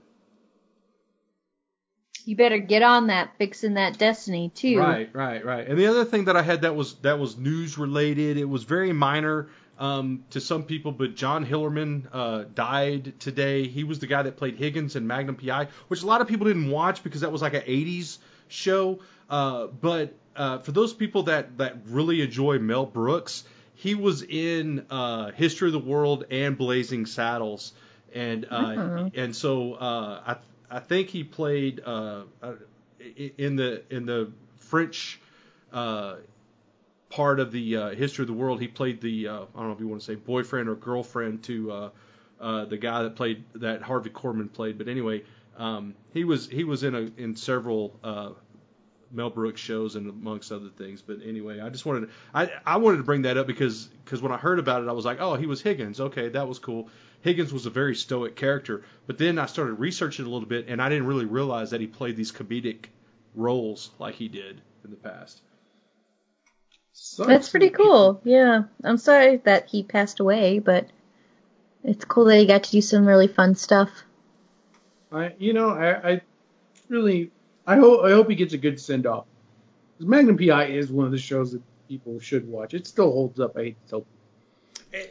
You 2.26 2.36
better 2.36 2.58
get 2.58 2.84
on 2.84 3.08
that 3.08 3.38
fixing 3.38 3.74
that 3.76 3.98
Destiny 3.98 4.50
too. 4.50 4.78
Right, 4.80 5.10
right, 5.14 5.44
right. 5.46 5.68
And 5.68 5.78
the 5.78 5.88
other 5.88 6.06
thing 6.06 6.26
that 6.26 6.38
I 6.38 6.42
had 6.42 6.62
that 6.62 6.76
was 6.76 6.96
that 7.02 7.20
was 7.20 7.38
news 7.38 7.78
related. 7.78 8.38
It 8.38 8.46
was 8.48 8.64
very 8.64 8.94
minor 8.94 9.50
um, 9.80 10.24
to 10.30 10.40
some 10.40 10.64
people, 10.64 10.92
but 10.92 11.16
John 11.16 11.46
Hillerman 11.46 12.08
uh, 12.14 12.44
died 12.54 13.20
today. 13.20 13.68
He 13.68 13.84
was 13.84 14.00
the 14.00 14.08
guy 14.08 14.22
that 14.24 14.38
played 14.38 14.56
Higgins 14.56 14.96
in 14.96 15.08
Magnum 15.08 15.36
PI, 15.36 15.68
which 15.88 16.04
a 16.04 16.06
lot 16.06 16.22
of 16.22 16.28
people 16.28 16.48
didn't 16.48 16.70
watch 16.70 17.04
because 17.04 17.22
that 17.22 17.32
was 17.32 17.42
like 17.42 17.54
an 17.56 17.62
'80s 17.62 18.20
show. 18.48 19.00
Uh, 19.30 19.68
but 19.68 20.16
uh, 20.36 20.60
for 20.60 20.72
those 20.72 20.94
people 20.94 21.24
that 21.24 21.58
that 21.58 21.78
really 21.88 22.22
enjoy 22.22 22.60
Mel 22.60 22.86
Brooks, 22.86 23.44
he 23.84 23.96
was 23.96 24.24
in 24.24 24.86
uh, 24.90 25.32
History 25.32 25.68
of 25.68 25.74
the 25.74 25.80
World 25.80 26.24
and 26.32 26.58
Blazing 26.58 27.06
Saddles, 27.06 27.74
and 28.14 28.46
uh, 28.50 28.78
Mhm. 28.78 29.12
and 29.14 29.36
so 29.36 29.74
uh, 29.74 30.22
I 30.26 30.78
I 30.78 30.80
think 30.80 31.10
he 31.10 31.26
played 31.26 31.82
uh, 31.86 32.22
uh, 32.42 32.54
in 33.38 33.58
the 33.58 33.84
in 33.90 34.06
the 34.06 34.32
French 34.56 35.20
uh, 35.74 36.16
part 37.10 37.42
of 37.42 37.52
the 37.52 37.76
uh, 37.76 37.90
history 37.90 38.24
of 38.24 38.28
the 38.28 38.34
world. 38.34 38.62
He 38.62 38.70
played 38.70 39.02
the 39.02 39.28
uh, 39.28 39.34
I 39.54 39.60
don't 39.60 39.68
know 39.68 39.74
if 39.74 39.82
you 39.82 39.90
want 39.90 40.00
to 40.02 40.06
say 40.06 40.16
boyfriend 40.16 40.70
or 40.70 40.76
girlfriend 40.76 41.44
to 41.44 41.72
uh, 41.72 41.90
uh, 42.40 42.66
the 42.66 42.78
guy 42.78 43.04
that 43.04 43.18
played 43.18 43.44
that 43.56 43.82
Harvey 43.82 44.12
Korman 44.12 44.48
played. 44.52 44.78
But 44.78 44.88
anyway, 44.88 45.24
um, 45.58 45.94
he 46.14 46.24
was 46.24 46.48
he 46.48 46.64
was 46.64 46.84
in 46.84 46.96
a 46.96 47.12
in 47.18 47.36
several 47.36 48.00
uh, 48.02 48.30
Mel 49.14 49.30
Brooks 49.30 49.62
shows 49.62 49.96
and 49.96 50.10
amongst 50.10 50.52
other 50.52 50.70
things. 50.70 51.02
But 51.02 51.20
anyway, 51.26 51.62
I 51.62 51.70
just 51.70 51.86
wanted 51.86 52.08
to, 52.08 52.10
I 52.34 52.52
I 52.66 52.78
wanted 52.78 52.98
to 52.98 53.04
bring 53.04 53.22
that 53.24 53.38
up 53.38 53.48
because 53.48 53.86
because 54.04 54.22
when 54.22 54.32
I 54.32 54.38
heard 54.38 54.60
about 54.60 54.84
it, 54.84 54.90
I 54.90 54.92
was 54.94 55.06
like, 55.06 55.22
oh, 55.22 55.36
he 55.36 55.46
was 55.46 55.62
Higgins. 55.62 56.00
Okay, 56.00 56.30
that 56.30 56.48
was 56.48 56.60
cool. 56.60 56.90
Higgins 57.22 57.54
was 57.54 57.66
a 57.66 57.70
very 57.70 57.96
stoic 57.96 58.36
character, 58.36 58.84
but 59.08 59.18
then 59.18 59.40
I 59.40 59.46
started 59.46 59.76
researching 59.76 60.26
a 60.26 60.30
little 60.30 60.48
bit, 60.48 60.68
and 60.68 60.82
I 60.82 60.90
didn't 60.90 61.08
really 61.08 61.26
realize 61.26 61.70
that 61.70 61.80
he 61.80 61.88
played 61.88 62.18
these 62.18 62.32
comedic 62.32 62.86
roles 63.36 63.92
like 64.00 64.16
he 64.16 64.28
did 64.28 64.62
in 64.84 64.90
the 64.92 64.98
past. 64.98 65.42
That's 67.18 67.50
pretty 67.50 67.70
cool. 67.70 68.22
Yeah. 68.26 68.64
I'm 68.84 68.98
sorry 68.98 69.38
that 69.38 69.70
he 69.70 69.84
passed 69.84 70.20
away, 70.20 70.60
but 70.60 70.88
it's 71.84 72.06
cool 72.06 72.26
that 72.26 72.38
he 72.38 72.46
got 72.46 72.64
to 72.64 72.72
do 72.72 72.82
some 72.82 73.06
really 73.06 73.28
fun 73.28 73.56
stuff. 73.56 73.90
I, 75.12 75.34
you 75.38 75.54
know, 75.54 75.70
I, 75.70 76.12
I 76.12 76.22
really, 76.90 77.32
I 77.66 77.76
hope, 77.78 78.04
I 78.04 78.12
hope 78.12 78.30
he 78.30 78.36
gets 78.36 78.54
a 78.54 78.58
good 78.58 78.80
send 78.80 79.06
off. 79.08 79.26
Because 79.98 80.10
Magnum 80.10 80.38
PI 80.38 80.66
is 80.66 80.92
one 80.92 81.06
of 81.06 81.12
the 81.12 81.18
shows 81.18 81.52
that 81.54 81.62
people 81.88 82.20
should 82.20 82.48
watch. 82.48 82.74
It 82.74 82.88
still 82.88 83.12
holds 83.12 83.40
up. 83.40 83.56
I 83.58 83.64
hate 83.64 83.84
to 83.86 83.90
tell. 83.90 84.06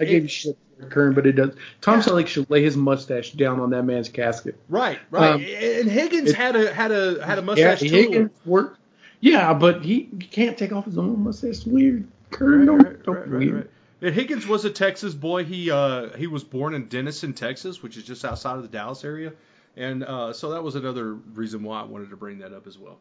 I 0.01 0.05
gave 0.05 0.23
you 0.23 0.29
shit 0.29 0.57
for 0.79 0.87
Kern, 0.87 1.13
but 1.15 1.27
it 1.27 1.33
does. 1.33 1.55
Tom 1.81 2.01
Selleck 2.01 2.27
should 2.29 2.49
lay 2.51 2.63
his 2.63 2.77
mustache 2.77 3.33
down 3.33 3.59
on 3.59 3.71
that 3.71 3.83
man's 3.85 4.09
casket. 4.09 4.57
Right, 4.69 4.99
right. 5.11 5.33
Um, 5.35 5.41
and 5.41 5.89
Higgins 5.91 6.31
it- 6.31 6.37
had 6.37 6.55
a 6.57 6.73
had 6.73 6.93
a 6.93 7.25
had 7.25 7.39
a 7.39 7.41
Yeah, 7.41 7.47
mustache 7.47 7.81
too. 7.81 7.87
Higgins 7.89 8.31
worked. 8.45 8.79
Yeah, 9.21 9.55
but 9.55 9.83
he, 9.85 10.09
he 10.21 10.27
can't 10.27 10.59
take 10.59 10.73
off 10.73 10.85
his 10.85 10.99
own 10.99 11.23
mustache. 11.23 11.51
It's 11.51 11.67
weird. 11.67 12.07
Kern, 12.31 12.61
Right, 12.61 12.67
don't, 12.67 12.79
right, 12.83 13.03
don't 13.05 13.17
right, 13.17 13.29
weird. 13.31 13.71
And 14.01 14.15
Higgins 14.15 14.47
was 14.49 14.65
a 14.65 14.71
Texas 14.71 15.15
boy. 15.15 15.45
He 15.45 15.71
uh, 15.71 16.09
he 16.17 16.27
was 16.27 16.43
born 16.45 16.75
in 16.75 16.87
Denison, 16.89 17.33
Texas, 17.33 17.83
which 17.83 17.97
is 17.97 18.05
just 18.05 18.25
outside 18.25 18.57
of 18.57 18.63
the 18.63 18.69
Dallas 18.69 19.05
area, 19.05 19.33
and 19.77 20.05
uh, 20.05 20.33
so 20.33 20.51
that 20.51 20.63
was 20.63 20.75
another 20.75 21.15
reason 21.15 21.63
why 21.63 21.81
I 21.81 21.85
wanted 21.85 22.11
to 22.11 22.17
bring 22.17 22.39
that 22.39 22.53
up 22.53 22.67
as 22.67 22.79
well. 22.79 22.99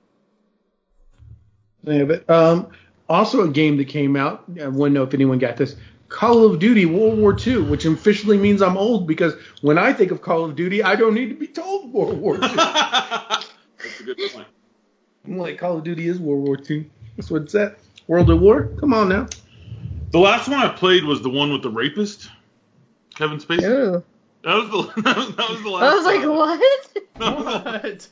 Yeah, 1.83 2.03
but 2.03 2.29
um, 2.29 2.69
also 3.09 3.43
a 3.43 3.49
game 3.49 3.77
that 3.77 3.85
came 3.85 4.15
out. 4.15 4.45
I 4.61 4.67
wouldn't 4.67 4.93
know 4.93 5.03
if 5.03 5.13
anyone 5.13 5.39
got 5.39 5.57
this. 5.57 5.75
Call 6.09 6.43
of 6.45 6.59
Duty 6.59 6.85
World 6.85 7.17
War 7.17 7.35
II, 7.35 7.63
which 7.63 7.85
officially 7.85 8.37
means 8.37 8.61
I'm 8.61 8.75
old 8.77 9.07
because 9.07 9.33
when 9.61 9.77
I 9.77 9.93
think 9.93 10.11
of 10.11 10.21
Call 10.21 10.43
of 10.43 10.55
Duty, 10.57 10.83
I 10.83 10.95
don't 10.95 11.13
need 11.13 11.29
to 11.29 11.35
be 11.35 11.47
told 11.47 11.91
World 11.93 12.19
War 12.19 12.35
II. 12.35 12.41
That's 12.55 13.99
a 13.99 14.03
good 14.03 14.17
point. 14.33 14.47
I'm 15.25 15.37
like, 15.37 15.57
Call 15.57 15.77
of 15.77 15.83
Duty 15.83 16.09
is 16.09 16.19
World 16.19 16.45
War 16.45 16.57
II. 16.69 16.89
That's 17.15 17.31
what 17.31 17.43
it's 17.43 17.55
at. 17.55 17.77
World 18.07 18.29
at 18.29 18.39
War? 18.39 18.69
Come 18.79 18.93
on 18.93 19.07
now. 19.07 19.27
The 20.11 20.19
last 20.19 20.49
one 20.49 20.59
I 20.59 20.67
played 20.67 21.05
was 21.05 21.21
the 21.21 21.29
one 21.29 21.53
with 21.53 21.63
the 21.63 21.69
rapist, 21.69 22.29
Kevin 23.15 23.37
Spacey. 23.37 23.63
Ooh. 23.63 24.03
That 24.43 24.55
was 24.55 24.69
the 24.95 25.01
that 25.03 25.17
was, 25.17 25.35
that 25.35 25.49
was 25.49 25.61
the 25.63 25.69
last. 25.69 25.83
I 25.83 25.95
was 25.95 26.05
like, 26.05 26.21
one. 26.21 26.59
what? 26.59 26.93
That 27.19 27.35
was 27.37 27.45
the- 27.45 28.09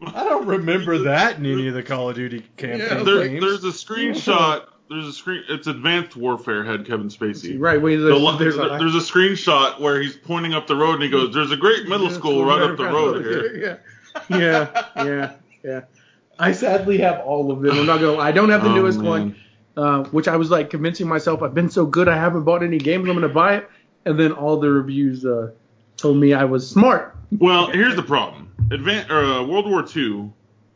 What? 0.00 0.14
I 0.14 0.24
don't 0.24 0.46
remember 0.46 0.98
that 0.98 1.38
in 1.38 1.46
any 1.46 1.68
of 1.68 1.74
the 1.74 1.82
Call 1.82 2.10
of 2.10 2.16
Duty 2.16 2.44
campaign 2.56 3.04
There, 3.04 3.28
games. 3.28 3.40
there's 3.40 3.64
a 3.64 3.68
screenshot. 3.68 4.66
There's 4.90 5.06
a 5.06 5.12
screen. 5.12 5.42
It's 5.48 5.66
Advanced 5.66 6.16
Warfare 6.16 6.62
had 6.64 6.86
Kevin 6.86 7.08
Spacey. 7.08 7.56
Right, 7.58 7.80
wait, 7.80 7.96
The 7.96 8.04
there's, 8.08 8.20
lo- 8.20 8.36
there's, 8.36 8.56
there- 8.56 8.74
a, 8.76 8.78
there's 8.78 8.94
a 8.94 8.98
screenshot 8.98 9.80
where 9.80 10.00
he's 10.02 10.16
pointing 10.16 10.52
up 10.54 10.66
the 10.66 10.76
road 10.76 10.94
and 10.94 11.02
he 11.04 11.08
goes, 11.08 11.32
"There's 11.34 11.50
a 11.50 11.56
great 11.56 11.88
middle 11.88 12.10
school 12.10 12.44
right 12.44 12.60
up 12.62 12.76
the 12.76 12.84
road 12.84 13.24
here." 13.24 13.80
Yeah, 14.28 14.38
yeah, 14.38 14.86
yeah, 15.04 15.32
yeah. 15.64 15.80
I 16.38 16.52
sadly 16.52 16.98
have 16.98 17.20
all 17.20 17.50
of 17.50 17.62
them. 17.62 17.76
I'm 17.78 17.86
not 17.86 18.00
gonna. 18.00 18.18
I 18.18 18.32
don't 18.32 18.50
have 18.50 18.62
the 18.62 18.70
Oh, 18.70 18.74
newest 18.74 18.98
man. 19.00 19.08
one, 19.08 19.36
uh, 19.76 20.04
which 20.10 20.28
I 20.28 20.36
was 20.36 20.50
like 20.50 20.68
convincing 20.70 21.08
myself 21.08 21.42
I've 21.42 21.54
been 21.54 21.70
so 21.70 21.86
good 21.86 22.08
I 22.08 22.16
haven't 22.16 22.44
bought 22.44 22.62
any 22.62 22.78
games. 22.78 23.08
I'm 23.08 23.14
gonna 23.14 23.28
buy 23.30 23.56
it, 23.58 23.70
and 24.04 24.18
then 24.18 24.32
all 24.32 24.58
the 24.60 24.70
reviews 24.70 25.24
uh, 25.24 25.50
told 25.96 26.16
me 26.16 26.32
I 26.34 26.44
was 26.44 26.68
smart. 26.68 27.16
Well, 27.38 27.68
here's 27.70 27.96
the 27.96 28.02
problem. 28.02 28.50
Advan 28.68 29.04
uh, 29.10 29.44
World 29.46 29.68
War 29.68 29.84
II, 29.94 30.30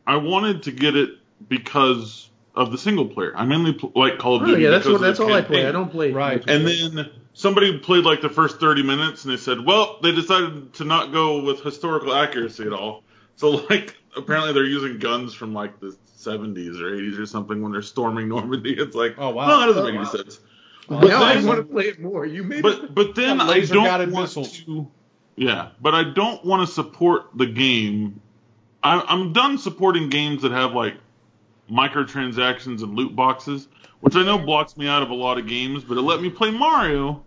I 0.05 0.17
wanted 0.17 0.63
to 0.63 0.71
get 0.71 0.95
it 0.95 1.11
because 1.47 2.29
of 2.55 2.71
the 2.71 2.77
single 2.77 3.05
player. 3.05 3.35
I 3.35 3.45
mainly 3.45 3.73
pl- 3.73 3.91
like 3.95 4.17
Call 4.17 4.35
of 4.37 4.41
Duty. 4.41 4.51
Oh 4.51 4.55
Duty. 4.55 4.63
yeah, 4.63 4.69
that's 4.71 4.85
what 4.85 4.95
of 4.95 5.01
that's 5.01 5.19
the 5.19 5.25
all 5.25 5.33
I 5.33 5.41
play. 5.41 5.67
I 5.67 5.71
don't 5.71 5.91
play 5.91 6.11
Right. 6.11 6.43
And 6.47 6.65
then 6.67 7.09
somebody 7.33 7.77
played 7.77 8.03
like 8.03 8.21
the 8.21 8.29
first 8.29 8.59
30 8.59 8.83
minutes 8.83 9.23
and 9.25 9.33
they 9.33 9.37
said, 9.37 9.63
well, 9.63 9.99
they 10.01 10.11
decided 10.11 10.73
to 10.75 10.83
not 10.83 11.11
go 11.11 11.43
with 11.43 11.61
historical 11.61 12.13
accuracy 12.13 12.63
at 12.65 12.73
all. 12.73 13.03
So 13.35 13.49
like 13.69 13.95
apparently 14.15 14.53
they're 14.53 14.63
using 14.65 14.97
guns 14.97 15.33
from 15.35 15.53
like 15.53 15.79
the 15.79 15.95
70s 16.17 16.81
or 16.81 16.91
80s 16.91 17.19
or 17.19 17.25
something 17.27 17.61
when 17.61 17.71
they're 17.71 17.83
storming 17.83 18.27
Normandy. 18.29 18.73
It's 18.77 18.95
like, 18.95 19.15
Oh, 19.19 19.29
wow. 19.29 19.47
well, 19.47 19.59
that 19.59 19.65
doesn't 19.67 19.83
Oh, 19.83 19.85
make 19.85 19.95
any 19.95 20.05
sense. 20.05 20.39
But 20.87 21.01
But 21.01 21.07
now 21.09 21.23
I 21.23 21.43
want 21.43 21.57
to 21.57 21.63
play 21.63 21.85
it 21.85 21.99
more. 21.99 22.25
You 22.25 22.43
made 22.43 22.59
it. 22.59 22.63
But 22.63 22.95
but 22.95 23.15
then 23.15 23.41
I 23.41 23.61
don't 23.65 24.11
want 24.11 24.23
missiles. 24.23 24.59
to. 24.61 24.89
Yeah, 25.35 25.69
but 25.81 25.93
I 25.93 26.03
don't 26.03 26.43
want 26.43 26.67
to 26.67 26.73
support 26.73 27.27
the 27.35 27.45
game. 27.45 28.21
I, 28.83 29.03
I'm 29.07 29.33
done 29.33 29.57
supporting 29.57 30.09
games 30.09 30.41
that 30.41 30.51
have 30.51 30.73
like 30.73 30.95
microtransactions 31.69 32.81
and 32.81 32.95
loot 32.95 33.15
boxes, 33.15 33.67
which 33.99 34.15
I 34.15 34.23
know 34.23 34.37
blocks 34.37 34.77
me 34.77 34.87
out 34.87 35.03
of 35.03 35.09
a 35.09 35.13
lot 35.13 35.37
of 35.37 35.47
games, 35.47 35.83
but 35.83 35.97
it 35.97 36.01
let 36.01 36.21
me 36.21 36.29
play 36.29 36.51
Mario. 36.51 37.23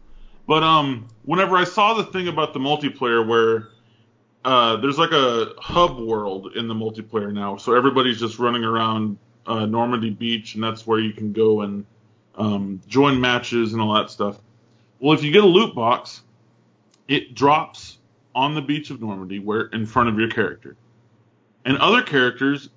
But 0.46 0.64
um, 0.64 1.06
whenever 1.24 1.56
I 1.56 1.64
saw 1.64 1.94
the 1.94 2.04
thing 2.04 2.26
about 2.26 2.52
the 2.52 2.58
multiplayer 2.58 3.26
where 3.26 3.68
uh, 4.44 4.76
there's 4.76 4.98
like 4.98 5.12
a 5.12 5.52
hub 5.58 5.98
world 6.00 6.56
in 6.56 6.66
the 6.66 6.74
multiplayer 6.74 7.32
now, 7.32 7.56
so 7.56 7.74
everybody's 7.74 8.18
just 8.18 8.38
running 8.38 8.64
around 8.64 9.18
uh, 9.46 9.66
Normandy 9.66 10.10
Beach, 10.10 10.54
and 10.54 10.64
that's 10.64 10.86
where 10.86 10.98
you 10.98 11.12
can 11.12 11.32
go 11.32 11.60
and 11.60 11.84
um, 12.40 12.80
join 12.88 13.20
matches 13.20 13.74
and 13.74 13.82
all 13.82 13.94
that 13.94 14.10
stuff. 14.10 14.38
Well, 14.98 15.12
if 15.12 15.22
you 15.22 15.30
get 15.30 15.44
a 15.44 15.46
loot 15.46 15.74
box, 15.74 16.22
it 17.06 17.34
drops 17.34 17.98
on 18.34 18.54
the 18.54 18.62
beach 18.62 18.90
of 18.90 19.00
Normandy, 19.00 19.38
where 19.38 19.62
in 19.62 19.84
front 19.84 20.08
of 20.08 20.18
your 20.18 20.30
character, 20.30 20.76
and 21.64 21.76
other 21.76 22.02
characters 22.02 22.70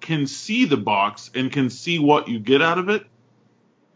can 0.00 0.26
see 0.26 0.66
the 0.66 0.76
box 0.76 1.30
and 1.34 1.50
can 1.50 1.70
see 1.70 1.98
what 1.98 2.28
you 2.28 2.38
get 2.38 2.60
out 2.60 2.78
of 2.78 2.90
it. 2.90 3.06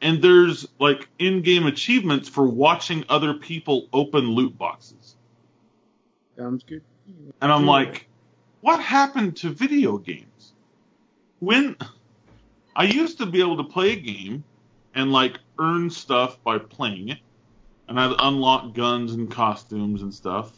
And 0.01 0.23
there's 0.23 0.67
like 0.79 1.07
in-game 1.19 1.67
achievements 1.67 2.29
for 2.29 2.49
watching 2.49 3.05
other 3.11 3.35
people 3.35 3.89
open 3.93 4.31
loot 4.31 4.57
boxes. 4.57 5.17
Sounds 6.39 6.65
good. 6.65 6.83
And 7.43 7.53
I'm 7.53 7.67
like, 7.67 8.07
what 8.63 8.81
happened 8.81 9.37
to 9.39 9.51
video 9.51 9.99
games? 9.99 10.53
When 11.41 11.77
I 12.75 12.85
used 12.85 13.19
to 13.19 13.27
be 13.27 13.41
able 13.41 13.59
to 13.59 13.65
play 13.65 13.93
a 13.93 13.97
game 13.97 14.45
and 14.95 15.13
like 15.13 15.39
earn 15.59 15.91
stuff 15.91 16.43
by 16.43 16.59
playing 16.59 17.11
it, 17.11 17.19
and 17.89 17.99
I'd 17.99 18.15
unlock 18.19 18.75
guns 18.75 19.13
and 19.13 19.31
costumes 19.31 20.03
and 20.03 20.13
stuff. 20.13 20.53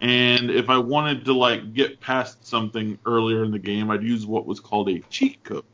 And 0.00 0.50
if 0.50 0.70
I 0.70 0.78
wanted 0.78 1.24
to 1.24 1.32
like 1.32 1.74
get 1.74 2.00
past 2.00 2.46
something 2.46 2.98
earlier 3.04 3.44
in 3.44 3.50
the 3.50 3.58
game, 3.58 3.90
I'd 3.90 4.02
use 4.02 4.26
what 4.26 4.46
was 4.46 4.60
called 4.60 4.88
a 4.88 5.00
cheat 5.10 5.42
code. 5.42 5.64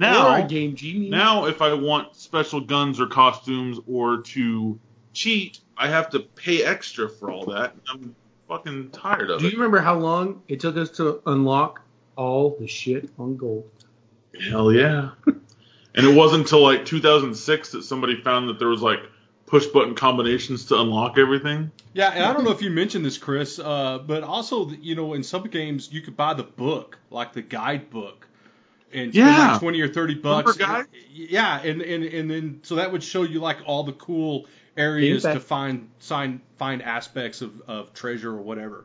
Now, 0.00 0.46
game 0.46 0.76
genie. 0.76 1.10
now, 1.10 1.46
if 1.46 1.60
I 1.60 1.72
want 1.72 2.14
special 2.14 2.60
guns 2.60 3.00
or 3.00 3.08
costumes 3.08 3.80
or 3.88 4.18
to 4.18 4.78
cheat, 5.12 5.58
I 5.76 5.88
have 5.88 6.08
to 6.10 6.20
pay 6.20 6.62
extra 6.62 7.08
for 7.08 7.32
all 7.32 7.46
that. 7.46 7.74
I'm 7.92 8.14
fucking 8.46 8.90
tired 8.90 9.30
of 9.30 9.40
Do 9.40 9.46
it. 9.46 9.50
Do 9.50 9.56
you 9.56 9.60
remember 9.60 9.80
how 9.80 9.98
long 9.98 10.42
it 10.46 10.60
took 10.60 10.76
us 10.76 10.90
to 10.92 11.20
unlock 11.26 11.80
all 12.14 12.56
the 12.60 12.68
shit 12.68 13.10
on 13.18 13.36
gold? 13.36 13.68
Hell 14.48 14.72
yeah. 14.72 15.10
and 15.98 16.06
it 16.06 16.14
wasn't 16.14 16.42
until 16.42 16.62
like 16.62 16.84
2006 16.86 17.72
that 17.72 17.82
somebody 17.82 18.20
found 18.22 18.48
that 18.48 18.58
there 18.60 18.68
was 18.68 18.80
like 18.80 19.00
push 19.46 19.66
button 19.66 19.94
combinations 19.94 20.64
to 20.66 20.80
unlock 20.80 21.18
everything. 21.18 21.72
Yeah, 21.92 22.10
and 22.10 22.24
I 22.24 22.32
don't 22.32 22.44
know 22.44 22.52
if 22.52 22.62
you 22.62 22.70
mentioned 22.70 23.04
this, 23.04 23.18
Chris, 23.18 23.58
uh, 23.58 23.98
but 24.06 24.22
also, 24.22 24.70
you 24.70 24.94
know, 24.94 25.14
in 25.14 25.24
some 25.24 25.42
games 25.44 25.90
you 25.92 26.00
could 26.00 26.16
buy 26.16 26.34
the 26.34 26.44
book, 26.44 26.98
like 27.10 27.32
the 27.32 27.42
guidebook, 27.42 28.28
and 28.92 29.12
spend 29.12 29.26
Yeah. 29.26 29.52
like 29.52 29.60
twenty 29.60 29.80
or 29.80 29.88
thirty 29.88 30.14
bucks. 30.14 30.56
Remember? 30.56 30.86
Yeah, 31.10 31.60
and, 31.60 31.82
and 31.82 32.04
and 32.04 32.30
then 32.30 32.60
so 32.62 32.76
that 32.76 32.92
would 32.92 33.02
show 33.02 33.24
you 33.24 33.40
like 33.40 33.58
all 33.66 33.82
the 33.82 33.92
cool 33.92 34.46
areas 34.76 35.24
to 35.24 35.40
find 35.40 35.88
find 35.98 36.40
find 36.58 36.80
aspects 36.82 37.42
of, 37.42 37.60
of 37.66 37.92
treasure 37.92 38.30
or 38.30 38.42
whatever. 38.42 38.84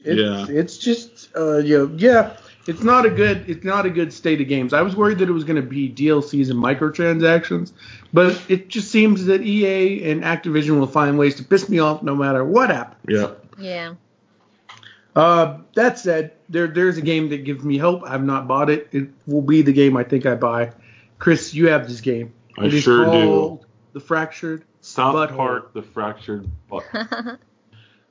It's, 0.00 0.20
Yeah. 0.20 0.46
It's 0.48 0.78
just, 0.78 1.28
uh, 1.36 1.56
you 1.56 1.78
know, 1.78 1.94
yeah, 1.96 2.36
it's 2.68 2.82
not 2.82 3.06
a 3.06 3.10
good, 3.10 3.48
it's 3.48 3.64
not 3.64 3.86
a 3.86 3.90
good 3.90 4.12
state 4.12 4.40
of 4.40 4.48
games. 4.48 4.72
I 4.72 4.82
was 4.82 4.94
worried 4.94 5.18
that 5.18 5.28
it 5.28 5.32
was 5.32 5.44
going 5.44 5.60
to 5.60 5.66
be 5.66 5.88
DLCs 5.88 6.50
and 6.50 6.62
microtransactions, 6.62 7.72
but 8.12 8.40
it 8.48 8.68
just 8.68 8.90
seems 8.90 9.24
that 9.24 9.40
EA 9.40 10.10
and 10.10 10.22
Activision 10.22 10.78
will 10.78 10.86
find 10.86 11.18
ways 11.18 11.34
to 11.36 11.44
piss 11.44 11.68
me 11.68 11.78
off 11.78 12.02
no 12.02 12.14
matter 12.14 12.44
what 12.44 12.70
happens. 12.70 13.00
Yeah. 13.08 13.30
Yeah. 13.58 13.94
Uh, 15.16 15.58
that 15.74 15.98
said, 15.98 16.32
there 16.48 16.68
there's 16.68 16.98
a 16.98 17.02
game 17.02 17.30
that 17.30 17.38
gives 17.38 17.64
me 17.64 17.78
hope. 17.78 18.02
I've 18.04 18.22
not 18.22 18.46
bought 18.46 18.70
it. 18.70 18.88
It 18.92 19.08
will 19.26 19.42
be 19.42 19.62
the 19.62 19.72
game 19.72 19.96
I 19.96 20.04
think 20.04 20.26
I 20.26 20.34
buy. 20.34 20.72
Chris, 21.18 21.54
you 21.54 21.68
have 21.68 21.88
this 21.88 22.00
game. 22.00 22.32
I 22.56 22.66
It 22.66 22.74
is 22.74 22.84
sure 22.84 23.06
do. 23.10 23.60
The 23.94 24.00
Fractured. 24.00 24.64
South 24.80 25.14
Butthole. 25.14 25.36
Park, 25.36 25.72
the 25.74 25.82
fractured 25.82 26.48
butt. 26.68 26.84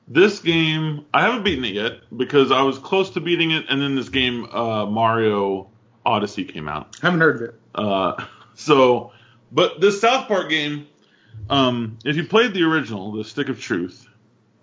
this 0.08 0.40
game, 0.40 1.04
I 1.12 1.22
haven't 1.22 1.44
beaten 1.44 1.64
it 1.64 1.74
yet 1.74 2.00
because 2.16 2.50
I 2.50 2.62
was 2.62 2.78
close 2.78 3.10
to 3.10 3.20
beating 3.20 3.50
it, 3.50 3.66
and 3.68 3.80
then 3.80 3.94
this 3.94 4.08
game, 4.08 4.46
uh, 4.46 4.86
Mario 4.86 5.68
Odyssey, 6.04 6.44
came 6.44 6.68
out. 6.68 6.96
Haven't 7.02 7.20
heard 7.20 7.36
of 7.36 7.42
it. 7.42 7.54
Uh, 7.74 8.24
so, 8.54 9.12
but 9.52 9.80
this 9.80 10.00
South 10.00 10.26
Park 10.26 10.48
game, 10.48 10.86
um, 11.50 11.98
if 12.04 12.16
you 12.16 12.24
played 12.24 12.54
the 12.54 12.62
original, 12.62 13.12
the 13.12 13.24
Stick 13.24 13.48
of 13.48 13.60
Truth. 13.60 14.06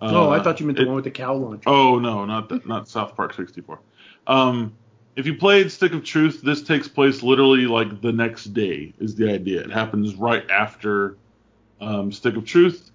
Uh, 0.00 0.10
oh, 0.12 0.30
I 0.30 0.42
thought 0.42 0.60
you 0.60 0.66
meant 0.66 0.76
the 0.76 0.82
it- 0.82 0.86
one 0.86 0.96
with 0.96 1.04
the 1.04 1.10
cow 1.10 1.34
launcher. 1.34 1.68
Oh 1.68 1.98
no, 1.98 2.24
not 2.24 2.48
the, 2.48 2.60
not 2.66 2.88
South 2.88 3.16
Park 3.16 3.32
64. 3.34 3.78
Um, 4.26 4.74
if 5.14 5.26
you 5.26 5.34
played 5.36 5.72
Stick 5.72 5.92
of 5.92 6.04
Truth, 6.04 6.42
this 6.42 6.62
takes 6.62 6.88
place 6.88 7.22
literally 7.22 7.66
like 7.66 8.02
the 8.02 8.12
next 8.12 8.52
day. 8.52 8.92
Is 8.98 9.14
the 9.14 9.32
idea? 9.32 9.62
It 9.62 9.70
happens 9.70 10.14
right 10.14 10.48
after 10.50 11.16
um, 11.80 12.12
Stick 12.12 12.36
of 12.36 12.44
Truth. 12.44 12.90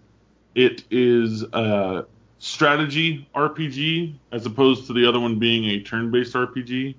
It 0.53 0.83
is 0.91 1.41
a 1.41 2.05
strategy 2.41 3.29
RPG 3.35 4.15
as 4.31 4.47
opposed 4.47 4.87
to 4.87 4.93
the 4.93 5.07
other 5.07 5.19
one 5.19 5.37
being 5.37 5.65
a 5.65 5.79
turn-based 5.79 6.33
RPG. 6.33 6.95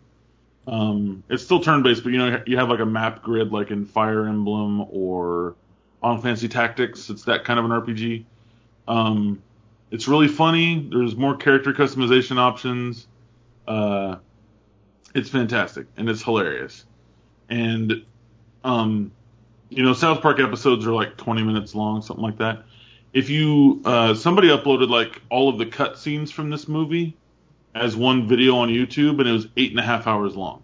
Um, 0.68 1.24
it's 1.28 1.42
still 1.42 1.60
turn-based, 1.60 2.04
but 2.04 2.12
you 2.12 2.18
know 2.18 2.40
you 2.46 2.56
have 2.58 2.68
like 2.68 2.78
a 2.78 2.86
map 2.86 3.22
grid 3.24 3.50
like 3.50 3.72
in 3.72 3.84
Fire 3.84 4.28
Emblem 4.28 4.86
or 4.88 5.56
on 6.00 6.22
Fantasy 6.22 6.48
Tactics. 6.48 7.10
It's 7.10 7.24
that 7.24 7.44
kind 7.44 7.58
of 7.58 7.64
an 7.64 7.72
RPG. 7.72 8.24
Um, 8.86 9.42
it's 9.90 10.06
really 10.06 10.28
funny. 10.28 10.88
There's 10.88 11.16
more 11.16 11.36
character 11.36 11.72
customization 11.72 12.38
options. 12.38 13.08
Uh, 13.66 14.16
it's 15.12 15.28
fantastic 15.28 15.88
and 15.96 16.08
it's 16.08 16.22
hilarious. 16.22 16.84
And 17.50 18.04
um, 18.62 19.10
you 19.70 19.82
know, 19.82 19.92
South 19.92 20.22
Park 20.22 20.38
episodes 20.38 20.86
are 20.86 20.92
like 20.92 21.16
20 21.16 21.42
minutes 21.42 21.74
long, 21.74 22.00
something 22.00 22.24
like 22.24 22.38
that. 22.38 22.62
If 23.12 23.28
you 23.28 23.82
uh, 23.84 24.14
somebody 24.14 24.48
uploaded 24.48 24.88
like 24.88 25.20
all 25.30 25.48
of 25.48 25.58
the 25.58 25.66
cutscenes 25.66 26.32
from 26.32 26.50
this 26.50 26.66
movie 26.66 27.16
as 27.74 27.96
one 27.96 28.28
video 28.28 28.56
on 28.56 28.68
YouTube, 28.68 29.20
and 29.20 29.28
it 29.28 29.32
was 29.32 29.48
eight 29.56 29.70
and 29.70 29.80
a 29.80 29.82
half 29.82 30.06
hours 30.06 30.36
long. 30.36 30.62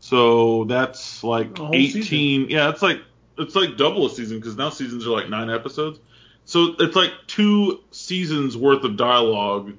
So 0.00 0.64
that's 0.64 1.22
like 1.22 1.58
18. 1.58 2.02
season. 2.02 2.50
Yeah, 2.50 2.70
it's 2.70 2.82
like 2.82 3.00
it's 3.38 3.54
like 3.54 3.76
double 3.76 4.06
a 4.06 4.10
season 4.10 4.38
because 4.38 4.56
now 4.56 4.70
seasons 4.70 5.06
are 5.06 5.10
like 5.10 5.28
nine 5.28 5.50
episodes. 5.50 6.00
So 6.44 6.74
it's 6.78 6.96
like 6.96 7.12
two 7.26 7.80
seasons 7.92 8.56
worth 8.56 8.82
of 8.84 8.96
dialogue 8.96 9.74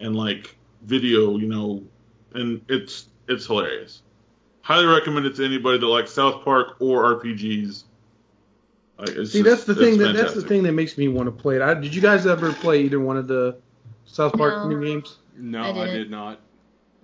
and 0.00 0.16
like 0.16 0.56
video, 0.82 1.36
you 1.36 1.46
know, 1.46 1.84
and 2.34 2.62
it's 2.68 3.06
it's 3.28 3.46
hilarious. 3.46 4.02
Highly 4.62 4.86
recommend 4.86 5.26
it 5.26 5.36
to 5.36 5.44
anybody 5.44 5.78
that 5.78 5.86
likes 5.86 6.12
South 6.12 6.44
Park 6.44 6.76
or 6.80 7.20
RPGs. 7.20 7.84
Like, 9.00 9.10
it's 9.10 9.32
See, 9.32 9.42
just- 9.42 9.66
that's 9.66 9.78
the 9.78 9.84
thing. 9.84 9.98
That, 9.98 10.14
that's 10.14 10.34
the 10.34 10.42
thing 10.42 10.62
that 10.64 10.72
makes 10.72 10.96
me 10.98 11.08
want 11.08 11.26
to 11.26 11.32
play 11.32 11.56
it. 11.56 11.62
I, 11.62 11.74
did 11.74 11.94
you 11.94 12.00
guys 12.02 12.26
ever 12.26 12.52
play 12.52 12.82
either 12.82 13.00
one 13.00 13.16
of 13.16 13.26
the 13.26 13.56
South 14.06 14.32
Park 14.34 14.64
No. 14.64 14.68
new 14.68 14.84
games? 14.84 15.16
No, 15.36 15.60
I 15.62 15.70
I, 15.82 15.86
didn't. 15.86 16.38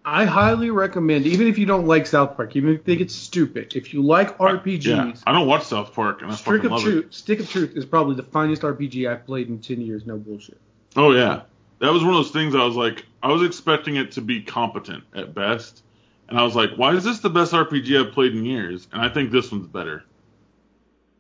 I 0.09 0.25
highly 0.25 0.71
recommend, 0.71 1.27
even 1.27 1.49
if 1.49 1.59
you 1.59 1.67
don't 1.67 1.87
like 1.89 2.07
South 2.07 2.37
Park, 2.37 2.55
even 2.55 2.71
if 2.71 2.79
you 2.79 2.83
think 2.85 3.01
it's 3.01 3.15
stupid, 3.15 3.75
if 3.75 3.93
you 3.93 4.03
like 4.03 4.39
RPGs, 4.39 4.85
Yeah, 4.85 5.13
I 5.27 5.33
don't 5.33 5.49
watch 5.49 5.65
South 5.65 5.93
Park, 5.95 6.23
and 6.23 6.31
I 6.31 6.35
Stick 6.37 6.47
fucking 6.47 6.67
of 6.67 6.71
love 6.73 6.83
Truth, 6.83 7.05
it. 7.07 7.15
Stick 7.15 7.41
of 7.41 7.51
Truth 7.51 7.77
is 7.77 7.85
probably 7.85 8.15
the 8.15 8.23
finest 8.23 8.63
RPG 8.63 9.11
I've 9.11 9.27
played 9.27 9.49
in 9.49 9.59
ten 9.59 9.81
years. 9.81 10.07
No 10.07 10.17
bullshit. 10.17 10.61
Oh 10.95 11.11
yeah, 11.13 11.43
that 11.81 11.93
was 11.93 12.05
one 12.05 12.13
of 12.15 12.19
those 12.19 12.31
things. 12.31 12.55
I 12.55 12.65
was 12.65 12.77
like, 12.77 13.05
I 13.23 13.33
was 13.33 13.43
expecting 13.43 13.97
it 13.97 14.13
to 14.13 14.21
be 14.21 14.43
competent 14.43 15.03
at 15.13 15.35
best, 15.35 15.83
and 16.29 16.39
I 16.39 16.45
was 16.45 16.55
like, 16.55 16.71
why 16.77 16.93
is 16.95 17.03
this 17.03 17.19
the 17.19 17.31
best 17.31 17.53
RPG 17.53 17.99
I've 18.07 18.13
played 18.13 18.33
in 18.33 18.45
years? 18.45 18.87
And 18.93 19.03
I 19.03 19.09
think 19.09 19.33
this 19.33 19.51
one's 19.51 19.67
better. 19.67 20.05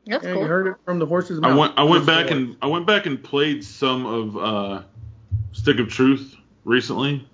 That's 0.06 0.24
Yeah, 0.24 0.32
cool. 0.34 0.42
you 0.42 0.48
heard 0.48 0.66
it 0.68 0.74
from 0.84 0.98
the 0.98 1.06
horse's 1.06 1.38
I 1.42 1.48
mouth. 1.48 1.58
went 1.58 1.72
I 1.76 1.82
went 1.84 2.06
back 2.06 2.30
and 2.30 2.56
I 2.62 2.66
went 2.66 2.86
back 2.86 3.06
and 3.06 3.22
played 3.22 3.64
some 3.64 4.06
of 4.06 4.36
uh, 4.36 4.82
Stick 5.52 5.78
of 5.78 5.88
Truth 5.88 6.36
recently. 6.64 7.26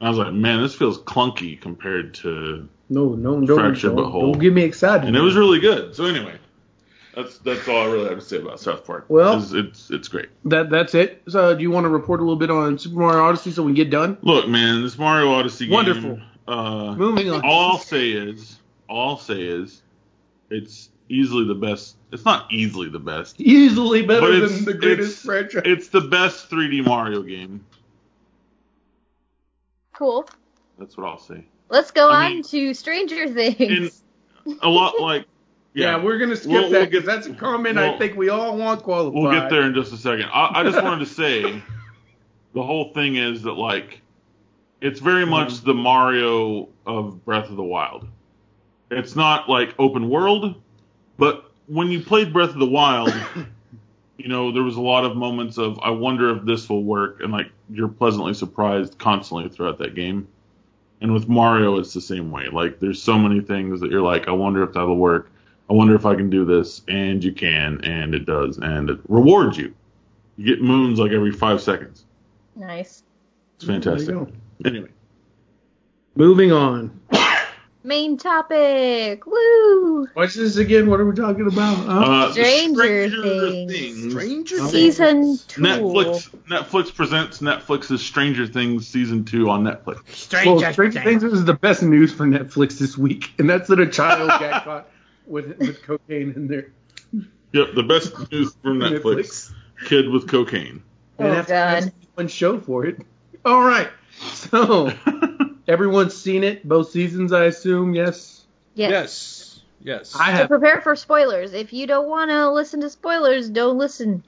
I 0.00 0.08
was 0.08 0.18
like, 0.18 0.32
man, 0.32 0.62
this 0.62 0.74
feels 0.74 0.98
clunky 1.00 1.60
compared 1.60 2.14
to, 2.14 2.68
no, 2.88 3.14
no, 3.14 3.44
don't, 3.44 3.58
Fracture 3.58 3.88
don't, 3.88 3.96
Butthole. 3.96 4.20
don't 4.32 4.38
get 4.40 4.52
me 4.52 4.62
excited. 4.62 5.08
and 5.08 5.16
it 5.16 5.20
was 5.20 5.34
really 5.36 5.58
good. 5.58 5.94
So 5.96 6.04
anyway, 6.04 6.36
that's 7.16 7.38
that's 7.38 7.66
all 7.66 7.78
I 7.78 7.86
really 7.86 8.08
have 8.10 8.18
to 8.20 8.24
say 8.24 8.36
about 8.36 8.60
South 8.60 8.84
Park. 8.84 9.06
Well- 9.08 9.38
it's 9.42 9.52
it's, 9.52 9.90
it's 9.90 10.08
great. 10.08 10.28
that 10.44 10.70
that's 10.70 10.94
it. 10.94 11.22
So, 11.28 11.54
do 11.56 11.62
you 11.62 11.70
want 11.70 11.84
to 11.84 11.88
report 11.88 12.20
a 12.20 12.22
little 12.22 12.36
bit 12.38 12.50
on 12.50 12.78
Super 12.78 12.98
Mario 13.00 13.24
Odyssey 13.24 13.50
so 13.50 13.62
we 13.62 13.70
can 13.70 13.76
get 13.76 13.90
done? 13.90 14.18
Look, 14.22 14.48
man, 14.48 14.82
this 14.82 14.96
Mario 14.98 15.30
Odyssey 15.32 15.66
game. 15.66 15.74
Wonderful. 15.74 16.20
Uh, 16.46 16.94
Moving 16.94 17.30
on. 17.30 17.40
all 17.44 17.72
I'll 17.72 17.78
say 17.78 18.10
is, 18.10 18.58
all 18.88 19.10
I'll 19.10 19.18
say 19.18 19.42
is, 19.42 19.82
it's 20.50 20.90
easily 21.08 21.46
the 21.46 21.54
best. 21.54 21.96
It's 22.12 22.24
not 22.24 22.50
easily 22.52 22.88
the 22.88 22.98
best. 22.98 23.40
Easily 23.40 24.02
better 24.06 24.32
it's- 24.32 24.54
than 24.56 24.64
the 24.64 24.74
greatest 24.74 25.24
it's- 25.24 25.24
franchise. 25.24 25.62
It's 25.64 25.88
the 25.88 26.00
best 26.02 26.50
3D 26.50 26.84
Mario 26.84 27.22
game. 27.22 27.64
Cool. 29.94 30.24
Mm-hmm. 30.24 30.34
That's 30.82 30.96
what 30.96 31.06
I'll 31.08 31.18
say. 31.18 31.44
Let's 31.70 31.90
go 31.90 32.08
I 32.08 32.26
on 32.26 32.32
mean, 32.34 32.42
to 32.44 32.72
Stranger 32.74 33.28
Things. 33.28 34.02
A 34.62 34.68
lot 34.68 35.00
like, 35.00 35.26
yeah. 35.74 35.96
yeah, 35.96 36.02
we're 36.04 36.18
gonna 36.18 36.36
skip 36.36 36.50
We'll- 36.52 36.70
that 36.70 36.78
we'll 36.78 36.86
because 36.86 37.04
that's 37.04 37.26
a 37.26 37.34
comment 37.34 37.78
I 37.78 37.90
we'll- 37.90 37.98
think 37.98 38.16
we 38.16 38.28
all 38.28 38.56
want 38.56 38.82
qualified. 38.82 39.20
we'll 39.22 39.32
get 39.32 39.50
there 39.50 39.62
in 39.62 39.74
just 39.74 39.92
a 39.92 39.96
second. 39.96 40.26
I, 40.32 40.60
I 40.60 40.62
just 40.62 40.82
wanted 40.82 41.00
to 41.06 41.12
say, 41.12 41.62
the 42.54 42.62
whole 42.62 42.92
thing 42.94 43.16
is 43.16 43.42
that 43.42 43.52
like, 43.54 44.00
it's 44.80 45.00
very 45.00 45.26
much 45.26 45.62
the 45.62 45.74
Mario 45.74 46.68
of 46.86 47.24
Breath 47.24 47.50
of 47.50 47.56
the 47.56 47.64
Wild. 47.64 48.06
It's 48.90 49.16
not 49.16 49.48
like 49.48 49.74
open 49.78 50.08
world, 50.08 50.54
but 51.18 51.50
when 51.66 51.88
you 51.88 52.00
played 52.00 52.32
Breath 52.32 52.50
of 52.50 52.58
the 52.58 52.66
Wild, 52.66 53.12
you 54.16 54.28
know 54.28 54.50
there 54.52 54.62
was 54.62 54.76
a 54.76 54.80
lot 54.80 55.04
of 55.04 55.16
moments 55.16 55.58
of 55.58 55.78
I 55.80 55.90
wonder 55.90 56.34
if 56.36 56.44
this 56.44 56.68
will 56.68 56.84
work, 56.84 57.20
and 57.20 57.32
like 57.32 57.50
you're 57.70 57.88
pleasantly 57.88 58.34
surprised 58.34 58.98
constantly 58.98 59.48
throughout 59.48 59.78
that 59.78 59.94
game. 59.94 60.28
And 61.00 61.12
with 61.12 61.28
Mario, 61.28 61.78
it's 61.78 61.94
the 61.94 62.00
same 62.00 62.30
way. 62.30 62.48
Like 62.48 62.80
there's 62.80 63.00
so 63.00 63.18
many 63.18 63.40
things 63.40 63.80
that 63.80 63.90
you're 63.90 64.02
like, 64.02 64.26
I 64.26 64.32
wonder 64.32 64.62
if 64.62 64.72
that'll 64.72 64.96
work. 64.96 65.30
I 65.70 65.74
wonder 65.74 65.94
if 65.94 66.06
I 66.06 66.14
can 66.14 66.30
do 66.30 66.44
this, 66.46 66.80
and 66.88 67.22
you 67.22 67.32
can, 67.32 67.84
and 67.84 68.14
it 68.14 68.24
does, 68.24 68.56
and 68.56 68.88
it 68.88 68.98
rewards 69.08 69.58
you. 69.58 69.74
You 70.36 70.46
get 70.46 70.62
moons 70.62 70.98
like 70.98 71.12
every 71.12 71.32
five 71.32 71.60
seconds. 71.60 72.04
Nice. 72.56 73.02
It's 73.56 73.66
fantastic. 73.66 74.06
There 74.06 74.16
you 74.16 74.24
go. 74.24 74.32
Anyway, 74.64 74.88
Moving 76.18 76.50
on. 76.50 77.00
Main 77.88 78.18
topic. 78.18 79.24
Woo! 79.26 80.06
What's 80.12 80.34
this 80.34 80.58
again? 80.58 80.90
What 80.90 81.00
are 81.00 81.06
we 81.06 81.16
talking 81.16 81.46
about? 81.46 81.74
Huh? 81.76 82.00
uh, 82.00 82.32
Stranger 82.32 83.08
Stranger 83.08 83.50
Things. 83.66 84.12
Stranger 84.12 84.56
Okay. 84.56 84.66
Season 84.68 85.38
two. 85.48 85.62
Netflix 85.62 86.28
Netflix 86.50 86.94
presents 86.94 87.38
Netflix's 87.38 88.04
Stranger 88.04 88.46
Things 88.46 88.86
season 88.86 89.24
two 89.24 89.48
on 89.48 89.64
Netflix. 89.64 90.44
well, 90.44 90.60
Stranger 90.72 91.00
Things 91.02 91.24
is 91.24 91.46
the 91.46 91.54
best 91.54 91.82
news 91.82 92.12
for 92.12 92.26
Netflix 92.26 92.78
this 92.78 92.98
week, 92.98 93.32
and 93.38 93.48
that's 93.48 93.68
that 93.68 93.80
a 93.80 93.86
child 93.86 94.28
got 94.28 94.64
caught 94.64 94.90
with 95.26 95.56
with 95.58 95.82
cocaine 95.82 96.34
in 96.36 96.46
there. 96.46 96.70
Yep, 97.54 97.68
the 97.74 97.82
best 97.84 98.30
news 98.30 98.54
from 98.62 98.80
Netflix. 98.80 99.50
Kid 99.86 100.10
with 100.10 100.28
cocaine. 100.28 100.82
And 101.18 101.28
Oh, 101.28 101.32
that's, 101.42 101.48
God. 101.86 101.92
one 102.16 102.28
show 102.28 102.60
for 102.60 102.84
it. 102.84 103.00
All 103.46 103.62
right, 103.62 103.88
so 104.34 104.92
everyone's 105.68 106.16
seen 106.16 106.42
it, 106.44 106.66
both 106.66 106.90
seasons, 106.90 107.32
I 107.32 107.44
assume. 107.44 107.94
Yes, 107.94 108.44
Yes. 108.74 108.90
Yes. 108.90 109.44
Yes. 109.80 110.14
I 110.16 110.26
So 110.32 110.32
have. 110.32 110.48
prepare 110.48 110.80
for 110.80 110.96
spoilers. 110.96 111.52
If 111.52 111.72
you 111.72 111.86
don't 111.86 112.08
want 112.08 112.30
to 112.30 112.50
listen 112.50 112.80
to 112.80 112.90
spoilers, 112.90 113.48
don't 113.48 113.78
listen. 113.78 114.22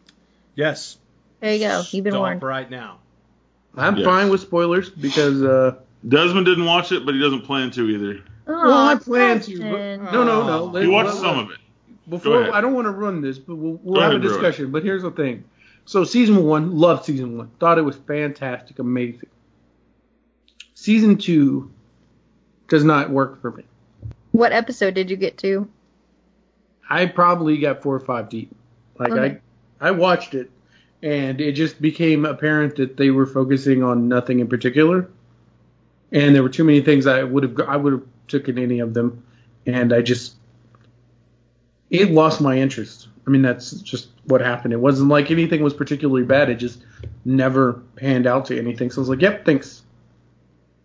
yes. 0.54 0.96
There 1.40 1.54
you 1.54 1.60
go. 1.60 1.82
You've 1.90 2.04
been 2.04 2.12
Stop 2.12 2.20
warned. 2.20 2.42
right 2.42 2.70
now. 2.70 2.98
I'm 3.76 3.96
Yes. 3.96 4.04
fine 4.04 4.28
with 4.28 4.42
spoilers 4.42 4.90
because 4.90 5.42
uh, 5.42 5.76
Desmond 6.06 6.44
didn't 6.46 6.66
watch 6.66 6.92
it, 6.92 7.04
but 7.06 7.14
he 7.14 7.20
doesn't 7.20 7.42
plan 7.42 7.70
to 7.72 7.88
either. 7.88 8.20
well, 8.46 8.70
I 8.72 8.94
plan 8.96 9.40
to. 9.40 9.50
Dustin. 9.58 10.04
But, 10.04 10.12
no, 10.12 10.24
no, 10.24 10.46
no. 10.46 10.58
Oh. 10.60 10.64
let- 10.66 10.82
He 10.82 10.88
watched 10.88 11.14
let- 11.14 11.18
some 11.22 11.38
of 11.38 11.50
it. 11.50 11.56
Before. 12.08 12.52
I 12.52 12.60
don't 12.60 12.74
want 12.74 12.86
to 12.86 12.90
run 12.90 13.20
this, 13.22 13.38
but 13.38 13.54
we'll, 13.56 13.78
we'll 13.82 14.00
have 14.00 14.10
ahead, 14.12 14.24
a 14.24 14.28
discussion. 14.28 14.70
But 14.72 14.82
here's 14.84 15.02
the 15.02 15.12
thing. 15.12 15.44
So 15.84 16.02
season 16.04 16.44
one, 16.44 16.76
loved 16.76 17.04
season 17.04 17.38
one. 17.38 17.50
Thought 17.60 17.78
it 17.78 17.82
was 17.82 17.96
fantastic, 17.96 18.78
amazing. 18.80 19.28
Season 20.80 21.18
two 21.18 21.70
does 22.68 22.84
not 22.84 23.10
work 23.10 23.42
for 23.42 23.50
me. 23.50 23.64
What 24.32 24.52
episode 24.52 24.94
did 24.94 25.10
you 25.10 25.16
get 25.18 25.36
to? 25.36 25.68
I 26.88 27.04
probably 27.04 27.58
got 27.58 27.82
four 27.82 27.94
or 27.94 28.00
five 28.00 28.30
deep. 28.30 28.50
Like 28.98 29.12
Okay. 29.12 29.40
I, 29.78 29.88
I 29.88 29.90
watched 29.90 30.32
it, 30.32 30.50
and 31.02 31.38
it 31.38 31.52
just 31.52 31.82
became 31.82 32.24
apparent 32.24 32.76
that 32.76 32.96
they 32.96 33.10
were 33.10 33.26
focusing 33.26 33.82
on 33.82 34.08
nothing 34.08 34.40
in 34.40 34.48
particular, 34.48 35.06
and 36.12 36.34
there 36.34 36.42
were 36.42 36.48
too 36.48 36.64
many 36.64 36.80
things 36.80 37.06
I 37.06 37.24
would 37.24 37.42
have 37.42 37.60
I 37.68 37.76
would 37.76 37.92
have 37.92 38.06
taken 38.26 38.58
any 38.58 38.78
of 38.78 38.94
them, 38.94 39.22
and 39.66 39.92
I 39.92 40.00
just 40.00 40.36
it 41.90 42.10
lost 42.10 42.40
my 42.40 42.56
interest. 42.56 43.08
I 43.26 43.30
mean 43.30 43.42
that's 43.42 43.72
just 43.82 44.08
what 44.24 44.40
happened. 44.40 44.72
It 44.72 44.80
wasn't 44.80 45.10
like 45.10 45.30
anything 45.30 45.62
was 45.62 45.74
particularly 45.74 46.24
bad. 46.24 46.48
It 46.48 46.54
just 46.54 46.82
never 47.26 47.82
panned 47.96 48.26
out 48.26 48.46
to 48.46 48.58
anything. 48.58 48.90
So 48.90 49.00
I 49.00 49.02
was 49.02 49.08
like, 49.10 49.20
yep, 49.20 49.44
thanks. 49.44 49.79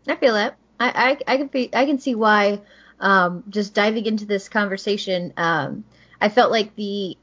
I 0.08 0.16
feel 0.16 0.36
it. 0.36 0.54
I 0.80 1.18
I, 1.28 1.34
I 1.34 1.38
can 1.38 1.50
fe- 1.50 1.72
I 1.74 1.86
can 1.86 2.00
see 2.00 2.16
why. 2.16 2.62
Um, 2.98 3.44
just 3.50 3.74
diving 3.74 4.06
into 4.06 4.26
this 4.26 4.48
conversation, 4.48 5.34
um, 5.36 5.84
I 6.22 6.30
felt 6.30 6.50
like 6.50 6.76
the 6.76 7.18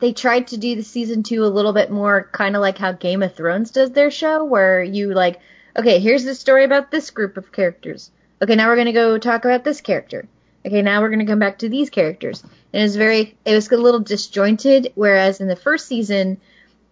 they 0.00 0.14
tried 0.14 0.48
to 0.48 0.56
do 0.56 0.74
the 0.74 0.82
season 0.82 1.22
two 1.22 1.44
a 1.44 1.46
little 1.46 1.74
bit 1.74 1.90
more 1.90 2.28
kind 2.32 2.56
of 2.56 2.62
like 2.62 2.78
how 2.78 2.92
Game 2.92 3.22
of 3.22 3.34
Thrones 3.34 3.70
does 3.70 3.90
their 3.90 4.10
show, 4.10 4.44
where 4.44 4.82
you 4.82 5.12
like, 5.12 5.40
okay, 5.76 6.00
here's 6.00 6.24
the 6.24 6.34
story 6.34 6.64
about 6.64 6.90
this 6.90 7.10
group 7.10 7.36
of 7.36 7.52
characters. 7.52 8.10
Okay, 8.42 8.56
now 8.56 8.68
we're 8.68 8.76
gonna 8.76 8.94
go 8.94 9.18
talk 9.18 9.44
about 9.44 9.62
this 9.62 9.82
character. 9.82 10.26
Okay, 10.64 10.80
now 10.82 11.02
we're 11.02 11.10
gonna 11.10 11.26
come 11.26 11.38
back 11.38 11.58
to 11.58 11.68
these 11.68 11.90
characters. 11.90 12.42
And 12.42 12.80
it 12.80 12.82
was 12.82 12.96
very, 12.96 13.36
it 13.44 13.54
was 13.54 13.70
a 13.70 13.76
little 13.76 14.00
disjointed. 14.00 14.92
Whereas 14.94 15.40
in 15.40 15.48
the 15.48 15.56
first 15.56 15.86
season, 15.86 16.40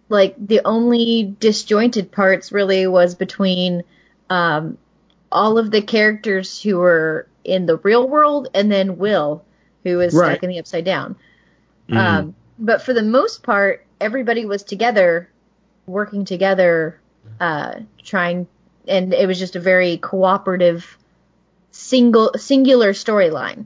like 0.07 0.35
the 0.37 0.61
only 0.65 1.35
disjointed 1.39 2.11
parts 2.11 2.51
really 2.51 2.85
was 2.85 3.15
between 3.15 3.83
um, 4.29 4.77
all 5.31 5.57
of 5.57 5.71
the 5.71 5.81
characters 5.81 6.61
who 6.61 6.77
were 6.77 7.27
in 7.43 7.65
the 7.65 7.77
real 7.77 8.07
world, 8.07 8.49
and 8.53 8.71
then 8.71 8.97
Will, 8.97 9.43
who 9.83 9.99
is 9.99 10.13
Right. 10.13 10.33
stuck 10.33 10.43
in 10.43 10.49
the 10.49 10.59
upside 10.59 10.85
down. 10.85 11.15
Mhm. 11.89 11.97
Um, 11.97 12.35
but 12.57 12.81
for 12.81 12.93
the 12.93 13.03
most 13.03 13.43
part, 13.43 13.85
everybody 13.99 14.45
was 14.45 14.63
together, 14.63 15.29
working 15.87 16.25
together, 16.25 16.99
uh, 17.39 17.75
trying, 18.03 18.47
and 18.87 19.13
it 19.13 19.27
was 19.27 19.39
just 19.39 19.55
a 19.55 19.59
very 19.59 19.97
cooperative, 19.97 20.97
single 21.71 22.31
singular 22.35 22.93
storyline. 22.93 23.65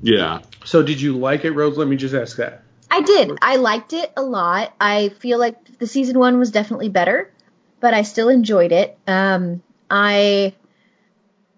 yeah. 0.00 0.40
So 0.64 0.82
did 0.82 1.00
you 1.00 1.16
like 1.16 1.46
it, 1.46 1.52
Rose? 1.52 1.78
Let 1.78 1.88
me 1.88 1.96
just 1.96 2.14
ask 2.14 2.36
that. 2.36 2.62
I 2.90 3.00
did. 3.00 3.32
I 3.42 3.56
liked 3.56 3.92
it 3.92 4.12
a 4.16 4.22
lot. 4.22 4.72
I 4.80 5.08
feel 5.08 5.38
like 5.38 5.78
the 5.78 5.86
season 5.86 6.18
one 6.18 6.38
was 6.38 6.50
definitely 6.50 6.90
better, 6.90 7.32
but 7.80 7.92
I 7.92 8.02
still 8.02 8.28
enjoyed 8.28 8.70
it. 8.70 8.96
Um, 9.06 9.63
I 9.90 10.54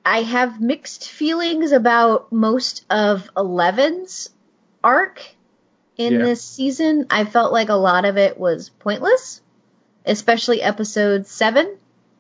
I 0.05 0.23
have 0.23 0.61
mixed 0.61 1.11
feelings 1.11 1.73
about 1.73 2.31
most 2.33 2.85
of 2.91 3.29
Eleven's 3.37 4.31
arc 4.85 5.21
in 5.97 6.13
Yeah. 6.15 6.19
this 6.25 6.43
season. 6.45 7.07
I 7.11 7.25
felt 7.25 7.53
like 7.53 7.69
a 7.71 7.75
lot 7.75 8.05
of 8.05 8.17
it 8.17 8.39
was 8.39 8.69
pointless, 8.69 9.41
especially 10.05 10.63
episode 10.63 11.27
seven. 11.27 11.77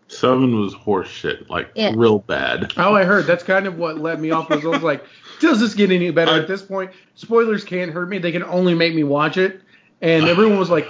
Seven 0.08 0.58
was 0.60 0.74
horseshit, 0.74 1.48
like 1.48 1.70
Yeah. 1.74 1.92
real 1.96 2.18
bad. 2.18 2.72
Oh, 2.76 2.94
I 2.94 3.04
heard. 3.04 3.26
That's 3.26 3.42
kind 3.44 3.66
of 3.66 3.76
what 3.78 3.98
let 3.98 4.20
me 4.20 4.30
off. 4.30 4.48
Was 4.50 4.64
I 4.64 4.68
was 4.68 4.82
like, 4.82 5.04
does 5.40 5.60
this 5.60 5.74
get 5.74 5.90
any 5.90 6.10
better 6.10 6.32
I- 6.32 6.38
at 6.38 6.48
this 6.48 6.62
point? 6.62 6.90
Spoilers 7.14 7.64
can't 7.64 7.92
hurt 7.92 8.08
me. 8.08 8.18
They 8.18 8.32
can 8.32 8.44
only 8.44 8.74
make 8.74 8.94
me 8.94 9.04
watch 9.04 9.36
it. 9.36 9.60
And 10.02 10.26
everyone 10.26 10.58
was 10.58 10.70
like, 10.70 10.86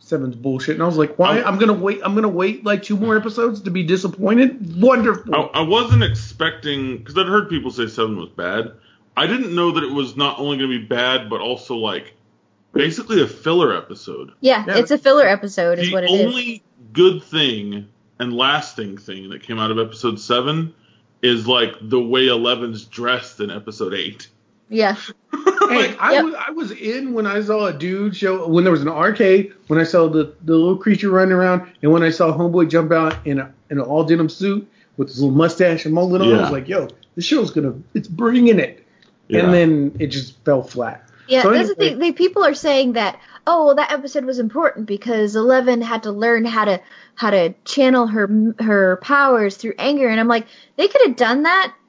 Seven's 0.00 0.34
bullshit. 0.34 0.74
And 0.74 0.82
I 0.82 0.86
was 0.86 0.96
like, 0.96 1.18
why? 1.18 1.38
I- 1.40 1.46
I'm 1.48 1.58
gonna 1.58 1.72
wait. 1.72 2.00
I'm 2.02 2.14
gonna 2.14 2.28
wait 2.28 2.64
like 2.64 2.82
two 2.82 2.96
more 2.96 3.16
episodes 3.16 3.60
to 3.62 3.70
be 3.70 3.82
disappointed. 3.84 4.80
Wonderful. 4.80 5.34
I, 5.34 5.38
I 5.38 5.60
wasn't 5.62 6.02
expecting 6.02 6.98
because 6.98 7.16
I'd 7.16 7.26
heard 7.26 7.48
people 7.48 7.70
say 7.70 7.86
seven 7.86 8.16
was 8.16 8.30
bad. 8.30 8.72
I 9.16 9.26
didn't 9.26 9.54
know 9.54 9.72
that 9.72 9.84
it 9.84 9.92
was 9.92 10.16
not 10.16 10.38
only 10.38 10.56
going 10.58 10.70
to 10.70 10.78
be 10.80 10.84
bad, 10.86 11.28
but 11.30 11.40
also 11.40 11.74
like 11.76 12.14
basically 12.72 13.20
a 13.22 13.26
filler 13.26 13.76
episode. 13.76 14.32
Yeah, 14.40 14.64
Yeah. 14.66 14.78
it's 14.78 14.90
a 14.90 14.98
filler 14.98 15.26
episode, 15.26 15.78
is 15.78 15.88
the 15.88 15.92
what 15.94 16.04
it 16.04 16.10
is. 16.10 16.18
The 16.18 16.26
only 16.26 16.62
good 16.92 17.22
thing 17.22 17.88
and 18.18 18.32
lasting 18.36 18.96
thing 18.98 19.30
that 19.30 19.42
came 19.42 19.58
out 19.58 19.70
of 19.70 19.78
episode 19.78 20.18
seven 20.20 20.74
is 21.22 21.46
like 21.46 21.74
the 21.82 22.00
way 22.00 22.28
Eleven's 22.28 22.84
dressed 22.84 23.40
in 23.40 23.50
episode 23.50 23.92
eight. 23.94 24.28
Yeah, 24.68 24.96
Hey, 25.70 25.96
I 25.98 26.12
Yep. 26.12 26.24
was 26.24 26.34
I 26.34 26.50
was 26.50 26.70
in 26.72 27.12
when 27.12 27.26
I 27.26 27.40
saw 27.42 27.66
a 27.66 27.72
dude 27.72 28.16
show 28.16 28.46
when 28.48 28.64
there 28.64 28.72
was 28.72 28.82
an 28.82 28.88
arcade 28.88 29.52
when 29.68 29.78
I 29.78 29.84
saw 29.84 30.08
the, 30.08 30.34
the 30.44 30.54
little 30.54 30.76
creature 30.76 31.10
running 31.10 31.32
around 31.32 31.70
and 31.82 31.92
when 31.92 32.02
I 32.02 32.10
saw 32.10 32.36
Homeboy 32.36 32.68
jump 32.70 32.92
out 32.92 33.16
in 33.24 33.38
a 33.38 33.52
in 33.70 33.78
an 33.78 33.84
all 33.84 34.04
denim 34.04 34.28
suit 34.28 34.68
with 34.96 35.08
his 35.08 35.20
little 35.20 35.36
mustache 35.36 35.84
and 35.84 35.94
mullet 35.94 36.20
on. 36.22 36.32
I 36.34 36.42
was 36.42 36.50
like, 36.50 36.68
yo, 36.68 36.88
the 37.14 37.22
show's 37.22 37.50
gonna 37.50 37.74
it's 37.94 38.08
bringing 38.08 38.58
it. 38.58 38.84
Yeah. 39.28 39.44
And 39.44 39.54
then 39.54 39.96
it 40.00 40.08
just 40.08 40.36
fell 40.44 40.62
flat. 40.62 41.08
Yeah, 41.28 41.42
So 41.42 41.52
that's 41.52 41.68
the 41.68 41.76
thing. 41.76 41.98
They, 42.00 42.10
people 42.10 42.42
are 42.42 42.54
saying 42.54 42.94
that, 42.94 43.20
oh, 43.46 43.66
well, 43.66 43.74
that 43.76 43.92
episode 43.92 44.24
was 44.24 44.40
important 44.40 44.86
because 44.86 45.36
Eleven 45.36 45.80
had 45.80 46.02
to 46.02 46.10
learn 46.10 46.44
how 46.44 46.64
to 46.64 46.80
how 47.14 47.30
to 47.30 47.54
channel 47.64 48.08
her 48.08 48.28
her 48.58 48.96
powers 48.96 49.56
through 49.56 49.74
anger, 49.78 50.08
and 50.08 50.18
I'm 50.18 50.26
like, 50.26 50.46
they 50.76 50.88
could 50.88 51.02
have 51.06 51.14
done 51.14 51.44
that 51.44 51.66
By 51.68 51.68
her 51.68 51.79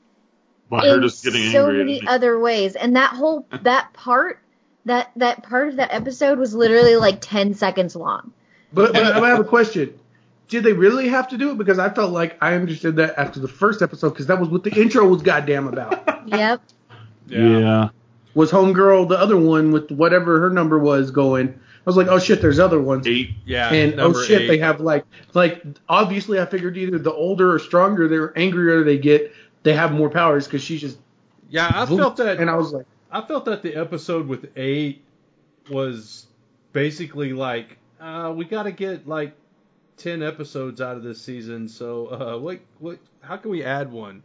in 0.71 1.01
just 1.01 1.23
getting 1.23 1.51
so 1.51 1.67
angry. 1.67 1.77
many 1.77 2.01
at 2.01 2.07
other 2.07 2.39
ways, 2.39 2.75
and 2.75 2.95
that 2.95 3.11
whole 3.11 3.45
that 3.63 3.93
part 3.93 4.39
that 4.85 5.11
that 5.15 5.43
part 5.43 5.69
of 5.69 5.75
that 5.77 5.93
episode 5.93 6.39
was 6.39 6.53
literally 6.53 6.95
like 6.95 7.21
ten 7.21 7.53
seconds 7.53 7.95
long. 7.95 8.31
But, 8.73 8.93
but 8.93 9.03
I 9.03 9.29
have 9.29 9.39
a 9.39 9.43
question. 9.43 9.97
Did 10.47 10.63
they 10.63 10.73
really 10.73 11.07
have 11.09 11.29
to 11.29 11.37
do 11.37 11.51
it? 11.51 11.57
Because 11.57 11.79
I 11.79 11.89
felt 11.89 12.11
like 12.11 12.37
I 12.41 12.55
understood 12.55 12.97
that 12.97 13.17
after 13.17 13.39
the 13.39 13.47
first 13.47 13.81
episode, 13.81 14.09
because 14.09 14.27
that 14.27 14.39
was 14.39 14.49
what 14.49 14.63
the 14.63 14.71
intro 14.71 15.05
was 15.07 15.21
goddamn 15.21 15.67
about. 15.67 16.07
Yep. 16.27 16.61
yeah. 17.27 17.89
was 18.35 18.51
Homegirl 18.51 19.09
the 19.09 19.17
other 19.17 19.35
one 19.35 19.71
with 19.71 19.89
whatever 19.89 20.39
her 20.39 20.51
number 20.51 20.77
was 20.77 21.09
going? 21.09 21.47
I 21.49 21.89
was 21.89 21.97
like, 21.97 22.07
oh 22.09 22.19
shit, 22.19 22.43
there's 22.43 22.59
other 22.59 22.79
ones. 22.79 23.07
Eight. 23.07 23.31
Yeah, 23.43 23.73
and 23.73 23.99
oh 23.99 24.13
shit, 24.13 24.43
eight. 24.43 24.47
they 24.47 24.57
have 24.59 24.79
like 24.79 25.03
like 25.33 25.63
obviously 25.89 26.39
I 26.39 26.45
figured 26.45 26.77
either 26.77 26.99
the 26.99 27.11
older 27.11 27.55
or 27.55 27.57
stronger, 27.57 28.07
they're 28.07 28.37
angrier 28.37 28.83
they 28.83 28.99
get, 28.99 29.33
they 29.63 29.73
have 29.73 29.91
more 29.91 30.09
powers 30.09 30.45
because 30.45 30.61
she's 30.63 30.81
just. 30.81 30.97
Yeah, 31.49 31.69
I 31.73 31.85
felt 31.85 32.15
that. 32.17 32.39
and 32.39 32.49
I 32.49 32.55
was 32.55 32.71
like, 32.71 32.85
I 33.11 33.21
felt 33.21 33.45
that 33.45 33.61
the 33.61 33.75
episode 33.75 34.27
with 34.27 34.49
eight 34.55 35.03
was 35.69 36.27
basically 36.73 37.33
like, 37.33 37.77
uh, 37.99 38.33
we 38.35 38.45
got 38.45 38.63
to 38.63 38.71
get 38.71 39.07
like 39.07 39.33
ten 39.97 40.23
episodes 40.23 40.79
out 40.81 40.95
of 40.97 41.03
this 41.03 41.21
season. 41.21 41.67
So, 41.67 42.07
uh, 42.07 42.37
what, 42.39 42.59
what, 42.79 42.99
how 43.21 43.37
can 43.37 43.51
we 43.51 43.63
add 43.63 43.91
one? 43.91 44.23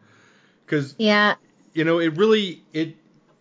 Because 0.65 0.95
Yeah. 0.99 1.35
you 1.75 1.85
know, 1.85 1.99
it 1.99 2.17
really, 2.17 2.63
it, 2.73 2.95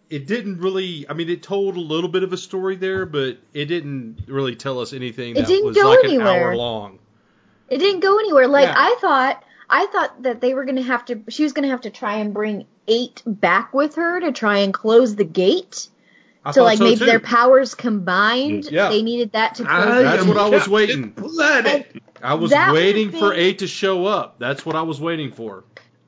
it 0.10 0.26
didn't 0.28 0.60
really. 0.60 1.06
I 1.10 1.14
mean, 1.14 1.30
it 1.30 1.42
told 1.44 1.78
a 1.78 1.80
little 1.80 2.10
bit 2.10 2.24
of 2.24 2.34
a 2.34 2.38
story 2.38 2.76
there, 2.76 3.06
but 3.06 3.38
it 3.54 3.66
didn't 3.66 4.24
really 4.28 4.56
tell 4.56 4.80
us 4.80 4.94
anything 4.94 5.32
It 5.36 5.42
that 5.42 5.48
didn't 5.48 5.66
was 5.68 5.76
go 5.78 5.90
like 5.90 6.00
an 6.00 6.06
anywhere. 6.12 6.28
hour 6.50 6.56
long. 6.56 7.00
It 7.70 7.78
didn't 7.80 8.02
go 8.02 8.18
anywhere. 8.20 8.48
Like 8.48 8.66
Yeah. 8.68 8.76
I 8.78 8.98
thought, 9.02 9.44
I 9.70 9.86
thought 9.88 10.24
that 10.24 10.42
they 10.42 10.54
were 10.54 10.66
gonna 10.66 10.82
have 10.84 11.06
to. 11.06 11.22
She 11.30 11.44
was 11.44 11.54
gonna 11.54 11.70
have 11.70 11.82
to 11.82 11.90
try 11.90 12.18
and 12.18 12.34
bring 12.34 12.66
eight 12.88 13.22
back 13.26 13.74
with 13.74 13.96
her 13.96 14.20
to 14.20 14.32
try 14.32 14.60
and 14.60 14.74
close 14.74 15.16
the 15.16 15.24
gate. 15.26 15.90
I 16.44 16.52
so 16.52 16.64
like 16.64 16.78
so 16.78 16.84
maybe 16.84 17.00
too. 17.00 17.06
their 17.06 17.20
powers 17.20 17.74
combined. 17.74 18.70
Yeah. 18.70 18.90
They 18.90 19.02
needed 19.02 19.32
that 19.32 19.56
to 19.56 19.64
close. 19.64 19.84
I 19.84 20.04
That's 20.04 20.22
am 20.24 20.28
what 20.28 20.38
I 20.38 20.44
was 20.48 20.52
Captain 20.60 20.74
waiting. 20.74 21.12
Planet. 21.14 21.96
I 22.22 22.36
was 22.36 22.52
That 22.52 22.72
would've 22.72 22.84
waiting 22.84 23.12
for 23.12 23.34
eight 23.34 23.60
to 23.60 23.68
show 23.68 24.06
up. 24.06 24.38
That's 24.38 24.64
what 24.66 24.76
I 24.76 24.84
was 24.84 25.02
waiting 25.02 25.32
for. 25.32 25.64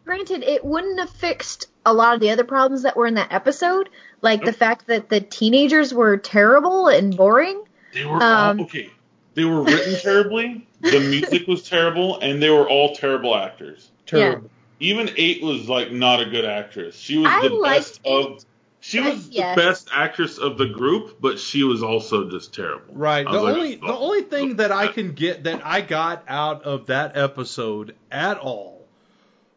Granted, 0.05 0.43
it 0.43 0.64
wouldn't 0.64 0.99
have 0.99 1.10
fixed 1.10 1.68
a 1.86 1.93
lot 1.93 2.14
of 2.14 2.20
the 2.22 2.30
other 2.30 2.43
problems 2.43 2.84
that 2.84 2.95
were 2.95 3.08
in 3.08 3.16
that 3.16 3.32
episode, 3.34 3.89
like 4.22 4.43
the 4.43 4.53
fact 4.53 4.88
that 4.88 5.10
the 5.10 5.22
teenagers 5.22 5.93
were 5.93 6.18
terrible 6.18 6.88
and 6.88 7.18
boring. 7.18 7.64
They 7.93 8.05
were 8.05 8.22
Um, 8.22 8.60
all, 8.60 8.66
okay. 8.66 8.91
They 9.34 9.43
were 9.43 9.64
written 9.64 9.95
terribly. 10.01 10.66
The 10.82 10.99
music 10.99 11.47
was 11.47 11.67
terrible, 11.67 12.19
and 12.19 12.41
they 12.41 12.49
were 12.49 12.69
all 12.69 12.95
terrible 12.95 13.36
actors. 13.36 13.91
Terrible. 14.05 14.49
Even 14.80 15.09
eight 15.17 15.41
was 15.41 15.67
like 15.67 15.91
not 15.91 16.21
a 16.21 16.25
good 16.25 16.45
actress. 16.45 16.95
She 16.97 17.17
was 17.17 17.28
I 17.28 17.47
the 17.47 17.53
liked 17.55 17.80
best 17.80 18.01
of. 18.05 18.45
She 18.80 19.01
but 19.01 19.15
was 19.15 19.30
yes. 19.30 19.55
the 19.55 19.61
best 19.61 19.89
actress 19.91 20.38
of 20.38 20.59
the 20.59 20.67
group, 20.67 21.19
but 21.19 21.39
she 21.39 21.63
was 21.63 21.82
also 21.82 22.30
just 22.30 22.53
terrible. 22.53 22.93
Right. 22.93 23.25
The 23.25 23.41
like, 23.41 23.55
only 23.55 23.75
the 23.75 23.88
oh. 23.88 23.97
only 23.97 24.21
thing 24.21 24.57
that 24.57 24.71
I 24.71 24.88
can 24.88 25.13
get 25.13 25.45
that 25.45 25.65
I 25.65 25.82
got 25.82 26.23
out 26.28 26.63
of 26.63 26.86
that 26.88 27.17
episode 27.17 27.95
at 28.11 28.38
all 28.38 28.86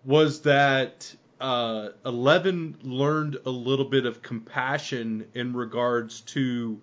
was 0.04 0.40
that 0.42 1.14
uh, 1.38 1.90
Eleven 2.06 2.78
learned 2.82 3.38
a 3.44 3.50
little 3.50 3.84
bit 3.84 4.06
of 4.06 4.22
compassion 4.22 5.26
in 5.34 5.52
regards 5.52 6.22
to 6.22 6.80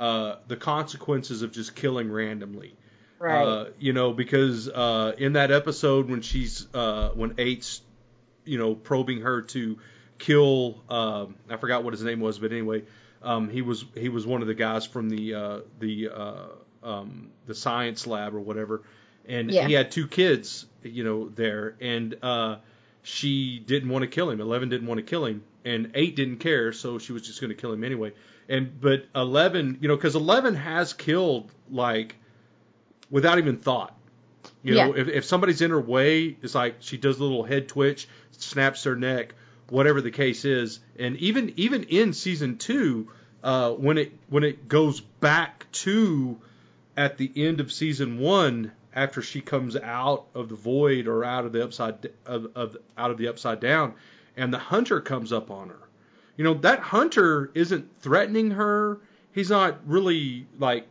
uh, 0.00 0.36
the 0.48 0.56
consequences 0.56 1.42
of 1.42 1.52
just 1.52 1.74
killing 1.74 2.10
randomly. 2.10 2.74
Uh, 3.32 3.70
you 3.78 3.92
know, 3.92 4.12
because 4.12 4.68
uh, 4.68 5.12
in 5.18 5.34
that 5.34 5.50
episode 5.50 6.08
when 6.10 6.20
she's 6.20 6.66
uh, 6.74 7.10
when 7.10 7.34
Eight's 7.38 7.80
you 8.44 8.58
know 8.58 8.74
probing 8.74 9.20
her 9.22 9.42
to 9.42 9.78
kill 10.18 10.82
um, 10.88 11.36
I 11.48 11.56
forgot 11.56 11.84
what 11.84 11.92
his 11.92 12.02
name 12.02 12.20
was, 12.20 12.38
but 12.38 12.52
anyway, 12.52 12.82
um, 13.22 13.48
he 13.48 13.62
was 13.62 13.84
he 13.94 14.08
was 14.08 14.26
one 14.26 14.42
of 14.42 14.48
the 14.48 14.54
guys 14.54 14.86
from 14.86 15.08
the 15.08 15.34
uh, 15.34 15.58
the 15.78 16.08
uh, 16.14 16.46
um, 16.82 17.30
the 17.46 17.54
science 17.54 18.06
lab 18.06 18.34
or 18.34 18.40
whatever, 18.40 18.82
and 19.26 19.50
Yeah. 19.50 19.66
he 19.66 19.72
had 19.72 19.90
two 19.90 20.06
kids, 20.06 20.66
you 20.82 21.04
know, 21.04 21.28
there, 21.30 21.74
and 21.80 22.16
uh, 22.22 22.56
she 23.02 23.58
didn't 23.58 23.88
want 23.88 24.02
to 24.02 24.08
kill 24.08 24.30
him. 24.30 24.40
Eleven 24.40 24.68
didn't 24.68 24.86
want 24.86 24.98
to 24.98 25.02
kill 25.02 25.24
him, 25.24 25.42
and 25.64 25.90
Eight 25.94 26.16
didn't 26.16 26.38
care, 26.38 26.72
so 26.72 26.98
she 26.98 27.12
was 27.12 27.22
just 27.22 27.40
going 27.40 27.50
to 27.50 27.54
kill 27.56 27.72
him 27.72 27.84
anyway. 27.84 28.12
And 28.48 28.78
but 28.80 29.06
Eleven, 29.14 29.78
you 29.80 29.88
know, 29.88 29.96
because 29.96 30.14
Eleven 30.14 30.54
has 30.54 30.92
killed 30.92 31.50
like 31.70 32.16
without 33.10 33.38
even 33.38 33.58
thought. 33.58 33.96
You 34.62 34.74
know, 34.74 34.94
Yeah. 34.94 35.02
if, 35.02 35.08
if 35.08 35.24
somebody's 35.24 35.60
in 35.62 35.70
her 35.70 35.80
way, 35.80 36.36
it's 36.42 36.54
like 36.54 36.76
she 36.80 36.96
does 36.96 37.18
a 37.18 37.22
little 37.22 37.44
head 37.44 37.68
twitch, 37.68 38.08
snaps 38.32 38.84
her 38.84 38.96
neck, 38.96 39.34
whatever 39.68 40.00
the 40.00 40.10
case 40.10 40.44
is. 40.44 40.80
And 40.98 41.16
even 41.16 41.52
even 41.56 41.84
in 41.84 42.12
season 42.12 42.58
two, 42.58 43.08
uh, 43.42 43.72
when 43.72 43.98
it 43.98 44.12
when 44.28 44.44
it 44.44 44.68
goes 44.68 45.00
back 45.00 45.66
to 45.72 46.38
at 46.96 47.16
the 47.18 47.30
end 47.36 47.60
of 47.60 47.72
season 47.72 48.18
one, 48.18 48.72
after 48.94 49.20
she 49.22 49.40
comes 49.40 49.76
out 49.76 50.26
of 50.34 50.48
the 50.48 50.54
void 50.54 51.08
or 51.08 51.24
out 51.24 51.44
of 51.44 51.52
the 51.52 51.62
upside 51.64 52.10
of, 52.26 52.48
of 52.54 52.76
out 52.96 53.10
of 53.10 53.18
the 53.18 53.28
upside 53.28 53.60
down, 53.60 53.94
and 54.36 54.52
the 54.52 54.58
hunter 54.58 55.00
comes 55.00 55.32
up 55.32 55.50
on 55.50 55.68
her. 55.70 55.80
You 56.36 56.44
know 56.44 56.54
that 56.54 56.80
hunter 56.80 57.50
isn't 57.54 57.88
threatening 58.00 58.52
her. 58.52 58.98
He's 59.32 59.50
not 59.50 59.78
really 59.86 60.46
like 60.58 60.86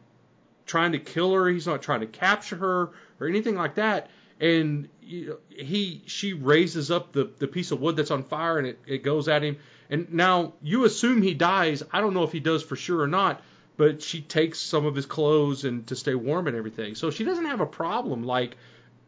trying 0.65 0.93
to 0.93 0.99
kill 0.99 1.33
her. 1.33 1.47
He's 1.49 1.67
not 1.67 1.81
trying 1.81 2.01
to 2.01 2.07
capture 2.07 2.55
her 2.55 2.91
or 3.19 3.27
anything 3.27 3.55
like 3.55 3.75
that. 3.75 4.09
And 4.39 4.89
he 5.01 6.01
she 6.05 6.33
raises 6.33 6.91
up 6.91 7.13
the, 7.13 7.29
the 7.39 7.47
piece 7.47 7.71
of 7.71 7.79
wood 7.79 7.95
that's 7.95 8.11
on 8.11 8.23
fire 8.23 8.57
and 8.57 8.67
it, 8.67 8.79
it 8.85 9.03
goes 9.03 9.27
at 9.27 9.43
him. 9.43 9.57
And 9.89 10.13
now 10.13 10.53
you 10.61 10.85
assume 10.85 11.21
he 11.21 11.33
dies. 11.33 11.83
I 11.91 12.01
don't 12.01 12.13
know 12.13 12.23
if 12.23 12.31
he 12.31 12.39
does 12.39 12.63
for 12.63 12.75
sure 12.75 13.01
or 13.01 13.07
not, 13.07 13.41
but 13.77 14.01
she 14.01 14.21
takes 14.21 14.59
some 14.59 14.85
of 14.85 14.95
his 14.95 15.05
clothes 15.05 15.65
and 15.65 15.85
to 15.87 15.95
stay 15.95 16.15
warm 16.15 16.47
and 16.47 16.55
everything. 16.57 16.95
So 16.95 17.11
she 17.11 17.23
doesn't 17.23 17.45
have 17.45 17.61
a 17.61 17.65
problem 17.65 18.23
like 18.23 18.57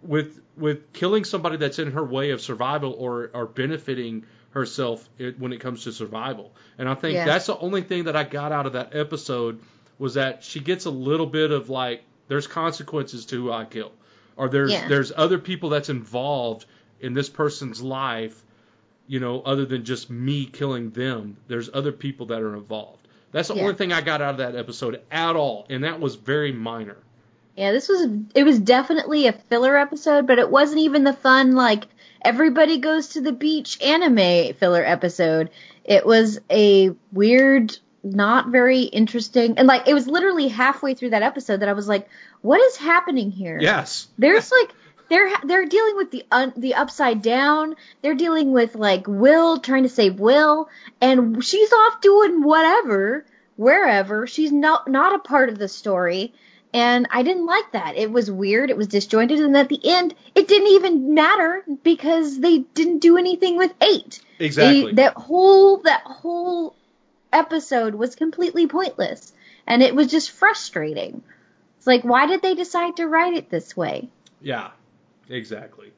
with 0.01 0.39
with 0.55 0.93
killing 0.93 1.23
somebody 1.23 1.57
that's 1.57 1.79
in 1.79 1.91
her 1.91 2.03
way 2.03 2.31
of 2.31 2.41
survival 2.41 2.93
or 2.97 3.31
or 3.33 3.45
benefiting 3.45 4.25
herself 4.51 5.07
when 5.37 5.51
it 5.51 5.59
comes 5.59 5.83
to 5.83 5.91
survival. 5.91 6.53
And 6.77 6.87
I 6.87 6.93
think 6.95 7.15
Yeah. 7.15 7.25
that's 7.25 7.47
the 7.47 7.57
only 7.57 7.81
thing 7.81 8.05
that 8.05 8.15
I 8.15 8.23
got 8.23 8.51
out 8.51 8.65
of 8.65 8.73
that 8.73 8.95
episode 8.95 9.59
was 9.99 10.15
that 10.15 10.43
she 10.43 10.59
gets 10.59 10.85
a 10.85 10.89
little 10.91 11.25
bit 11.25 11.51
of 11.51 11.69
like 11.69 12.03
there's 12.27 12.47
consequences 12.47 13.25
to 13.27 13.35
who 13.35 13.51
I 13.51 13.65
kill, 13.65 13.91
or 14.35 14.49
there's 14.49 14.71
Yeah. 14.73 14.87
there's 14.87 15.11
other 15.15 15.37
people 15.39 15.69
that's 15.69 15.89
involved 15.89 16.65
in 16.99 17.13
this 17.13 17.29
person's 17.29 17.81
life, 17.81 18.43
you 19.07 19.19
know, 19.19 19.41
other 19.41 19.65
than 19.65 19.83
just 19.85 20.09
me 20.09 20.45
killing 20.45 20.89
them. 20.91 21.37
There's 21.47 21.69
other 21.73 21.91
people 21.91 22.25
that 22.27 22.41
are 22.41 22.55
involved. 22.55 23.07
That's 23.31 23.49
the 23.49 23.55
Yeah. 23.55 23.63
only 23.63 23.75
thing 23.75 23.91
I 23.93 24.01
got 24.01 24.21
out 24.21 24.31
of 24.31 24.37
that 24.37 24.55
episode 24.55 25.01
at 25.11 25.35
all, 25.35 25.65
and 25.69 25.83
that 25.83 25.99
was 25.99 26.15
very 26.15 26.51
minor. 26.51 26.97
Yeah, 27.55 27.71
this 27.71 27.87
was 27.87 28.07
it 28.33 28.43
was 28.43 28.59
definitely 28.59 29.27
a 29.27 29.33
filler 29.33 29.77
episode, 29.77 30.27
but 30.27 30.39
it 30.39 30.49
wasn't 30.49 30.81
even 30.81 31.03
the 31.03 31.13
fun 31.13 31.53
like 31.53 31.85
everybody 32.23 32.79
goes 32.79 33.09
to 33.09 33.21
the 33.21 33.31
beach 33.31 33.79
anime 33.81 34.53
filler 34.55 34.83
episode. 34.83 35.51
It 35.85 36.05
was 36.05 36.39
a 36.49 36.91
weird, 37.13 37.77
not 38.05 38.49
very 38.49 38.81
interesting, 38.81 39.57
and 39.57 39.67
like 39.67 39.87
it 39.87 39.93
was 39.93 40.07
literally 40.07 40.47
halfway 40.47 40.93
through 40.93 41.09
that 41.09 41.23
episode 41.23 41.61
that 41.61 41.69
I 41.69 41.73
was 41.73 41.87
like, 41.87 42.07
"What 42.41 42.61
is 42.61 42.77
happening 42.77 43.31
here?" 43.31 43.57
Yes. 43.59 44.07
There's 44.17 44.51
like 44.51 44.71
they're 45.09 45.29
they're 45.43 45.65
dealing 45.65 45.95
with 45.95 46.11
the 46.11 46.23
un, 46.31 46.53
the 46.55 46.75
upside 46.75 47.21
down. 47.21 47.75
They're 48.01 48.15
dealing 48.15 48.51
with 48.51 48.75
like 48.75 49.07
Will 49.07 49.59
trying 49.59 49.83
to 49.83 49.89
save 49.89 50.19
Will, 50.19 50.69
and 51.01 51.43
she's 51.43 51.71
off 51.73 52.01
doing 52.01 52.43
whatever, 52.43 53.25
wherever. 53.55 54.27
She's 54.27 54.51
not 54.51 54.87
not 54.87 55.15
a 55.15 55.19
part 55.19 55.49
of 55.49 55.57
the 55.57 55.67
story, 55.67 56.33
and 56.73 57.07
I 57.11 57.23
didn't 57.23 57.45
like 57.45 57.71
that. 57.71 57.95
It 57.95 58.11
was 58.11 58.29
weird. 58.29 58.69
It 58.69 58.77
was 58.77 58.87
disjointed, 58.87 59.39
and 59.39 59.57
at 59.57 59.69
the 59.69 59.79
end, 59.83 60.13
it 60.35 60.47
didn't 60.47 60.69
even 60.69 61.13
matter 61.13 61.63
because 61.83 62.39
they 62.39 62.59
didn't 62.59 62.99
do 62.99 63.17
anything 63.17 63.57
with 63.57 63.73
eight. 63.81 64.21
Exactly. 64.39 64.85
They, 64.87 65.03
that 65.03 65.13
whole 65.13 65.77
that 65.83 66.01
whole 66.03 66.75
episode 67.35 67.95
was 67.95 68.15
completely 68.15 68.67
pointless, 68.67 69.33
and 69.67 69.83
it 69.83 69.93
was 69.93 70.07
just 70.07 70.31
frustrating. 70.31 71.21
It's 71.77 71.87
like, 71.87 72.03
why 72.03 72.25
did 72.27 72.41
they 72.41 72.55
decide 72.55 72.97
to 72.97 73.07
write 73.07 73.33
it 73.33 73.49
this 73.49 73.75
way? 73.75 74.09
Yeah, 74.41 74.71
exactly. 75.29 75.91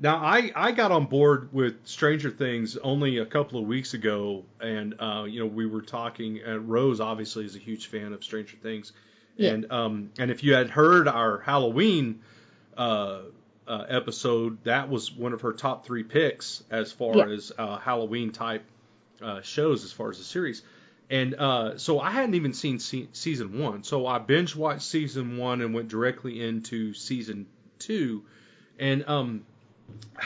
Now 0.00 0.16
I 0.16 0.50
I 0.54 0.72
got 0.72 0.90
on 0.90 1.06
board 1.06 1.52
with 1.52 1.86
Stranger 1.86 2.30
Things 2.30 2.76
only 2.76 3.18
a 3.18 3.26
couple 3.26 3.60
of 3.60 3.66
weeks 3.66 3.94
ago, 3.94 4.44
and 4.60 4.94
uh, 4.98 5.24
you 5.28 5.40
know 5.40 5.46
we 5.46 5.66
were 5.66 5.82
talking. 5.82 6.40
Uh, 6.46 6.58
Rose 6.58 7.00
obviously 7.00 7.44
is 7.44 7.54
a 7.54 7.58
huge 7.60 7.86
fan 7.86 8.12
of 8.12 8.24
Stranger 8.24 8.56
Things, 8.56 8.92
Yeah. 9.36 9.50
and 9.52 9.70
um 9.70 10.10
and 10.18 10.30
if 10.30 10.42
you 10.42 10.54
had 10.54 10.70
heard 10.70 11.06
our 11.08 11.38
Halloween 11.40 12.20
uh, 12.76 13.20
uh, 13.68 13.84
episode, 13.88 14.64
that 14.64 14.88
was 14.88 15.12
one 15.12 15.32
of 15.34 15.42
her 15.42 15.52
top 15.52 15.84
three 15.84 16.02
picks 16.02 16.64
as 16.70 16.90
far 16.90 17.18
Yeah. 17.18 17.34
as 17.34 17.52
uh, 17.56 17.76
Halloween 17.78 18.32
type 18.32 18.64
uh, 19.22 19.42
shows 19.42 19.84
as 19.84 19.92
far 19.92 20.10
as 20.10 20.18
the 20.18 20.24
series. 20.24 20.62
And 21.10 21.34
uh, 21.34 21.78
so 21.78 22.00
I 22.00 22.10
hadn't 22.10 22.34
even 22.34 22.54
seen 22.54 22.78
se- 22.78 23.08
season 23.12 23.58
one, 23.58 23.84
so 23.84 24.06
I 24.06 24.18
binge 24.18 24.56
watched 24.56 24.82
season 24.82 25.36
one 25.36 25.60
and 25.60 25.74
went 25.74 25.88
directly 25.88 26.42
into 26.42 26.94
season 26.94 27.46
two. 27.78 28.24
And 28.78 29.06
um, 29.08 29.44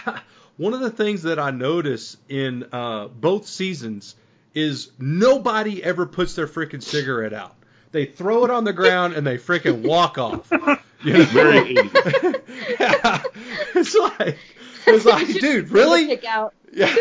one 0.57 0.75
of 0.75 0.81
the 0.81 0.91
things 0.91 1.25
that 1.25 1.39
I 1.39 1.51
notice 1.51 2.17
in 2.29 2.67
uh, 2.73 3.09
both 3.09 3.47
seasons 3.47 4.15
is 4.55 4.91
nobody 4.99 5.83
ever 5.83 6.07
puts 6.07 6.35
their 6.35 6.47
freaking 6.47 6.83
cigarette 6.83 7.33
out. 7.33 7.55
They 7.93 8.07
throw 8.07 8.45
it 8.45 8.51
on 8.51 8.65
the 8.65 8.73
ground 8.73 9.15
and 9.15 9.27
they 9.27 9.39
freaking 9.39 9.87
walk 9.87 10.19
off. 10.19 10.51
You 11.05 11.13
know? 11.13 11.25
Very 11.25 11.75
80s. 11.75 12.41
yeah. 12.81 13.23
It's 13.75 13.95
like 13.95 14.39
it's 14.87 15.05
like, 15.05 15.27
dude, 15.27 15.71
really? 15.71 16.07
Pick 16.07 16.25
out. 16.25 16.55
Yeah. 16.73 16.97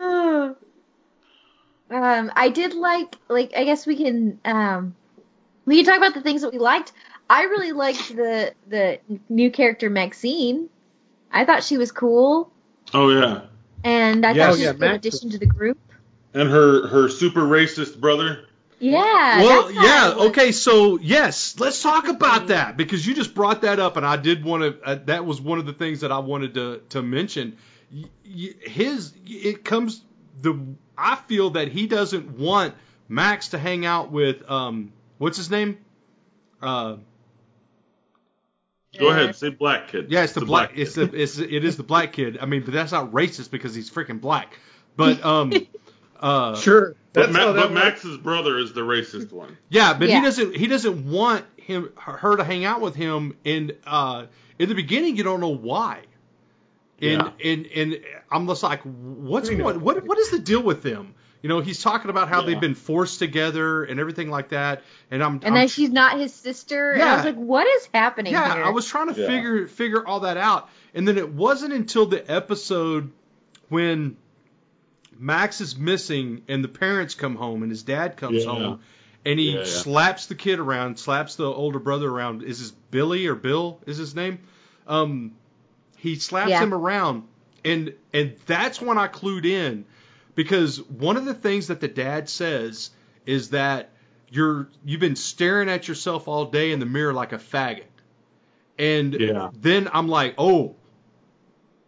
um, 0.00 0.56
I 1.90 2.48
did 2.52 2.74
like 2.74 3.16
like 3.28 3.52
I 3.56 3.64
guess 3.64 3.86
we 3.86 3.96
can 3.96 4.40
um 4.44 4.94
we 5.64 5.76
can 5.76 5.84
talk 5.86 5.96
about 5.96 6.14
the 6.14 6.20
things 6.22 6.42
that 6.42 6.52
we 6.52 6.58
liked. 6.58 6.92
I 7.28 7.44
really 7.44 7.72
liked 7.72 8.14
the 8.14 8.54
the 8.68 9.00
new 9.28 9.50
character 9.50 9.88
Maxine. 9.90 10.68
I 11.30 11.44
thought 11.44 11.64
she 11.64 11.78
was 11.78 11.90
cool, 11.90 12.52
Oh 12.92 13.10
yeah, 13.10 13.42
and 13.82 14.24
I 14.24 14.32
Yes. 14.34 14.38
thought 14.46 14.52
Oh, 14.52 14.56
she 14.56 14.62
yeah, 14.62 14.68
was 14.68 14.76
a 14.76 14.78
good 14.78 14.90
Max 14.90 15.06
addition 15.06 15.30
to 15.30 15.38
the 15.38 15.46
group. 15.46 15.78
and 16.32 16.48
her 16.50 16.86
her 16.88 17.08
super 17.08 17.40
racist 17.42 17.98
brother. 17.98 18.46
Yeah. 18.80 19.40
well, 19.42 19.70
yeah, 19.72 20.14
okay, 20.26 20.52
so 20.52 20.98
yes, 20.98 21.58
let's 21.58 21.82
talk 21.82 22.08
about 22.08 22.48
that 22.48 22.76
because 22.76 23.06
you 23.06 23.14
just 23.14 23.34
brought 23.34 23.62
that 23.62 23.80
up, 23.80 23.96
and 23.96 24.04
I 24.04 24.16
did 24.16 24.44
want 24.44 24.62
to. 24.62 24.86
Uh, 24.86 24.98
that 25.06 25.24
was 25.24 25.40
one 25.40 25.58
of 25.58 25.64
the 25.66 25.72
things 25.72 26.00
that 26.00 26.12
I 26.12 26.18
wanted 26.18 26.54
to 26.54 26.82
to 26.90 27.02
mention. 27.02 27.56
Y- 27.92 28.04
y- 28.24 28.54
His 28.62 29.12
it 29.26 29.64
comes 29.64 30.02
the 30.40 30.58
I 30.96 31.16
feel 31.16 31.50
that 31.50 31.68
he 31.68 31.86
doesn't 31.86 32.38
want 32.38 32.74
Max 33.08 33.48
to 33.48 33.58
hang 33.58 33.84
out 33.86 34.10
with 34.12 34.48
um 34.50 34.92
what's 35.18 35.36
his 35.36 35.50
name 35.50 35.78
uh 36.62 36.96
Go 38.98 39.08
ahead, 39.08 39.34
say 39.34 39.48
black 39.48 39.88
kid. 39.88 40.10
yeah 40.10 40.22
it's 40.22 40.34
the, 40.34 40.44
black, 40.44 40.70
kid. 40.70 40.78
it's 40.80 40.94
the 40.94 41.02
it's 41.12 41.38
it 41.38 41.64
is 41.64 41.76
the 41.76 41.82
black 41.82 42.12
kid 42.12 42.38
I 42.40 42.46
mean 42.46 42.62
but 42.64 42.72
that's 42.72 42.92
not 42.92 43.10
racist 43.10 43.50
because 43.50 43.74
he's 43.74 43.90
freaking 43.90 44.20
black 44.20 44.56
but 44.96 45.24
um 45.24 45.52
uh 46.20 46.54
Sure. 46.56 46.94
But, 47.12 47.30
Ma- 47.32 47.52
but. 47.52 47.72
Max's 47.72 48.16
brother 48.16 48.58
is 48.58 48.72
the 48.72 48.80
racist 48.80 49.30
one. 49.32 49.56
Yeah, 49.68 49.94
but 49.94 50.08
Yeah. 50.08 50.18
he 50.18 50.24
doesn't 50.24 50.56
he 50.56 50.66
doesn't 50.68 51.10
want 51.10 51.44
him 51.56 51.90
her 51.96 52.36
to 52.36 52.44
hang 52.44 52.64
out 52.64 52.80
with 52.80 52.94
him 52.94 53.36
and 53.44 53.74
uh 53.86 54.26
in 54.58 54.68
the 54.68 54.74
beginning 54.76 55.16
you 55.16 55.24
don't 55.24 55.40
know 55.40 55.54
why. 55.54 56.00
And 57.00 57.10
Yeah. 57.38 57.50
and 57.52 57.66
and 57.66 58.00
I'm 58.30 58.46
just 58.46 58.62
like 58.62 58.80
what's 58.82 59.48
We 59.48 59.56
know 59.56 59.64
what 59.64 59.80
what 59.80 60.04
what 60.06 60.18
is 60.18 60.30
the 60.30 60.38
deal 60.38 60.62
with 60.62 60.82
them? 60.82 61.14
You 61.42 61.48
know, 61.48 61.60
he's 61.60 61.82
talking 61.82 62.08
about 62.08 62.28
how 62.28 62.40
Yeah. 62.40 62.46
they've 62.46 62.60
been 62.60 62.74
forced 62.74 63.18
together 63.18 63.84
and 63.84 64.00
everything 64.00 64.30
like 64.30 64.50
that. 64.50 64.82
And 65.10 65.22
I'm 65.22 65.34
and 65.34 65.46
I'm 65.46 65.54
then 65.54 65.68
she's 65.68 65.90
not 65.90 66.18
his 66.18 66.32
sister. 66.32 66.92
And 66.92 67.02
I 67.02 67.16
was 67.16 67.24
like, 67.24 67.34
what 67.36 67.66
is 67.66 67.88
happening 67.92 68.32
yeah, 68.32 68.54
here? 68.54 68.64
I 68.64 68.70
was 68.70 68.86
trying 68.86 69.12
to 69.12 69.20
Yeah. 69.20 69.26
figure 69.26 69.66
figure 69.68 70.06
all 70.06 70.20
that 70.20 70.36
out, 70.38 70.70
and 70.94 71.06
then 71.06 71.18
it 71.18 71.28
wasn't 71.28 71.72
until 71.74 72.06
the 72.06 72.30
episode 72.30 73.10
when 73.68 74.16
Max 75.18 75.60
is 75.60 75.76
missing 75.76 76.42
and 76.48 76.62
the 76.64 76.68
parents 76.68 77.14
come 77.14 77.36
home 77.36 77.62
and 77.62 77.70
his 77.70 77.82
dad 77.82 78.16
comes 78.16 78.44
Yeah. 78.44 78.50
home, 78.50 78.80
and 79.24 79.38
he 79.38 79.50
Yeah, 79.52 79.58
yeah. 79.58 79.64
slaps 79.64 80.26
the 80.26 80.34
kid 80.34 80.58
around, 80.58 80.98
slaps 80.98 81.36
the 81.36 81.46
older 81.46 81.78
brother 81.78 82.08
around. 82.08 82.42
Is 82.42 82.58
this 82.60 82.70
Billy 82.90 83.26
or 83.26 83.34
Bill? 83.34 83.80
Is 83.86 83.96
his 83.96 84.14
name? 84.14 84.38
Um, 84.86 85.32
he 86.04 86.16
slaps 86.16 86.50
Yeah. 86.50 86.62
him 86.62 86.72
around, 86.74 87.24
and 87.64 87.94
and 88.12 88.36
that's 88.46 88.80
when 88.80 88.98
I 88.98 89.08
clued 89.08 89.44
in, 89.46 89.84
because 90.34 90.80
one 90.82 91.16
of 91.16 91.24
the 91.24 91.34
things 91.34 91.68
that 91.68 91.80
the 91.80 91.88
dad 91.88 92.28
says 92.28 92.90
is 93.26 93.50
that 93.50 93.90
you're 94.30 94.68
you've 94.84 95.00
been 95.00 95.16
staring 95.16 95.68
at 95.68 95.88
yourself 95.88 96.28
all 96.28 96.44
day 96.46 96.72
in 96.72 96.78
the 96.78 96.86
mirror 96.86 97.12
like 97.14 97.32
a 97.32 97.38
faggot, 97.38 97.84
and 98.78 99.14
Yeah. 99.14 99.50
then 99.60 99.88
I'm 99.92 100.08
like, 100.08 100.34
oh, 100.38 100.76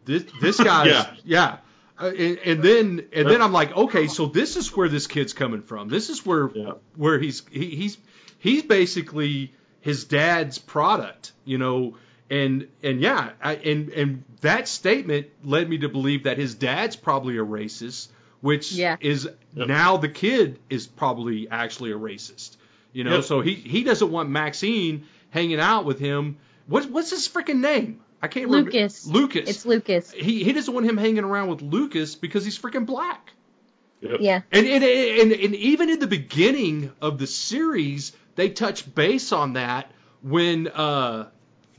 this 0.05 0.25
this 0.41 0.59
guy's 0.63 0.89
Yeah. 0.89 1.15
yeah. 1.25 1.57
Uh, 1.99 2.09
and, 2.09 2.39
and 2.39 2.63
then 2.63 3.09
and 3.13 3.29
then 3.29 3.41
I'm 3.43 3.53
like, 3.53 3.75
okay, 3.77 4.07
so 4.07 4.27
this 4.27 4.57
is 4.57 4.75
where 4.77 4.89
this 4.89 5.07
kid's 5.07 5.33
coming 5.33 5.63
from. 5.63 5.89
This 5.89 6.11
is 6.11 6.25
where 6.27 6.51
Yeah. 6.55 6.73
where 6.95 7.19
he's 7.19 7.43
he, 7.51 7.75
he's 7.77 7.99
he's 8.39 8.63
basically 8.63 9.53
his 9.81 10.05
dad's 10.05 10.59
product, 10.59 11.33
you 11.45 11.59
know. 11.59 11.97
And 12.29 12.69
and 12.83 13.01
yeah, 13.01 13.31
I, 13.43 13.55
and 13.55 13.89
and 13.91 14.25
that 14.41 14.67
statement 14.69 15.29
led 15.45 15.69
me 15.69 15.79
to 15.79 15.89
believe 15.89 16.25
that 16.25 16.39
his 16.39 16.55
dad's 16.55 16.97
probably 16.97 17.37
a 17.39 17.45
racist, 17.45 18.09
which 18.41 18.73
Yeah. 18.73 18.97
is 19.01 19.29
Yep. 19.55 19.69
now 19.69 19.97
the 19.97 20.09
kid 20.09 20.59
is 20.69 20.87
probably 20.87 21.49
actually 21.49 21.93
a 21.93 21.97
racist, 21.99 22.57
you 22.93 23.05
know. 23.05 23.17
Yep. 23.17 23.25
So 23.25 23.41
he 23.43 23.55
he 23.55 23.85
doesn't 23.85 24.11
want 24.11 24.29
Maxine 24.29 25.07
hanging 25.31 25.61
out 25.61 25.85
with 25.85 26.01
him. 26.01 26.39
What 26.67 26.91
what's 26.91 27.11
his 27.11 27.29
freaking 27.29 27.61
name? 27.61 28.01
I 28.21 28.29
can't 28.29 28.47
remember. 28.47 28.73
Lucas. 28.73 29.07
Lucas. 29.07 29.49
It's 29.49 29.65
Lucas. 29.67 30.11
he 30.11 30.43
he 30.43 30.53
doesn't 30.53 30.73
want 30.75 30.85
him 30.87 30.97
hanging 30.97 31.23
around 31.23 31.49
with 31.49 31.63
Lucas 31.63 32.17
because 32.17 32.45
he's 32.45 32.59
freaking 32.59 32.87
black. 32.87 33.31
Yep. 34.01 34.17
Yeah. 34.21 34.41
And 34.51 34.67
and, 34.67 34.83
and 34.83 35.33
and 35.33 35.55
even 35.55 35.91
in 35.91 36.01
the 36.01 36.07
beginning 36.09 36.91
of 37.01 37.19
the 37.19 37.27
series, 37.29 38.13
they 38.35 38.49
touch 38.51 38.93
base 38.97 39.31
on 39.33 39.53
that 39.53 39.93
when 40.23 40.67
uh, 40.69 41.29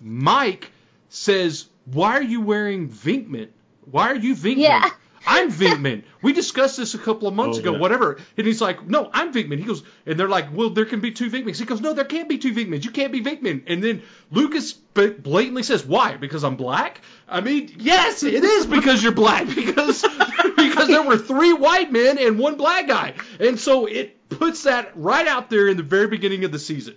Mike 0.01 0.71
says, 1.09 1.67
"Why 1.85 2.17
are 2.17 2.23
you 2.23 2.41
wearing 2.41 2.89
Venkman? 2.89 3.49
Why 3.89 4.07
are 4.11 4.15
you 4.15 4.35
Venkman?" 4.35 4.57
Yeah. 4.57 4.89
I'm 5.29 5.51
Venkman. 5.51 6.03
We 6.21 6.31
discussed 6.31 6.77
this 6.77 6.93
a 6.93 6.97
couple 6.97 7.27
of 7.27 7.33
months 7.33 7.57
Oh, 7.57 7.59
ago, 7.59 7.71
yeah. 7.73 7.79
whatever. 7.79 8.17
And 8.37 8.47
he's 8.47 8.61
like, 8.61 8.87
no, 8.87 9.09
I'm 9.11 9.33
Venkman. 9.33 9.57
He 9.57 9.65
goes, 9.65 9.83
and 10.05 10.17
they're 10.17 10.29
like, 10.29 10.55
well, 10.55 10.69
there 10.69 10.85
can 10.85 11.01
be 11.01 11.11
two 11.11 11.29
Venkmans. 11.29 11.59
He 11.59 11.65
goes, 11.65 11.81
no, 11.81 11.91
there 11.91 12.05
can't 12.05 12.29
be 12.29 12.37
two 12.37 12.53
Venkmans. 12.53 12.85
You 12.85 12.91
can't 12.91 13.11
be 13.11 13.21
Venkman. 13.21 13.63
And 13.67 13.83
then 13.83 14.03
Lucas 14.31 14.71
blatantly 14.71 15.63
says, 15.63 15.85
why? 15.85 16.15
Because 16.15 16.45
I'm 16.45 16.55
black? 16.55 17.01
I 17.27 17.41
mean, 17.41 17.75
yes, 17.77 18.23
it 18.23 18.41
is 18.41 18.67
because 18.67 19.03
you're 19.03 19.11
black. 19.11 19.47
Because 19.53 20.01
because 20.55 20.87
there 20.87 21.03
were 21.03 21.17
three 21.17 21.51
white 21.51 21.91
men 21.91 22.17
and 22.19 22.39
one 22.39 22.55
black 22.55 22.87
guy. 22.87 23.15
And 23.41 23.59
so 23.59 23.85
it 23.85 24.29
puts 24.29 24.63
that 24.63 24.93
right 24.95 25.27
out 25.27 25.49
there 25.49 25.67
in 25.67 25.75
the 25.75 25.83
very 25.83 26.07
beginning 26.07 26.45
of 26.45 26.53
the 26.53 26.59
season. 26.59 26.95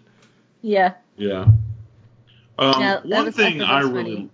Yeah. 0.63 0.93
Yeah. 1.17 1.47
Um, 2.61 2.81
Yeah, 2.81 3.01
one 3.05 3.27
was- 3.27 3.35
thing 3.35 3.59
thought 3.59 3.71
I 3.71 3.81
really, 3.81 4.29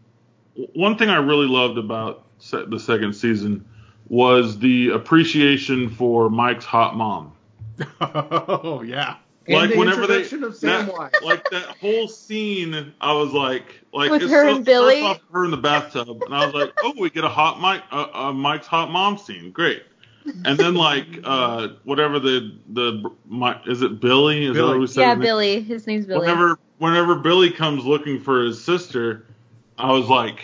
funny. 0.55 0.69
one 0.75 0.99
thing 0.99 1.09
I 1.09 1.17
really 1.19 1.47
loved 1.47 1.79
about 1.79 2.25
se- 2.39 2.65
the 2.69 2.79
second 2.81 3.15
season 3.15 3.65
was 4.09 4.59
the 4.59 4.91
appreciation 4.91 5.89
for 5.91 6.29
Mike's 6.31 6.65
hot 6.65 6.97
mom. 6.97 7.33
oh 8.01 8.83
yeah. 8.83 9.17
Like 9.49 9.71
the 9.71 9.79
whenever 9.79 10.09
they 10.09 10.23
introduction 10.23 10.43
of 10.43 10.61
that, 10.61 11.23
like 11.23 11.49
that 11.51 11.77
whole 11.81 12.09
scene, 12.09 12.93
I 13.01 13.13
was 13.13 13.33
like, 13.33 13.81
like 13.93 14.11
With 14.11 14.23
it 14.25 14.31
her 14.31 14.41
starts- 14.43 14.57
and 14.57 14.65
Billy? 14.65 15.03
off 15.03 15.21
her 15.33 15.45
in 15.45 15.53
the 15.53 15.57
bathtub, 15.57 16.21
and 16.23 16.35
I 16.35 16.45
was 16.45 16.53
like, 16.55 16.73
oh, 16.83 16.95
we 16.99 17.11
get 17.11 17.23
a 17.23 17.29
hot 17.29 17.61
Mike, 17.61 17.83
uh, 17.93 18.07
uh, 18.13 18.33
Mike's 18.33 18.67
hot 18.67 18.91
mom 18.91 19.17
scene, 19.19 19.53
great. 19.53 19.85
And 20.45 20.59
then 20.59 20.75
like 20.75 21.07
uh, 21.23 21.69
whatever 21.85 22.19
the 22.19 22.59
the 22.71 23.09
my, 23.29 23.61
is 23.67 23.83
it 23.83 24.01
Billy? 24.01 24.47
Is 24.47 24.57
that 24.57 24.65
what 24.67 24.81
we 24.81 24.89
said? 24.89 25.03
Yeah. 25.03 25.15
Billy. 25.15 25.61
His 25.63 25.87
name's 25.87 26.07
Billy. 26.07 26.19
Whenever 26.27 26.59
whenever 26.79 27.17
Billy 27.17 27.51
comes 27.51 27.85
looking 27.85 28.21
for 28.21 28.45
his 28.45 28.63
sister, 28.63 29.27
I 29.79 29.93
was 29.93 30.09
like, 30.09 30.41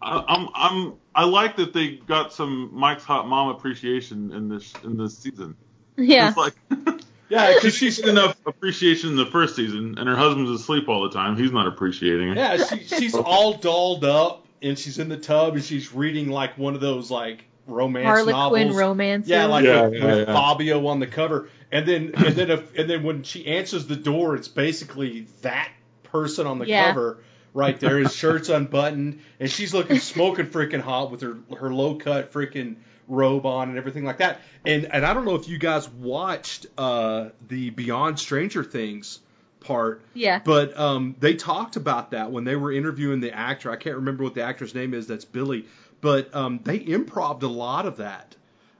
I, 0.00 0.24
I'm 0.26 0.48
I'm 0.54 0.94
I 1.14 1.24
like 1.24 1.56
that 1.56 1.72
they 1.72 1.96
got 1.96 2.32
some 2.32 2.70
Mike's 2.72 3.04
hot 3.04 3.28
mom 3.28 3.48
appreciation 3.48 4.32
in 4.32 4.48
this 4.48 4.72
in 4.84 4.96
this 4.96 5.16
season. 5.18 5.56
yeah. 5.96 6.28
It's 6.28 6.36
like 6.36 6.54
Yeah, 7.28 7.54
because 7.54 7.74
she's 7.74 7.98
enough 7.98 8.36
appreciation 8.44 9.08
in 9.10 9.16
the 9.16 9.24
first 9.24 9.56
season, 9.56 9.96
and 9.96 10.06
her 10.06 10.14
husband's 10.14 10.50
asleep 10.50 10.86
all 10.90 11.02
the 11.04 11.10
time. 11.10 11.34
He's 11.34 11.50
not 11.50 11.66
appreciating 11.66 12.32
it. 12.32 12.36
Yeah, 12.36 12.62
she, 12.62 12.84
she's 12.84 13.14
all 13.14 13.54
dolled 13.54 14.04
up 14.04 14.46
and 14.60 14.78
she's 14.78 14.98
in 14.98 15.08
the 15.08 15.16
tub 15.16 15.54
and 15.54 15.64
she's 15.64 15.94
reading 15.94 16.28
like 16.28 16.58
one 16.58 16.74
of 16.74 16.82
those 16.82 17.10
like 17.10 17.44
romance 17.66 18.04
Harlequin 18.04 18.32
novels. 18.66 18.76
romance. 18.76 19.28
Yeah, 19.28 19.46
like 19.46 19.64
Yeah, 19.64 19.84
with, 19.84 19.94
yeah, 19.94 20.04
with 20.04 20.28
yeah. 20.28 20.34
Fabio 20.34 20.86
on 20.86 21.00
the 21.00 21.06
cover, 21.06 21.48
and 21.72 21.88
then 21.88 22.12
and 22.16 22.36
then 22.36 22.50
if, 22.50 22.78
and 22.78 22.88
then 22.88 23.02
when 23.02 23.22
she 23.22 23.46
answers 23.46 23.86
the 23.86 23.96
door, 23.96 24.36
it's 24.36 24.48
basically 24.48 25.26
that 25.40 25.70
person 26.04 26.46
on 26.46 26.58
the 26.58 26.66
Yeah. 26.66 26.88
cover 26.88 27.18
right 27.54 27.78
there. 27.80 27.98
His 27.98 28.14
shirt's 28.14 28.48
unbuttoned, 28.48 29.20
and 29.40 29.50
she's 29.50 29.74
looking 29.74 29.98
smoking 29.98 30.46
freaking 30.46 30.80
hot 30.80 31.10
with 31.10 31.22
her 31.22 31.38
her 31.58 31.72
low 31.72 31.96
cut 31.96 32.32
freaking 32.32 32.76
robe 33.08 33.46
on 33.46 33.68
and 33.68 33.78
everything 33.78 34.04
like 34.04 34.18
that. 34.18 34.40
And 34.64 34.86
and 34.92 35.04
I 35.04 35.14
don't 35.14 35.24
know 35.24 35.34
if 35.34 35.48
you 35.48 35.58
guys 35.58 35.88
watched 35.88 36.66
uh, 36.78 37.30
the 37.48 37.70
Beyond 37.70 38.18
Stranger 38.18 38.62
Things 38.62 39.18
part. 39.60 40.02
Yeah. 40.14 40.40
But 40.44 40.78
um, 40.78 41.16
they 41.20 41.34
talked 41.34 41.76
about 41.76 42.10
that 42.10 42.30
when 42.30 42.44
they 42.44 42.56
were 42.56 42.72
interviewing 42.72 43.20
the 43.20 43.32
actor. 43.32 43.70
I 43.70 43.76
can't 43.76 43.96
remember 43.96 44.24
what 44.24 44.34
the 44.34 44.42
actor's 44.42 44.74
name 44.74 44.92
is. 44.94 45.06
That's 45.06 45.24
Billy. 45.24 45.66
But 46.00 46.34
um, 46.34 46.60
they 46.64 46.84
improved 46.84 47.42
a 47.44 47.48
lot 47.48 47.86
of 47.86 47.98
that. 47.98 48.34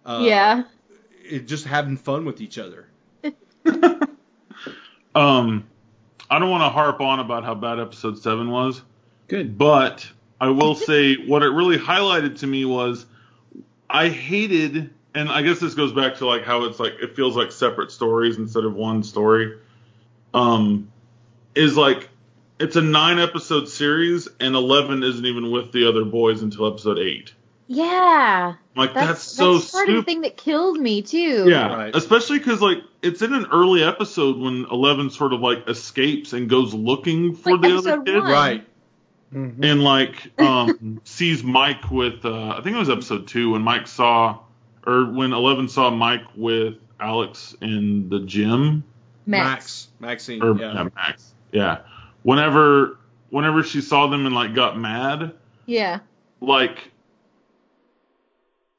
Uh, 0.05 0.25
yeah. 0.27 0.63
It, 1.25 1.47
just 1.47 1.65
having 1.65 1.97
fun 1.97 2.25
with 2.25 2.41
each 2.41 2.59
other. 2.59 2.89
Um, 5.15 5.67
I 6.31 6.39
don't 6.39 6.51
want 6.51 6.63
to 6.63 6.71
harp 6.71 7.01
on 7.01 7.21
about 7.21 7.45
how 7.45 7.55
bad 7.55 7.79
episode 7.79 8.19
seven 8.19 8.51
was, 8.51 8.81
Good. 9.29 9.59
but 9.59 10.09
I 10.41 10.49
will 10.49 10.75
say 10.75 11.15
what 11.27 11.43
it 11.43 11.51
really 11.51 11.79
highlighted 11.79 12.39
to 12.39 12.47
me 12.47 12.65
was 12.65 13.05
I 13.91 14.09
hated, 14.09 14.91
and 15.15 15.29
I 15.29 15.43
guess 15.43 15.61
this 15.61 15.75
goes 15.75 15.93
back 15.93 16.17
to 16.17 16.27
like 16.27 16.45
how 16.45 16.65
it's 16.65 16.81
like 16.81 16.95
it 17.03 17.15
feels 17.15 17.37
like 17.37 17.53
separate 17.53 17.93
stories 17.93 18.39
instead 18.39 18.65
of 18.65 18.75
one 18.75 19.03
story. 19.03 19.59
Um, 20.33 20.91
is 21.55 21.77
like 21.77 22.09
it's 22.59 22.77
a 22.77 22.83
nine 22.83 23.19
episode 23.19 23.69
series 23.69 24.29
and 24.41 24.55
eleven 24.55 25.03
isn't 25.03 25.27
even 25.27 25.51
with 25.51 25.73
the 25.73 25.87
other 25.87 26.07
boys 26.07 26.41
until 26.41 26.67
episode 26.67 26.99
eight. 26.99 27.35
Yeah. 27.75 28.55
Like 28.77 28.93
That's, 28.95 29.07
that's, 29.09 29.23
so 29.23 29.55
that's 29.55 29.71
part 29.71 29.89
of 29.89 29.95
the 29.95 30.01
stupid. 30.03 30.07
thing 30.07 30.21
that 30.23 30.37
killed 30.37 30.79
me 30.79 31.03
too. 31.03 31.49
Yeah, 31.49 31.75
Right. 31.75 31.97
especially 31.97 32.39
because 32.39 32.61
like 32.61 32.79
it's 33.03 33.23
in 33.23 33.33
an 33.33 33.47
early 33.53 33.83
episode 33.83 34.39
when 34.39 34.67
Eleven 34.71 35.11
sort 35.11 35.33
of 35.33 35.41
like 35.41 35.67
escapes 35.69 36.33
and 36.35 36.49
goes 36.49 36.75
looking 36.75 37.35
for 37.35 37.53
Like 37.57 37.63
the 37.63 37.77
other 37.79 38.03
kid, 38.03 38.15
one. 38.17 38.31
Right. 38.31 38.67
Mhm. 39.35 39.65
and 39.65 39.83
like 39.83 40.31
um 40.41 41.01
sees 41.05 41.43
Mike 41.43 41.91
with 41.91 42.25
uh 42.27 42.51
I 42.59 42.61
think 42.63 42.77
it 42.77 42.79
was 42.79 42.91
episode 42.91 43.27
two 43.29 43.53
when 43.53 43.63
Mike 43.63 43.87
saw 43.87 44.41
or 44.87 45.07
when 45.11 45.33
Eleven 45.33 45.69
saw 45.69 45.89
Mike 45.91 46.25
with 46.37 46.75
Alex 47.01 47.55
in 47.63 48.09
the 48.11 48.21
gym 48.21 48.85
Max. 49.25 49.89
Maxine. 50.01 50.43
or 50.43 50.57
yeah. 50.59 50.75
yeah, 50.75 50.89
Max, 50.95 51.33
yeah. 51.53 51.79
Whenever 52.23 52.99
whenever 53.31 53.63
she 53.63 53.81
saw 53.81 54.07
them 54.09 54.27
and 54.27 54.35
like 54.35 54.55
got 54.55 54.79
mad, 54.79 55.33
Yeah. 55.67 56.01
like 56.43 56.91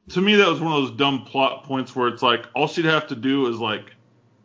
to 0.10 0.22
me 0.22 0.36
that 0.36 0.48
was 0.48 0.60
one 0.60 0.74
of 0.74 0.84
those 0.84 0.98
dumb 0.98 1.24
plot 1.26 1.64
points 1.64 1.96
where 1.96 2.08
it's 2.08 2.22
like 2.22 2.46
all 2.54 2.68
she'd 2.68 2.86
have 2.86 3.08
to 3.08 3.16
do 3.16 3.48
is 3.48 3.58
like 3.58 3.94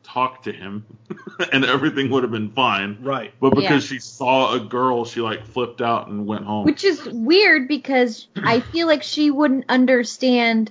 talk 0.03 0.43
to 0.45 0.53
him 0.53 0.87
and 1.53 1.65
everything 1.65 2.11
would 2.11 2.23
have 2.23 2.33
been 2.33 2.51
fine 2.51 2.99
Right. 3.03 3.33
but 3.41 3.51
because 3.55 3.85
Yeah. 3.85 3.97
she 3.97 3.99
saw 3.99 4.55
a 4.55 4.61
girl 4.61 5.05
she 5.05 5.21
like 5.21 5.45
flipped 5.47 5.83
out 5.83 6.09
and 6.09 6.27
went 6.27 6.45
home 6.45 6.65
Which 6.65 6.85
is 6.85 7.05
weird 7.05 7.69
because 7.69 8.27
I 8.37 8.61
feel 8.61 8.87
like 8.87 9.03
she 9.03 9.31
wouldn't 9.31 9.67
understand 9.69 10.71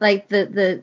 like 0.00 0.28
the 0.28 0.46
the 0.46 0.82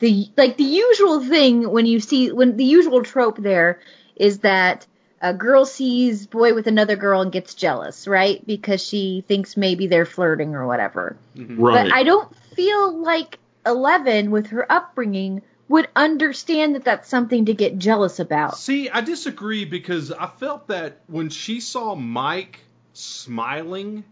the 0.00 0.28
like 0.36 0.56
the 0.56 0.64
usual 0.64 1.20
thing 1.20 1.70
when 1.70 1.86
you 1.86 2.00
see 2.00 2.32
when 2.32 2.56
the 2.56 2.64
usual 2.64 3.02
trope 3.02 3.38
there 3.38 3.80
is 4.16 4.38
that 4.40 4.86
a 5.20 5.32
girl 5.32 5.64
sees 5.64 6.26
boy 6.26 6.52
with 6.54 6.66
another 6.66 6.96
girl 6.96 7.22
and 7.22 7.32
gets 7.32 7.54
jealous, 7.54 8.06
right? 8.06 8.44
Because 8.46 8.82
she 8.84 9.24
thinks 9.26 9.56
maybe 9.56 9.86
they're 9.86 10.04
flirting 10.04 10.54
or 10.54 10.66
whatever. 10.66 11.16
right 11.36 11.88
But 11.88 11.92
I 11.92 12.02
don't 12.02 12.30
feel 12.54 13.02
like 13.02 13.38
Eleven 13.66 14.30
with 14.30 14.48
her 14.48 14.70
upbringing 14.70 15.42
would 15.68 15.88
understand 15.96 16.74
that 16.74 16.84
that's 16.84 17.08
something 17.08 17.46
to 17.46 17.54
get 17.54 17.78
jealous 17.78 18.20
about. 18.20 18.58
See, 18.58 18.90
I 18.90 19.00
disagree 19.00 19.64
because 19.64 20.12
I 20.12 20.26
felt 20.26 20.68
that 20.68 21.00
when 21.06 21.30
she 21.30 21.60
saw 21.60 21.94
Mike 21.94 22.60
smiling 22.92 24.04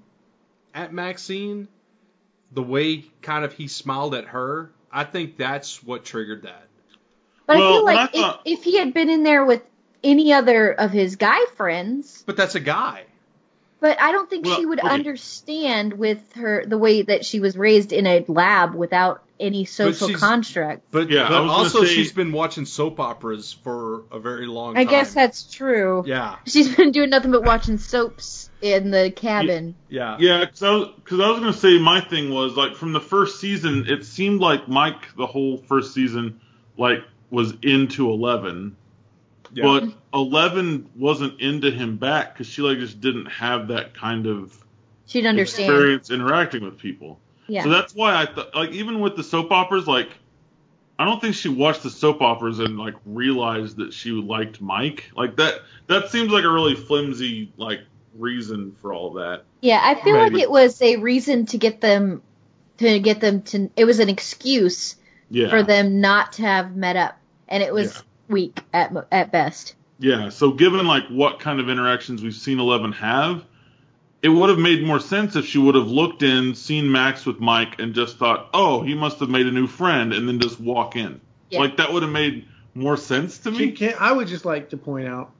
at 0.74 0.92
Maxine, 0.92 1.68
the 2.52 2.62
way 2.62 3.04
kind 3.20 3.44
of 3.44 3.52
he 3.52 3.68
smiled 3.68 4.14
at 4.14 4.26
her, 4.28 4.70
I 4.90 5.04
think 5.04 5.36
that's 5.36 5.82
what 5.82 6.04
triggered 6.04 6.42
that. 6.42 6.66
But 7.46 7.58
Well, 7.58 7.68
I 7.68 7.72
feel 7.76 7.84
like 7.84 7.98
I 7.98 8.06
thought- 8.18 8.42
if, 8.44 8.58
if 8.60 8.64
he 8.64 8.78
had 8.78 8.94
been 8.94 9.10
in 9.10 9.22
there 9.22 9.44
with 9.44 9.62
any 10.02 10.32
other 10.32 10.72
of 10.72 10.90
his 10.90 11.16
guy 11.16 11.44
friends, 11.56 12.22
But 12.26 12.36
that's 12.36 12.54
a 12.54 12.60
guy. 12.60 13.04
But 13.82 14.00
I 14.00 14.12
don't 14.12 14.30
think 14.30 14.46
Well, 14.46 14.56
she 14.56 14.64
would 14.64 14.78
okay. 14.78 14.88
understand 14.88 15.92
with 15.94 16.20
her 16.36 16.64
the 16.64 16.78
way 16.78 17.02
that 17.02 17.24
she 17.26 17.40
was 17.40 17.56
raised 17.56 17.92
in 17.92 18.06
a 18.06 18.24
lab 18.28 18.74
without 18.74 19.22
any 19.40 19.64
social 19.64 20.06
she's- 20.06 20.20
construct. 20.20 20.82
But, 20.92 21.10
Yeah, 21.10 21.24
I 21.24 21.28
but 21.30 21.42
was 21.42 21.50
also 21.52 21.84
say- 21.84 21.92
she's 21.94 22.12
been 22.12 22.30
watching 22.30 22.64
soap 22.64 23.00
operas 23.00 23.52
for 23.64 24.04
a 24.12 24.20
very 24.20 24.46
long 24.46 24.76
I 24.76 24.84
time. 24.84 24.88
I 24.88 24.90
guess 24.98 25.12
that's 25.14 25.42
true. 25.52 26.04
Yeah. 26.06 26.36
She's 26.46 26.74
been 26.76 26.92
doing 26.92 27.10
nothing 27.10 27.32
but 27.32 27.42
watching 27.44 27.76
soaps 27.76 28.48
in 28.62 28.92
the 28.92 29.10
cabin. 29.10 29.74
Yeah. 29.88 30.16
yeah 30.20 30.40
because 30.44 30.62
I, 30.62 30.70
was, 30.70 30.88
'cause 31.04 31.18
I 31.20 31.28
was 31.28 31.40
gonna 31.40 31.52
say 31.52 31.78
my 31.80 32.00
thing 32.00 32.30
was 32.32 32.56
like 32.56 32.76
from 32.76 32.92
the 32.92 33.00
first 33.00 33.40
season 33.40 33.86
it 33.88 34.04
seemed 34.06 34.40
like 34.40 34.68
mike 34.68 35.14
the 35.16 35.26
whole 35.26 35.58
first 35.58 35.92
season 35.92 36.40
like 36.78 37.02
was 37.30 37.52
into 37.62 38.10
11 38.10 38.76
Yeah. 39.54 39.64
but 39.64 39.84
11 40.14 40.90
wasn't 40.96 41.40
into 41.40 41.70
him 41.70 41.96
back 41.96 42.32
because 42.34 42.46
she 42.46 42.62
like 42.62 42.78
just 42.78 43.00
didn't 43.00 43.26
have 43.26 43.68
that 43.68 43.94
kind 43.94 44.26
of 44.26 44.56
She'd 45.06 45.26
understand. 45.26 45.70
experience 45.70 46.10
interacting 46.10 46.64
with 46.64 46.78
people 46.78 47.20
Yeah. 47.48 47.64
So 47.64 47.68
that's 47.70 47.94
why 47.94 48.14
I 48.14 48.26
thought, 48.26 48.54
like, 48.54 48.70
even 48.70 49.00
with 49.00 49.16
the 49.16 49.22
soap 49.22 49.50
operas, 49.50 49.86
like, 49.86 50.08
I 50.98 51.04
don't 51.04 51.20
think 51.20 51.34
she 51.34 51.48
watched 51.48 51.82
the 51.82 51.90
soap 51.90 52.22
operas 52.22 52.60
and 52.60 52.78
like 52.78 52.94
realized 53.04 53.76
that 53.78 53.92
she 53.92 54.10
liked 54.12 54.60
Mike. 54.60 55.10
Like 55.16 55.36
that, 55.36 55.60
that 55.88 56.10
seems 56.10 56.30
like 56.30 56.44
a 56.44 56.50
really 56.50 56.76
flimsy 56.76 57.52
like 57.56 57.80
reason 58.16 58.76
for 58.80 58.92
all 58.92 59.14
that. 59.14 59.44
Yeah, 59.60 59.80
I 59.82 59.94
feel 60.00 60.14
Maybe. 60.14 60.34
like 60.34 60.42
it 60.44 60.50
was 60.50 60.80
a 60.80 60.96
reason 60.96 61.46
to 61.46 61.58
get 61.58 61.80
them 61.80 62.22
to 62.78 63.00
get 63.00 63.20
them 63.20 63.42
to 63.42 63.70
it 63.76 63.84
was 63.84 63.98
an 63.98 64.08
excuse 64.08 64.96
Yeah. 65.30 65.48
for 65.50 65.62
them 65.62 66.00
not 66.00 66.34
to 66.34 66.42
have 66.42 66.76
met 66.76 66.96
up 66.96 67.18
and 67.48 67.62
it 67.62 67.72
was 67.72 68.02
Yeah. 68.32 68.34
weak 68.34 68.60
at 68.72 68.92
at 69.12 69.32
best. 69.32 69.74
Yeah. 69.98 70.28
So 70.30 70.50
given 70.52 70.86
like 70.86 71.06
what 71.08 71.38
kind 71.40 71.60
of 71.60 71.68
interactions 71.68 72.22
we've 72.22 72.34
seen 72.34 72.58
Eleven 72.58 72.92
have, 72.92 73.44
it 74.22 74.28
would 74.28 74.48
have 74.50 74.58
made 74.58 74.84
more 74.84 75.00
sense 75.00 75.36
if 75.36 75.46
she 75.46 75.58
would 75.58 75.74
have 75.74 75.88
looked 75.88 76.22
in, 76.22 76.54
seen 76.54 76.90
Max 76.90 77.26
with 77.26 77.40
Mike, 77.40 77.80
and 77.80 77.94
just 77.94 78.18
thought, 78.18 78.48
oh, 78.54 78.82
he 78.82 78.94
must 78.94 79.18
have 79.20 79.28
made 79.28 79.46
a 79.46 79.52
new 79.52 79.66
friend, 79.66 80.12
and 80.12 80.28
then 80.28 80.40
just 80.40 80.60
walk 80.60 80.96
in. 80.96 81.20
Yeah. 81.50 81.60
Like 81.60 81.76
that 81.76 81.92
would 81.92 82.02
have 82.02 82.12
made 82.12 82.46
more 82.74 82.96
sense 82.96 83.38
to 83.38 83.50
me. 83.50 83.72
can't, 83.72 84.00
I 84.00 84.12
would 84.12 84.28
just 84.28 84.44
like 84.44 84.70
to 84.70 84.76
point 84.76 85.06
out 85.06 85.30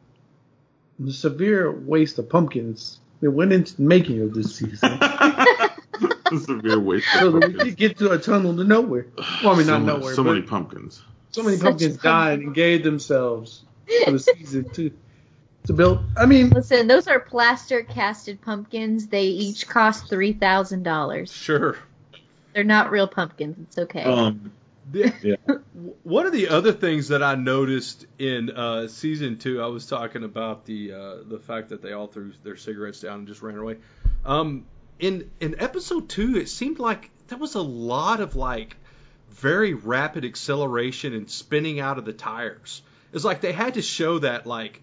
the 0.99 1.13
severe 1.13 1.71
waste 1.73 2.19
of 2.19 2.29
pumpkins 2.29 3.01
that 3.21 3.31
went 3.31 3.53
into 3.53 3.77
the 3.77 3.83
making 3.83 4.21
of 4.21 4.35
this 4.35 4.57
season, 4.57 4.99
Severe 6.45 6.81
waste. 6.81 7.07
of 7.15 7.21
so 7.21 7.31
that 7.33 7.49
we 7.49 7.55
could 7.55 7.77
get 7.77 7.99
to 7.99 8.11
a 8.11 8.19
tunnel 8.19 8.57
to 8.57 8.65
nowhere. 8.65 9.07
Well, 9.43 9.55
I 9.55 9.57
mean, 9.57 9.67
so, 9.67 9.73
not 9.79 9.83
many- 9.87 9.99
nowhere, 9.99 10.15
so 10.15 10.25
but 10.25 10.33
many 10.35 10.43
pumpkins. 10.43 11.03
So 11.33 11.43
many 11.43 11.57
Such 11.57 11.65
pumpkins 11.65 11.93
pumpkins. 11.97 12.03
died 12.03 12.39
and 12.41 12.55
gave 12.55 12.85
themselves 12.85 13.63
for 14.05 14.13
the 14.13 14.19
season 14.19 14.69
to 14.71 14.91
to 15.67 15.73
build. 15.73 16.05
I 16.17 16.27
mean, 16.27 16.51
Listen, 16.51 16.89
those 16.89 17.07
are 17.09 17.21
plaster 17.21 17.83
casted 17.83 18.41
pumpkins. 18.43 19.07
They 19.07 19.25
each 19.27 19.69
cost 19.69 20.09
three 20.09 20.33
thousand 20.33 20.83
dollars. 20.83 21.33
Sure. 21.33 21.79
They're 22.55 22.65
not 22.65 22.91
real 22.91 23.07
pumpkins. 23.09 23.57
It's 23.69 23.79
okay. 23.79 24.03
Um, 24.03 24.53
The- 24.91 25.13
yeah. 25.23 25.37
One 26.03 26.27
of 26.27 26.33
the 26.33 26.49
other 26.49 26.73
things 26.73 27.09
that 27.09 27.23
I 27.23 27.35
noticed 27.37 28.07
in 28.19 28.51
uh, 28.51 28.89
season 28.89 29.39
two, 29.39 29.63
I 29.63 29.67
was 29.67 29.87
talking 29.87 30.25
about 30.25 30.67
the 30.67 30.93
uh, 30.93 31.17
the 31.27 31.39
fact 31.39 31.69
that 31.71 31.81
they 31.81 31.93
all 31.93 32.09
threw 32.09 32.33
their 32.43 32.57
cigarettes 32.57 33.01
down 33.01 33.21
and 33.21 33.29
just 33.29 33.41
ran 33.43 33.57
away. 33.57 33.77
Um, 34.25 34.67
in 34.99 35.31
in 35.41 35.55
episode 35.61 36.09
two, 36.09 36.37
it 36.37 36.49
seemed 36.49 36.79
like 36.81 37.11
there 37.29 37.39
was 37.39 37.55
a 37.55 37.63
lot 37.63 38.21
of 38.21 38.35
like 38.37 38.77
very 39.33 39.75
rapid 39.75 40.25
acceleration 40.25 41.15
and 41.15 41.31
spinning 41.31 41.81
out 41.81 41.99
of 41.99 42.05
the 42.05 42.13
tires. 42.13 42.83
It's 43.13 43.25
like 43.25 43.41
they 43.41 43.53
had 43.53 43.75
to 43.75 43.83
show 43.83 44.19
that 44.21 44.47
like 44.47 44.83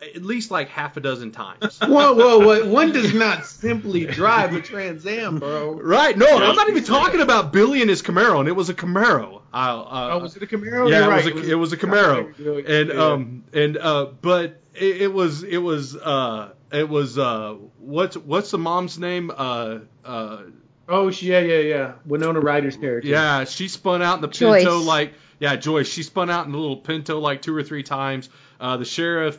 at 0.00 0.22
least 0.22 0.50
like 0.50 0.68
half 0.68 0.96
a 0.96 1.00
dozen 1.00 1.32
times. 1.32 1.78
whoa, 1.82 2.12
whoa, 2.14 2.38
whoa! 2.38 2.70
One 2.70 2.92
does 2.92 3.12
not 3.14 3.44
simply 3.46 4.06
drive 4.06 4.54
a 4.54 4.60
Trans 4.60 5.04
Am, 5.06 5.38
bro. 5.38 5.72
Right? 5.80 6.16
No, 6.16 6.26
I'm 6.26 6.54
not 6.54 6.68
even 6.68 6.84
talking 6.84 7.20
about 7.20 7.52
Billy 7.52 7.80
and 7.80 7.90
his 7.90 8.02
Camaro, 8.02 8.38
and 8.40 8.48
it 8.48 8.52
was 8.52 8.68
a 8.68 8.74
Camaro. 8.74 9.42
I, 9.52 9.70
uh, 9.70 10.10
Oh, 10.12 10.18
was 10.20 10.36
it 10.36 10.42
a 10.42 10.46
Camaro? 10.46 10.90
yeah, 10.90 11.04
it 11.04 11.08
right. 11.08 11.34
was 11.34 11.48
a, 11.48 11.50
it 11.50 11.54
was 11.54 11.72
a 11.72 11.76
Camaro, 11.76 12.68
and 12.68 12.92
um 12.92 13.44
and 13.52 13.76
uh 13.76 14.06
but 14.20 14.60
it, 14.74 15.02
it 15.02 15.12
was 15.12 15.42
it 15.42 15.58
was 15.58 15.96
uh 15.96 16.52
it 16.70 16.88
was 16.88 17.18
uh 17.18 17.54
what's 17.78 18.16
what's 18.16 18.50
the 18.50 18.58
mom's 18.58 18.98
name 18.98 19.32
uh 19.34 19.78
uh 20.04 20.42
Oh, 20.88 21.10
she- 21.10 21.26
yeah, 21.26 21.40
yeah, 21.40 21.58
yeah. 21.58 21.92
Winona 22.06 22.40
Ryder's 22.40 22.76
character. 22.76 23.08
yeah 23.08 23.44
she 23.44 23.68
spun 23.68 24.02
out 24.02 24.16
in 24.16 24.22
the 24.22 24.28
Joyce. 24.28 24.62
Pinto 24.64 24.78
like 24.78 25.12
yeah 25.38 25.56
Joyce 25.56 25.86
she 25.88 26.02
spun 26.02 26.30
out 26.30 26.46
in 26.46 26.52
the 26.52 26.58
little 26.58 26.76
Pinto 26.78 27.18
like 27.18 27.42
two 27.42 27.54
or 27.54 27.62
three 27.62 27.82
times 27.82 28.28
uh 28.60 28.76
the 28.76 28.84
sheriff 28.84 29.38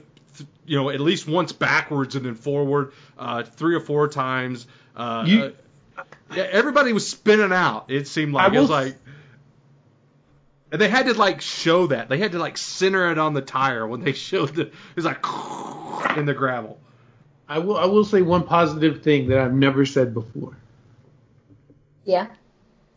you 0.65 0.77
know 0.77 0.89
at 0.89 0.99
least 0.99 1.27
once 1.27 1.51
backwards 1.51 2.15
and 2.15 2.25
then 2.25 2.35
forward 2.35 2.93
uh 3.17 3.43
three 3.43 3.75
or 3.75 3.79
four 3.81 4.07
times 4.07 4.67
uh, 4.95 5.23
You- 5.27 5.53
uh 5.97 6.03
yeah 6.35 6.43
everybody 6.51 6.93
was 6.93 7.07
spinning 7.07 7.51
out 7.51 7.89
it 7.91 8.07
seemed 8.07 8.33
like 8.33 8.51
I 8.51 8.55
it 8.55 8.59
was 8.61 8.69
like 8.69 8.95
and 10.71 10.79
they 10.79 10.87
had 10.87 11.07
to 11.07 11.15
like 11.15 11.41
show 11.41 11.87
that. 11.87 12.09
They 12.09 12.19
had 12.19 12.33
to 12.33 12.37
like 12.39 12.55
center 12.55 13.09
it 13.11 13.17
on 13.17 13.33
the 13.33 13.41
tire 13.41 13.87
when 13.87 14.01
they 14.01 14.13
showed 14.29 14.49
the. 14.53 14.67
It 14.67 14.73
was 14.95 15.03
like 15.05 15.17
in 16.17 16.27
the 16.27 16.33
gravel. 16.35 16.79
I 17.47 17.57
will. 17.57 17.75
I 17.75 17.85
will 17.85 18.05
say 18.05 18.21
one 18.21 18.43
positive 18.43 19.01
thing 19.01 19.29
that 19.29 19.39
I've 19.39 19.53
never 19.53 19.83
said 19.87 20.13
before. 20.13 20.55
Yeah. 22.05 22.27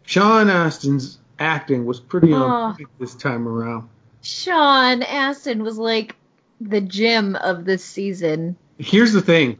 Sean 0.04 0.48
Astin's 0.48 1.18
acting 1.38 1.84
was 1.84 2.00
pretty 2.00 2.32
Oh. 2.32 2.42
on 2.42 2.76
point 2.76 2.88
this 2.98 3.14
time 3.14 3.46
around. 3.48 3.88
Sean 4.22 5.02
Astin 5.02 5.62
was 5.62 5.78
like 5.78 6.16
the 6.60 6.80
gem 6.80 7.36
of 7.36 7.64
this 7.64 7.84
season. 7.84 8.56
Here's 8.78 9.12
the 9.12 9.20
thing. 9.20 9.58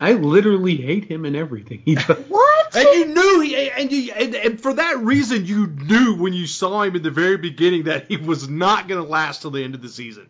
I 0.00 0.12
literally 0.14 0.76
hate 0.76 1.04
him 1.04 1.24
and 1.24 1.36
everything 1.36 1.80
he 1.84 1.94
does. 1.94 2.18
What? 2.28 2.74
And 2.74 2.88
you 2.94 3.06
knew 3.14 3.40
he, 3.40 3.70
and 3.70 3.92
you, 3.92 4.12
and, 4.12 4.34
and 4.34 4.60
for 4.60 4.72
that 4.72 4.98
reason, 5.00 5.44
you 5.44 5.66
knew 5.66 6.14
when 6.16 6.32
you 6.32 6.46
saw 6.46 6.82
him 6.82 6.96
in 6.96 7.02
the 7.02 7.10
very 7.10 7.36
beginning 7.36 7.84
that 7.84 8.06
he 8.08 8.16
was 8.16 8.48
not 8.48 8.88
going 8.88 9.02
to 9.02 9.08
last 9.08 9.42
till 9.42 9.50
the 9.50 9.62
end 9.62 9.74
of 9.74 9.82
the 9.82 9.88
season. 9.90 10.28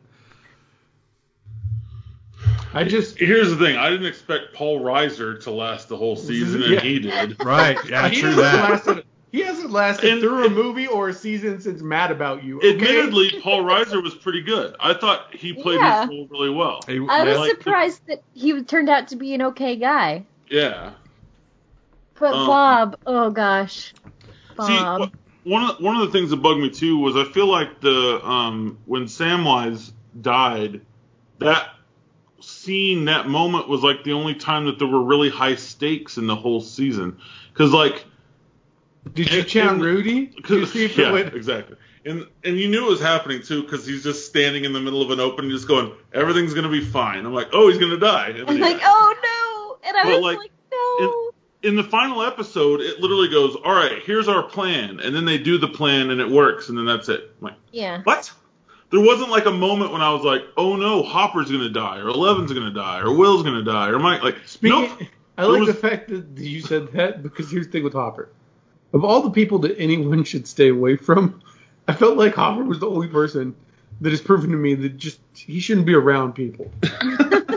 I 2.75 2.85
just 2.85 3.19
Here's 3.19 3.51
the 3.51 3.57
thing: 3.57 3.77
I 3.77 3.91
didn't 3.91 4.07
expect 4.07 4.55
Paul 4.55 4.81
Reiser 4.81 5.41
to 5.45 5.51
last 5.51 5.89
the 5.89 5.97
whole 5.97 6.17
season, 6.17 6.63
and 6.63 6.73
Yeah. 6.75 6.81
he 6.81 6.99
did. 6.99 7.43
Right? 7.45 7.77
Yeah, 7.89 8.09
he 8.09 8.21
true 8.21 8.31
hasn't 8.31 8.45
that. 8.53 8.71
lasted. 8.71 9.05
He 9.31 9.41
hasn't 9.41 9.71
lasted 9.71 10.11
And- 10.13 10.21
through 10.21 10.45
a 10.45 10.51
movie 10.51 10.87
or 10.87 11.09
a 11.09 11.15
season 11.15 11.59
since 11.61 11.81
Mad 11.81 12.11
About 12.11 12.45
You. 12.45 12.59
okay? 12.59 12.75
Admittedly, 12.75 13.41
Paul 13.43 13.63
Reiser 13.63 14.03
was 14.03 14.15
pretty 14.15 14.43
good. 14.43 14.75
I 14.79 14.93
thought 14.93 15.35
he 15.35 15.55
played 15.55 15.81
Yeah. 15.81 16.03
his 16.03 16.11
role 16.11 16.29
really 16.31 16.51
well. 16.51 16.81
I 16.87 16.99
was 16.99 17.09
yeah, 17.09 17.35
like 17.39 17.57
the- 17.57 17.63
surprised 17.65 18.03
that 18.09 18.23
he 18.35 18.63
turned 18.63 18.91
out 18.91 19.09
to 19.09 19.17
be 19.17 19.33
an 19.35 19.41
okay 19.43 19.77
guy. 19.77 20.25
Yeah. 20.51 20.91
But 22.21 22.35
Um, 22.35 22.47
Bob, 22.47 22.97
oh 23.07 23.31
gosh. 23.31 23.95
See, 24.61 24.77
Bob. 24.79 25.11
wh- 25.45 25.47
one 25.47 25.65
of 25.65 25.81
one 25.81 25.97
of 25.97 26.03
the 26.03 26.13
things 26.13 26.29
that 26.31 26.37
bugged 26.37 26.61
me 26.61 26.69
too 26.71 26.99
was 26.99 27.17
I 27.17 27.25
feel 27.25 27.47
like 27.47 27.81
the 27.81 28.21
um 28.25 28.77
when 28.87 29.05
Samwise 29.07 29.93
died, 30.21 30.83
that 31.39 31.71
scene, 32.43 33.07
that 33.07 33.29
moment 33.29 33.69
was 33.69 33.83
like 33.83 34.05
the 34.05 34.13
only 34.13 34.35
time 34.35 34.67
that 34.67 34.79
there 34.79 34.89
were 34.89 35.03
really 35.03 35.31
high 35.31 35.55
stakes 35.57 36.17
in 36.19 36.27
the 36.27 36.37
whole 36.37 36.61
season. 36.61 37.19
Because 37.53 37.73
like, 37.73 38.05
Did 39.15 39.31
you 39.33 39.41
and- 39.41 39.49
chant 39.49 39.81
Rudy? 39.81 40.27
Did 40.27 40.51
you 40.51 40.67
see 40.67 40.87
yeah, 40.97 41.13
went- 41.13 41.35
exactly. 41.35 41.77
And 42.05 42.27
and 42.43 42.59
you 42.59 42.69
knew 42.69 42.87
it 42.87 42.91
was 42.91 43.01
happening 43.01 43.43
too 43.43 43.63
because 43.63 43.87
he's 43.87 44.03
just 44.03 44.27
standing 44.27 44.65
in 44.65 44.73
the 44.73 44.81
middle 44.81 45.03
of 45.03 45.11
an 45.13 45.21
open, 45.21 45.49
just 45.51 45.69
going, 45.69 45.93
everything's 46.13 46.53
gonna 46.53 46.69
be 46.69 46.85
fine. 46.85 47.25
I'm 47.25 47.33
like, 47.33 47.51
oh, 47.53 47.69
he's 47.69 47.79
gonna 47.79 47.97
die. 47.97 48.31
And 48.31 48.51
I'm 48.51 48.59
like, 48.59 48.81
died. 48.81 48.83
oh 48.85 49.79
no, 49.83 49.89
and 49.89 49.97
I 49.97 50.03
But, 50.03 50.11
was 50.15 50.21
like, 50.21 50.39
like, 50.39 50.51
no. 50.73 51.31
in 51.63 51.77
the 51.77 51.85
final 51.85 52.23
episode, 52.25 52.81
it 52.81 52.99
literally 52.99 53.29
goes, 53.29 53.55
"All 53.55 53.73
right, 53.73 54.03
here's 54.05 54.27
our 54.27 54.43
plan," 54.43 54.99
and 54.99 55.15
then 55.15 55.25
they 55.25 55.39
do 55.39 55.59
the 55.59 55.69
plan 55.69 56.11
and 56.11 56.21
it 56.21 56.29
works, 56.29 56.69
and 56.71 56.77
then 56.77 56.87
that's 56.87 57.09
it. 57.09 57.31
I'm 57.41 57.45
like, 57.47 57.55
yeah. 57.71 58.03
what? 58.03 58.33
There 58.93 59.01
wasn't 59.01 59.31
like 59.31 59.47
a 59.47 59.51
moment 59.51 59.91
when 59.93 60.03
I 60.03 60.13
was 60.13 60.23
like, 60.23 60.43
"Oh 60.57 60.77
no, 60.77 61.03
Hopper's 61.03 61.51
gonna 61.51 61.71
die, 61.71 61.99
or 61.99 62.09
Eleven's 62.09 62.53
gonna 62.53 62.73
die, 62.73 63.01
or 63.01 63.17
Will's 63.17 63.43
gonna 63.43 63.65
die, 63.65 63.89
or 63.89 63.99
Mike." 63.99 64.23
Like, 64.23 64.37
Speaking, 64.47 64.83
nope. 64.83 64.99
I 65.39 65.43
There 65.43 65.51
like 65.53 65.61
was- 65.61 65.69
the 65.69 65.75
fact 65.75 66.09
that 66.09 66.27
you 66.37 66.61
said 66.61 66.93
that 66.93 67.23
because 67.23 67.51
here's 67.51 67.67
the 67.67 67.73
thing 67.73 67.85
with 67.85 67.95
Hopper. 67.95 68.29
Of 68.93 69.05
all 69.05 69.23
the 69.23 69.31
people 69.31 69.59
that 69.61 69.75
anyone 69.79 70.23
should 70.25 70.47
stay 70.47 70.69
away 70.69 70.97
from, 70.97 71.41
I 71.89 71.95
felt 71.95 72.19
like 72.19 72.35
Hopper 72.35 72.63
was 72.65 72.79
the 72.81 72.89
only 72.91 73.09
person 73.09 73.55
that 74.03 74.11
has 74.11 74.21
proven 74.21 74.51
to 74.51 74.57
me 74.59 74.75
that 74.75 74.99
just 74.99 75.19
he 75.35 75.59
shouldn't 75.61 75.87
be 75.87 75.95
around 75.95 76.35
people. 76.35 76.71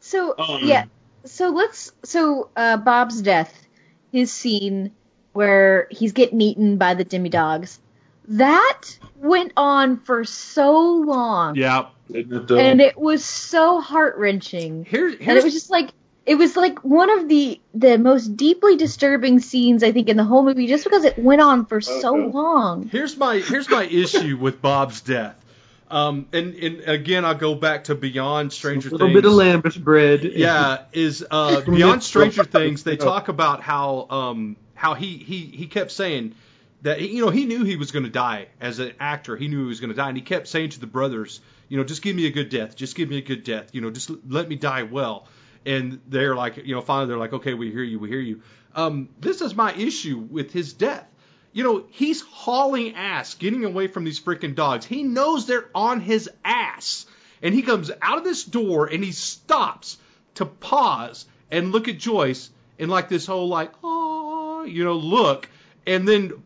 So 0.00 0.34
Um, 0.38 0.60
yeah, 0.62 0.84
so 1.24 1.50
let's 1.50 1.92
so 2.04 2.48
uh, 2.56 2.76
Bob's 2.76 3.20
death, 3.22 3.66
his 4.12 4.32
scene 4.32 4.92
where 5.32 5.88
he's 5.90 6.12
getting 6.12 6.40
eaten 6.40 6.76
by 6.76 6.94
the 6.94 7.02
demi 7.04 7.28
dogs, 7.28 7.80
that 8.28 8.82
went 9.16 9.52
on 9.56 9.98
for 9.98 10.24
so 10.24 10.78
long, 10.96 11.56
Yeah. 11.56 11.86
And 12.12 12.80
it 12.80 12.96
was 12.96 13.24
so 13.24 13.80
heart 13.80 14.16
wrenching, 14.16 14.84
Here, 14.84 15.08
and 15.08 15.38
it 15.38 15.42
was 15.42 15.52
just 15.52 15.70
like 15.70 15.90
it 16.24 16.36
was 16.36 16.56
like 16.56 16.78
one 16.84 17.10
of 17.10 17.28
the 17.28 17.60
the 17.74 17.98
most 17.98 18.36
deeply 18.36 18.76
disturbing 18.76 19.40
scenes 19.40 19.82
I 19.82 19.90
think 19.90 20.08
in 20.08 20.16
the 20.16 20.24
whole 20.24 20.44
movie, 20.44 20.66
just 20.68 20.84
because 20.84 21.04
it 21.04 21.18
went 21.18 21.40
on 21.40 21.66
for 21.66 21.80
so 21.80 22.14
long. 22.14 22.88
here's 22.88 23.16
my 23.16 23.38
here's 23.38 23.68
my 23.68 23.84
issue 23.84 24.36
with 24.36 24.62
Bob's 24.62 25.00
death. 25.00 25.34
Um, 25.88 26.26
and, 26.32 26.54
and 26.54 26.80
again, 26.82 27.24
I'll 27.24 27.36
go 27.36 27.54
back 27.54 27.84
to 27.84 27.94
Beyond 27.94 28.52
Stranger 28.52 28.90
Things. 28.90 29.00
a 29.00 29.04
little 29.04 29.20
Things. 29.22 29.22
bit 29.22 29.62
of 29.62 29.62
lembas 29.72 29.80
bread. 29.82 30.24
yeah, 30.24 30.82
is 30.92 31.24
uh, 31.30 31.60
beyond 31.66 32.02
Stranger 32.02 32.42
Things. 32.44 32.82
They 32.82 32.96
talk 32.96 33.28
about 33.28 33.60
how 33.62 34.06
um, 34.10 34.56
how 34.74 34.94
he, 34.94 35.16
he 35.16 35.42
he 35.46 35.66
kept 35.68 35.92
saying 35.92 36.34
that 36.82 37.00
you 37.00 37.24
know 37.24 37.30
he 37.30 37.46
knew 37.46 37.64
he 37.64 37.76
was 37.76 37.90
going 37.90 38.04
to 38.04 38.10
die 38.10 38.48
as 38.60 38.78
an 38.78 38.92
actor. 39.00 39.36
He 39.36 39.48
knew 39.48 39.62
he 39.62 39.68
was 39.68 39.80
going 39.80 39.90
to 39.90 39.96
die, 39.96 40.08
and 40.08 40.16
he 40.16 40.22
kept 40.22 40.48
saying 40.48 40.70
to 40.70 40.80
the 40.80 40.86
brothers, 40.86 41.40
you 41.68 41.76
know, 41.76 41.84
just 41.84 42.02
give 42.02 42.16
me 42.16 42.26
a 42.26 42.30
good 42.30 42.48
death, 42.48 42.76
just 42.76 42.94
give 42.94 43.08
me 43.08 43.18
a 43.18 43.22
good 43.22 43.44
death, 43.44 43.70
you 43.72 43.80
know, 43.80 43.90
just 43.90 44.10
let 44.28 44.48
me 44.48 44.56
die 44.56 44.82
well. 44.84 45.26
And 45.64 46.00
they're 46.06 46.36
like, 46.36 46.58
you 46.58 46.74
know, 46.74 46.80
finally 46.80 47.08
they're 47.08 47.18
like, 47.18 47.32
okay, 47.32 47.54
we 47.54 47.72
hear 47.72 47.82
you, 47.82 47.98
we 47.98 48.08
hear 48.08 48.20
you. 48.20 48.42
Um, 48.74 49.08
this 49.18 49.40
is 49.40 49.54
my 49.54 49.72
issue 49.74 50.18
with 50.18 50.52
his 50.52 50.72
death. 50.74 51.08
You 51.52 51.64
know, 51.64 51.84
he's 51.90 52.20
hauling 52.20 52.94
ass, 52.94 53.34
getting 53.34 53.64
away 53.64 53.88
from 53.88 54.04
these 54.04 54.20
freaking 54.20 54.54
dogs. 54.54 54.84
He 54.84 55.02
knows 55.02 55.46
they're 55.46 55.70
on 55.74 56.00
his 56.00 56.30
ass. 56.44 57.06
And 57.42 57.54
he 57.54 57.62
comes 57.62 57.90
out 58.02 58.18
of 58.18 58.24
this 58.24 58.44
door 58.44 58.86
and 58.86 59.02
he 59.02 59.12
stops 59.12 59.98
to 60.34 60.44
pause 60.44 61.26
and 61.50 61.72
look 61.72 61.88
at 61.88 61.98
Joyce 61.98 62.50
and 62.78 62.90
like 62.90 63.08
this 63.08 63.26
whole 63.26 63.48
like, 63.48 63.72
oh, 63.82 64.64
you 64.64 64.84
know, 64.84 64.94
look. 64.94 65.48
And 65.86 66.06
then 66.06 66.44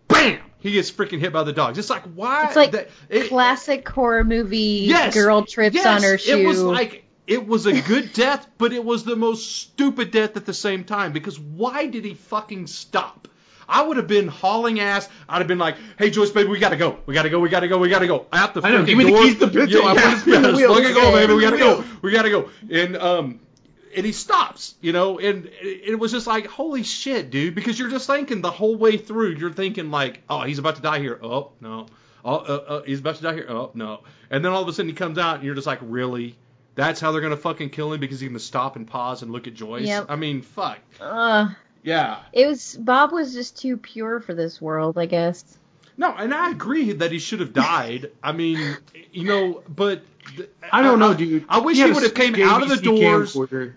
he 0.61 0.73
gets 0.73 0.91
freaking 0.91 1.19
hit 1.19 1.33
by 1.33 1.43
the 1.43 1.53
dogs. 1.53 1.79
It's 1.79 1.91
like, 1.91 2.05
why? 2.15 2.47
It's 2.47 2.57
like 2.57 2.73
that- 2.73 2.91
it- 3.09 3.29
Classic 3.29 3.87
horror 3.89 4.25
movie. 4.25 4.85
Yes, 4.87 5.15
girl 5.15 5.45
trips 5.45 5.75
yes, 5.77 5.87
on 5.87 6.03
her 6.03 6.19
shoe. 6.19 6.37
It 6.39 6.47
was 6.47 6.63
like 6.63 7.05
it 7.27 7.47
was 7.47 7.67
a 7.67 7.81
good 7.81 8.13
death, 8.15 8.47
but 8.59 8.73
it 8.73 8.85
was 8.85 9.05
the 9.05 9.17
most 9.17 9.51
stupid 9.61 10.11
death 10.11 10.37
at 10.37 10.47
the 10.47 10.55
same 10.55 10.85
time. 10.85 11.13
Because 11.13 11.39
why 11.39 11.87
did 11.87 12.05
he 12.05 12.15
fucking 12.15 12.67
stop? 12.67 13.29
I 13.69 13.83
would 13.83 13.99
have 13.99 14.09
been 14.09 14.27
hauling 14.27 14.81
ass. 14.81 15.09
I'd 15.29 15.39
have 15.39 15.47
been 15.47 15.59
like, 15.59 15.77
"Hey 15.97 16.11
Joyce, 16.11 16.31
baby, 16.31 16.49
we 16.49 16.59
gotta 16.59 16.77
go. 16.77 16.99
We 17.07 17.15
gotta 17.15 17.31
go. 17.31 17.39
We 17.39 17.49
gotta 17.49 17.69
go. 17.69 17.79
We 17.79 17.89
gotta 17.89 18.09
go 18.09 18.27
out 18.33 18.53
the 18.53 18.63
I 18.65 18.71
know, 18.71 18.83
freaking 18.83 18.87
give 18.87 18.99
me 18.99 19.05
the 19.05 19.11
doors. 19.11 19.25
keys 19.27 19.39
to 19.39 19.47
the 19.47 19.61
Pinto. 19.61 19.79
Yeah, 19.79 19.85
I 19.87 19.95
yeah, 19.95 20.05
wanna 20.05 20.19
spin 20.19 20.43
the 20.43 20.49
yeah, 20.49 20.55
wheel. 20.57 20.95
Go, 20.95 21.13
baby. 21.13 21.35
We 21.35 21.41
gotta 21.43 21.59
go. 21.59 21.85
We 22.03 22.11
gotta 22.11 22.31
go." 22.31 22.51
And 22.69 22.97
um, 22.97 23.41
and 23.97 24.07
he 24.07 24.12
stops, 24.12 24.74
you 24.80 24.93
know, 24.93 25.18
and 25.18 25.51
it, 25.62 25.99
was 25.99 26.12
just 26.12 26.26
like, 26.26 26.47
"Holy 26.47 26.82
shit, 26.82 27.30
dude!" 27.30 27.55
Because 27.55 27.78
you're 27.78 27.91
just 27.91 28.07
thinking 28.07 28.41
the 28.41 28.51
whole 28.51 28.76
way 28.76 28.97
through, 28.97 29.30
you're 29.36 29.53
thinking 29.53 29.91
like, 29.91 30.22
"Oh, 30.28 30.43
he's 30.43 30.59
about 30.59 30.76
to 30.76 30.82
die 30.82 31.01
here. 31.01 31.18
Oh 31.22 31.53
no." 31.61 31.86
Oh, 32.24 32.34
uh, 32.34 32.64
uh, 32.68 32.82
he's 32.82 33.01
about 33.01 33.16
to 33.16 33.22
die 33.22 33.34
here. 33.34 33.47
Oh 33.49 33.70
no! 33.74 34.01
And 34.30 34.45
then 34.45 34.53
all 34.53 34.62
of 34.62 34.68
a 34.68 34.72
sudden 34.72 34.88
he 34.88 34.95
comes 34.95 35.18
out, 35.18 35.36
and 35.36 35.45
you're 35.45 35.55
just 35.55 35.66
like, 35.66 35.78
really? 35.82 36.36
That's 36.74 37.01
how 37.01 37.12
they're 37.12 37.20
gonna 37.20 37.36
fucking 37.36 37.70
kill 37.70 37.93
him 37.93 38.01
because 38.01 38.20
he's 38.20 38.28
gonna 38.28 38.38
stop 38.38 38.76
and 38.76 38.86
pause 38.86 39.22
and 39.22 39.32
look 39.32 39.47
at 39.47 39.55
Joyce. 39.55 39.86
Yep. 39.86 40.07
I 40.09 40.16
mean, 40.16 40.43
fuck. 40.43 40.78
Ugh. 41.01 41.51
Yeah. 41.82 42.20
It 42.32 42.47
was 42.47 42.76
Bob 42.76 43.12
was 43.12 43.32
just 43.32 43.61
too 43.61 43.76
pure 43.76 44.20
for 44.20 44.34
this 44.34 44.61
world, 44.61 44.99
I 44.99 45.07
guess. 45.07 45.45
No, 45.97 46.14
and 46.14 46.32
I 46.32 46.51
agree 46.51 46.93
that 46.93 47.12
he 47.12 47.18
should 47.18 47.41
have 47.41 47.53
died. 47.53 48.11
I 48.22 48.32
mean, 48.32 48.76
you 49.12 49.24
know, 49.24 49.62
but 49.68 50.03
I 50.73 50.83
don't 50.83 50.99
know, 50.99 51.14
dude. 51.14 51.45
I 51.49 51.61
wish 51.61 51.77
He 51.77 51.85
he, 51.85 51.91
would 51.91 52.03
have 52.03 52.14
came 52.14 52.35
out 52.43 52.62
of 52.62 52.68
the 52.68 52.77
doors. 52.77 53.37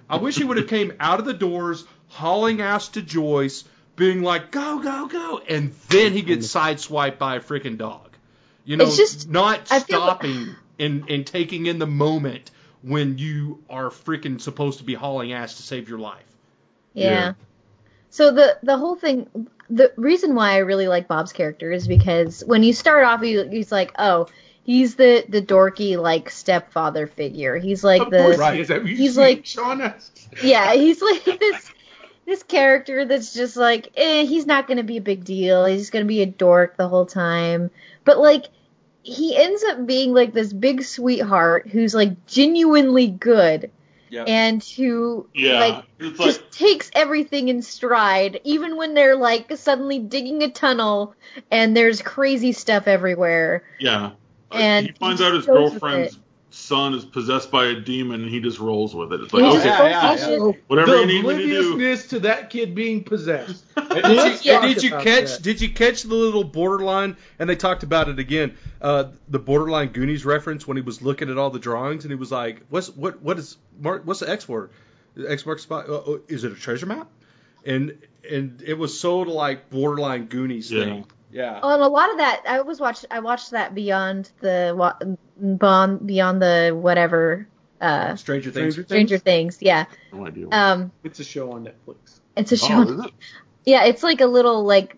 I 0.10 0.18
wish 0.18 0.36
he 0.36 0.44
would 0.44 0.58
have 0.58 0.68
came 0.68 0.94
out 1.00 1.20
of 1.20 1.26
the 1.26 1.34
doors, 1.34 1.86
hauling 2.10 2.62
ass 2.62 2.90
to 2.90 3.02
Joyce, 3.02 3.64
being 3.96 4.22
like, 4.22 4.52
"Go, 4.52 4.80
go, 4.80 5.08
go," 5.08 5.42
and 5.48 5.74
then 5.90 6.14
he 6.14 6.22
gets 6.22 6.48
sideswiped 6.54 7.18
by 7.18 7.36
a 7.36 7.40
freaking 7.40 7.78
dog. 7.78 8.10
You 8.66 8.78
know, 8.78 8.86
It's 8.86 8.98
just- 8.98 9.30
not 9.30 9.72
I 9.72 9.80
feel- 9.80 10.02
stopping 10.02 10.56
and 10.80 11.10
and 11.10 11.26
taking 11.26 11.66
in 11.66 11.80
the 11.80 11.88
moment 11.88 12.52
when 12.82 13.18
you 13.18 13.64
are 13.70 13.90
freaking 13.90 14.40
supposed 14.42 14.80
to 14.80 14.84
be 14.84 14.94
hauling 14.94 15.32
ass 15.34 15.56
to 15.58 15.64
save 15.64 15.88
your 15.90 16.00
life. 16.00 16.24
Yeah. 16.94 17.10
Yeah. 17.10 17.34
So 18.10 18.32
the 18.32 18.58
the 18.64 18.78
whole 18.78 18.96
thing, 18.96 19.48
the 19.70 19.92
reason 19.96 20.36
why 20.36 20.52
I 20.54 20.58
really 20.58 20.88
like 20.88 21.08
Bob's 21.08 21.34
character 21.34 21.72
is 21.72 21.88
because 21.88 22.44
when 22.46 22.62
you 22.64 22.74
start 22.74 23.06
off, 23.06 23.22
he, 23.22 23.44
he's 23.50 23.72
like, 23.72 23.92
oh, 23.98 24.28
he's 24.64 24.96
the 24.96 25.26
the 25.30 25.42
dorky 25.42 25.98
like 25.98 26.30
stepfather 26.30 27.08
figure. 27.08 27.58
He's 27.58 27.84
like 27.84 28.02
Of 28.02 28.12
the 28.12 28.36
Right. 28.38 28.56
he 28.56 28.62
is. 28.62 28.68
That 28.70 28.86
you 28.88 28.96
He's 28.96 29.18
like- 29.18 29.46
Sean 29.46 29.82
asked. 29.82 30.28
yeah, 30.44 30.74
he's 30.74 31.02
like 31.02 31.24
this 31.40 31.72
this 32.26 32.44
character 32.44 33.04
that's 33.06 33.34
just 33.34 33.58
like, 33.58 33.92
eh, 33.98 34.24
he's 34.24 34.46
not 34.46 34.66
gonna 34.68 34.84
be 34.84 34.98
a 34.98 35.02
big 35.02 35.26
deal. 35.26 35.66
He's 35.66 35.90
gonna 35.90 36.06
be 36.06 36.22
a 36.22 36.26
dork 36.26 36.78
the 36.78 36.88
whole 36.88 37.06
time. 37.06 37.70
But 38.06 38.18
like, 38.18 38.46
he 39.02 39.36
ends 39.36 39.62
up 39.66 39.86
being 39.86 40.14
like 40.14 40.32
this 40.34 40.54
big 40.54 40.84
sweetheart 40.84 41.68
who's 41.68 41.94
like 41.94 42.26
genuinely 42.26 43.08
good 43.08 43.70
Yeah. 44.10 44.24
and 44.26 44.64
who 44.64 45.28
Yeah. 45.34 45.60
like 45.60 45.84
it's 46.00 46.18
just 46.20 46.50
takes 46.52 46.90
everything 46.96 47.50
in 47.50 47.62
stride, 47.62 48.40
even 48.46 48.78
when 48.78 48.94
they're 48.94 49.18
like 49.18 49.52
suddenly 49.58 50.00
digging 50.00 50.44
a 50.44 50.50
tunnel 50.50 51.16
and 51.52 51.76
there's 51.76 52.02
crazy 52.02 52.54
stuff 52.54 52.88
everywhere. 52.88 53.64
yeah. 53.82 54.12
Like, 54.54 54.62
And 54.64 54.86
he 54.88 54.92
finds 54.94 55.20
he 55.22 55.28
out 55.28 55.34
his 55.34 55.46
girlfriend's 55.46 56.20
son 56.52 56.94
is 56.94 57.04
possessed 57.04 57.50
by 57.50 57.66
a 57.66 57.74
demon 57.76 58.22
and 58.22 58.30
he 58.30 58.40
just 58.40 58.60
rolls 58.60 58.94
with 58.94 59.12
it. 59.12 59.22
It's 59.22 59.34
like, 59.34 59.44
just 59.44 59.58
okay, 59.66 59.70
yeah, 59.70 59.84
yeah, 59.90 59.90
yeah. 59.90 60.12
with 60.12 60.22
it. 60.30 60.40
Also, 60.42 60.58
Whatever 60.68 60.92
the 60.92 61.00
you 61.00 61.06
need 61.08 61.26
me 61.26 61.34
to 61.38 61.38
do. 61.48 61.60
obliviousness 61.74 62.08
to 62.10 62.20
that 62.22 62.50
kid 62.52 62.76
being 62.76 63.04
possessed. 63.04 63.66
And 63.76 64.02
did, 64.04 64.18
Let's 64.18 64.46
you, 64.46 64.52
talk 64.54 64.62
did 64.64 64.84
you 64.84 64.90
about 64.90 65.04
catch? 65.04 65.32
that. 65.32 65.42
Did 65.44 65.62
you 65.62 65.70
catch 65.70 66.02
the 66.04 66.16
little 66.16 66.44
borderline? 66.44 67.16
And 67.38 67.48
they 67.50 67.56
talked 67.56 67.84
about 67.84 68.10
it 68.10 68.18
again. 68.20 68.56
Uh, 68.82 69.06
the 69.30 69.38
borderline 69.40 69.90
Goonies 69.90 70.26
reference 70.26 70.68
when 70.68 70.78
he 70.78 70.82
was 70.82 71.02
looking 71.04 71.30
at 71.30 71.38
all 71.38 71.52
the 71.52 71.60
drawings 71.60 72.04
and 72.04 72.12
he 72.12 72.16
was 72.16 72.32
like, 72.32 72.62
"What's 72.70 72.90
what? 72.96 73.22
What 73.22 73.38
is 73.38 73.58
mark? 73.80 74.02
What's 74.06 74.20
the 74.22 74.30
X 74.30 74.48
word? 74.50 74.72
The 75.16 75.30
X 75.32 75.46
marks 75.46 75.62
spot? 75.62 75.88
Uh, 75.90 75.98
uh, 75.98 76.18
is 76.28 76.44
it 76.44 76.52
a 76.52 76.56
treasure 76.56 76.88
map?" 76.88 77.08
And 77.66 78.00
and 78.30 78.64
it 78.66 78.74
was 78.76 79.00
so 79.00 79.20
like 79.20 79.70
borderline 79.70 80.26
Goonies 80.26 80.72
Yeah. 80.72 80.86
thing. 80.86 81.06
Yeah. 81.34 81.60
Oh, 81.64 81.74
and 81.74 81.82
a 81.82 81.88
lot 81.88 82.12
of 82.12 82.18
that 82.18 82.44
I 82.48 82.62
was 82.62 82.80
watched. 82.80 83.06
I 83.12 83.20
watched 83.20 83.52
that 83.52 83.74
beyond 83.74 84.30
the 84.40 84.74
wa- 84.78 84.96
beyond 85.58 86.06
beyond 86.08 86.42
the 86.42 86.72
whatever 86.80 87.48
uh, 87.82 88.16
Stranger 88.16 88.52
Things. 88.52 88.74
Stranger 88.76 88.84
Stranger 88.88 89.18
Things. 89.18 89.58
Yeah. 89.62 89.86
no 90.14 90.28
idea. 90.28 90.48
Um, 90.52 90.92
It's 91.04 91.20
a 91.20 91.24
show 91.24 91.52
on 91.54 91.66
Netflix. 91.66 92.20
it's 92.38 92.52
a 92.52 92.58
show. 92.58 92.78
oh, 92.78 92.82
is 92.84 93.06
it? 93.06 93.12
Yeah, 93.66 93.86
it's 93.86 94.04
like 94.04 94.20
a 94.22 94.26
little 94.26 94.64
like 94.66 94.98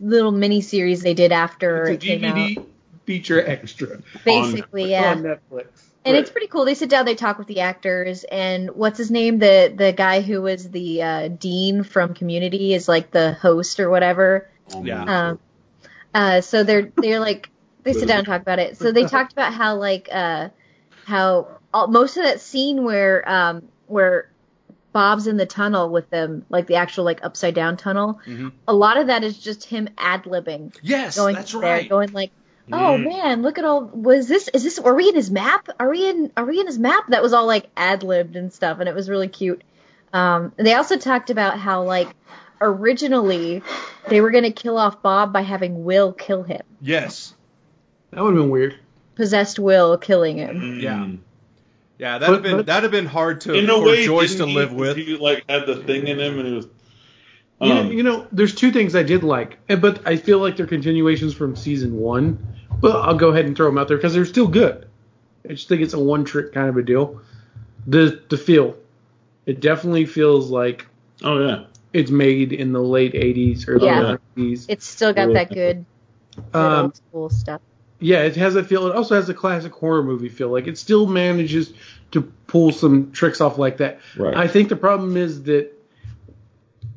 little 0.00 0.30
mini 0.32 0.60
series 0.60 1.00
they 1.02 1.14
did 1.14 1.32
after 1.32 1.84
It's 1.84 2.04
it 2.04 2.08
a 2.08 2.18
came 2.18 2.24
out. 2.24 2.36
DVD 2.36 2.64
feature 3.06 3.46
extra 3.46 4.00
Basically, 4.24 4.90
yeah. 4.90 5.12
on 5.12 5.22
Netflix. 5.22 5.66
And 6.06 6.12
Right. 6.12 6.20
it's 6.20 6.30
pretty 6.30 6.48
cool. 6.48 6.66
They 6.66 6.74
sit 6.74 6.90
down, 6.90 7.06
they 7.06 7.14
talk 7.14 7.38
with 7.38 7.46
the 7.48 7.60
actors, 7.60 8.24
and 8.24 8.70
what's 8.72 8.98
his 8.98 9.10
name? 9.10 9.38
The 9.38 9.72
the 9.74 9.92
guy 9.92 10.20
who 10.20 10.42
was 10.42 10.68
the 10.70 11.02
uh, 11.02 11.28
dean 11.28 11.82
from 11.82 12.12
Community 12.14 12.74
is 12.74 12.88
like 12.88 13.10
the 13.10 13.32
host 13.32 13.80
or 13.80 13.88
whatever. 13.88 14.48
Oh, 14.74 14.84
Yeah. 14.84 15.28
Um, 15.30 15.38
uh, 16.14 16.40
so 16.40 16.62
they're 16.64 16.92
they're 16.96 17.20
like 17.20 17.48
they 17.82 17.92
sit 17.92 18.06
down 18.06 18.18
and 18.18 18.26
talk 18.26 18.40
about 18.40 18.58
it. 18.58 18.76
So 18.78 18.92
they 18.92 19.04
talked 19.04 19.32
about 19.32 19.52
how 19.52 19.76
like 19.76 20.08
uh 20.10 20.48
how 21.04 21.58
all, 21.72 21.88
most 21.88 22.16
of 22.16 22.22
that 22.24 22.40
scene 22.40 22.84
where 22.84 23.28
um 23.28 23.68
where 23.86 24.30
Bob's 24.92 25.26
in 25.26 25.36
the 25.36 25.46
tunnel 25.46 25.90
with 25.90 26.08
them, 26.10 26.46
like 26.48 26.66
the 26.66 26.76
actual 26.76 27.04
like 27.04 27.24
upside 27.24 27.54
down 27.54 27.76
tunnel. 27.76 28.20
Mhm. 28.26 28.52
A 28.68 28.72
lot 28.74 28.96
of 28.96 29.08
that 29.08 29.24
is 29.24 29.36
just 29.38 29.64
him 29.64 29.88
ad 29.98 30.22
libbing, 30.24 30.74
Yes, 30.82 31.16
going 31.16 31.34
that's 31.34 31.52
there, 31.52 31.60
right. 31.60 31.88
going 31.88 32.12
like. 32.12 32.30
Oh 32.72 32.96
Mm. 32.96 33.04
man, 33.04 33.42
look 33.42 33.58
at 33.58 33.66
all. 33.66 33.84
Was 33.84 34.26
this? 34.26 34.48
Is 34.48 34.64
this? 34.64 34.78
Are 34.78 34.94
we 34.94 35.06
in 35.10 35.14
his 35.14 35.30
map? 35.30 35.68
Are 35.78 35.90
we 35.90 36.08
in? 36.08 36.32
Are 36.34 36.46
we 36.46 36.58
in 36.58 36.66
his 36.66 36.78
map? 36.78 37.08
That 37.08 37.22
was 37.22 37.34
all 37.34 37.44
like 37.44 37.68
ad 37.76 38.02
libbed 38.02 38.36
and 38.36 38.50
stuff, 38.50 38.80
and 38.80 38.88
it 38.88 38.94
was 38.94 39.10
really 39.10 39.28
cute. 39.28 39.62
Um, 40.14 40.50
they 40.56 40.72
also 40.72 40.96
talked 40.96 41.28
about 41.28 41.58
how 41.58 41.82
like 41.82 42.08
originally 42.60 43.62
they 44.08 44.20
were 44.20 44.30
gonna 44.30 44.50
kill 44.52 44.76
off 44.78 45.02
Bob 45.02 45.32
by 45.32 45.42
having 45.42 45.84
Will 45.84 46.12
kill 46.12 46.42
him, 46.42 46.62
yes. 46.80 47.34
That 48.10 48.22
would 48.22 48.34
have 48.34 48.42
been 48.42 48.50
weird. 48.50 48.76
possessed 49.16 49.58
Will 49.58 49.96
killing 49.98 50.38
him. 50.38 50.78
Yeah. 50.80 50.94
Mm. 50.94 51.18
Yeah, 51.98 52.18
that'd 52.18 52.34
have 52.34 52.42
been 52.42 52.56
but- 52.58 52.66
that'd 52.66 52.82
have 52.82 52.90
been 52.92 53.06
hard 53.06 53.40
to 53.42 53.54
In 53.54 53.70
a 53.70 53.74
for 53.74 53.86
way, 53.86 54.04
Joyce 54.04 54.32
to 54.32 54.38
didn't 54.38 54.48
he- 54.50 54.54
live 54.56 54.72
with. 54.72 54.96
He 54.96 55.16
like 55.16 55.44
had 55.48 55.66
the 55.66 55.76
thing 55.76 56.06
in 56.08 56.18
him, 56.18 56.38
and 56.38 56.48
he 56.48 56.54
was. 56.54 56.66
You, 57.60 57.68
know, 57.68 57.80
Um, 57.82 57.92
you 57.92 58.02
know, 58.02 58.26
there's 58.32 58.52
two 58.54 58.72
things 58.72 58.96
I 58.96 59.04
did 59.04 59.22
like, 59.22 59.58
but 59.80 60.00
I 60.06 60.16
feel 60.16 60.40
like 60.40 60.56
they're 60.56 60.66
continuations 60.66 61.32
from 61.34 61.54
season 61.54 61.96
one. 61.96 62.36
But 62.80 62.96
I'll 62.96 63.14
go 63.16 63.28
ahead 63.30 63.44
and 63.46 63.56
throw 63.56 63.66
them 63.66 63.78
out 63.78 63.86
there 63.86 63.96
because 63.96 64.12
they're 64.12 64.24
still 64.24 64.48
good. 64.48 64.86
I 65.48 65.52
just 65.52 65.68
think 65.68 65.80
it's 65.80 65.94
a 65.94 65.98
one 65.98 66.24
trick 66.24 66.52
kind 66.52 66.68
of 66.68 66.76
a 66.76 66.82
deal. 66.82 67.20
The 67.86 68.20
the 68.28 68.36
feel, 68.36 68.76
it 69.46 69.60
definitely 69.60 70.04
feels 70.06 70.50
like 70.50 70.86
oh 71.22 71.46
yeah. 71.46 71.64
It's 71.94 72.10
made 72.10 72.52
in 72.52 72.72
the 72.72 72.82
late 72.82 73.14
'80s, 73.14 73.64
early 73.66 73.86
Yeah. 73.86 74.16
'90s. 74.36 74.66
It's 74.68 74.86
still 74.86 75.14
got 75.14 75.32
that 75.32 75.48
good, 75.48 75.86
good 76.34 76.44
Um, 76.52 76.84
old 76.84 76.96
school 76.96 77.30
stuff. 77.30 77.60
Yeah, 78.00 78.22
it 78.22 78.36
has 78.36 78.56
a 78.56 78.62
feel. 78.64 78.86
It 78.88 78.94
also 78.94 79.14
has 79.14 79.28
a 79.28 79.34
classic 79.34 79.72
horror 79.72 80.02
movie 80.02 80.28
feel. 80.28 80.50
Like 80.50 80.66
it 80.66 80.76
still 80.76 81.06
manages 81.06 81.72
to 82.10 82.20
pull 82.48 82.72
some 82.72 83.12
tricks 83.12 83.40
off 83.40 83.56
like 83.56 83.78
that. 83.78 84.00
Right. 84.16 84.36
I 84.36 84.46
think 84.48 84.68
the 84.68 84.76
problem 84.76 85.16
is 85.16 85.44
that 85.44 85.70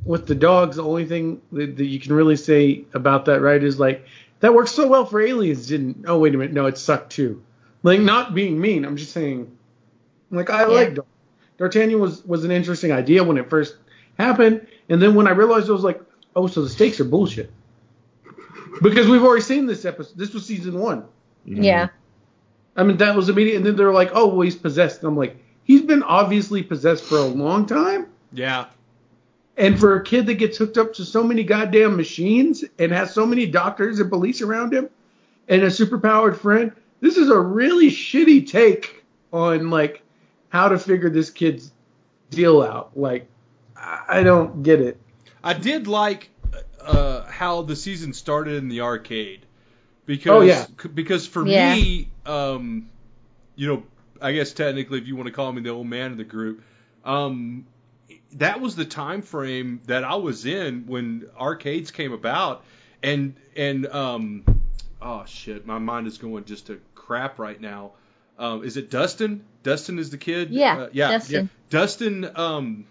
with 0.04 0.26
the 0.26 0.36
dogs, 0.36 0.78
the 0.78 0.84
only 0.84 1.06
thing 1.06 1.42
that, 1.52 1.78
that 1.78 1.86
you 1.86 2.00
can 2.00 2.14
really 2.14 2.36
say 2.36 2.84
about 2.94 3.26
that, 3.26 3.42
right, 3.42 3.62
is 3.62 3.80
like 3.80 4.06
that 4.40 4.54
worked 4.54 4.70
so 4.70 4.88
well 4.88 5.06
for 5.06 5.22
aliens. 5.22 5.68
Didn't? 5.68 6.06
Oh 6.08 6.18
wait 6.20 6.34
a 6.34 6.38
minute, 6.38 6.54
no, 6.54 6.66
it 6.66 6.78
sucked 6.78 7.12
too. 7.12 7.44
Like 7.84 8.00
not 8.00 8.34
being 8.34 8.60
mean, 8.60 8.84
I'm 8.84 8.98
just 8.98 9.12
saying. 9.12 9.56
Like 10.32 10.50
I 10.50 10.66
like 10.66 10.98
D'Artagnan 11.58 12.00
was 12.00 12.26
was 12.26 12.44
an 12.44 12.52
interesting 12.52 12.92
idea 12.92 13.24
when 13.24 13.38
it 13.38 13.50
first 13.50 13.76
happened, 14.18 14.68
and 14.90 15.02
then 15.02 15.16
when 15.16 15.28
I 15.28 15.32
realized, 15.32 15.70
I 15.70 15.74
was 15.74 15.84
like, 15.84 16.02
oh, 16.36 16.48
so 16.48 16.62
the 16.62 16.70
stakes 16.70 17.00
are 17.00 17.06
bullshit. 17.06 17.52
Because 18.82 19.08
we've 19.08 19.24
already 19.24 19.42
seen 19.42 19.66
this 19.66 19.86
episode. 19.86 20.18
This 20.18 20.34
was 20.34 20.46
season 20.46 20.80
one. 20.80 21.02
Mm-hmm. 21.48 21.64
Yeah. 21.64 21.88
I 22.76 22.84
mean, 22.84 22.98
that 22.98 23.16
was 23.16 23.28
immediate. 23.28 23.58
And 23.58 23.66
then 23.66 23.76
they're 23.76 23.92
like, 23.92 24.12
oh, 24.14 24.28
well, 24.28 24.42
he's 24.42 24.56
possessed. 24.56 25.00
And 25.02 25.08
I'm 25.08 25.18
like, 25.18 25.38
he's 25.64 25.82
been 25.82 26.04
obviously 26.04 26.62
possessed 26.62 27.04
for 27.04 27.18
a 27.18 27.26
long 27.26 27.66
time. 27.66 28.08
yeah. 28.32 28.66
And 29.60 29.80
for 29.80 29.96
a 29.96 30.04
kid 30.04 30.28
that 30.28 30.36
gets 30.36 30.56
hooked 30.60 30.78
up 30.78 30.94
to 30.94 31.04
so 31.04 31.24
many 31.24 31.44
goddamn 31.44 31.98
machines 31.98 32.64
and 32.78 32.92
has 32.92 33.12
so 33.12 33.26
many 33.26 33.48
doctors 33.48 34.00
and 34.00 34.08
police 34.08 34.44
around 34.44 34.72
him 34.72 34.88
and 35.48 35.64
a 35.64 35.68
superpowered 35.68 36.38
friend, 36.38 36.72
this 37.02 37.18
is 37.18 37.30
a 37.32 37.40
really 37.40 37.88
shitty 37.90 38.48
take 38.48 39.04
on 39.34 39.72
like 39.72 40.04
how 40.50 40.70
to 40.70 40.78
figure 40.78 41.10
this 41.10 41.32
kid's 41.32 41.72
deal 42.30 42.62
out. 42.62 42.96
Like, 42.96 43.28
I 43.78 44.04
I 44.20 44.24
don't 44.24 44.64
get 44.64 44.82
it. 44.82 45.00
I 45.44 45.54
did 45.54 45.88
like 45.88 46.30
uh, 46.82 47.24
how 47.24 47.62
the 47.62 47.76
season 47.76 48.14
started 48.14 48.56
in 48.56 48.70
the 48.70 48.82
arcade 48.82 49.46
because 50.06 50.32
Oh, 50.34 50.42
yeah. 50.42 50.66
c- 50.82 50.90
because 50.90 51.28
for 51.28 51.46
Yeah. 51.46 51.74
me, 51.76 52.10
um, 52.26 52.90
you 53.56 53.68
know, 53.68 53.84
I 54.22 54.32
guess 54.34 54.54
technically, 54.54 55.00
if 55.00 55.08
you 55.08 55.16
want 55.16 55.28
to 55.28 55.34
call 55.34 55.52
me 55.52 55.62
the 55.62 55.70
old 55.70 55.88
man 55.88 56.12
of 56.12 56.18
the 56.18 56.24
group, 56.24 56.64
um, 57.06 57.66
that 58.34 58.62
was 58.62 58.76
the 58.76 58.86
time 58.86 59.22
frame 59.22 59.82
that 59.86 60.04
I 60.04 60.16
was 60.16 60.46
in 60.46 60.86
when 60.88 61.28
arcades 61.40 61.92
came 61.92 62.14
about, 62.14 62.64
and 63.04 63.36
and 63.56 63.86
um, 63.88 64.44
oh 65.02 65.24
shit, 65.28 65.66
my 65.66 65.78
mind 65.80 66.08
is 66.08 66.18
going 66.18 66.46
just 66.46 66.68
to 66.68 66.80
crap 66.96 67.38
right 67.40 67.60
now. 67.60 67.92
Um, 68.40 68.64
is 68.64 68.78
it 68.78 68.90
Dustin? 68.90 69.44
Dustin 69.64 69.98
is 70.00 70.10
the 70.10 70.18
kid. 70.18 70.52
Yeah, 70.52 70.78
Uh, 70.78 70.90
yeah, 70.92 71.12
Dustin. 71.12 71.36
yeah. 71.36 71.48
Dustin 71.70 72.30
um, 72.36 72.86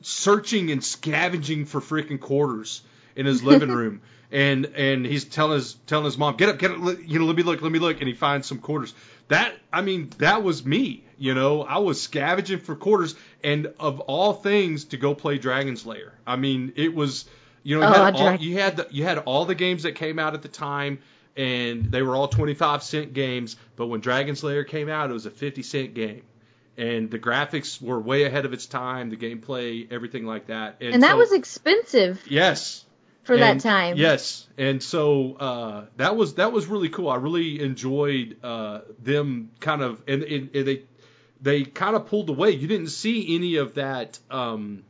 searching 0.00 0.70
and 0.70 0.82
scavenging 0.82 1.64
for 1.64 1.80
freaking 1.80 2.20
quarters 2.20 2.82
in 3.16 3.26
his 3.26 3.42
living 3.42 3.70
room. 3.80 4.00
And 4.30 4.66
and 4.76 5.06
he's 5.06 5.24
telling 5.24 5.54
his 5.54 5.74
telling 5.86 6.04
his 6.04 6.18
mom, 6.18 6.36
get 6.36 6.50
up, 6.50 6.58
get 6.58 6.70
up, 6.70 6.98
you 7.06 7.18
know, 7.18 7.24
let 7.24 7.36
me 7.36 7.42
look, 7.42 7.62
let 7.62 7.72
me 7.72 7.78
look, 7.78 7.98
and 8.00 8.08
he 8.08 8.14
finds 8.14 8.46
some 8.46 8.58
quarters. 8.58 8.92
That 9.28 9.54
I 9.72 9.80
mean, 9.80 10.10
that 10.18 10.42
was 10.42 10.64
me, 10.64 11.04
you 11.18 11.34
know. 11.34 11.62
I 11.62 11.78
was 11.78 12.00
scavenging 12.00 12.58
for 12.58 12.76
quarters, 12.76 13.14
and 13.42 13.72
of 13.80 14.00
all 14.00 14.34
things, 14.34 14.84
to 14.86 14.98
go 14.98 15.14
play 15.14 15.38
Dragon's 15.38 15.86
Lair. 15.86 16.12
I 16.26 16.36
mean, 16.36 16.74
it 16.76 16.94
was, 16.94 17.24
you 17.62 17.78
know, 17.80 17.88
you, 17.88 17.94
Oh, 17.94 18.04
had, 18.04 18.14
all, 18.16 18.34
you 18.36 18.58
had 18.58 18.76
the, 18.76 18.88
you 18.90 19.04
had 19.04 19.18
all 19.18 19.46
the 19.46 19.54
games 19.54 19.84
that 19.84 19.92
came 19.92 20.18
out 20.18 20.34
at 20.34 20.42
the 20.42 20.48
time, 20.48 20.98
and 21.34 21.86
they 21.86 22.02
were 22.02 22.14
all 22.14 22.28
twenty 22.28 22.54
five 22.54 22.82
cent 22.82 23.14
games. 23.14 23.56
But 23.76 23.86
when 23.86 24.00
Dragon's 24.00 24.44
Lair 24.44 24.62
came 24.64 24.90
out, 24.90 25.08
it 25.08 25.14
was 25.14 25.24
a 25.24 25.30
fifty 25.30 25.62
cent 25.62 25.94
game 25.94 26.22
and 26.78 27.10
the 27.10 27.18
graphics 27.18 27.82
were 27.82 28.00
way 28.00 28.22
ahead 28.24 28.44
of 28.46 28.52
its 28.54 28.64
time, 28.66 29.10
the 29.10 29.16
gameplay, 29.16 29.90
everything 29.92 30.24
like 30.24 30.46
that. 30.46 30.76
And, 30.80 30.94
And 30.94 31.02
that 31.02 31.12
so- 31.12 31.16
was 31.18 31.32
expensive 31.32 32.22
yes 32.28 32.84
for 33.24 33.34
and- 33.34 33.42
that 33.42 33.60
time. 33.60 33.96
Yes, 33.98 34.46
and 34.56 34.82
so 34.82 35.34
uh, 35.34 35.84
that 35.96 36.16
was 36.16 36.34
that 36.36 36.52
was 36.52 36.66
really 36.66 36.88
cool. 36.88 37.10
I 37.10 37.16
really 37.16 37.60
enjoyed 37.60 38.36
uh, 38.42 38.80
them 39.02 39.50
kind 39.60 39.82
of 39.82 40.00
and, 40.08 40.22
and, 40.22 40.50
and 40.54 40.66
they 40.66 40.82
they 41.42 41.64
kind 41.64 41.94
of 41.96 42.06
pulled 42.06 42.30
away. 42.30 42.50
You 42.52 42.66
didn't 42.68 42.88
see 42.88 43.34
any 43.36 43.56
of 43.56 43.74
that 43.74 44.18
um, 44.30 44.82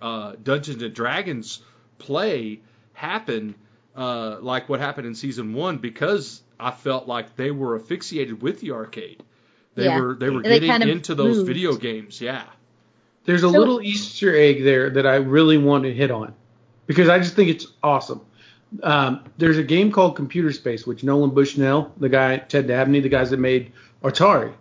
uh, 0.00 0.32
Dungeons 0.42 0.82
and 0.82 0.94
Dragons 0.94 1.60
play 1.98 2.60
happen 2.94 3.54
uh, 3.96 4.38
like 4.40 4.68
what 4.68 4.80
happened 4.80 5.06
in 5.06 5.14
season 5.14 5.52
one 5.54 5.78
because 5.78 6.42
I 6.58 6.70
felt 6.70 7.06
like 7.08 7.36
they 7.36 7.50
were 7.50 7.76
asphyxiated 7.76 8.40
with 8.42 8.60
the 8.60 8.72
arcade. 8.72 9.22
They 9.74 9.84
Yeah. 9.84 10.00
were 10.00 10.14
they 10.14 10.30
were 10.30 10.42
they 10.42 10.60
getting 10.60 10.88
into 10.88 11.14
those 11.14 11.36
moved. 11.38 11.48
video 11.48 11.74
games. 11.74 12.20
Yeah. 12.20 12.44
There's 13.24 13.42
a 13.42 13.50
So- 13.50 13.58
little 13.58 13.80
Easter 13.80 14.34
egg 14.36 14.62
there 14.64 14.90
that 14.90 15.06
I 15.06 15.16
really 15.16 15.58
want 15.58 15.84
to 15.84 15.92
hit 15.92 16.10
on 16.10 16.32
because 16.86 17.08
I 17.08 17.18
just 17.18 17.34
think 17.34 17.48
it's 17.50 17.66
awesome. 17.82 18.20
Um, 18.82 19.20
there's 19.38 19.56
a 19.58 19.62
game 19.62 19.90
called 19.92 20.16
Computer 20.16 20.52
Space, 20.52 20.86
which 20.86 21.04
Nolan 21.04 21.30
Bushnell, 21.30 21.92
the 21.98 22.08
guy, 22.08 22.38
Ted 22.38 22.66
Dabney, 22.66 23.00
the 23.00 23.08
guys 23.08 23.30
that 23.30 23.38
made 23.38 23.70
Atari, 24.02 24.52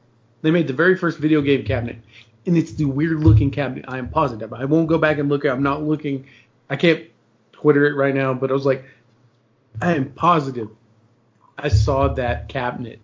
they 0.44 0.52
made 0.52 0.68
the 0.68 0.73
very 0.73 0.95
first 0.95 1.18
video 1.19 1.41
game 1.41 1.64
cabinet, 1.65 1.98
and 2.45 2.56
it's 2.57 2.73
the 2.73 2.85
weird 2.85 3.19
looking 3.23 3.49
cabinet. 3.52 3.85
I 3.88 3.98
am 3.98 4.10
positive. 4.10 4.53
I 4.53 4.65
won't 4.65 4.88
go 4.88 4.98
back 4.98 5.18
and 5.18 5.30
look. 5.30 5.45
at 5.45 5.52
I'm 5.52 5.64
not 5.64 5.84
looking. 5.84 6.26
I 6.69 6.76
can't 6.76 7.02
Twitter 7.53 7.85
it 7.88 7.95
right 7.95 8.14
now, 8.14 8.34
but 8.34 8.49
I 8.49 8.53
was 8.53 8.65
like, 8.65 8.84
I 9.81 9.95
am 9.95 10.11
positive. 10.11 10.69
I 11.57 11.69
saw 11.69 12.07
that 12.10 12.49
cabinet 12.49 12.99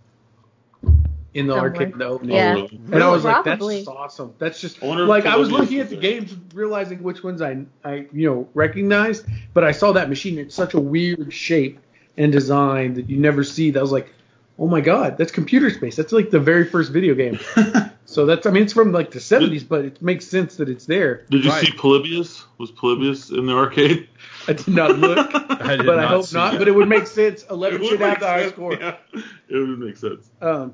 in 1.34 1.48
the 1.48 1.54
Somewhere. 1.54 1.72
arcade, 1.72 1.94
the 1.98 2.06
opening. 2.06 2.36
Yeah. 2.36 2.56
Oh, 2.58 2.68
And 2.92 3.04
I 3.04 3.10
was 3.10 3.24
like, 3.24 3.44
Probably. 3.44 3.76
that's 3.78 3.88
awesome. 3.88 4.34
That's 4.40 4.60
just 4.60 4.82
I 4.84 4.88
like 4.88 5.26
I 5.26 5.36
was 5.38 5.52
looking 5.52 5.80
at 5.80 5.90
the 5.90 5.96
games, 5.98 6.36
realizing 6.54 7.04
which 7.04 7.24
ones 7.24 7.42
I 7.42 7.66
I 7.84 8.08
you 8.12 8.30
know 8.30 8.50
recognized, 8.54 9.26
but 9.54 9.64
I 9.64 9.72
saw 9.72 9.92
that 9.94 10.10
machine 10.10 10.38
It's 10.40 10.56
such 10.56 10.74
a 10.74 10.80
weird 10.80 11.32
shape 11.34 11.80
and 12.18 12.32
design 12.32 12.96
that 12.96 13.10
you 13.10 13.18
never 13.18 13.44
see. 13.44 13.72
That 13.72 13.80
I 13.80 13.82
was 13.84 13.92
like, 13.92 14.12
oh 14.58 14.68
my 14.68 14.82
god, 14.82 15.18
that's 15.18 15.32
computer 15.32 15.70
space. 15.70 15.96
That's 15.96 16.12
like 16.12 16.32
the 16.32 16.40
very 16.40 16.66
first 16.66 16.92
video 16.92 17.14
game. 17.16 17.40
so 18.06 18.26
that's 18.26 18.48
I 18.48 18.50
mean 18.52 18.64
it's 18.64 18.74
from 18.74 18.92
like 18.92 19.12
the 19.12 19.20
70s, 19.20 19.68
but 19.68 19.86
it 19.86 20.02
makes 20.02 20.26
sense 20.28 20.56
that 20.58 20.68
it's 20.68 20.86
there. 20.86 21.26
Did 21.30 21.44
you 21.46 21.52
Right. 21.52 21.66
see 21.66 21.72
Polybius? 21.74 22.44
Was 22.58 22.72
Polybius 22.72 23.30
in 23.30 23.46
the 23.46 23.54
arcade? 23.54 24.10
I 24.48 24.54
did 24.54 24.68
not 24.68 24.98
look, 24.98 25.18
I 25.62 25.78
did 25.78 25.86
but 25.86 26.00
I 26.00 26.04
not 26.04 26.10
hope 26.10 26.26
see 26.26 26.36
not. 26.38 26.52
that. 26.54 26.58
But 26.60 26.68
it 26.68 26.72
would 26.76 26.90
make 26.90 27.06
sense. 27.06 27.46
11 27.52 27.86
should 27.86 28.00
have 28.02 28.20
the 28.20 28.26
high 28.28 28.50
score. 28.50 28.74
Yeah, 28.74 28.96
it 29.48 29.56
would 29.56 29.80
make 29.80 29.96
sense. 29.96 30.30
Um, 30.42 30.74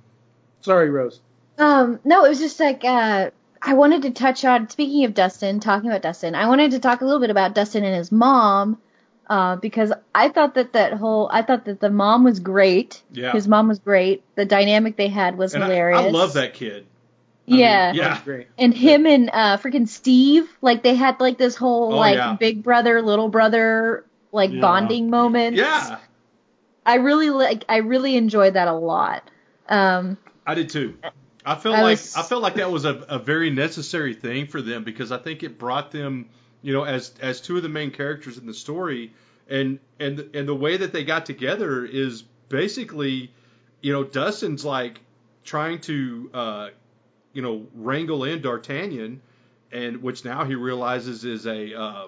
sorry, 0.66 0.90
Rose. 0.90 1.20
Um, 1.58 2.00
no, 2.04 2.26
it 2.26 2.30
was 2.30 2.40
just 2.40 2.60
like 2.60 2.84
uh, 2.84 3.30
I 3.62 3.74
wanted 3.76 4.02
to 4.04 4.12
touch 4.12 4.44
on. 4.44 4.70
Speaking 4.70 5.06
of 5.06 5.14
Dustin, 5.14 5.60
talking 5.60 5.90
about 5.90 6.02
Dustin, 6.02 6.36
I 6.36 6.48
wanted 6.48 6.72
to 6.72 6.80
talk 6.80 7.02
a 7.02 7.06
little 7.06 7.22
bit 7.22 7.30
about 7.30 7.56
Dustin 7.56 7.84
and 7.86 7.96
his 7.96 8.12
mom, 8.12 8.82
uh, 9.30 9.56
because 9.56 9.94
I 10.14 10.30
thought 10.30 10.56
that 10.56 10.74
that 10.74 10.94
whole 10.94 11.30
I 11.32 11.42
thought 11.44 11.66
that 11.66 11.80
the 11.80 11.90
mom 11.90 12.24
was 12.26 12.40
great. 12.40 13.02
Yeah. 13.12 13.32
His 13.32 13.48
mom 13.48 13.68
was 13.70 13.80
great. 13.80 14.24
The 14.36 14.46
dynamic 14.46 14.98
they 14.98 15.08
had 15.08 15.38
was 15.38 15.54
And 15.54 15.64
I, 15.64 15.68
hilarious. 15.68 16.00
I 16.02 16.10
love 16.10 16.34
that 16.34 16.54
kid. 16.54 16.86
I 17.48 17.52
mean, 17.52 17.60
Yeah. 17.60 17.94
yeah. 17.94 18.22
Great. 18.26 18.48
And 18.58 18.74
him 18.74 19.06
and 19.06 19.30
uh 19.32 19.58
freaking 19.58 19.88
Steve, 19.88 20.50
like 20.62 20.84
they 20.84 20.96
had 20.96 21.20
like 21.22 21.38
this 21.38 21.56
whole 21.56 21.94
Oh, 21.94 21.98
like 21.98 22.16
yeah. 22.18 22.36
big 22.40 22.64
brother 22.64 23.02
little 23.02 23.30
brother 23.30 24.04
like 24.32 24.52
Yeah. 24.52 24.62
bonding 24.62 25.10
moment. 25.10 25.56
Yeah. 25.56 26.00
I 26.86 26.96
really 26.96 27.30
like 27.30 27.64
I 27.70 27.78
really 27.78 28.18
enjoyed 28.18 28.56
that 28.56 28.68
a 28.68 28.74
lot. 28.74 29.30
Um 29.70 30.18
I 30.46 30.54
did 30.56 30.70
too. 30.70 30.98
I 31.46 31.56
felt 31.56 31.76
I 31.76 31.82
like 31.82 31.92
was- 31.92 32.16
I 32.16 32.24
felt 32.24 32.42
like 32.42 32.56
that 32.56 32.72
was 32.72 32.86
a, 32.86 33.06
a 33.08 33.20
very 33.20 33.50
necessary 33.50 34.14
thing 34.14 34.48
for 34.48 34.62
them 34.62 34.84
because 34.84 35.12
I 35.12 35.18
think 35.18 35.44
it 35.44 35.58
brought 35.60 35.92
them, 35.92 36.30
you 36.62 36.74
know, 36.74 36.84
as 36.84 37.14
as 37.22 37.42
two 37.42 37.58
of 37.58 37.64
the 37.64 37.70
main 37.70 37.92
characters 37.92 38.38
in 38.38 38.46
the 38.46 38.54
story, 38.54 39.14
and 39.50 39.80
and 40.00 40.30
and 40.34 40.48
the 40.48 40.56
way 40.56 40.78
that 40.78 40.92
they 40.92 41.04
got 41.04 41.26
together 41.26 41.86
is 41.86 42.24
basically, 42.50 43.32
you 43.82 43.94
know, 43.94 44.04
Dustin's 44.04 44.66
like 44.66 45.00
trying 45.44 45.80
to, 45.82 46.30
uh, 46.34 46.70
you 47.34 47.42
know, 47.44 47.68
wrangle 47.76 48.24
in 48.24 48.42
D'Artagnan, 48.42 49.22
and 49.72 50.02
which 50.02 50.26
now 50.26 50.46
he 50.46 50.56
realizes 50.56 51.24
is 51.26 51.46
a 51.46 51.74
uh, 51.80 52.08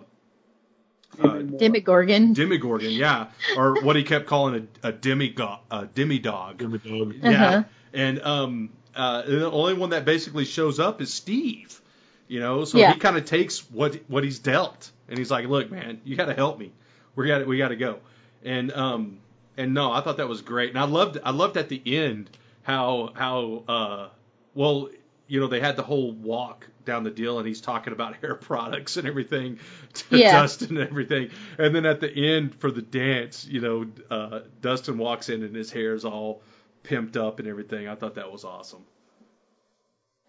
uh, 1.21 1.37
Demogorgon. 1.39 2.33
demigorgon, 2.35 2.95
yeah, 2.95 3.27
or 3.55 3.81
what 3.83 3.95
he 3.95 4.03
kept 4.03 4.25
calling 4.27 4.67
a, 4.83 4.89
a 4.89 4.91
demigod, 4.91 5.59
a 5.71 5.85
demidog. 5.85 6.57
Give 6.57 6.71
me 6.71 6.79
dog. 6.79 7.15
Uh-huh. 7.23 7.63
And 7.97 8.21
um, 8.21 8.69
uh, 8.95 9.23
the 9.23 9.51
only 9.51 9.73
one 9.73 9.89
that 9.89 10.05
basically 10.05 10.45
shows 10.45 10.79
up 10.79 11.01
is 11.01 11.13
Steve. 11.13 11.81
You 12.27 12.39
know, 12.41 12.65
so 12.65 12.77
Yeah. 12.77 12.93
he 12.93 12.99
kind 12.99 13.17
of 13.17 13.25
takes 13.25 13.59
what 13.71 13.95
what 14.07 14.23
he's 14.23 14.39
dealt, 14.39 14.91
and 15.09 15.17
he's 15.17 15.31
like, 15.31 15.47
"Look, 15.47 15.71
man, 15.71 15.99
you 16.03 16.15
got 16.15 16.25
to 16.25 16.33
help 16.33 16.59
me. 16.59 16.71
We 17.15 17.27
got 17.27 17.45
we 17.47 17.57
got 17.57 17.69
to 17.69 17.75
go." 17.77 17.99
And 18.43 18.71
um, 18.73 19.19
and 19.57 19.73
no, 19.73 19.91
I 19.91 20.01
thought 20.01 20.17
that 20.17 20.27
was 20.27 20.41
great, 20.41 20.69
and 20.69 20.79
I 20.79 20.83
loved 20.83 21.17
I 21.23 21.31
loved 21.31 21.57
at 21.57 21.69
the 21.69 21.81
end 21.85 22.29
how 22.63 23.11
how 23.15 23.63
uh, 23.67 24.09
well 24.53 24.89
you 25.27 25.39
know 25.39 25.47
they 25.47 25.61
had 25.61 25.75
the 25.77 25.83
whole 25.83 26.11
walk 26.11 26.67
down 26.85 27.03
the 27.03 27.11
deal, 27.11 27.39
and 27.39 27.47
he's 27.47 27.61
talking 27.61 27.93
about 27.93 28.15
hair 28.21 28.35
products 28.35 28.97
and 28.97 29.07
everything 29.07 29.59
to 29.93 30.17
Yeah. 30.17 30.33
Dustin 30.33 30.77
and 30.77 30.87
everything, 30.89 31.29
and 31.57 31.73
then 31.73 31.85
at 31.85 32.01
the 32.01 32.11
end 32.11 32.55
for 32.55 32.71
the 32.71 32.81
dance, 32.81 33.45
you 33.47 33.61
know, 33.61 33.85
uh, 34.11 34.41
Dustin 34.61 34.97
walks 34.97 35.29
in 35.29 35.43
and 35.43 35.55
his 35.55 35.71
hair's 35.71 36.03
all 36.05 36.41
pimped 36.83 37.17
up 37.17 37.39
and 37.39 37.47
everything. 37.47 37.87
I 37.87 37.95
thought 37.95 38.15
that 38.15 38.31
was 38.31 38.43
awesome. 38.43 38.83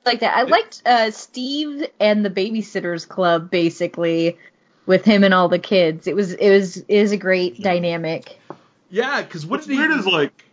like 0.05 0.21
that. 0.21 0.37
I 0.37 0.43
liked 0.43 0.83
uh, 0.87 1.11
Steve 1.11 1.87
and 2.01 2.25
the 2.25 2.31
Babysitters 2.31 3.07
Club 3.07 3.51
basically 3.51 4.37
with 4.87 5.05
him 5.05 5.23
and 5.25 5.35
all 5.35 5.49
the 5.49 5.59
kids. 5.59 6.07
It 6.07 6.17
was 6.17 6.33
it 6.33 6.51
was 6.51 6.77
it 6.79 6.87
is 6.89 7.13
a 7.13 7.17
great 7.17 7.61
dynamic. 7.61 8.39
Yeah, 8.91 9.21
because 9.23 9.45
what 9.45 9.59
What's 9.59 9.67
did 9.67 9.75
he? 9.75 9.79
weird 9.81 9.93
is 9.93 10.07
like 10.07 10.45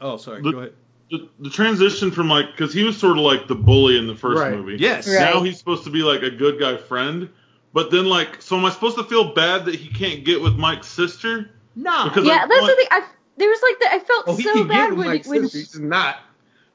oh, 0.00 0.16
sorry. 0.16 0.42
the- 0.42 0.50
go 0.52 0.58
ahead. 0.58 0.72
the, 1.10 1.28
the 1.38 1.50
transition 1.50 2.10
from 2.10 2.28
like 2.28 2.46
because 2.50 2.74
he 2.74 2.82
was 2.82 2.98
sort 2.98 3.16
of 3.18 3.24
like 3.24 3.46
the 3.46 3.54
bully 3.54 3.96
in 3.96 4.06
the 4.08 4.16
first 4.16 4.40
Right. 4.40 4.52
movie. 4.52 4.76
Yes. 4.78 5.06
Right. 5.06 5.20
Now 5.32 5.42
he's 5.42 5.58
supposed 5.58 5.84
to 5.84 5.90
be 5.90 6.02
like 6.02 6.22
a 6.22 6.30
good 6.30 6.58
guy 6.58 6.76
friend, 6.76 7.28
but 7.72 7.90
then 7.92 8.06
like, 8.06 8.42
so 8.42 8.56
am 8.56 8.64
I 8.64 8.70
supposed 8.70 8.96
to 8.98 9.04
feel 9.04 9.32
bad 9.32 9.66
that 9.66 9.76
he 9.76 9.88
can't 9.88 10.24
get 10.24 10.42
with 10.42 10.54
Mike's 10.56 10.88
sister? 10.88 11.50
No. 11.76 12.04
Because- 12.08 12.26
Yeah, 12.26 12.38
like, 12.40 12.48
that's 12.48 12.66
the 12.66 12.74
thing. 12.74 12.86
I 12.90 13.06
there 13.36 13.48
was 13.48 13.60
like 13.62 13.78
that. 13.80 13.92
I 13.92 13.98
felt 14.00 14.24
Oh, 14.28 14.36
he 14.36 14.42
so 14.42 14.52
can 14.52 14.68
bad 14.68 14.90
get 14.90 14.96
when 14.98 15.06
Mike's 15.08 15.28
when 15.28 15.48
sister. 15.48 15.58
He's 15.58 15.78
not. 15.80 16.16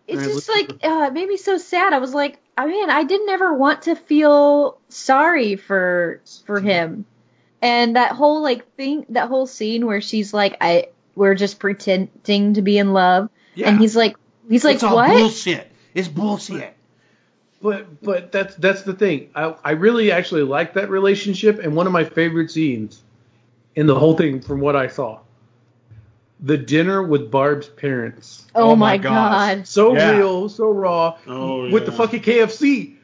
it's 0.07 0.17
Alright, 0.21 0.33
just 0.35 0.49
like 0.49 0.69
uh, 0.83 1.05
it 1.07 1.13
made 1.13 1.27
me 1.27 1.37
so 1.37 1.57
sad. 1.57 1.93
I 1.93 1.99
was 1.99 2.13
like, 2.13 2.37
I 2.57 2.65
mean, 2.67 2.89
I 2.89 3.03
didn't 3.03 3.29
ever 3.29 3.53
want 3.53 3.83
to 3.83 3.95
feel 3.95 4.77
sorry 4.89 5.55
for 5.55 6.21
for 6.45 6.59
him, 6.59 7.05
and 7.61 7.95
that 7.95 8.11
whole 8.13 8.41
like 8.41 8.75
thing, 8.75 9.05
that 9.09 9.27
whole 9.29 9.47
scene 9.47 9.85
where 9.85 10.01
she's 10.01 10.33
like, 10.33 10.57
I 10.61 10.89
we're 11.15 11.35
just 11.35 11.59
pretending 11.59 12.53
to 12.53 12.61
be 12.61 12.77
in 12.77 12.93
love, 12.93 13.29
Yeah. 13.55 13.69
and 13.69 13.79
he's 13.79 13.95
like, 13.95 14.15
he's 14.49 14.63
like, 14.63 14.75
what 14.75 14.75
it's 14.75 14.83
all 14.83 14.95
what? 14.95 15.09
bullshit. 15.17 15.67
It's 15.93 16.07
bullshit. 16.07 16.75
But 17.61 18.01
but 18.01 18.31
that's 18.31 18.55
that's 18.55 18.83
the 18.83 18.93
thing. 18.93 19.29
I 19.35 19.53
I 19.63 19.71
really 19.71 20.11
actually 20.11 20.43
like 20.43 20.73
that 20.75 20.89
relationship, 20.89 21.59
and 21.59 21.75
one 21.75 21.87
of 21.87 21.93
my 21.93 22.05
favorite 22.05 22.51
scenes 22.51 23.01
in 23.75 23.85
the 23.85 23.95
whole 23.99 24.15
thing, 24.15 24.39
from 24.41 24.61
what 24.61 24.75
I 24.77 24.87
saw, 24.87 25.19
the 26.41 26.57
dinner 26.57 27.03
with 27.03 27.29
Barb's 27.31 27.67
parents. 27.67 28.45
Oh, 28.55 28.71
Oh 28.71 28.75
my 28.75 28.91
my 28.93 28.97
gosh. 28.97 29.11
god. 29.57 29.67
So 29.67 29.93
Yeah. 29.95 30.11
real, 30.17 30.49
so 30.49 30.69
raw. 30.71 31.17
Oh, 31.27 31.69
with 31.69 31.85
the 31.85 31.91
fucking 31.91 32.21
KFC. 32.21 32.95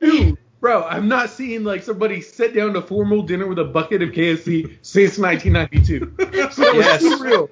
Dude, 0.00 0.36
bro, 0.60 0.82
I'm 0.84 1.08
not 1.08 1.30
seeing 1.30 1.64
like 1.64 1.82
somebody 1.82 2.20
sit 2.20 2.54
down 2.54 2.74
to 2.74 2.82
formal 2.82 3.22
dinner 3.22 3.46
with 3.46 3.58
a 3.58 3.64
bucket 3.64 4.02
of 4.02 4.10
KFC 4.10 4.76
since 4.82 5.18
1992. 5.18 6.12
so 6.52 6.62
it 6.62 6.76
was 6.76 6.86
Yes. 6.86 7.00
too 7.02 7.18
real. 7.22 7.48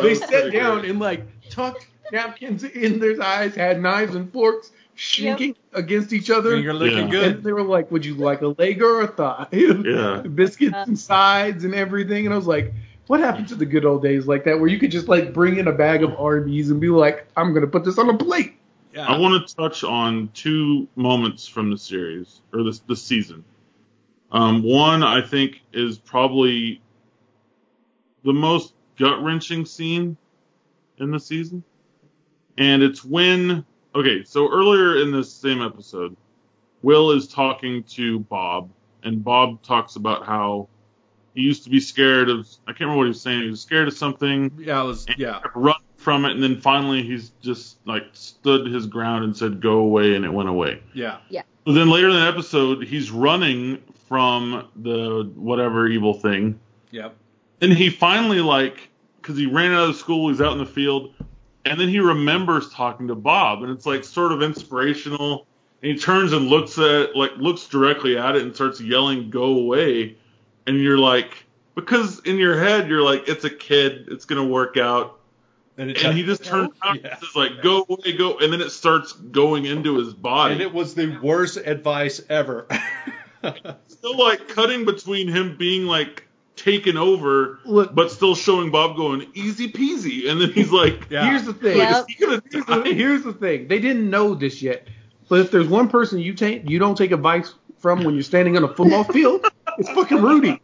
They 0.00 0.10
was 0.10 0.18
sat 0.20 0.28
pretty 0.30 0.50
down 0.56 0.80
great. 0.80 0.90
and 0.90 1.00
like 1.00 1.26
tucked 1.50 1.86
napkins 2.12 2.62
in 2.64 3.00
their 3.00 3.20
eyes, 3.22 3.54
had 3.54 3.80
knives 3.80 4.14
and 4.14 4.30
forks 4.32 4.70
shinking 4.94 5.54
against 5.72 6.12
each 6.12 6.28
other. 6.30 6.56
you're 6.58 6.74
looking 6.74 6.96
Yeah. 6.98 7.02
And 7.02 7.10
good. 7.10 7.42
they 7.44 7.52
were 7.52 7.62
like, 7.62 7.90
"Would 7.90 8.04
you 8.04 8.14
like 8.16 8.42
a 8.42 8.48
leg 8.48 8.82
or 8.82 9.00
a 9.02 9.06
thigh?" 9.06 9.46
Yeah. 9.52 10.22
biscuits 10.22 10.74
uh. 10.74 10.84
and 10.86 10.98
sides 10.98 11.64
and 11.64 11.74
everything. 11.74 12.26
And 12.26 12.34
I 12.34 12.36
was 12.36 12.46
like, 12.46 12.74
"What 13.08 13.20
happened 13.20 13.48
to 13.48 13.54
the 13.54 13.66
good 13.66 13.84
old 13.84 14.02
days 14.02 14.26
like 14.26 14.44
that, 14.44 14.60
where 14.60 14.68
you 14.68 14.78
could 14.78 14.90
just 14.90 15.08
like 15.08 15.32
bring 15.32 15.56
in 15.56 15.66
a 15.66 15.72
bag 15.72 16.02
of 16.02 16.14
Arby's 16.18 16.70
and 16.70 16.80
be 16.80 16.88
like, 16.88 17.26
I'm 17.36 17.52
gonna 17.52 17.66
put 17.66 17.84
this 17.84 17.98
on 17.98 18.08
a 18.08 18.16
plate." 18.16 18.54
Yeah. 18.94 19.06
I 19.06 19.18
want 19.18 19.46
to 19.46 19.54
touch 19.54 19.84
on 19.84 20.30
two 20.34 20.88
moments 20.96 21.46
from 21.46 21.70
the 21.70 21.78
series 21.78 22.40
or 22.52 22.62
this 22.62 22.80
this 22.80 23.02
season. 23.02 23.44
Um, 24.30 24.62
one 24.62 25.02
I 25.02 25.22
think 25.22 25.62
is 25.72 25.98
probably 25.98 26.82
the 28.24 28.32
most 28.32 28.74
gut 28.98 29.22
wrenching 29.22 29.64
scene 29.64 30.16
in 30.98 31.10
the 31.10 31.20
season, 31.20 31.62
and 32.58 32.82
it's 32.82 33.04
when 33.04 33.64
okay. 33.94 34.24
So 34.24 34.50
earlier 34.50 35.00
in 35.00 35.12
this 35.12 35.32
same 35.32 35.62
episode, 35.62 36.16
Will 36.82 37.12
is 37.12 37.26
talking 37.28 37.84
to 37.84 38.20
Bob, 38.20 38.70
and 39.02 39.22
Bob 39.22 39.62
talks 39.62 39.96
about 39.96 40.26
how 40.26 40.68
he 41.34 41.42
used 41.42 41.64
to 41.64 41.70
be 41.70 41.80
scared 41.80 42.28
of. 42.28 42.48
I 42.66 42.72
can't 42.72 42.80
remember 42.80 42.98
what 42.98 43.04
he 43.04 43.08
was 43.10 43.20
saying. 43.20 43.42
He 43.42 43.50
was 43.50 43.60
scared 43.60 43.88
of 43.88 43.94
something 43.94 44.50
yeah, 44.58 44.80
I 44.80 44.82
was. 44.82 45.06
Yeah. 45.16 45.40
run 45.54 45.76
from 45.96 46.24
it, 46.24 46.32
and 46.32 46.42
then 46.42 46.60
finally 46.60 47.02
he's 47.02 47.30
just 47.42 47.78
like 47.86 48.04
stood 48.12 48.66
his 48.66 48.86
ground 48.86 49.24
and 49.24 49.36
said, 49.36 49.60
"Go 49.60 49.78
away," 49.78 50.14
and 50.14 50.24
it 50.24 50.32
went 50.32 50.48
away. 50.48 50.80
Yeah. 50.94 51.18
Yeah. 51.28 51.42
But 51.64 51.72
then 51.72 51.90
later 51.90 52.08
in 52.08 52.14
the 52.14 52.26
episode, 52.26 52.84
he's 52.84 53.10
running 53.10 53.82
from 54.08 54.68
the 54.76 55.30
whatever 55.36 55.86
evil 55.86 56.14
thing, 56.14 56.58
Yep. 56.92 57.14
and 57.60 57.72
he 57.72 57.90
finally 57.90 58.40
like 58.40 58.88
because 59.20 59.36
he 59.36 59.44
ran 59.46 59.72
out 59.72 59.90
of 59.90 59.96
school, 59.96 60.28
he's 60.30 60.40
out 60.40 60.52
in 60.52 60.58
the 60.58 60.64
field, 60.66 61.12
and 61.66 61.78
then 61.78 61.88
he 61.88 61.98
remembers 62.00 62.70
talking 62.70 63.06
to 63.08 63.14
Bob, 63.14 63.62
and 63.62 63.70
it's 63.70 63.84
like 63.84 64.02
sort 64.04 64.32
of 64.32 64.40
inspirational. 64.42 65.46
And 65.82 65.92
he 65.92 65.98
turns 65.98 66.32
and 66.32 66.46
looks 66.48 66.78
at 66.78 67.14
like 67.14 67.32
looks 67.36 67.66
directly 67.68 68.16
at 68.16 68.34
it 68.34 68.42
and 68.42 68.54
starts 68.54 68.80
yelling, 68.80 69.28
"Go 69.30 69.44
away!" 69.58 70.16
And 70.68 70.80
you're 70.80 70.98
like, 70.98 71.44
because 71.74 72.20
in 72.20 72.36
your 72.36 72.58
head 72.62 72.88
you're 72.88 73.02
like, 73.02 73.28
it's 73.28 73.44
a 73.44 73.50
kid, 73.50 74.08
it's 74.10 74.24
gonna 74.24 74.44
work 74.44 74.76
out. 74.76 75.18
And, 75.76 75.96
and 75.96 76.16
he 76.16 76.24
just 76.24 76.44
turns 76.44 76.70
around 76.84 77.00
Yeah. 77.02 77.10
and 77.12 77.18
says 77.20 77.36
like, 77.36 77.62
"Go 77.62 77.86
away, 77.88 78.12
go," 78.16 78.38
and 78.38 78.52
then 78.52 78.60
it 78.60 78.70
starts 78.70 79.12
going 79.12 79.64
into 79.64 79.96
his 79.98 80.12
body. 80.12 80.54
And 80.54 80.62
it 80.62 80.74
was 80.74 80.94
the 80.94 81.16
worst 81.22 81.56
advice 81.56 82.20
ever. 82.28 82.66
still 83.86 84.18
like 84.18 84.48
cutting 84.48 84.84
between 84.84 85.28
him 85.28 85.56
being 85.56 85.84
like 85.86 86.24
taken 86.56 86.96
over, 86.96 87.60
Look- 87.64 87.94
but 87.94 88.10
still 88.10 88.34
showing 88.34 88.70
Bob 88.70 88.96
going 88.96 89.30
easy 89.34 89.70
peasy, 89.70 90.28
and 90.28 90.40
then 90.40 90.52
he's 90.52 90.72
like, 90.72 91.08
Yeah. 91.10 91.30
Here's 91.30 91.44
the 91.44 91.54
thing. 91.54 91.76
Yep. 91.78 92.06
He 92.08 92.14
Here's 92.18 92.40
the, 92.66 92.82
here's 92.94 93.22
the 93.22 93.32
thing. 93.32 93.68
They 93.68 93.78
didn't 93.78 94.10
know 94.10 94.34
this 94.34 94.60
yet. 94.60 94.86
But 95.28 95.40
if 95.40 95.50
there's 95.50 95.68
one 95.68 95.88
person 95.88 96.18
you 96.18 96.34
take 96.34 96.68
you 96.68 96.78
don't 96.78 96.96
take 96.98 97.12
advice 97.12 97.54
from 97.78 98.02
when 98.02 98.14
you're 98.14 98.24
standing 98.24 98.56
on 98.56 98.64
a 98.64 98.74
football 98.74 99.04
field, 99.04 99.46
it's 99.78 99.88
fucking 99.90 100.20
Rudy. 100.20 100.60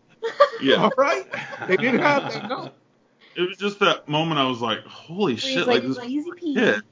Yeah, 0.60 0.76
All 0.84 0.92
right? 0.96 1.24
They 1.68 1.76
didn't 1.76 2.00
have 2.00 2.32
that. 2.32 2.48
No. 2.48 2.70
it 3.36 3.42
was 3.48 3.58
just 3.58 3.78
that 3.80 4.08
moment. 4.08 4.40
I 4.40 4.44
was 4.46 4.60
like, 4.60 4.84
"Holy 4.86 5.34
He's 5.34 5.42
shit!" 5.42 5.66
like, 5.66 5.82
Like, 5.82 5.94
this 5.94 5.98
easy 6.04 6.30
peasy. 6.30 6.54
kid 6.54 6.82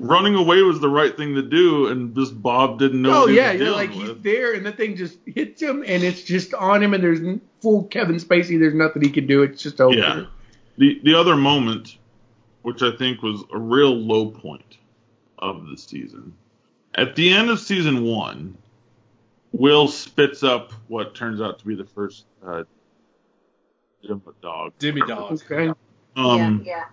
running 0.00 0.34
away 0.36 0.62
was 0.62 0.78
the 0.80 0.88
right 0.88 1.16
thing 1.16 1.34
to 1.34 1.42
do, 1.42 1.86
and 1.88 2.14
this 2.14 2.30
Bob 2.30 2.78
didn't 2.78 3.02
know. 3.02 3.10
Oh 3.12 3.20
what 3.22 3.30
he 3.30 3.36
yeah, 3.36 3.52
was 3.52 3.60
you're 3.60 3.68
dealing 3.70 3.90
like 3.90 3.90
he's 4.16 4.22
there, 4.22 4.54
and 4.54 4.64
the 4.66 4.72
thing 4.72 4.96
just 4.96 5.18
hits 5.26 5.60
him, 5.62 5.82
and 5.86 6.02
it's 6.02 6.22
just 6.22 6.54
on 6.54 6.82
him, 6.82 6.94
and 6.94 7.02
there's 7.02 7.20
n- 7.20 7.40
full 7.60 7.84
Kevin 7.84 8.16
Spacey. 8.16 8.58
There's 8.58 8.74
nothing 8.74 9.02
he 9.02 9.10
can 9.10 9.26
do. 9.26 9.42
It's 9.42 9.62
just 9.62 9.80
over. 9.80 9.96
Yeah. 9.96 10.24
The 10.78 11.00
the 11.04 11.14
other 11.14 11.36
moment, 11.36 11.96
which 12.62 12.82
I 12.82 12.90
think 12.96 13.22
was 13.22 13.42
a 13.52 13.58
real 13.58 13.94
low 13.94 14.30
point 14.30 14.78
of 15.38 15.66
the 15.68 15.76
season, 15.76 16.34
at 16.94 17.14
the 17.16 17.30
end 17.32 17.50
of 17.50 17.58
season 17.60 18.04
one, 18.04 18.56
Will 19.52 19.88
spits 19.88 20.42
up 20.42 20.72
what 20.88 21.14
turns 21.14 21.40
out 21.40 21.58
to 21.60 21.66
be 21.66 21.74
the 21.74 21.84
first 21.84 22.26
uh, 22.46 22.64
dog. 24.42 24.72
Dimmy 24.78 25.06
dog. 25.06 25.32
Okay. 25.32 25.72
Um, 26.16 26.62
yeah. 26.64 26.84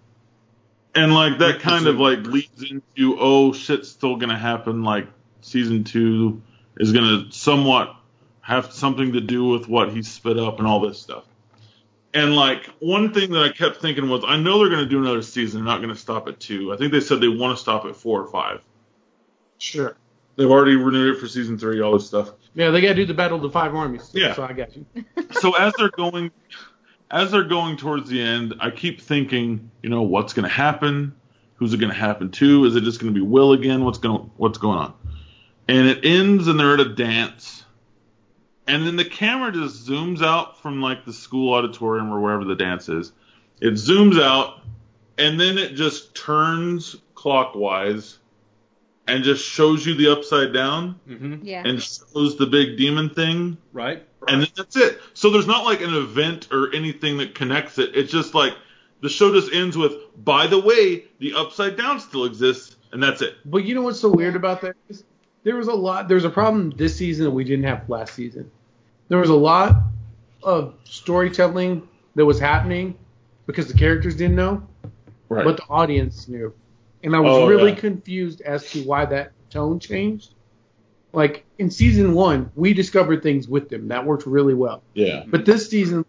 and 0.94 1.14
like 1.14 1.40
that 1.40 1.60
kind 1.60 1.88
of 1.88 2.00
like 2.00 2.20
leads 2.20 2.64
into 2.64 3.18
oh 3.20 3.54
shit's 3.54 3.90
still 3.90 4.16
gonna 4.18 4.38
happen. 4.38 4.84
Like 4.84 5.08
season 5.42 5.84
two 5.84 6.42
is 6.78 6.94
gonna 6.94 7.32
somewhat 7.32 7.96
have 8.42 8.72
something 8.72 9.14
to 9.14 9.22
do 9.22 9.46
with 9.46 9.68
what 9.68 9.92
he 9.92 10.04
spit 10.04 10.38
up 10.38 10.60
and 10.60 10.68
all 10.68 10.80
this 10.80 11.00
stuff. 11.00 11.26
And 12.14 12.36
like 12.36 12.68
one 12.80 13.14
thing 13.14 13.32
that 13.32 13.44
I 13.44 13.50
kept 13.50 13.82
thinking 13.82 14.08
was, 14.08 14.24
I 14.26 14.38
know 14.38 14.60
they're 14.60 14.70
gonna 14.70 14.86
do 14.88 15.00
another 15.00 15.22
season. 15.22 15.64
They're 15.64 15.74
not 15.74 15.82
gonna 15.82 15.96
stop 15.96 16.28
at 16.28 16.40
two. 16.40 16.72
I 16.72 16.78
think 16.78 16.92
they 16.92 17.02
said 17.02 17.20
they 17.20 17.28
want 17.28 17.58
to 17.58 17.62
stop 17.62 17.86
at 17.86 17.96
four 17.96 18.22
or 18.22 18.28
five. 18.28 18.62
Sure. 19.58 19.98
They've 20.36 20.50
already 20.50 20.76
renewed 20.76 21.16
it 21.16 21.20
for 21.20 21.28
season 21.28 21.58
three, 21.58 21.82
all 21.82 21.94
this 21.94 22.08
stuff. 22.08 22.32
Yeah, 22.56 22.72
they 22.72 22.82
got 22.82 22.90
to 22.90 22.96
do 22.96 23.06
the 23.06 23.14
Battle 23.14 23.36
of 23.36 23.44
the 23.44 23.50
Five 23.50 23.76
Armies. 23.76 24.10
Yeah. 24.14 24.34
So 24.34 24.44
I 24.44 24.54
got 24.54 24.76
you. 24.76 24.86
so 25.32 25.56
as 25.56 25.74
they're 25.78 25.90
going 25.90 26.32
as 27.12 27.32
they're 27.32 27.44
going 27.44 27.78
towards 27.78 28.10
the 28.10 28.22
end, 28.22 28.56
I 28.60 28.72
keep 28.72 29.02
thinking, 29.02 29.70
you 29.84 29.90
know, 29.90 30.02
what's 30.02 30.34
going 30.34 30.44
to 30.44 30.54
happen? 30.54 31.14
Who's 31.56 31.74
it 31.74 31.78
going 31.78 31.92
to 31.92 31.98
happen 31.98 32.32
to? 32.32 32.66
Is 32.66 32.76
it 32.76 32.82
just 32.82 33.00
going 33.00 33.14
to 33.14 33.20
be 33.20 33.26
Will 33.26 33.54
again? 33.54 33.84
What's 33.84 33.98
going 33.98 34.32
what's 34.38 34.58
going 34.58 34.80
on? 34.80 34.94
And 35.68 35.88
it 35.88 36.06
ends 36.06 36.48
and 36.48 36.60
they're 36.60 36.74
at 36.74 36.80
a 36.80 36.96
dance. 36.96 37.64
And 38.68 38.88
then 38.88 38.96
the 38.96 39.06
camera 39.06 39.52
just 39.52 39.88
zooms 39.88 40.24
out 40.24 40.62
from 40.62 40.82
like 40.82 41.06
the 41.06 41.14
school 41.14 41.54
auditorium 41.54 42.12
or 42.12 42.20
wherever 42.20 42.46
the 42.46 42.56
dance 42.56 42.90
is. 42.90 43.12
It 43.62 43.74
zooms 43.74 44.22
out 44.22 44.62
and 45.18 45.40
then 45.40 45.58
it 45.58 45.76
just 45.76 46.16
turns 46.16 46.96
clockwise 47.14 48.18
and 49.08 49.24
just 49.24 49.44
shows 49.46 49.86
you 49.86 49.94
the 49.96 50.12
upside 50.12 50.52
down 50.54 50.92
hmm 51.08 51.36
Yeah. 51.44 51.64
and 51.66 51.82
shows 51.82 52.38
the 52.38 52.46
big 52.48 52.78
demon 52.78 53.10
thing 53.10 53.58
Right? 53.74 54.04
and 54.28 54.42
then 54.42 54.50
that's 54.58 54.76
it. 54.76 55.00
So 55.14 55.30
there's 55.30 55.46
not 55.48 55.66
like 55.66 55.82
an 55.82 55.94
event 55.94 56.48
or 56.52 56.74
anything 56.74 57.18
that 57.18 57.36
connects 57.36 57.78
it. 57.78 57.96
It's 57.96 58.12
just 58.12 58.34
like 58.34 58.54
the 59.02 59.10
show 59.10 59.32
just 59.32 59.54
ends 59.54 59.78
with, 59.78 59.94
by 60.24 60.48
the 60.48 60.60
way, 60.60 61.06
the 61.20 61.34
upside 61.36 61.78
down 61.78 62.00
still 62.00 62.26
exists, 62.26 62.76
and 62.92 63.04
that's 63.04 63.22
it. 63.22 63.36
But 63.46 63.66
you 63.66 63.76
know 63.76 63.84
what's 63.84 64.00
so 64.00 64.10
weird 64.10 64.36
about 64.36 64.62
that? 64.62 64.76
Is 64.90 65.04
there 65.44 65.56
was 65.58 65.68
a 65.68 65.74
lot. 65.76 66.08
There's 66.08 66.26
a 66.26 66.30
problem 66.30 66.72
this 66.72 66.96
season 66.96 67.26
that 67.26 67.32
we 67.32 67.44
didn't 67.44 67.66
have 67.66 67.88
last 67.88 68.16
season. 68.16 68.50
There 69.10 69.20
was 69.20 69.30
a 69.30 69.36
lot 69.36 69.76
of 70.42 70.74
storytelling 70.86 71.88
that 72.16 72.26
was 72.26 72.40
happening 72.40 72.98
because 73.46 73.68
the 73.68 73.76
characters 73.78 74.16
didn't 74.16 74.36
know, 74.38 74.66
Right. 75.30 75.46
but 75.46 75.58
the 75.58 75.64
audience 75.70 76.28
knew, 76.28 76.52
and 77.06 77.16
I 77.16 77.20
was 77.20 77.38
Oh, 77.38 77.48
really 77.48 77.72
yeah. 77.72 77.78
confused 77.78 78.42
as 78.42 78.70
to 78.72 78.84
why 78.84 79.06
that 79.06 79.32
tone 79.50 79.80
changed. 79.80 80.34
Like 81.14 81.46
in 81.60 81.72
season 81.72 82.14
one, 82.14 82.52
we 82.56 82.74
discovered 82.74 83.24
things 83.24 83.48
with 83.48 83.70
them 83.70 83.88
that 83.88 84.06
worked 84.06 84.26
really 84.26 84.54
well. 84.54 84.84
yeah. 84.94 85.24
But 85.28 85.46
this 85.46 85.70
season, 85.70 86.04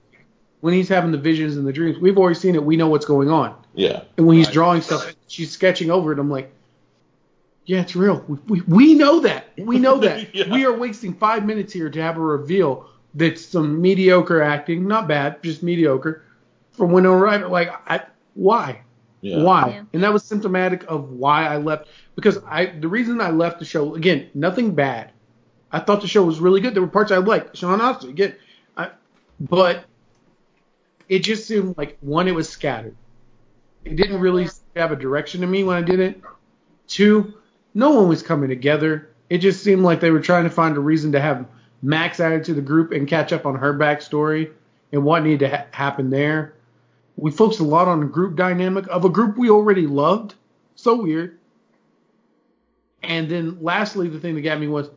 when 0.63 0.75
he's 0.75 0.89
having 0.89 1.13
the 1.13 1.19
visions 1.19 1.57
and 1.57 1.65
the 1.67 1.73
dreams, 1.73 1.99
we've 1.99 2.19
already 2.19 2.35
seen 2.39 2.57
it. 2.57 2.65
We 2.65 2.77
know 2.77 2.89
what's 2.89 3.07
going 3.07 3.31
on. 3.31 3.55
Yeah. 3.75 4.03
And 4.17 4.27
when 4.27 4.37
he's 4.37 4.47
Right. 4.49 4.55
drawing 4.55 4.81
stuff, 4.83 5.15
she's 5.29 5.53
sketching 5.53 5.91
over 5.93 6.13
it. 6.13 6.19
I'm 6.19 6.31
like, 6.31 6.51
yeah, 7.67 7.81
it's 7.83 7.95
real. 7.95 8.25
We, 8.27 8.39
we, 8.49 8.61
we 8.63 8.95
know 8.95 9.21
that. 9.21 9.47
We 9.59 9.79
know 9.79 9.99
that. 9.99 10.29
Yeah. 10.35 10.51
We 10.53 10.65
are 10.65 10.77
wasting 10.77 11.15
five 11.15 11.45
minutes 11.47 11.73
here 11.73 11.91
to 11.91 12.03
have 12.03 12.17
a 12.17 12.21
reveal 12.21 12.89
that's 13.15 13.45
some 13.45 13.81
mediocre 13.81 14.43
acting, 14.43 14.87
not 14.89 15.07
bad, 15.09 15.43
just 15.43 15.63
mediocre, 15.63 16.23
from 16.73 16.93
Winona 16.93 17.17
Ryder. 17.17 17.49
Like, 17.49 17.71
I, 17.89 18.03
why? 18.35 18.81
Yeah. 19.21 19.43
Why? 19.43 19.69
Yeah. 19.69 19.83
And 19.93 20.03
that 20.03 20.13
was 20.13 20.25
symptomatic 20.25 20.85
of 20.89 21.11
why 21.11 21.47
I 21.47 21.57
left. 21.57 21.89
Because 22.15 22.39
I, 22.47 22.67
the 22.67 22.89
reason 22.89 23.21
I 23.21 23.31
left 23.31 23.59
the 23.59 23.65
show, 23.65 23.95
again, 23.95 24.31
nothing 24.35 24.75
bad. 24.75 25.13
I 25.73 25.81
thought 25.81 26.01
the 26.01 26.09
show 26.09 26.25
was 26.25 26.39
really 26.39 26.61
good. 26.61 26.75
There 26.75 26.83
were 26.83 26.89
parts 26.89 27.11
I 27.11 27.19
liked. 27.19 27.57
Sean 27.57 27.81
Astin, 27.81 28.11
again, 28.11 28.37
I, 28.77 28.91
but 29.41 29.85
it 31.09 31.21
just 31.21 31.47
seemed 31.47 31.77
like 31.77 31.99
one, 32.01 32.29
it 32.29 32.35
was 32.35 32.49
scattered. 32.49 32.97
It 33.85 33.97
didn't 33.97 34.21
really 34.21 34.49
have 34.75 34.93
a 34.93 34.97
direction 34.97 35.41
to 35.41 35.47
me 35.47 35.65
when 35.65 35.77
I 35.77 35.83
did 35.83 36.01
it. 36.01 36.21
Two, 36.89 37.35
no 37.75 37.91
one 37.91 38.09
was 38.09 38.23
coming 38.23 38.49
together. 38.49 39.11
It 39.29 39.39
just 39.39 39.63
seemed 39.63 39.83
like 39.83 40.01
they 40.01 40.11
were 40.11 40.21
trying 40.21 40.45
to 40.45 40.51
find 40.51 40.77
a 40.77 40.81
reason 40.81 41.13
to 41.13 41.21
have 41.21 41.47
Max 41.83 42.21
added 42.21 42.45
to 42.45 42.55
the 42.55 42.63
group 42.63 42.93
and 42.93 43.07
catch 43.07 43.33
up 43.33 43.47
on 43.47 43.57
her 43.57 43.75
backstory 43.75 44.53
and 44.93 45.05
what 45.05 45.23
needed 45.23 45.41
to 45.41 45.57
ha- 45.57 45.67
happen 45.73 46.11
there. 46.11 46.55
We 47.17 47.31
focused 47.31 47.61
a 47.61 47.65
lot 47.65 47.89
on 47.89 48.01
the 48.01 48.07
group 48.07 48.37
dynamic 48.37 48.87
of 48.89 49.05
a 49.05 49.09
group 49.09 49.37
we 49.39 49.49
already 49.49 49.87
loved. 49.87 50.35
So 50.75 51.03
weird. 51.03 51.39
And 53.03 53.29
then 53.31 53.59
lastly, 53.63 54.09
the 54.09 54.21
thing 54.21 54.35
that 54.35 54.43
got 54.43 54.61
me 54.61 54.69
was 54.69 54.91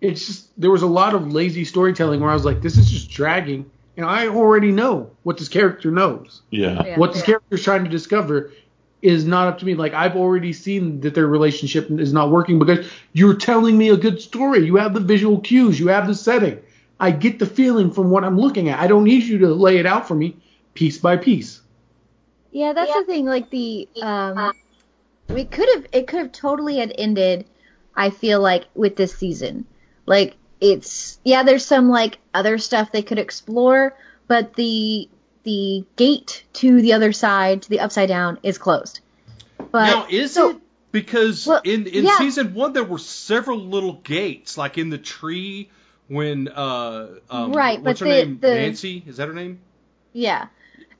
it's 0.00 0.26
just 0.26 0.60
there 0.60 0.70
was 0.70 0.82
a 0.82 0.86
lot 0.86 1.14
of 1.14 1.32
lazy 1.32 1.64
storytelling 1.64 2.20
where 2.20 2.30
I 2.30 2.34
was 2.34 2.44
like, 2.44 2.62
this 2.62 2.76
is 2.76 2.90
just 2.90 3.10
dragging, 3.10 3.70
and 3.96 4.06
I 4.06 4.28
already 4.28 4.72
know 4.72 5.10
what 5.24 5.38
this 5.38 5.48
character 5.48 5.90
knows. 5.90 6.42
Yeah. 6.50 6.82
Yeah. 6.84 6.98
What 6.98 7.12
this 7.12 7.22
character 7.22 7.56
is 7.56 7.62
trying 7.62 7.84
to 7.84 7.90
discover 7.90 8.52
is 9.02 9.24
not 9.24 9.48
up 9.48 9.58
to 9.58 9.66
me. 9.66 9.74
Like 9.74 9.92
I've 9.92 10.16
already 10.16 10.52
seen 10.52 11.00
that 11.00 11.14
their 11.14 11.26
relationship 11.26 11.90
is 11.90 12.12
not 12.12 12.30
working 12.30 12.58
because 12.58 12.90
you're 13.12 13.36
telling 13.36 13.76
me 13.76 13.90
a 13.90 13.96
good 13.96 14.20
story. 14.20 14.64
You 14.64 14.76
have 14.76 14.94
the 14.94 15.00
visual 15.00 15.40
cues. 15.40 15.78
You 15.78 15.88
have 15.88 16.06
the 16.06 16.14
setting. 16.14 16.58
I 16.98 17.10
get 17.10 17.38
the 17.38 17.46
feeling 17.46 17.90
from 17.90 18.10
what 18.10 18.24
I'm 18.24 18.38
looking 18.38 18.68
at. 18.68 18.78
I 18.78 18.86
don't 18.86 19.04
need 19.04 19.24
you 19.24 19.38
to 19.38 19.48
lay 19.48 19.78
it 19.78 19.86
out 19.86 20.06
for 20.06 20.14
me 20.14 20.36
piece 20.74 20.98
by 20.98 21.16
piece. 21.16 21.60
Yeah, 22.52 22.72
that's 22.72 22.92
the 22.92 23.04
thing. 23.04 23.26
Like 23.26 23.50
the 23.50 23.88
um, 24.02 24.52
it 25.28 25.50
could 25.50 25.68
have 25.74 25.86
it 25.92 26.06
could 26.08 26.18
have 26.20 26.32
totally 26.32 26.76
had 26.78 26.92
ended. 26.96 27.46
I 27.94 28.10
feel 28.10 28.40
like 28.40 28.66
with 28.74 28.96
this 28.96 29.14
season, 29.16 29.66
like 30.06 30.36
it's 30.60 31.18
yeah, 31.24 31.42
there's 31.42 31.64
some 31.64 31.88
like 31.88 32.18
other 32.34 32.58
stuff 32.58 32.92
they 32.92 33.02
could 33.02 33.18
explore, 33.18 33.96
but 34.26 34.54
the 34.54 35.08
the 35.44 35.84
gate 35.96 36.44
to 36.54 36.80
the 36.82 36.92
other 36.92 37.12
side, 37.12 37.62
to 37.62 37.70
the 37.70 37.80
upside 37.80 38.08
down, 38.08 38.38
is 38.42 38.58
closed. 38.58 39.00
But 39.70 39.86
now, 39.86 40.06
is 40.10 40.34
so- 40.34 40.50
it? 40.50 40.56
Because 40.92 41.46
Well, 41.46 41.60
in, 41.62 41.86
in 41.86 42.04
yeah. 42.04 42.18
season 42.18 42.52
one, 42.52 42.72
there 42.72 42.82
were 42.82 42.98
several 42.98 43.58
little 43.58 43.92
gates, 43.92 44.58
like 44.58 44.76
in 44.76 44.90
the 44.90 44.98
tree 44.98 45.70
when. 46.08 46.48
Uh, 46.48 47.10
um, 47.30 47.52
Right, 47.52 47.80
what's 47.80 48.00
but 48.00 48.08
her 48.08 48.12
the- 48.12 48.24
name? 48.26 48.38
the- 48.40 48.54
Nancy? 48.56 49.04
Is 49.06 49.18
that 49.18 49.28
her 49.28 49.34
name? 49.34 49.60
Yeah. 50.12 50.48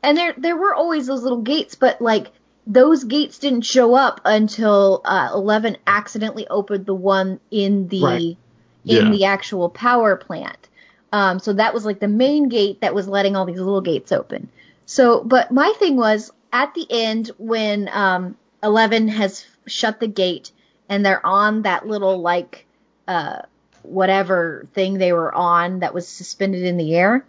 And 0.02 0.16
there 0.16 0.34
there 0.36 0.56
were 0.56 0.74
always 0.74 1.06
those 1.06 1.22
little 1.22 1.42
gates, 1.42 1.74
but 1.74 2.00
like 2.00 2.28
those 2.66 3.04
gates 3.04 3.38
didn't 3.38 3.62
show 3.62 3.94
up 3.94 4.20
until 4.24 5.00
uh, 5.04 5.30
Eleven 5.34 5.76
accidentally 5.86 6.46
opened 6.48 6.86
the 6.86 6.94
one 6.94 7.40
in 7.50 7.88
the 7.88 8.02
Right. 8.02 8.20
in 8.20 8.36
Yeah. 8.84 9.10
the 9.10 9.24
actual 9.24 9.68
power 9.68 10.16
plant. 10.16 10.68
Um, 11.12 11.38
so 11.40 11.52
that 11.54 11.74
was 11.74 11.84
like 11.84 12.00
the 12.00 12.08
main 12.08 12.48
gate 12.48 12.80
that 12.80 12.94
was 12.94 13.08
letting 13.08 13.34
all 13.36 13.44
these 13.44 13.58
little 13.58 13.80
gates 13.80 14.12
open. 14.12 14.48
So, 14.86 15.22
but 15.24 15.50
my 15.50 15.72
thing 15.78 15.96
was 15.96 16.30
at 16.52 16.72
the 16.74 16.86
end 16.88 17.30
when 17.38 17.88
um, 17.92 18.36
Eleven 18.62 19.08
has 19.08 19.44
shut 19.66 20.00
the 20.00 20.06
gate 20.06 20.52
and 20.88 21.04
they're 21.04 21.24
on 21.24 21.62
that 21.62 21.86
little 21.86 22.20
like 22.20 22.66
uh, 23.08 23.42
whatever 23.82 24.66
thing 24.72 24.94
they 24.94 25.12
were 25.12 25.34
on 25.34 25.80
that 25.80 25.94
was 25.94 26.06
suspended 26.06 26.62
in 26.62 26.76
the 26.76 26.94
air 26.94 27.24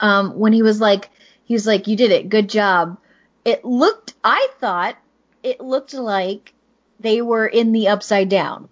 um, 0.00 0.38
when 0.38 0.52
he 0.52 0.62
was 0.62 0.80
like, 0.80 1.10
he 1.44 1.54
was 1.54 1.66
like, 1.66 1.86
you 1.86 1.96
did 1.96 2.10
it, 2.12 2.28
good 2.28 2.48
job. 2.48 2.98
It 3.44 3.64
looked, 3.64 4.14
I 4.22 4.48
thought, 4.60 4.96
it 5.42 5.60
looked 5.60 5.94
like 5.94 6.52
they 7.00 7.20
were 7.20 7.46
in 7.46 7.72
the 7.72 7.88
upside 7.88 8.28
down, 8.28 8.68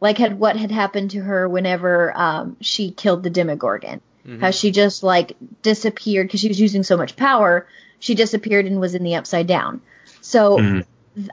like 0.00 0.18
had 0.18 0.38
what 0.38 0.56
had 0.56 0.70
happened 0.70 1.10
to 1.12 1.20
her 1.20 1.48
whenever 1.48 2.16
um, 2.16 2.56
she 2.60 2.90
killed 2.90 3.22
the 3.22 3.30
Demogorgon. 3.30 4.00
how 4.40 4.50
she 4.52 4.70
just 4.70 5.02
like 5.02 5.36
disappeared 5.62 6.28
because 6.28 6.38
she 6.40 6.48
was 6.48 6.60
using 6.60 6.84
so 6.84 6.96
much 6.96 7.16
power. 7.16 7.66
She 7.98 8.14
disappeared 8.14 8.66
and 8.66 8.78
was 8.80 8.94
in 8.94 9.02
the 9.02 9.16
upside 9.16 9.48
down. 9.48 9.80
So 10.20 10.58
Mhm. 10.58 10.84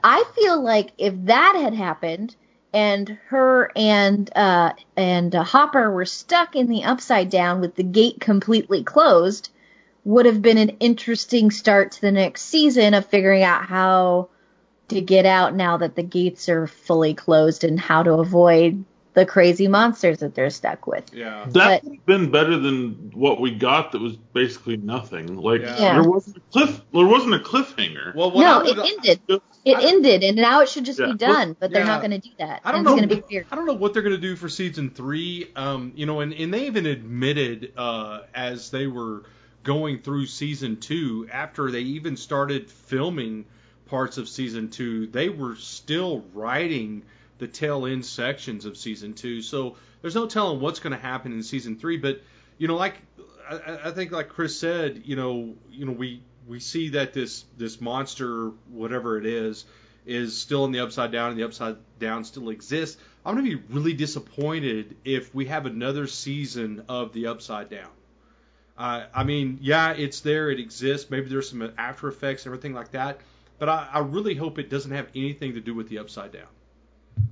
I 0.02 0.24
feel 0.34 0.60
like 0.60 0.90
if 0.98 1.14
that 1.26 1.56
had 1.56 1.72
happened 1.74 2.34
and 2.72 3.16
her 3.28 3.70
and 3.76 4.28
uh, 4.36 4.72
and 4.96 5.34
uh, 5.34 5.44
Hopper 5.44 5.90
were 5.92 6.04
stuck 6.04 6.56
in 6.56 6.66
the 6.66 6.82
upside 6.84 7.30
down 7.30 7.60
with 7.60 7.76
the 7.76 7.84
gate 7.84 8.20
completely 8.20 8.82
closed, 8.82 9.50
would 10.04 10.26
have 10.26 10.40
been 10.42 10.58
an 10.58 10.70
interesting 10.80 11.50
start 11.50 11.92
to 11.92 12.00
the 12.00 12.12
next 12.12 12.42
season 12.42 12.94
of 12.94 13.06
figuring 13.06 13.42
out 13.42 13.64
how 13.66 14.28
to 14.88 15.00
get 15.00 15.26
out 15.26 15.54
now 15.54 15.76
that 15.76 15.94
the 15.94 16.02
gates 16.02 16.48
are 16.48 16.66
fully 16.66 17.14
closed 17.14 17.64
and 17.64 17.78
how 17.78 18.02
to 18.02 18.14
avoid 18.14 18.84
the 19.12 19.26
crazy 19.26 19.66
monsters 19.68 20.18
that 20.18 20.34
they're 20.36 20.50
stuck 20.50 20.86
with. 20.86 21.12
Yeah. 21.12 21.44
That 21.50 21.52
But- 21.52 21.84
would 21.84 21.96
have 21.96 22.06
been 22.06 22.30
better 22.30 22.56
than 22.56 23.10
what 23.12 23.40
we 23.40 23.50
got. 23.50 23.92
That 23.92 24.00
was 24.00 24.16
basically 24.16 24.76
nothing. 24.76 25.36
Like 25.36 25.62
Yeah. 25.62 26.00
there 26.00 26.08
wasn't 26.10 26.36
a 26.36 26.40
cliff. 26.52 26.80
There 26.92 27.06
wasn't 27.06 27.34
a 27.34 27.38
cliffhanger. 27.40 28.14
Well, 28.14 28.30
what 28.30 28.40
no, 28.40 28.60
I 28.60 28.62
would, 28.62 28.78
it 28.78 28.92
ended. 29.06 29.20
It 29.64 29.76
I- 29.76 29.82
ended, 29.82 30.22
and 30.22 30.36
now 30.36 30.60
it 30.62 30.68
should 30.68 30.84
just 30.84 31.00
Yeah. 31.00 31.06
be 31.06 31.14
done. 31.14 31.56
But 31.58 31.72
they're 31.72 31.82
Yeah. 31.82 31.88
not 31.88 32.00
going 32.00 32.12
to 32.12 32.18
do 32.18 32.30
that. 32.38 32.60
I 32.64 32.70
don't 32.72 32.78
and 32.78 32.84
know. 32.86 32.92
It's 32.92 33.00
going 33.00 33.08
to 33.10 33.16
be 33.16 33.34
weird. 33.34 33.46
I 33.50 33.56
don't 33.56 33.66
know 33.66 33.74
what 33.74 33.92
they're 33.92 34.02
going 34.02 34.14
to 34.14 34.20
do 34.20 34.36
for 34.36 34.48
season 34.48 34.90
three. 34.90 35.48
Um, 35.56 35.92
you 35.96 36.06
know, 36.06 36.20
and, 36.20 36.32
and 36.32 36.54
they 36.54 36.66
even 36.66 36.86
admitted 36.86 37.72
uh, 37.76 38.20
as 38.32 38.70
they 38.70 38.86
were 38.86 39.24
going 39.62 40.00
through 40.00 40.26
season 40.26 40.78
two, 40.78 41.28
after 41.32 41.70
they 41.70 41.80
even 41.80 42.16
started 42.16 42.70
filming 42.70 43.44
parts 43.86 44.18
of 44.18 44.28
season 44.28 44.70
two, 44.70 45.06
they 45.08 45.28
were 45.28 45.56
still 45.56 46.24
writing 46.32 47.02
the 47.38 47.48
tail 47.48 47.86
end 47.86 48.04
sections 48.04 48.64
of 48.64 48.76
season 48.76 49.14
two. 49.14 49.42
So 49.42 49.76
there's 50.02 50.14
no 50.14 50.26
telling 50.26 50.60
what's 50.60 50.80
going 50.80 50.92
to 50.92 51.02
happen 51.02 51.32
in 51.32 51.42
season 51.42 51.76
three. 51.76 51.96
But 51.96 52.22
you 52.58 52.68
know, 52.68 52.76
like 52.76 52.94
I- 53.48 53.88
I, 53.88 53.90
think, 53.90 54.12
like 54.12 54.28
Chris 54.28 54.58
said, 54.58 55.02
you 55.04 55.16
know, 55.16 55.54
you 55.70 55.84
know, 55.86 55.92
we 55.92 56.22
we 56.46 56.60
see 56.60 56.90
that 56.90 57.12
this 57.12 57.44
this 57.56 57.80
monster, 57.80 58.50
whatever 58.70 59.18
it 59.18 59.26
is, 59.26 59.64
is 60.06 60.36
still 60.36 60.64
in 60.64 60.72
the 60.72 60.80
upside 60.80 61.12
down, 61.12 61.30
and 61.30 61.38
the 61.38 61.44
upside 61.44 61.76
down 61.98 62.24
still 62.24 62.50
exists. 62.50 63.00
I'm 63.24 63.34
gonna 63.34 63.48
be 63.48 63.62
really 63.70 63.92
disappointed 63.92 64.96
if 65.04 65.34
we 65.34 65.46
have 65.46 65.66
another 65.66 66.06
season 66.06 66.84
of 66.88 67.12
the 67.12 67.26
upside 67.26 67.70
down. 67.70 67.90
Uh, 68.80 69.04
I 69.14 69.24
mean, 69.24 69.58
yeah, 69.60 69.92
it's 69.92 70.20
there, 70.20 70.50
it 70.50 70.58
exists. 70.58 71.10
Maybe 71.10 71.28
there's 71.28 71.50
some 71.50 71.70
after 71.76 72.08
effects, 72.08 72.46
and 72.46 72.54
everything 72.54 72.72
like 72.72 72.92
that. 72.92 73.20
But 73.58 73.68
I, 73.68 73.86
I 73.92 73.98
really 73.98 74.34
hope 74.34 74.58
it 74.58 74.70
doesn't 74.70 74.90
have 74.90 75.06
anything 75.14 75.52
to 75.52 75.60
do 75.60 75.74
with 75.74 75.90
the 75.90 75.98
upside 75.98 76.32
down. 76.32 76.48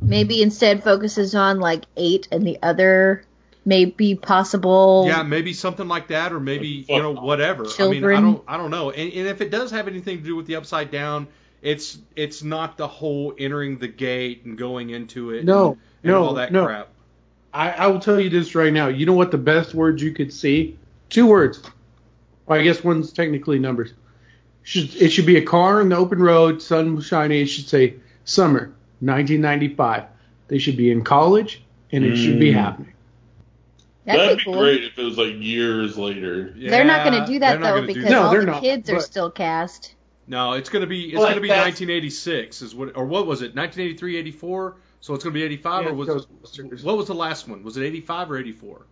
Maybe 0.02 0.42
instead 0.42 0.84
focuses 0.84 1.34
on 1.34 1.58
like 1.58 1.86
eight 1.96 2.28
and 2.30 2.46
the 2.46 2.58
other 2.62 3.24
maybe 3.64 4.14
possible. 4.14 5.04
Yeah, 5.08 5.22
maybe 5.22 5.54
something 5.54 5.88
like 5.88 6.08
that, 6.08 6.34
or 6.34 6.40
maybe 6.40 6.84
you 6.86 6.98
know 6.98 7.12
whatever. 7.12 7.64
I 7.78 7.88
mean, 7.88 8.04
I 8.04 8.20
don't, 8.20 8.44
I 8.46 8.58
don't 8.58 8.70
know. 8.70 8.90
And, 8.90 9.10
and 9.10 9.26
if 9.26 9.40
it 9.40 9.50
does 9.50 9.70
have 9.70 9.88
anything 9.88 10.18
to 10.18 10.24
do 10.24 10.36
with 10.36 10.46
the 10.46 10.56
upside 10.56 10.90
down, 10.90 11.28
it's 11.62 11.96
it's 12.14 12.42
not 12.42 12.76
the 12.76 12.88
whole 12.88 13.34
entering 13.38 13.78
the 13.78 13.88
gate 13.88 14.44
and 14.44 14.58
going 14.58 14.90
into 14.90 15.30
it. 15.30 15.46
No, 15.46 15.70
and, 15.70 15.80
and 16.02 16.12
no, 16.12 16.24
all 16.24 16.34
that 16.34 16.52
no. 16.52 16.66
crap. 16.66 16.88
I, 17.54 17.70
I 17.70 17.86
will 17.86 18.00
tell 18.00 18.20
you 18.20 18.28
this 18.28 18.54
right 18.54 18.72
now. 18.72 18.88
You 18.88 19.06
know 19.06 19.14
what 19.14 19.30
the 19.30 19.38
best 19.38 19.72
words 19.72 20.02
you 20.02 20.12
could 20.12 20.30
see? 20.30 20.76
Two 21.10 21.26
words. 21.26 21.62
Well, 22.46 22.58
I 22.58 22.62
guess 22.62 22.82
one's 22.82 23.12
technically 23.12 23.58
numbers. 23.58 23.92
Should, 24.62 24.94
it 24.96 25.10
should 25.10 25.26
be 25.26 25.36
a 25.36 25.42
car 25.44 25.80
in 25.80 25.88
the 25.88 25.96
open 25.96 26.18
road, 26.20 26.60
sun 26.60 27.00
shining. 27.00 27.40
It 27.42 27.46
should 27.46 27.68
say 27.68 27.94
summer 28.24 28.72
1995. 29.00 30.04
They 30.48 30.58
should 30.58 30.76
be 30.76 30.90
in 30.90 31.04
college, 31.04 31.62
and 31.92 32.04
it 32.04 32.16
should 32.16 32.38
be 32.38 32.50
Mm. 32.52 32.54
happening. 32.54 32.92
That'd, 34.04 34.20
That'd 34.22 34.38
be 34.38 34.44
be 34.44 34.50
cool. 34.52 34.60
great 34.60 34.84
if 34.84 34.98
it 34.98 35.02
was 35.02 35.18
like 35.18 35.34
years 35.38 35.98
later. 35.98 36.54
They're 36.56 36.84
not 36.84 37.06
going 37.06 37.20
to 37.22 37.26
do 37.30 37.38
that 37.40 37.60
though 37.60 37.86
because. 37.86 38.10
No, 38.10 38.22
all 38.24 38.34
the 38.36 38.44
not, 38.46 38.62
kids 38.62 38.88
are 38.90 39.00
still 39.00 39.30
cast. 39.30 39.94
No, 40.26 40.52
it's 40.54 40.68
going 40.70 40.80
to 40.82 40.86
be 40.86 41.06
it's 41.06 41.14
But 41.16 41.20
going 41.22 41.34
to 41.36 41.40
be 41.40 41.48
1986 41.48 42.62
is 42.62 42.74
what 42.74 42.96
or 42.96 43.04
what 43.06 43.26
was 43.26 43.40
it? 43.42 43.54
1983, 43.54 44.16
84. 44.16 44.76
So 45.00 45.14
it's 45.14 45.24
going 45.24 45.32
to 45.32 45.38
be 45.38 45.44
85 45.44 45.84
Yeah, 45.84 45.90
or 45.90 45.94
was 45.94 46.08
Ghostbusters. 46.08 46.82
what 46.84 46.96
was 46.96 47.06
the 47.06 47.14
last 47.14 47.48
one? 47.48 47.62
Was 47.62 47.76
it 47.76 47.84
85 47.84 48.30
or 48.32 48.38
84? 48.38 48.86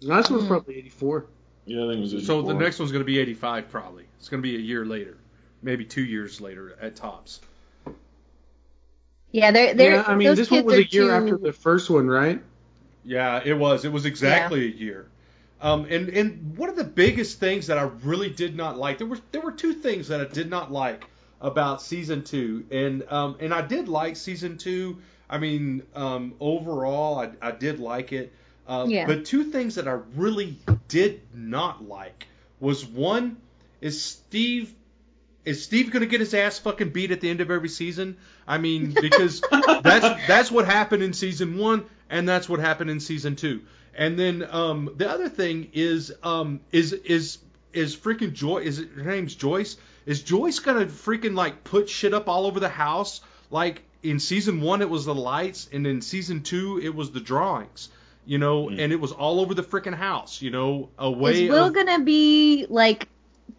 The 0.00 0.08
last 0.08 0.28
Hmm. 0.28 0.36
one's 0.36 0.48
probably 0.48 0.76
84. 0.78 1.26
Yeah, 1.66 1.84
I 1.84 1.88
think 1.88 1.98
it 1.98 2.00
was. 2.00 2.14
84. 2.14 2.26
So 2.26 2.42
the 2.42 2.54
next 2.54 2.78
one's 2.78 2.92
going 2.92 3.00
to 3.02 3.06
be 3.06 3.18
85 3.18 3.70
probably. 3.70 4.04
It's 4.18 4.28
going 4.28 4.42
to 4.42 4.48
be 4.48 4.56
a 4.56 4.60
year 4.60 4.84
later, 4.84 5.16
maybe 5.62 5.84
two 5.84 6.04
years 6.04 6.40
later 6.40 6.76
at 6.80 6.96
tops. 6.96 7.40
Yeah, 9.32 9.52
they're 9.52 9.74
they're. 9.74 9.92
Yeah, 9.94 10.04
I 10.06 10.14
mean, 10.16 10.34
this 10.34 10.50
one 10.50 10.64
was 10.64 10.74
a 10.78 10.84
year 10.84 11.04
too- 11.04 11.10
after 11.10 11.38
the 11.38 11.52
first 11.52 11.88
one, 11.88 12.08
right? 12.08 12.40
Yeah, 13.04 13.40
it 13.44 13.54
was. 13.54 13.84
It 13.84 13.92
was 13.92 14.04
exactly 14.04 14.64
a 14.66 14.70
year. 14.74 15.06
Um, 15.62 15.86
and 15.90 16.08
and 16.08 16.56
one 16.56 16.68
of 16.70 16.76
the 16.76 16.84
biggest 16.84 17.38
things 17.38 17.66
that 17.68 17.78
I 17.78 17.82
really 18.02 18.30
did 18.30 18.56
not 18.56 18.78
like 18.78 18.98
there 18.98 19.06
were 19.06 19.18
there 19.30 19.40
were 19.42 19.52
two 19.52 19.74
things 19.74 20.08
that 20.08 20.20
I 20.20 20.24
did 20.24 20.50
not 20.50 20.72
like 20.72 21.04
about 21.40 21.80
season 21.82 22.24
two, 22.24 22.64
and 22.70 23.04
um, 23.10 23.36
and 23.40 23.52
I 23.54 23.62
did 23.62 23.88
like 23.88 24.16
season 24.16 24.58
two. 24.58 24.98
I 25.28 25.38
mean, 25.38 25.82
um, 25.94 26.34
overall, 26.40 27.18
I, 27.20 27.30
I 27.40 27.50
did 27.52 27.78
like 27.78 28.12
it. 28.12 28.32
Uh, 28.70 28.86
Yeah. 28.88 29.06
But 29.06 29.24
two 29.24 29.44
things 29.44 29.74
that 29.74 29.88
I 29.88 29.98
really 30.14 30.56
did 30.88 31.22
not 31.34 31.86
like 31.86 32.26
was 32.60 32.86
one 32.86 33.36
is 33.80 34.00
Steve. 34.00 34.72
Is 35.44 35.64
Steve 35.64 35.90
going 35.90 36.02
to 36.02 36.06
get 36.06 36.20
his 36.20 36.34
ass 36.34 36.58
fucking 36.58 36.90
beat 36.90 37.10
at 37.10 37.20
the 37.20 37.28
end 37.30 37.40
of 37.40 37.50
every 37.50 37.68
season? 37.70 38.16
I 38.46 38.58
mean, 38.58 38.94
because 39.00 39.40
that's 39.82 40.26
that's 40.26 40.50
what 40.50 40.66
happened 40.66 41.02
in 41.02 41.12
season 41.14 41.58
one, 41.58 41.84
and 42.08 42.28
that's 42.28 42.48
what 42.48 42.60
happened 42.60 42.90
in 42.90 43.00
season 43.00 43.36
two. 43.36 43.62
And 43.94 44.18
then 44.18 44.46
um, 44.50 44.90
the 44.96 45.10
other 45.10 45.28
thing 45.28 45.70
is 45.72 46.12
um, 46.22 46.60
is 46.70 46.92
is 46.92 47.38
is 47.72 47.96
freaking 47.96 48.34
Joy. 48.34 48.58
Is 48.58 48.78
it, 48.78 48.90
her 48.90 49.10
name's 49.10 49.34
Joyce? 49.34 49.76
Is 50.06 50.22
Joyce 50.22 50.58
gonna 50.60 50.86
freaking 50.86 51.34
like 51.34 51.64
put 51.64 51.88
shit 51.88 52.14
up 52.14 52.28
all 52.28 52.46
over 52.46 52.60
the 52.60 52.68
house? 52.68 53.20
Like 53.50 53.82
in 54.02 54.20
season 54.20 54.60
one, 54.60 54.80
it 54.82 54.90
was 54.90 55.06
the 55.06 55.14
lights, 55.14 55.68
and 55.72 55.86
in 55.86 56.02
season 56.02 56.42
two, 56.42 56.80
it 56.82 56.94
was 56.94 57.10
the 57.10 57.20
drawings. 57.20 57.88
You 58.30 58.38
know, 58.38 58.68
hmm. 58.68 58.78
and 58.78 58.92
it 58.92 59.00
was 59.00 59.10
all 59.10 59.40
over 59.40 59.54
the 59.54 59.62
freaking 59.64 59.92
house. 59.92 60.40
You 60.40 60.52
know, 60.52 60.90
a 60.96 61.10
way 61.10 61.46
Is 61.46 61.50
Will 61.50 61.64
of 61.64 61.74
gonna 61.74 61.98
be 61.98 62.64
like 62.68 63.08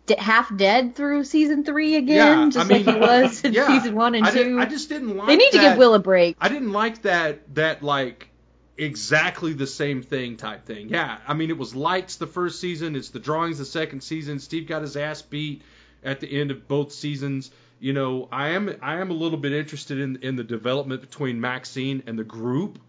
d- 0.06 0.16
half 0.18 0.56
dead 0.56 0.96
through 0.96 1.26
season 1.26 1.66
three 1.66 1.98
again, 1.98 2.16
Yeah, 2.16 2.50
just 2.50 2.58
I 2.58 2.74
mean, 2.74 2.86
like 2.86 2.96
he 2.96 3.02
was 3.02 3.44
in 3.44 3.52
yeah, 3.54 3.68
season 3.68 3.96
one 3.96 4.16
and 4.16 4.26
I, 4.26 4.32
did, 4.32 4.46
two? 4.46 4.58
I 4.62 4.64
just 4.64 4.88
didn't 4.88 5.18
like. 5.18 5.28
they 5.28 5.36
need 5.36 5.52
to 5.52 5.58
give 5.60 5.78
Will 5.78 5.94
a 5.94 6.00
break. 6.00 6.38
I 6.40 6.48
didn't 6.48 6.72
like 6.72 7.02
that 7.02 7.54
that 7.56 7.84
like 7.84 8.30
exactly 8.78 9.52
the 9.52 9.68
same 9.68 10.04
thing 10.04 10.38
type 10.38 10.66
thing. 10.66 10.88
Yeah, 10.88 11.18
I 11.28 11.34
mean 11.34 11.50
it 11.50 11.58
was 11.58 11.76
lights 11.76 12.16
the 12.16 12.28
first 12.28 12.62
season, 12.62 12.96
it's 12.96 13.10
the 13.10 13.20
drawings 13.20 13.58
the 13.58 13.66
second 13.66 14.00
season. 14.00 14.40
Steve 14.40 14.68
got 14.68 14.84
his 14.84 14.96
ass 14.96 15.22
beat 15.22 15.64
at 16.02 16.22
the 16.22 16.40
end 16.40 16.50
of 16.50 16.70
both 16.70 16.94
seasons. 16.94 17.52
You 17.82 17.92
know, 17.92 18.30
I 18.32 18.52
am 18.52 18.74
I 18.82 19.02
am 19.02 19.12
a 19.12 19.16
little 19.16 19.38
bit 19.38 19.52
interested 19.52 20.00
in 20.00 20.20
in 20.22 20.38
the 20.38 20.46
development 20.46 21.02
between 21.02 21.42
Maxine 21.42 22.04
and 22.08 22.18
the 22.18 22.24
group. 22.24 22.80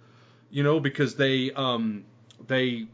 You 0.52 0.62
know, 0.62 0.78
because 0.78 1.16
they 1.16 1.50
um 1.50 2.04
they 2.46 2.86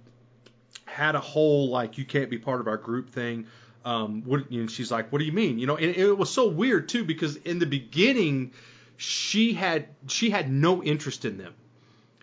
had 0.86 1.14
a 1.14 1.20
whole 1.20 1.68
like 1.68 1.98
you 1.98 2.06
can't 2.06 2.30
be 2.30 2.38
part 2.38 2.60
of 2.60 2.68
our 2.68 2.78
group 2.78 3.10
thing. 3.10 3.46
Um, 3.84 4.22
what 4.24 4.50
you 4.50 4.62
know, 4.62 4.66
she's 4.68 4.90
like, 4.90 5.12
what 5.12 5.18
do 5.18 5.24
you 5.24 5.32
mean? 5.32 5.58
You 5.58 5.66
know, 5.66 5.76
and 5.76 5.94
it 5.94 6.16
was 6.16 6.30
so 6.30 6.48
weird 6.48 6.88
too 6.88 7.04
because 7.04 7.36
in 7.36 7.58
the 7.58 7.66
beginning 7.66 8.52
she 8.96 9.54
had 9.54 9.86
she 10.08 10.30
had 10.30 10.50
no 10.50 10.82
interest 10.82 11.24
in 11.24 11.38
them. 11.38 11.54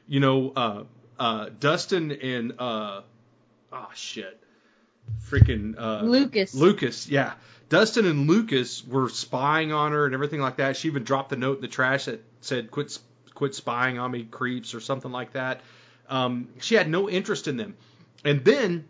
You 0.07 0.19
know, 0.19 0.53
uh, 0.55 0.83
uh, 1.17 1.49
Dustin 1.59 2.11
and 2.11 2.53
uh, 2.59 3.01
oh 3.71 3.89
shit, 3.95 4.41
freaking 5.27 5.75
uh, 5.77 6.03
Lucas. 6.03 6.53
Lucas, 6.53 7.07
yeah. 7.07 7.33
Dustin 7.67 8.05
and 8.05 8.29
Lucas 8.29 8.85
were 8.85 9.09
spying 9.09 9.73
on 9.73 9.91
her 9.91 10.05
and 10.05 10.13
everything 10.13 10.39
like 10.39 10.57
that. 10.57 10.77
She 10.77 10.87
even 10.87 11.03
dropped 11.03 11.29
the 11.29 11.35
note 11.35 11.55
in 11.55 11.61
the 11.61 11.67
trash 11.67 12.05
that 12.05 12.23
said 12.41 12.69
"quit, 12.69 12.99
quit 13.35 13.53
spying 13.53 13.99
on 13.99 14.11
me, 14.11 14.23
creeps" 14.23 14.73
or 14.73 14.79
something 14.79 15.11
like 15.11 15.33
that. 15.33 15.61
Um, 16.09 16.49
she 16.59 16.75
had 16.75 16.89
no 16.89 17.09
interest 17.09 17.47
in 17.47 17.57
them, 17.57 17.75
and 18.23 18.43
then 18.43 18.85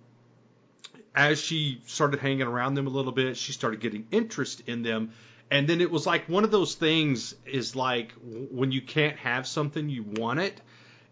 as 1.15 1.39
she 1.39 1.81
started 1.85 2.19
hanging 2.19 2.43
around 2.43 2.75
them 2.75 2.87
a 2.87 2.89
little 2.89 3.13
bit, 3.13 3.37
she 3.37 3.53
started 3.53 3.79
getting 3.79 4.05
interest 4.11 4.61
in 4.67 4.83
them. 4.83 5.11
And 5.49 5.67
then 5.67 5.79
it 5.79 5.89
was 5.89 6.05
like 6.05 6.27
one 6.27 6.43
of 6.43 6.51
those 6.51 6.75
things 6.75 7.35
is 7.45 7.75
like 7.75 8.13
when 8.23 8.71
you 8.71 8.81
can't 8.81 9.17
have 9.17 9.47
something, 9.47 9.89
you 9.89 10.03
want 10.03 10.39
it. 10.39 10.59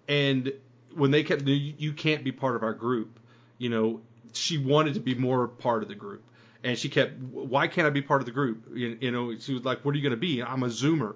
And 0.07 0.51
when 0.95 1.11
they 1.11 1.23
kept, 1.23 1.43
you 1.43 1.73
you 1.77 1.93
can't 1.93 2.23
be 2.23 2.31
part 2.31 2.55
of 2.55 2.63
our 2.63 2.73
group, 2.73 3.19
you 3.57 3.69
know, 3.69 4.01
she 4.33 4.57
wanted 4.57 4.95
to 4.95 4.99
be 4.99 5.15
more 5.15 5.47
part 5.47 5.83
of 5.83 5.89
the 5.89 5.95
group. 5.95 6.23
And 6.63 6.77
she 6.77 6.89
kept, 6.89 7.17
why 7.19 7.67
can't 7.67 7.85
I 7.85 7.89
be 7.89 8.01
part 8.01 8.21
of 8.21 8.25
the 8.25 8.31
group? 8.31 8.69
You, 8.73 8.97
you 8.99 9.11
know, 9.11 9.37
she 9.37 9.53
was 9.53 9.63
like, 9.63 9.83
what 9.83 9.93
are 9.93 9.97
you 9.97 10.03
going 10.03 10.11
to 10.11 10.17
be? 10.17 10.41
I'm 10.41 10.63
a 10.63 10.67
Zoomer. 10.67 11.15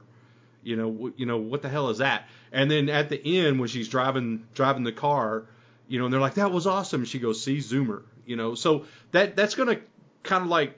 You 0.68 0.76
know, 0.76 0.92
wh- 0.92 1.20
you 1.20 1.26
know 1.26 1.38
what 1.38 1.62
the 1.62 1.70
hell 1.70 1.90
is 1.90 2.00
that? 2.00 2.28
And 2.52 2.70
then 2.70 2.90
at 2.90 3.08
the 3.10 3.40
end 3.40 3.60
when 3.60 3.70
she's 3.70 3.88
driving 3.88 4.46
driving 4.54 4.84
the 4.84 4.92
car, 4.92 5.46
you 5.88 5.98
know, 5.98 6.06
and 6.06 6.14
they're 6.14 6.22
like, 6.22 6.34
that 6.36 6.52
was 6.52 6.68
awesome. 6.68 7.06
She 7.06 7.20
goes, 7.20 7.42
see, 7.42 7.58
Zoomer. 7.60 8.04
You 8.26 8.36
know, 8.36 8.56
so 8.56 8.86
that 9.12 9.38
that's 9.38 9.56
going 9.56 9.70
to 9.70 9.82
kind 10.24 10.44
of 10.44 10.50
like 10.50 10.78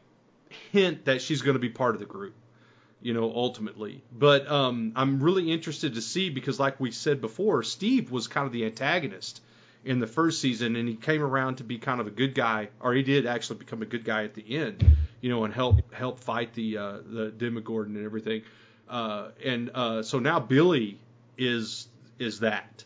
hint 0.71 1.05
that 1.05 1.21
she's 1.21 1.41
going 1.41 1.55
to 1.55 1.59
be 1.59 1.69
part 1.69 1.95
of 1.95 1.99
the 1.99 2.05
group. 2.05 2.35
You 3.01 3.13
know, 3.13 3.31
ultimately. 3.33 4.03
But 4.11 4.47
um, 4.51 4.91
I'm 4.95 5.23
really 5.23 5.51
interested 5.51 5.95
to 5.95 6.01
see 6.01 6.29
because, 6.29 6.59
like 6.59 6.79
we 6.79 6.91
said 6.91 7.21
before, 7.21 7.63
Steve 7.63 8.11
was 8.11 8.27
kind 8.27 8.45
of 8.45 8.51
the 8.53 8.65
antagonist 8.65 9.41
in 9.85 9.99
the 9.99 10.07
first 10.07 10.41
season, 10.41 10.75
and 10.75 10.87
he 10.87 10.95
came 10.95 11.23
around 11.23 11.55
to 11.55 11.63
be 11.63 11.77
kind 11.77 12.01
of 12.01 12.07
a 12.07 12.11
good 12.11 12.35
guy, 12.35 12.67
or 12.81 12.93
he 12.93 13.01
did 13.01 13.25
actually 13.25 13.59
become 13.59 13.81
a 13.81 13.85
good 13.85 14.03
guy 14.03 14.25
at 14.25 14.33
the 14.33 14.43
end, 14.57 14.85
you 15.21 15.29
know, 15.29 15.45
and 15.45 15.53
help 15.53 15.93
help 15.93 16.19
fight 16.19 16.53
the 16.53 16.77
uh, 16.77 16.97
the 17.05 17.31
Demogorgon 17.31 17.95
and 17.95 18.05
everything. 18.05 18.41
Uh, 18.89 19.29
and 19.43 19.71
uh, 19.73 20.03
so 20.03 20.19
now 20.19 20.39
Billy 20.39 20.99
is 21.37 21.87
is 22.17 22.39
that. 22.41 22.83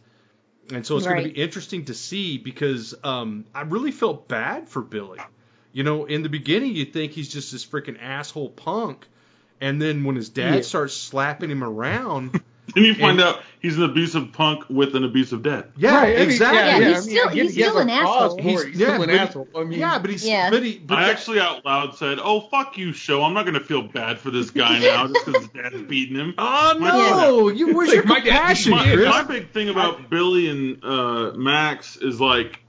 And 0.71 0.85
so 0.85 0.95
it's 0.97 1.05
going 1.05 1.23
to 1.23 1.29
be 1.29 1.41
interesting 1.41 1.85
to 1.85 1.93
see 1.93 2.37
because 2.37 2.95
um, 3.03 3.45
I 3.53 3.61
really 3.61 3.91
felt 3.91 4.27
bad 4.27 4.69
for 4.69 4.81
Billy. 4.81 5.19
You 5.73 5.83
know, 5.83 6.05
in 6.05 6.23
the 6.23 6.29
beginning, 6.29 6.75
you 6.75 6.85
think 6.85 7.11
he's 7.11 7.27
just 7.29 7.51
this 7.51 7.65
freaking 7.65 7.97
asshole 8.01 8.49
punk, 8.49 9.07
and 9.59 9.81
then 9.81 10.03
when 10.03 10.15
his 10.15 10.29
dad 10.29 10.55
Yeah. 10.55 10.61
starts 10.61 10.93
slapping 10.93 11.49
him 11.49 11.63
around, 11.63 12.39
Then 12.73 12.85
you 12.85 12.95
find 12.95 13.19
And- 13.19 13.21
out 13.21 13.41
he's 13.59 13.77
an 13.77 13.83
abusive 13.83 14.31
punk 14.31 14.63
with 14.69 14.95
an 14.95 15.03
abusive 15.03 15.43
dad. 15.43 15.65
yeah, 15.77 15.97
Right, 15.97 16.17
exactly. 16.19 16.57
Yeah, 16.59 16.77
Yeah, 16.77 16.87
he's 16.95 17.03
still- 17.03 17.29
I 17.29 17.33
get 17.33 17.43
he's 17.43 17.55
he 17.55 17.61
still 17.61 17.77
an 17.77 17.89
asshole. 17.89 18.41
He's- 18.41 18.63
He's 18.63 18.79
yeah, 18.79 18.87
still 18.93 19.03
an 19.03 19.09
he- 19.09 19.15
asshole. 19.17 19.47
I 19.55 19.63
mean, 19.65 19.79
yeah, 19.79 19.99
but 19.99 20.09
he's 20.09 20.25
Yeah. 20.25 20.49
but 20.49 20.63
he 20.63 20.77
but 20.77 20.97
I 20.97 21.01
that- 21.03 21.11
actually 21.11 21.39
out 21.41 21.65
loud 21.65 21.97
said, 21.97 22.19
"Oh 22.23 22.39
fuck 22.39 22.77
you, 22.77 22.93
show. 22.93 23.21
I'm 23.23 23.33
not 23.33 23.45
gonna 23.45 23.59
feel 23.59 23.81
bad 23.81 24.17
for 24.19 24.31
this 24.31 24.49
guy 24.49 24.79
now 24.79 25.07
just 25.07 25.25
because 25.25 25.41
his 25.43 25.49
dad's 25.51 25.81
beating 25.83 26.15
him." 26.15 26.33
oh 26.37 26.79
My- 26.79 26.89
no, 26.89 27.49
you 27.49 27.73
where's 27.75 27.89
Like, 27.89 27.95
your 27.95 28.05
my 28.05 28.19
dad- 28.19 28.25
compassion, 28.25 28.71
My, 28.71 28.83
Chris? 28.93 29.09
my 29.09 29.23
big 29.23 29.51
thing 29.51 29.69
about 29.69 30.09
Billy 30.09 30.47
and 30.49 30.83
uh, 30.83 31.31
Max 31.35 31.97
is 31.97 32.19
like, 32.21 32.59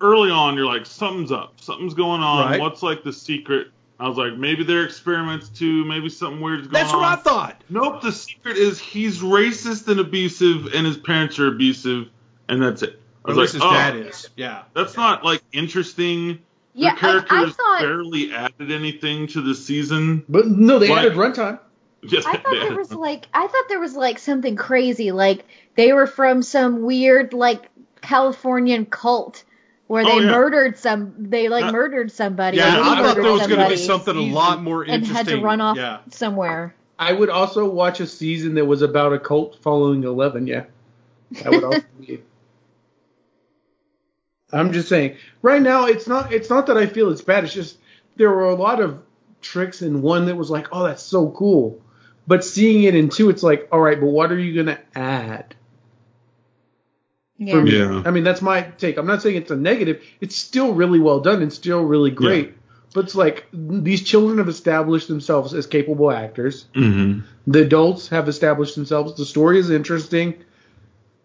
early 0.00 0.30
on, 0.30 0.54
you're 0.56 0.66
like, 0.66 0.86
something's 0.86 1.32
up, 1.32 1.60
something's 1.60 1.94
going 1.94 2.20
on. 2.22 2.50
Right. 2.50 2.60
What's 2.60 2.82
like 2.82 3.02
the 3.02 3.12
secret? 3.12 3.68
I 3.98 4.08
was 4.08 4.18
like, 4.18 4.36
maybe 4.36 4.62
they're 4.64 4.84
experiments 4.84 5.48
too. 5.48 5.84
Maybe 5.84 6.08
something 6.10 6.40
weird's 6.40 6.66
going 6.66 6.72
That's 6.74 6.92
on. 6.92 7.00
That's 7.00 7.24
what 7.24 7.34
I 7.34 7.36
thought. 7.36 7.62
Nope. 7.70 8.02
The 8.02 8.12
secret 8.12 8.56
is 8.58 8.78
he's 8.78 9.20
racist 9.20 9.88
and 9.88 10.00
abusive, 10.00 10.74
and 10.74 10.86
his 10.86 10.98
parents 10.98 11.38
are 11.38 11.48
abusive, 11.48 12.08
and 12.48 12.62
that's 12.62 12.82
it. 12.82 13.00
I 13.24 13.30
was 13.30 13.38
at 13.38 13.40
like, 13.40 13.52
his 13.52 13.62
oh, 13.62 13.70
dad 13.72 13.96
is. 13.96 14.28
Yeah. 14.36 14.62
That's 14.74 14.96
not 14.96 15.24
like 15.24 15.42
interesting. 15.52 16.40
Yeah, 16.74 16.94
the 16.94 17.00
characters 17.00 17.38
I, 17.38 17.44
I 17.44 17.50
thought 17.50 17.80
barely 17.80 18.34
added 18.34 18.70
anything 18.70 19.28
to 19.28 19.40
the 19.40 19.54
season. 19.54 20.24
but 20.28 20.46
no, 20.46 20.78
they 20.78 20.88
Like- 20.88 21.06
added 21.06 21.14
runtime. 21.14 21.58
Just 22.04 22.28
I 22.28 22.32
thought 22.34 22.52
there 22.52 22.76
was 22.76 22.92
like 22.92 23.26
I 23.34 23.48
thought 23.48 23.64
there 23.68 23.80
was 23.80 23.96
like 23.96 24.18
something 24.20 24.54
crazy, 24.54 25.10
like 25.10 25.44
they 25.74 25.92
were 25.92 26.06
from 26.06 26.42
some 26.42 26.82
weird 26.82 27.32
like 27.32 27.68
Californian 28.00 28.86
cult 28.86 29.42
where 29.86 30.04
they 30.04 30.10
Oh, 30.10 30.18
yeah. 30.20 30.30
murdered 30.30 30.78
some 30.78 31.14
they 31.18 31.48
like 31.48 31.64
Uh, 31.66 31.72
murdered 31.72 32.10
somebody. 32.12 32.56
Yeah, 32.58 32.80
I 32.82 33.02
thought 33.02 33.14
there 33.14 33.32
was 33.32 33.46
going 33.46 33.60
to 33.60 33.68
be 33.68 33.76
something 33.76 34.16
a 34.16 34.34
lot 34.34 34.62
more 34.62 34.84
interesting. 34.84 34.94
and 34.94 35.02
interesting. 35.04 35.34
had 35.34 35.40
to 35.40 35.44
run 35.44 35.60
off 35.60 35.76
Yeah. 35.76 35.98
somewhere. 36.10 36.74
I 36.98 37.12
would 37.12 37.28
also 37.28 37.68
watch 37.68 38.00
a 38.00 38.06
season 38.06 38.54
that 38.54 38.64
was 38.64 38.82
about 38.82 39.12
a 39.12 39.18
cult 39.18 39.58
following 39.62 40.02
Eleven. 40.04 40.46
Yeah, 40.46 40.64
that 41.42 41.50
would 41.52 41.64
also 41.64 41.82
be. 42.00 42.22
I'm 44.52 44.72
just 44.72 44.88
saying. 44.88 45.16
Right 45.42 45.60
now, 45.60 45.86
it's 45.86 46.06
not. 46.06 46.32
It's 46.32 46.48
not 46.50 46.66
that 46.68 46.76
I 46.76 46.86
feel 46.86 47.10
it's 47.10 47.20
bad. 47.22 47.44
It's 47.44 47.52
just 47.52 47.78
there 48.16 48.30
were 48.30 48.44
a 48.44 48.54
lot 48.54 48.80
of 48.80 49.02
tricks 49.42 49.82
in 49.82 50.02
one 50.02 50.26
that 50.26 50.36
was 50.36 50.50
like, 50.50 50.68
oh, 50.72 50.84
that's 50.84 51.02
so 51.02 51.30
cool. 51.30 51.82
But 52.28 52.44
seeing 52.44 52.84
it 52.84 52.94
in 52.94 53.08
two, 53.08 53.28
it's 53.28 53.42
like, 53.42 53.68
all 53.72 53.80
right, 53.80 54.00
but 54.00 54.06
what 54.06 54.30
are 54.32 54.38
you 54.38 54.54
gonna 54.62 54.78
add? 54.94 55.54
Yeah. 57.38 57.52
For 57.54 57.62
me, 57.62 57.76
Yeah. 57.78 58.02
I 58.04 58.10
mean, 58.10 58.24
that's 58.24 58.40
my 58.42 58.62
take. 58.78 58.96
I'm 58.96 59.06
not 59.06 59.20
saying 59.22 59.36
it's 59.36 59.50
a 59.50 59.56
negative. 59.56 60.02
It's 60.20 60.34
still 60.36 60.72
really 60.72 60.98
well 61.00 61.20
done 61.20 61.42
and 61.42 61.52
still 61.52 61.82
really 61.82 62.10
great. 62.10 62.54
But 62.94 63.04
it's 63.04 63.14
like 63.14 63.46
these 63.52 64.02
children 64.02 64.38
have 64.38 64.48
established 64.48 65.08
themselves 65.08 65.52
as 65.52 65.66
capable 65.66 66.10
actors. 66.10 66.64
hmm 66.74 67.20
The 67.46 67.60
adults 67.62 68.08
have 68.08 68.26
established 68.28 68.74
themselves. 68.74 69.14
The 69.16 69.26
story 69.26 69.58
is 69.58 69.68
interesting. 69.70 70.34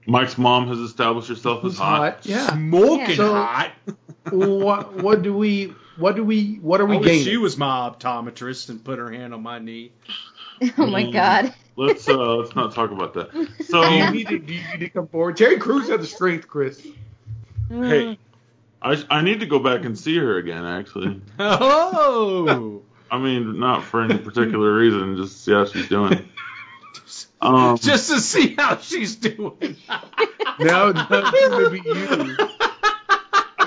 Mike's 0.05 0.37
mom 0.37 0.67
has 0.67 0.79
established 0.79 1.29
herself 1.29 1.59
as 1.63 1.71
Who's 1.73 1.77
hot. 1.77 1.97
hot? 2.15 2.25
Yeah. 2.25 2.53
Smoking 2.53 3.15
So- 3.15 3.33
hot. 3.33 3.71
what 4.31 4.95
what 5.01 5.21
do 5.21 5.33
we 5.33 5.73
what 5.97 6.15
do 6.15 6.23
we 6.23 6.55
what 6.61 6.81
are 6.81 6.87
I 6.87 6.91
we 6.91 6.97
wish 6.97 7.05
gaining? 7.07 7.23
she 7.25 7.37
was 7.37 7.57
my 7.57 7.89
optometrist 7.89 8.69
and 8.69 8.83
put 8.83 8.99
her 8.99 9.09
hand 9.11 9.33
on 9.33 9.41
my 9.43 9.59
knee. 9.59 9.91
oh 10.77 10.85
my 10.87 11.03
Mm. 11.05 11.13
god. 11.13 11.53
Let's 11.75 12.07
uh 12.07 12.35
let's 12.35 12.55
not 12.55 12.73
talk 12.75 12.91
about 12.91 13.13
that. 13.13 13.31
So 13.65 13.81
do 13.87 13.95
you 13.95 14.11
need 14.11 14.27
to 14.27 14.39
do 14.39 14.53
you 14.53 14.61
need 14.73 14.79
to 14.81 14.89
come 14.89 15.07
forward? 15.07 15.37
Terry 15.37 15.57
Crews 15.57 15.87
has 15.89 15.99
the 16.01 16.07
strength, 16.07 16.47
Chris. 16.47 16.85
hey, 17.69 18.17
I 18.81 19.03
I 19.09 19.21
need 19.21 19.39
to 19.39 19.45
go 19.45 19.59
back 19.59 19.85
and 19.85 19.97
see 19.97 20.17
her 20.17 20.37
again. 20.37 20.65
Actually, 20.65 21.21
Oh, 21.39 22.81
I 23.11 23.17
mean 23.19 23.59
not 23.59 23.83
for 23.83 24.01
any 24.01 24.17
particular 24.17 24.73
reason, 24.75 25.15
just 25.17 25.33
to 25.33 25.39
see 25.39 25.51
how 25.53 25.65
she's 25.65 25.87
doing. 25.87 26.29
Um, 27.41 27.77
just 27.77 28.09
to 28.11 28.19
see 28.19 28.53
how 28.55 28.77
she's 28.77 29.15
doing. 29.15 29.75
No, 30.59 30.91
no, 30.91 31.07
it's 31.09 31.49
gonna 31.49 31.69
be 31.71 31.81
you. 31.83 32.37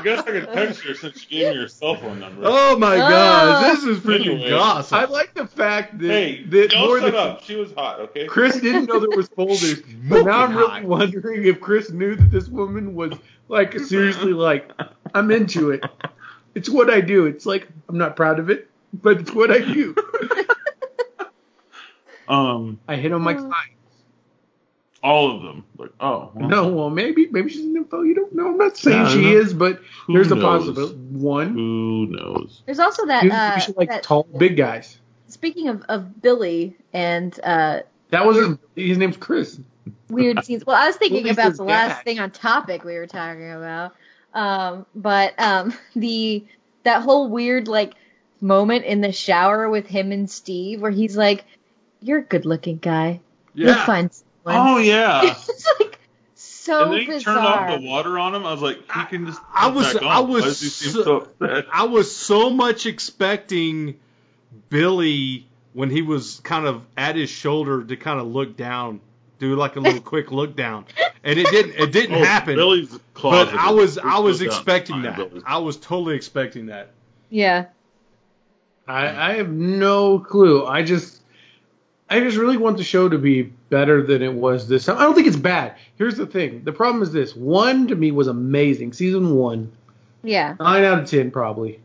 I 0.05 0.17
guess 0.17 0.21
I 0.21 0.31
could 0.33 0.53
text 0.53 0.83
her 0.83 0.95
since 0.95 1.21
she 1.21 1.27
gave 1.29 1.55
me 1.55 1.63
her 1.63 1.69
cell 1.69 1.97
phone 1.97 2.21
number. 2.21 2.43
Oh 2.45 2.79
my 2.79 2.97
Oh. 2.97 2.99
gosh, 2.99 3.63
this 3.77 3.85
is 3.85 3.99
freaking 4.01 4.35
Anyway. 4.35 4.51
gossip. 4.51 4.93
I 4.99 5.05
like 5.07 5.33
the 5.35 5.47
fact 5.47 5.99
that, 6.01 6.09
Hey, 6.11 6.45
that 6.45 6.73
go 6.73 6.87
more 6.87 7.01
shut 7.01 7.13
than 7.13 7.21
up. 7.21 7.43
She 7.45 7.57
was 7.57 7.73
hot. 7.73 8.01
Okay. 8.01 8.27
Chris 8.27 8.61
didn't 8.61 8.87
know 8.87 9.01
there 9.01 9.17
was 9.17 9.29
folders, 9.37 9.81
but 10.09 10.25
now 10.25 10.43
I'm 10.45 10.57
really 10.57 10.69
hot. 10.71 10.85
wondering 10.85 11.45
if 11.47 11.61
Chris 11.61 11.91
knew 11.91 12.17
that 12.17 12.31
this 12.31 12.49
woman 12.49 12.95
was 12.95 13.13
like 13.49 13.79
seriously 13.81 14.33
like 14.35 14.71
I'm 15.15 15.31
into 15.31 15.71
it. 15.71 15.83
It's 16.55 16.69
what 16.69 16.91
I 16.91 17.01
do. 17.01 17.27
It's 17.27 17.47
like 17.47 17.67
I'm 17.89 17.97
not 17.99 18.15
proud 18.15 18.39
of 18.39 18.51
it, 18.51 18.69
but 18.93 19.21
it's 19.21 19.33
what 19.33 19.51
I 19.51 19.59
do. 19.61 19.95
Um, 22.27 22.81
I 22.89 22.97
hit 22.97 23.13
on 23.13 23.21
my 23.21 23.35
clients. 23.35 23.59
All 25.05 25.37
of 25.37 25.43
them. 25.43 25.65
Like, 25.79 25.91
oh, 26.01 26.31
well, 26.35 26.49
No, 26.49 26.69
well 26.69 26.91
maybe 26.91 27.29
maybe 27.31 27.51
she's 27.51 27.65
an 27.65 27.77
info. 27.77 28.03
You 28.03 28.15
don't 28.15 28.35
know. 28.35 28.49
I'm 28.49 28.59
not 28.59 28.77
saying 28.77 28.97
Yeah, 29.03 29.09
she 29.11 29.21
know. 29.23 29.39
is, 29.39 29.55
but 29.55 29.81
Who 30.07 30.15
there's 30.15 30.33
a 30.33 30.37
possibility. 30.37 30.95
One, 30.97 31.53
Who 31.55 32.07
knows? 32.11 32.63
There's 32.67 32.81
also 32.81 33.07
that 33.07 33.23
you, 33.23 33.31
uh 33.31 33.53
you 33.57 33.61
should 33.61 33.77
like 33.77 33.91
that, 33.91 34.03
tall, 34.03 34.25
big 34.25 34.57
guys. 34.57 34.99
speaking 35.29 35.69
of, 35.69 35.83
of 35.89 36.21
Billy 36.23 36.75
and 36.93 37.39
uh 37.45 37.81
That 38.11 38.25
wasn't. 38.27 38.59
His 38.75 38.99
name's 38.99 39.17
Chris. 39.19 39.61
weird 40.09 40.43
scenes. 40.45 40.65
Well, 40.67 40.77
I 40.77 40.87
was 40.87 40.97
thinking 40.97 41.23
Billy's 41.23 41.37
about 41.37 41.49
his 41.51 41.59
the 41.59 41.65
last 41.65 41.97
dad. 41.99 42.05
thing 42.05 42.19
on 42.19 42.31
topic 42.31 42.83
we 42.85 42.95
were 42.97 43.07
talking 43.07 43.53
about. 43.53 43.95
Um, 44.33 44.87
but 44.95 45.39
um, 45.39 45.75
the 45.95 46.45
that 46.85 47.03
whole 47.03 47.29
weird 47.29 47.69
like 47.69 47.95
moment 48.41 48.85
in 48.87 49.01
the 49.03 49.13
shower 49.13 49.69
with 49.69 49.87
him 49.87 50.13
and 50.13 50.29
Steve, 50.31 50.81
where 50.81 50.91
he's 50.91 51.17
like, 51.17 51.45
"You're 52.01 52.19
a 52.21 52.23
good-looking 52.25 52.79
guy. 52.79 53.21
You'll 53.55 53.75
find 53.75 54.11
someone." 54.45 54.69
Oh 54.75 54.79
yeah. 54.79 55.23
it's 55.25 55.67
like 55.81 55.99
so 56.37 56.85
and 56.85 56.93
then 56.95 57.01
he 57.01 57.07
bizarre. 57.07 57.35
turned 57.35 57.47
off 57.47 57.81
the 57.81 57.87
water 57.87 58.19
on 58.19 58.35
him. 58.35 58.47
I 58.47 58.53
was 58.53 58.63
like, 58.63 58.79
he 58.79 59.05
can 59.07 59.27
just. 59.27 59.41
I 59.53 59.69
was- 59.69 59.97
I 59.97 60.21
was 60.21 60.43
Why 60.43 60.49
does 60.49 60.61
he 60.61 60.69
seem 60.69 60.93
so- 61.05 61.29
so? 61.39 61.63
I 61.73 61.85
was 61.85 62.15
so 62.15 62.49
much 62.51 62.87
expecting 62.87 63.99
Billy 64.69 65.47
when 65.73 65.91
he 65.91 66.03
was 66.03 66.41
kind 66.41 66.67
of 66.67 66.83
at 66.97 67.17
his 67.17 67.29
shoulder 67.31 67.83
to 67.85 67.97
kind 67.97 68.21
of 68.21 68.27
look 68.29 68.57
down, 68.57 69.01
do 69.39 69.57
like 69.57 69.77
a 69.77 69.81
little 69.81 70.01
quick 70.13 70.31
look 70.33 70.57
down, 70.57 70.87
and 71.23 71.39
it 71.39 71.47
didn't. 71.49 71.75
It 71.75 71.93
didn't 71.93 72.17
Oh, 72.17 72.25
happen. 72.25 72.55
Billy's 72.55 72.97
but. 73.21 73.49
I 73.55 73.71
was 73.73 73.99
I 73.99 74.19
was 74.21 74.41
expecting 74.41 75.03
that. 75.03 75.17
Billy's. 75.17 75.43
I 75.47 75.59
was 75.59 75.77
totally 75.77 76.17
expecting 76.17 76.67
that. 76.67 76.91
Yeah. 77.31 77.67
I, 78.87 79.31
I 79.31 79.35
have 79.37 79.49
no 79.51 80.19
clue. 80.19 80.67
I 80.67 80.83
just 80.83 81.21
I 82.09 82.21
just 82.21 82.37
really 82.37 82.57
want 82.59 82.77
the 82.77 82.85
show 82.85 83.09
to 83.09 83.19
be 83.19 83.53
better 83.75 84.01
than 84.07 84.23
it 84.23 84.33
was 84.33 84.69
this 84.69 84.85
time. 84.85 84.99
I 84.99 85.01
don't 85.01 85.17
think 85.17 85.27
it's 85.27 85.35
bad. 85.35 85.75
Here's 85.97 86.17
the 86.17 86.27
thing. 86.27 86.63
The 86.63 86.71
problem 86.73 87.03
is 87.03 87.11
this. 87.11 87.35
One 87.35 87.89
to 87.89 87.97
me 87.97 88.13
was 88.13 88.29
amazing. 88.29 88.93
Season 88.93 89.35
one. 89.35 89.73
Yeah. 90.23 90.55
Nine 90.61 90.85
out 90.85 91.01
of 91.01 91.11
ten 91.11 91.33
probably. 91.33 91.81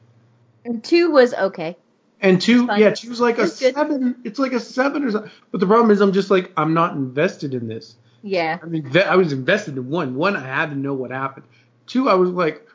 And 0.65 0.83
two 0.83 1.09
was 1.09 1.33
okay. 1.33 1.75
And 2.21 2.39
two, 2.39 2.67
yeah, 2.77 2.91
two's 2.91 3.19
like 3.19 3.39
a 3.39 3.43
It's 3.45 3.59
good. 3.59 3.73
seven. 3.73 4.17
It's 4.23 4.37
like 4.37 4.51
a 4.51 4.59
seven 4.59 5.03
or 5.03 5.09
something. 5.09 5.31
But 5.49 5.61
the 5.61 5.65
problem 5.65 5.89
is, 5.89 5.99
I'm 5.99 6.13
just 6.13 6.29
like, 6.29 6.51
I'm 6.55 6.75
not 6.75 6.93
invested 6.93 7.55
in 7.55 7.67
this. 7.67 7.95
Yeah. 8.21 8.59
I 8.61 8.67
mean, 8.67 8.95
I 8.95 9.15
was 9.15 9.33
invested 9.33 9.75
in 9.75 9.89
one. 9.89 10.13
One, 10.13 10.35
I 10.35 10.45
had 10.45 10.69
to 10.69 10.75
know 10.75 10.93
what 10.93 11.09
happened. 11.09 11.47
Two, 11.87 12.07
I 12.07 12.13
was 12.13 12.29
like, 12.29 12.67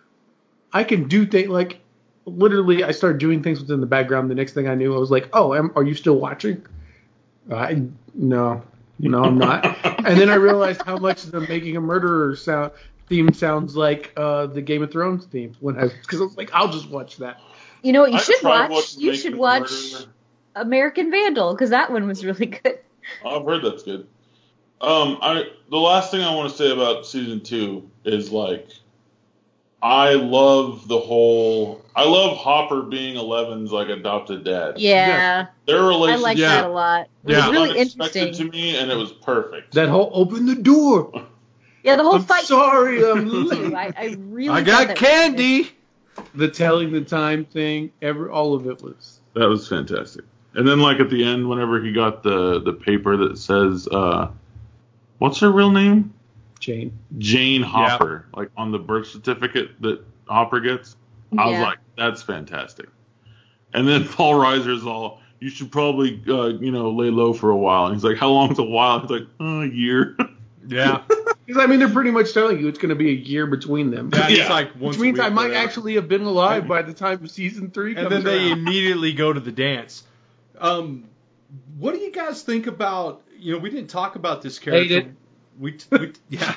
I 0.72 0.82
can 0.82 1.06
do 1.06 1.24
things 1.24 1.50
like, 1.50 1.78
literally, 2.24 2.82
I 2.82 2.90
started 2.90 3.18
doing 3.18 3.44
things 3.44 3.60
within 3.60 3.80
the 3.80 3.86
background. 3.86 4.28
The 4.28 4.34
next 4.34 4.54
thing 4.54 4.66
I 4.66 4.74
knew, 4.74 4.92
I 4.92 4.98
was 4.98 5.12
like, 5.12 5.28
oh, 5.32 5.54
am, 5.54 5.70
are 5.76 5.84
you 5.84 5.94
still 5.94 6.18
watching? 6.18 6.66
I 7.52 7.82
no, 8.14 8.62
no, 8.98 9.24
I'm 9.24 9.38
not. 9.38 9.64
and 10.06 10.18
then 10.18 10.28
I 10.30 10.34
realized 10.34 10.82
how 10.82 10.96
much 10.96 11.24
the 11.24 11.40
making 11.40 11.76
a 11.76 11.80
murderer 11.80 12.36
sound 12.36 12.72
theme 13.08 13.32
sounds 13.32 13.76
like 13.76 14.12
uh, 14.16 14.46
the 14.46 14.62
Game 14.62 14.82
of 14.82 14.90
Thrones 14.90 15.26
theme 15.26 15.54
when 15.60 15.78
I 15.78 15.88
because 15.88 16.20
I 16.20 16.24
was 16.24 16.36
like, 16.36 16.50
I'll 16.52 16.70
just 16.70 16.90
watch 16.90 17.18
that. 17.18 17.40
You 17.82 17.92
know 17.92 18.02
what 18.02 18.12
you 18.12 18.18
I 18.18 18.22
should 18.22 18.42
watch? 18.42 18.96
You 18.96 19.14
should 19.14 19.36
watch 19.36 19.70
Murderer. 19.70 20.12
American 20.56 21.10
Vandal 21.10 21.52
because 21.52 21.70
that 21.70 21.90
one 21.92 22.06
was 22.06 22.24
really 22.24 22.46
good. 22.46 22.78
I've 23.24 23.44
heard 23.44 23.62
that's 23.62 23.82
good. 23.82 24.06
Um, 24.80 25.18
I 25.22 25.44
the 25.70 25.78
last 25.78 26.10
thing 26.10 26.22
I 26.22 26.34
want 26.34 26.50
to 26.50 26.56
say 26.56 26.70
about 26.70 27.06
season 27.06 27.40
two 27.40 27.90
is 28.04 28.30
like, 28.30 28.68
I 29.84 30.14
love 30.14 30.88
the 30.88 30.98
whole. 30.98 31.84
I 31.94 32.04
love 32.04 32.38
Hopper 32.38 32.82
being 32.82 33.16
Eleven's 33.16 33.70
like 33.70 33.88
adopted 33.90 34.42
dad. 34.42 34.78
Yeah. 34.78 35.48
Their 35.66 35.82
relationship. 35.82 35.92
I 35.92 36.16
relationship 36.16 36.22
like 36.22 36.38
Yeah. 36.38 36.48
that 36.62 36.64
a 36.64 36.68
lot. 36.72 37.00
It 37.02 37.08
Yeah. 37.32 37.36
was 37.48 37.50
really 37.50 37.70
unexpected 37.72 38.22
interesting. 38.22 38.50
to 38.50 38.56
me, 38.56 38.76
and 38.78 38.90
it 38.90 38.96
was 38.96 39.12
perfect. 39.12 39.74
That 39.74 39.90
whole 39.90 40.10
open 40.14 40.46
the 40.46 40.54
door. 40.54 41.12
Yeah, 41.82 41.96
the 41.96 42.02
whole 42.02 42.14
I'm 42.14 42.22
fight. 42.24 42.44
sorry, 42.44 43.04
I'm 43.08 43.28
late. 43.48 43.74
I, 43.74 43.92
I 43.96 44.16
really. 44.18 44.48
I 44.48 44.62
got 44.62 44.96
candy. 44.96 45.70
the 46.34 46.48
telling 46.48 46.90
the 46.90 47.02
time 47.02 47.44
thing, 47.44 47.90
every 48.00 48.30
all 48.30 48.54
of 48.54 48.66
it 48.66 48.80
was. 48.82 49.20
That 49.34 49.48
was 49.50 49.68
fantastic. 49.68 50.24
And 50.54 50.66
then 50.66 50.80
like 50.80 50.98
at 51.00 51.10
the 51.10 51.22
end, 51.22 51.46
whenever 51.46 51.82
he 51.84 51.92
got 51.92 52.22
the 52.22 52.58
the 52.60 52.72
paper 52.72 53.18
that 53.18 53.36
says, 53.36 53.86
uh, 53.88 54.28
what's 55.18 55.40
her 55.40 55.52
real 55.52 55.70
name? 55.70 56.14
Jane. 56.64 56.98
Jane 57.18 57.62
Hopper, 57.62 58.26
like 58.34 58.50
on 58.56 58.72
the 58.72 58.78
birth 58.78 59.08
certificate 59.08 59.80
that 59.82 60.02
Hopper 60.26 60.60
gets. 60.60 60.96
I 61.36 61.50
was 61.50 61.60
like, 61.60 61.78
that's 61.96 62.22
fantastic. 62.22 62.88
And 63.74 63.86
then 63.86 64.06
Paul 64.08 64.34
Reiser's 64.34 64.86
all, 64.86 65.20
you 65.40 65.50
should 65.50 65.70
probably, 65.70 66.22
uh, 66.28 66.46
you 66.46 66.70
know, 66.70 66.90
lay 66.90 67.10
low 67.10 67.32
for 67.34 67.50
a 67.50 67.56
while. 67.56 67.86
And 67.86 67.94
he's 67.94 68.04
like, 68.04 68.16
how 68.16 68.30
long's 68.30 68.58
a 68.58 68.62
while? 68.62 69.00
He's 69.00 69.10
like, 69.10 69.26
oh, 69.40 69.62
a 69.62 69.66
year. 69.66 70.16
Yeah. 70.66 71.02
Because 71.06 71.62
I 71.62 71.66
mean, 71.66 71.78
they're 71.78 71.90
pretty 71.90 72.10
much 72.10 72.32
telling 72.32 72.58
you 72.58 72.68
it's 72.68 72.78
going 72.78 72.88
to 72.88 72.94
be 72.94 73.10
a 73.10 73.12
year 73.12 73.46
between 73.46 73.90
them. 73.90 74.08
Yeah, 74.14 74.28
Yeah. 74.28 74.48
Like 74.50 74.70
once 74.80 74.96
Which 74.96 75.02
means 75.02 75.20
I 75.20 75.28
might 75.28 75.48
whatever. 75.48 75.62
actually 75.62 75.94
have 75.96 76.08
been 76.08 76.22
alive 76.22 76.66
by 76.66 76.80
the 76.80 76.94
time 76.94 77.26
season 77.26 77.70
three 77.70 77.90
and 77.90 78.08
comes 78.08 78.10
then 78.10 78.24
they 78.24 78.48
around. 78.48 78.60
immediately 78.60 79.12
go 79.12 79.30
to 79.30 79.40
the 79.40 79.52
dance. 79.52 80.04
Um, 80.58 81.04
what 81.76 81.92
do 81.92 82.00
you 82.00 82.10
guys 82.10 82.40
think 82.40 82.66
about? 82.66 83.20
You 83.38 83.52
know, 83.52 83.58
we 83.58 83.68
didn't 83.68 83.90
talk 83.90 84.16
about 84.16 84.40
this 84.40 84.58
character. 84.58 85.12
We, 85.58 85.78
we 85.90 86.12
yeah. 86.30 86.54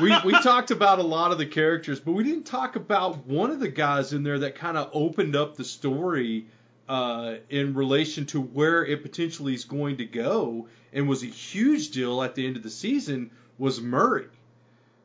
we 0.00 0.14
we 0.24 0.32
talked 0.40 0.70
about 0.70 0.98
a 0.98 1.02
lot 1.02 1.32
of 1.32 1.38
the 1.38 1.46
characters, 1.46 2.00
but 2.00 2.12
we 2.12 2.24
didn't 2.24 2.44
talk 2.44 2.76
about 2.76 3.26
one 3.26 3.50
of 3.50 3.60
the 3.60 3.68
guys 3.68 4.12
in 4.12 4.22
there 4.22 4.38
that 4.40 4.54
kind 4.54 4.76
of 4.76 4.90
opened 4.92 5.36
up 5.36 5.56
the 5.56 5.64
story 5.64 6.46
uh, 6.88 7.34
in 7.50 7.74
relation 7.74 8.26
to 8.26 8.40
where 8.40 8.84
it 8.84 9.02
potentially 9.02 9.54
is 9.54 9.64
going 9.64 9.98
to 9.98 10.04
go, 10.04 10.68
and 10.92 11.08
was 11.08 11.22
a 11.22 11.26
huge 11.26 11.90
deal 11.90 12.22
at 12.22 12.34
the 12.34 12.46
end 12.46 12.56
of 12.56 12.62
the 12.62 12.70
season. 12.70 13.30
Was 13.58 13.80
Murray? 13.80 14.26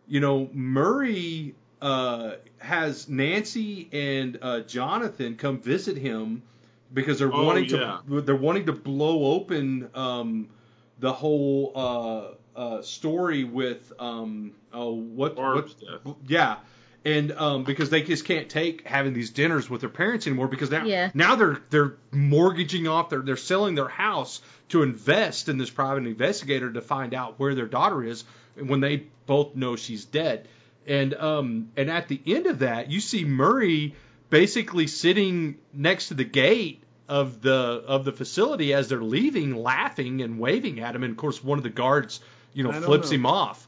You 0.07 0.21
know, 0.21 0.49
Murray 0.53 1.53
uh, 1.81 2.35
has 2.59 3.09
Nancy 3.09 3.89
and 3.91 4.39
uh, 4.41 4.61
Jonathan 4.61 5.35
come 5.35 5.59
visit 5.59 5.97
him 5.97 6.43
because 6.93 7.19
they're 7.19 7.33
Oh, 7.33 7.45
wanting 7.45 7.65
yeah. 7.65 7.99
to 8.07 8.21
they're 8.21 8.35
wanting 8.35 8.65
to 8.67 8.73
blow 8.73 9.33
open 9.33 9.89
um, 9.93 10.47
the 10.99 11.11
whole 11.11 11.73
uh, 12.57 12.81
story 12.81 13.43
with 13.45 13.93
um, 13.99 14.51
oh 14.73 14.93
what 14.93 15.35
Barb's 15.35 15.75
what 15.79 16.03
death. 16.05 16.15
yeah. 16.27 16.57
And 17.05 17.31
um, 17.31 17.63
because 17.63 17.89
they 17.89 18.01
just 18.01 18.25
can't 18.25 18.49
take 18.49 18.85
having 18.85 19.13
these 19.13 19.29
dinners 19.29 19.69
with 19.69 19.79
their 19.79 19.89
parents 19.89 20.27
anymore 20.27 20.47
because 20.49 20.69
now 20.71 20.83
Yeah. 20.83 21.09
now 21.13 21.35
they're 21.35 21.59
they're 21.69 21.93
mortgaging 22.11 22.87
off 22.87 23.09
their 23.09 23.21
they're 23.21 23.37
selling 23.37 23.75
their 23.75 23.87
house 23.87 24.41
to 24.69 24.83
invest 24.83 25.47
in 25.47 25.57
this 25.57 25.69
private 25.69 26.05
investigator 26.05 26.69
to 26.73 26.81
find 26.81 27.13
out 27.13 27.39
where 27.39 27.55
their 27.55 27.67
daughter 27.67 28.03
is 28.03 28.25
when 28.55 28.81
they 28.81 29.03
both 29.25 29.55
know 29.55 29.75
she's 29.77 30.03
dead. 30.03 30.47
And 30.85 31.13
um 31.13 31.69
and 31.77 31.89
at 31.89 32.07
the 32.09 32.19
end 32.25 32.47
of 32.47 32.59
that, 32.59 32.91
you 32.91 32.99
see 32.99 33.23
Murray 33.23 33.95
basically 34.29 34.87
sitting 34.87 35.57
next 35.71 36.09
to 36.09 36.13
the 36.15 36.25
gate 36.25 36.83
of 37.07 37.41
the 37.41 37.53
of 37.87 38.03
the 38.03 38.11
facility 38.11 38.73
as 38.73 38.89
they're 38.89 39.01
leaving, 39.01 39.55
laughing 39.55 40.21
and 40.21 40.39
waving 40.39 40.81
at 40.81 40.93
him. 40.95 41.03
And 41.03 41.11
of 41.11 41.17
course, 41.17 41.41
one 41.41 41.57
of 41.57 41.63
the 41.63 41.69
guards, 41.69 42.19
you 42.57 42.63
know, 42.63 42.71
flips 42.73 43.11
know. 43.11 43.15
him 43.15 43.25
off. 43.25 43.67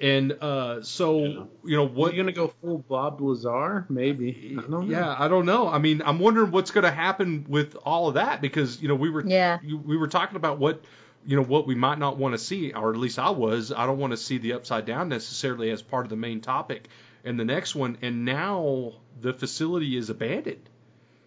And 0.00 0.32
uh, 0.40 0.82
so 0.82 1.18
Yeah. 1.24 1.42
you 1.64 1.76
know 1.76 1.82
What 1.84 1.94
what? 1.94 2.12
are 2.12 2.16
you 2.16 2.22
gonna 2.22 2.32
go 2.32 2.48
full 2.62 2.78
Bob 2.78 3.20
Lazar? 3.20 3.84
Maybe. 3.90 4.56
I 4.58 4.60
don't 4.62 4.70
know. 4.70 4.80
Yeah, 4.80 5.14
I 5.18 5.28
don't 5.28 5.44
know. 5.44 5.68
I 5.68 5.78
mean, 5.78 6.00
I'm 6.04 6.18
wondering 6.18 6.50
what's 6.52 6.70
going 6.70 6.84
to 6.84 6.90
happen 6.90 7.44
with 7.48 7.76
all 7.84 8.08
of 8.08 8.14
that 8.14 8.40
because 8.40 8.80
you 8.80 8.88
know 8.88 8.94
we 8.94 9.10
were 9.10 9.22
Yeah. 9.26 9.58
you- 9.62 9.76
we 9.76 9.98
were 9.98 10.08
talking 10.08 10.36
about 10.36 10.58
what 10.58 10.82
you 11.26 11.36
know 11.36 11.42
what 11.42 11.66
we 11.66 11.74
might 11.74 11.98
not 11.98 12.16
want 12.16 12.32
to 12.32 12.38
see, 12.38 12.72
or 12.72 12.90
at 12.92 12.96
least 12.96 13.18
I 13.18 13.28
was. 13.28 13.72
I 13.72 13.84
don't 13.84 13.98
want 13.98 14.12
to 14.12 14.16
see 14.16 14.38
the 14.38 14.54
upside 14.54 14.86
down 14.86 15.10
necessarily 15.10 15.70
as 15.70 15.82
part 15.82 16.06
of 16.06 16.10
the 16.10 16.16
main 16.16 16.40
topic 16.40 16.88
and 17.26 17.38
the 17.38 17.44
next 17.44 17.74
one. 17.74 17.98
And 18.00 18.24
now 18.24 18.92
the 19.20 19.34
facility 19.34 19.98
is 19.98 20.08
abandoned. 20.08 20.66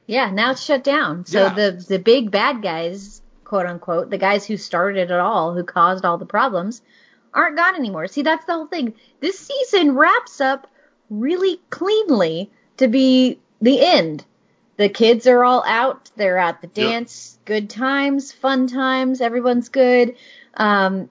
Yeah, 0.07 0.31
now 0.31 0.49
it's 0.49 0.64
shut 0.64 0.84
down. 0.84 1.27
So 1.27 1.41
Yeah. 1.44 1.53
the 1.53 1.85
the 1.88 1.99
big 1.99 2.31
bad 2.31 2.64
guys, 2.64 3.22
quote 3.44 3.68
unquote, 3.68 4.10
the 4.10 4.18
guys 4.18 4.48
who 4.48 4.57
started 4.57 5.11
it 5.11 5.19
all, 5.19 5.53
who 5.53 5.64
caused 5.64 6.06
all 6.06 6.18
the 6.18 6.26
problems, 6.26 6.81
aren't 7.34 7.57
gone 7.57 7.76
anymore. 7.76 8.07
See, 8.07 8.22
that's 8.22 8.45
the 8.45 8.53
whole 8.53 8.68
thing. 8.68 8.93
This 9.19 9.39
season 9.39 9.95
wraps 9.95 10.41
up 10.41 10.69
really 11.10 11.60
cleanly 11.69 12.51
to 12.77 12.88
be 12.88 13.39
the 13.61 13.84
end. 13.84 14.26
The 14.77 14.89
kids 14.89 15.27
are 15.27 15.43
all 15.43 15.64
out. 15.65 16.10
They're 16.15 16.39
at 16.39 16.61
the 16.61 16.68
dance. 16.68 17.38
Good 17.45 17.69
times, 17.69 18.31
fun 18.31 18.68
times. 18.68 19.22
Everyone's 19.22 19.69
good. 19.69 20.15
Um, 20.55 21.10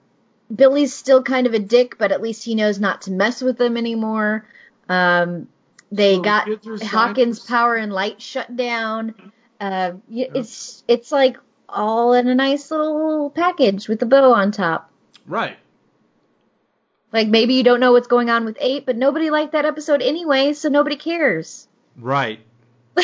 Billy's 0.53 0.93
still 0.93 1.23
kind 1.23 1.47
of 1.47 1.53
a 1.53 1.59
dick, 1.59 1.97
but 1.97 2.11
at 2.11 2.21
least 2.21 2.43
he 2.43 2.55
knows 2.55 2.79
not 2.79 3.03
to 3.03 3.11
mess 3.11 3.41
with 3.41 3.57
them 3.57 3.77
anymore. 3.77 4.45
Um, 4.89 5.47
they 5.91 6.15
So 6.15 6.21
got 6.21 6.47
Hawkins 6.47 6.81
scientists? 6.89 7.45
Power 7.47 7.75
and 7.75 7.93
Light 7.93 8.21
shut 8.21 8.55
down. 8.55 9.15
Uh, 9.61 9.93
y 10.09 10.27
it's 10.35 10.83
it's 10.87 11.11
like 11.11 11.37
all 11.69 12.13
in 12.13 12.27
a 12.27 12.35
nice 12.35 12.69
little 12.69 13.29
package 13.29 13.87
with 13.87 14.01
a 14.01 14.05
bow 14.05 14.33
on 14.33 14.51
top. 14.51 14.91
Right. 15.25 15.57
Like 17.13 17.27
maybe 17.27 17.53
you 17.53 17.63
don't 17.63 17.79
know 17.79 17.91
what's 17.91 18.07
going 18.07 18.31
on 18.31 18.43
with 18.43 18.57
eight, 18.59 18.87
but 18.87 18.97
nobody 18.97 19.29
liked 19.29 19.51
that 19.51 19.65
episode 19.65 20.01
anyway, 20.01 20.53
so 20.53 20.67
nobody 20.67 20.95
cares. 20.95 21.67
Right. 21.95 22.39
I 22.97 23.03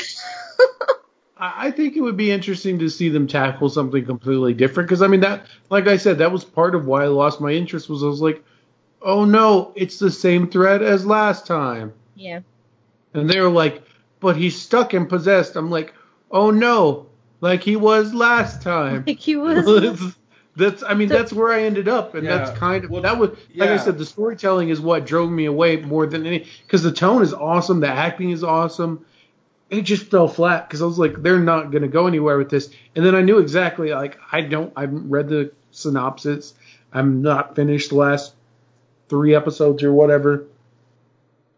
I 1.37 1.71
think 1.71 1.95
it 1.95 2.01
would 2.01 2.17
be 2.17 2.31
interesting 2.31 2.79
to 2.79 2.89
see 2.89 3.09
them 3.09 3.27
tackle 3.27 3.69
something 3.69 4.03
completely 4.03 4.55
different. 4.55 4.89
Because 4.89 5.03
I 5.03 5.07
mean 5.07 5.19
that, 5.21 5.45
like 5.69 5.87
I 5.87 5.95
said, 5.95 6.17
that 6.17 6.31
was 6.31 6.43
part 6.43 6.73
of 6.73 6.87
why 6.87 7.03
I 7.03 7.07
lost 7.07 7.39
my 7.39 7.51
interest. 7.51 7.87
Was 7.87 8.03
I 8.03 8.07
was 8.07 8.19
like, 8.19 8.43
oh 9.03 9.25
no, 9.25 9.71
it's 9.75 9.99
the 9.99 10.11
same 10.11 10.49
thread 10.49 10.81
as 10.81 11.05
last 11.05 11.45
time. 11.45 11.93
Yeah. 12.15 12.39
And 13.13 13.29
they 13.29 13.39
were 13.39 13.49
like, 13.49 13.83
but 14.19 14.35
he's 14.35 14.59
stuck 14.59 14.93
and 14.93 15.07
possessed. 15.07 15.55
I'm 15.55 15.69
like, 15.69 15.93
oh 16.31 16.49
no, 16.49 17.05
like 17.41 17.61
he 17.61 17.75
was 17.75 18.11
last 18.13 18.63
time. 18.63 19.03
Like 19.05 19.19
he 19.19 19.35
was. 19.37 20.15
That's 20.55 20.83
I 20.83 20.93
mean 20.93 21.09
So- 21.09 21.17
that's 21.17 21.31
where 21.33 21.51
I 21.53 21.63
ended 21.63 21.87
up, 21.87 22.15
and 22.15 22.23
Yeah. 22.25 22.37
that's 22.37 22.57
kind 22.57 22.83
of 22.83 22.89
Well, 22.91 23.01
that 23.03 23.17
was 23.17 23.31
like 23.55 23.69
I 23.69 23.77
said, 23.77 23.97
the 23.97 24.05
storytelling 24.05 24.69
is 24.69 24.81
what 24.81 25.05
drove 25.05 25.29
me 25.31 25.45
away 25.45 25.77
more 25.77 26.05
than 26.07 26.25
any 26.25 26.45
because 26.65 26.83
the 26.83 26.91
tone 26.91 27.21
is 27.21 27.33
awesome, 27.33 27.79
the 27.79 27.87
acting 27.87 28.31
is 28.31 28.43
awesome. 28.43 29.05
It 29.69 29.81
just 29.81 30.09
fell 30.09 30.27
flat 30.27 30.67
because 30.67 30.81
I 30.81 30.85
was 30.85 30.97
like, 30.97 31.21
they're 31.21 31.39
not 31.39 31.71
gonna 31.71 31.87
go 31.87 32.07
anywhere 32.07 32.37
with 32.37 32.49
this, 32.49 32.69
and 32.95 33.05
then 33.05 33.15
I 33.15 33.21
knew 33.21 33.37
exactly 33.37 33.91
like 33.91 34.17
I 34.31 34.41
don't 34.41 34.73
I 34.75 34.81
haven't 34.81 35.09
read 35.09 35.29
the 35.29 35.51
synopsis, 35.71 36.53
I'm 36.91 37.21
not 37.21 37.55
finished 37.55 37.89
the 37.89 37.95
last 37.95 38.33
three 39.09 39.35
episodes 39.35 39.83
or 39.83 39.93
whatever. 39.93 40.45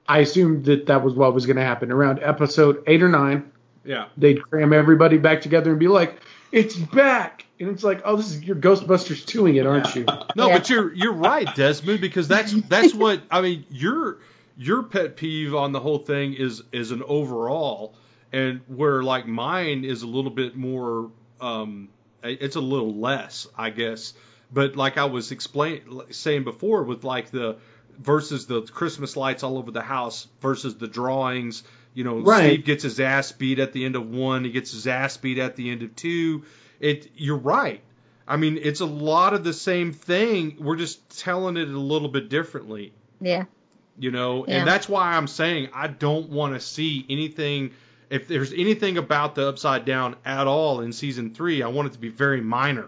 I 0.08 0.20
assumed 0.20 0.66
that 0.66 0.88
that 0.88 1.04
was 1.04 1.14
what 1.14 1.34
was 1.34 1.46
going 1.46 1.56
to 1.56 1.64
happen 1.64 1.92
around 1.92 2.20
episode 2.22 2.84
eight 2.88 3.02
or 3.02 3.08
nine 3.08 3.50
Yeah. 3.86 4.06
they'd 4.18 4.42
cram 4.42 4.74
everybody 4.74 5.18
back 5.18 5.42
together 5.42 5.72
and 5.72 5.80
be 5.80 5.88
like, 5.88 6.20
"It's 6.52 6.76
back," 6.76 7.46
and 7.60 7.70
it's 7.70 7.84
like, 7.84 8.02
"Oh, 8.06 8.16
this 8.16 8.32
is 8.32 8.44
your 8.44 8.56
Ghostbusters 8.56 9.26
doing 9.26 9.56
it, 9.56 9.66
aren't 9.66 9.94
you?" 9.96 10.06
No, 10.36 10.48
Yeah. 10.48 10.58
but 10.58 10.70
you're 10.70 10.94
you're 10.94 11.14
right, 11.14 11.54
Desmond, 11.56 12.02
because 12.02 12.28
that's 12.28 12.54
that's 12.64 12.94
what 12.94 13.22
I 13.32 13.42
mean. 13.42 13.66
Your 13.70 14.20
your 14.58 14.84
pet 14.84 15.16
peeve 15.16 15.56
on 15.56 15.72
the 15.72 15.80
whole 15.80 16.00
thing 16.00 16.34
is 16.34 16.64
is 16.72 16.92
an 16.92 17.04
overall, 17.06 17.96
and 18.32 18.62
where 18.68 19.02
like 19.04 19.28
mine 19.28 19.84
is 19.86 20.04
a 20.04 20.08
little 20.08 20.32
bit 20.32 20.56
more. 20.56 21.10
Um, 21.40 21.90
it's 22.24 22.56
a 22.56 22.62
little 22.62 22.94
less, 22.96 23.48
I 23.58 23.72
guess. 23.72 24.14
But 24.54 24.76
like 24.76 24.98
I 24.98 25.06
was 25.06 25.32
explain 25.32 25.82
saying 26.12 26.44
before, 26.44 26.84
with 26.84 27.04
like 27.04 27.32
the 27.32 27.58
versus 28.00 28.46
the 28.48 28.62
Christmas 28.62 29.16
lights 29.16 29.44
all 29.44 29.58
over 29.58 29.72
the 29.72 29.82
house 29.82 30.28
versus 30.42 30.76
the 30.76 30.88
drawings. 30.88 31.64
You 31.94 32.04
know, 32.04 32.20
Right. 32.20 32.54
Steve 32.54 32.66
gets 32.66 32.84
his 32.84 33.00
ass 33.00 33.32
beat 33.32 33.60
at 33.60 33.74
the 33.74 33.86
end 33.86 33.96
of 33.96 34.10
one. 34.10 34.44
He 34.46 34.52
gets 34.52 34.72
his 34.72 34.88
ass 34.88 35.18
beat 35.18 35.38
at 35.40 35.56
the 35.56 35.70
end 35.70 35.84
of 35.84 35.96
two. 35.96 36.44
It. 36.80 37.12
You're 37.16 37.38
right. 37.38 37.82
I 38.28 38.38
mean, 38.38 38.58
it's 38.62 38.80
a 38.80 38.86
lot 38.86 39.34
of 39.34 39.44
the 39.44 39.52
same 39.54 39.92
thing. 39.92 40.56
We're 40.60 40.78
just 40.78 41.20
telling 41.20 41.58
it 41.58 41.68
a 41.68 41.78
little 41.78 42.08
bit 42.08 42.30
differently, 42.30 42.94
yeah. 43.20 43.44
you 44.00 44.12
know. 44.12 44.46
Yeah. 44.48 44.60
And 44.60 44.68
that's 44.68 44.88
why 44.88 45.14
I'm 45.18 45.28
saying 45.28 45.70
I 45.74 45.88
don't 45.88 46.30
want 46.30 46.54
to 46.54 46.62
see 46.62 47.06
anything. 47.10 47.72
If 48.10 48.28
there's 48.28 48.54
anything 48.54 48.98
about 48.98 49.36
the 49.36 49.48
Upside 49.50 49.84
Down 49.86 50.16
at 50.24 50.48
all 50.48 50.80
in 50.82 50.94
season 50.94 51.34
three, 51.34 51.62
I 51.62 51.68
want 51.68 51.90
it 51.90 51.94
to 51.94 52.00
be 52.00 52.10
very 52.10 52.40
minor. 52.42 52.88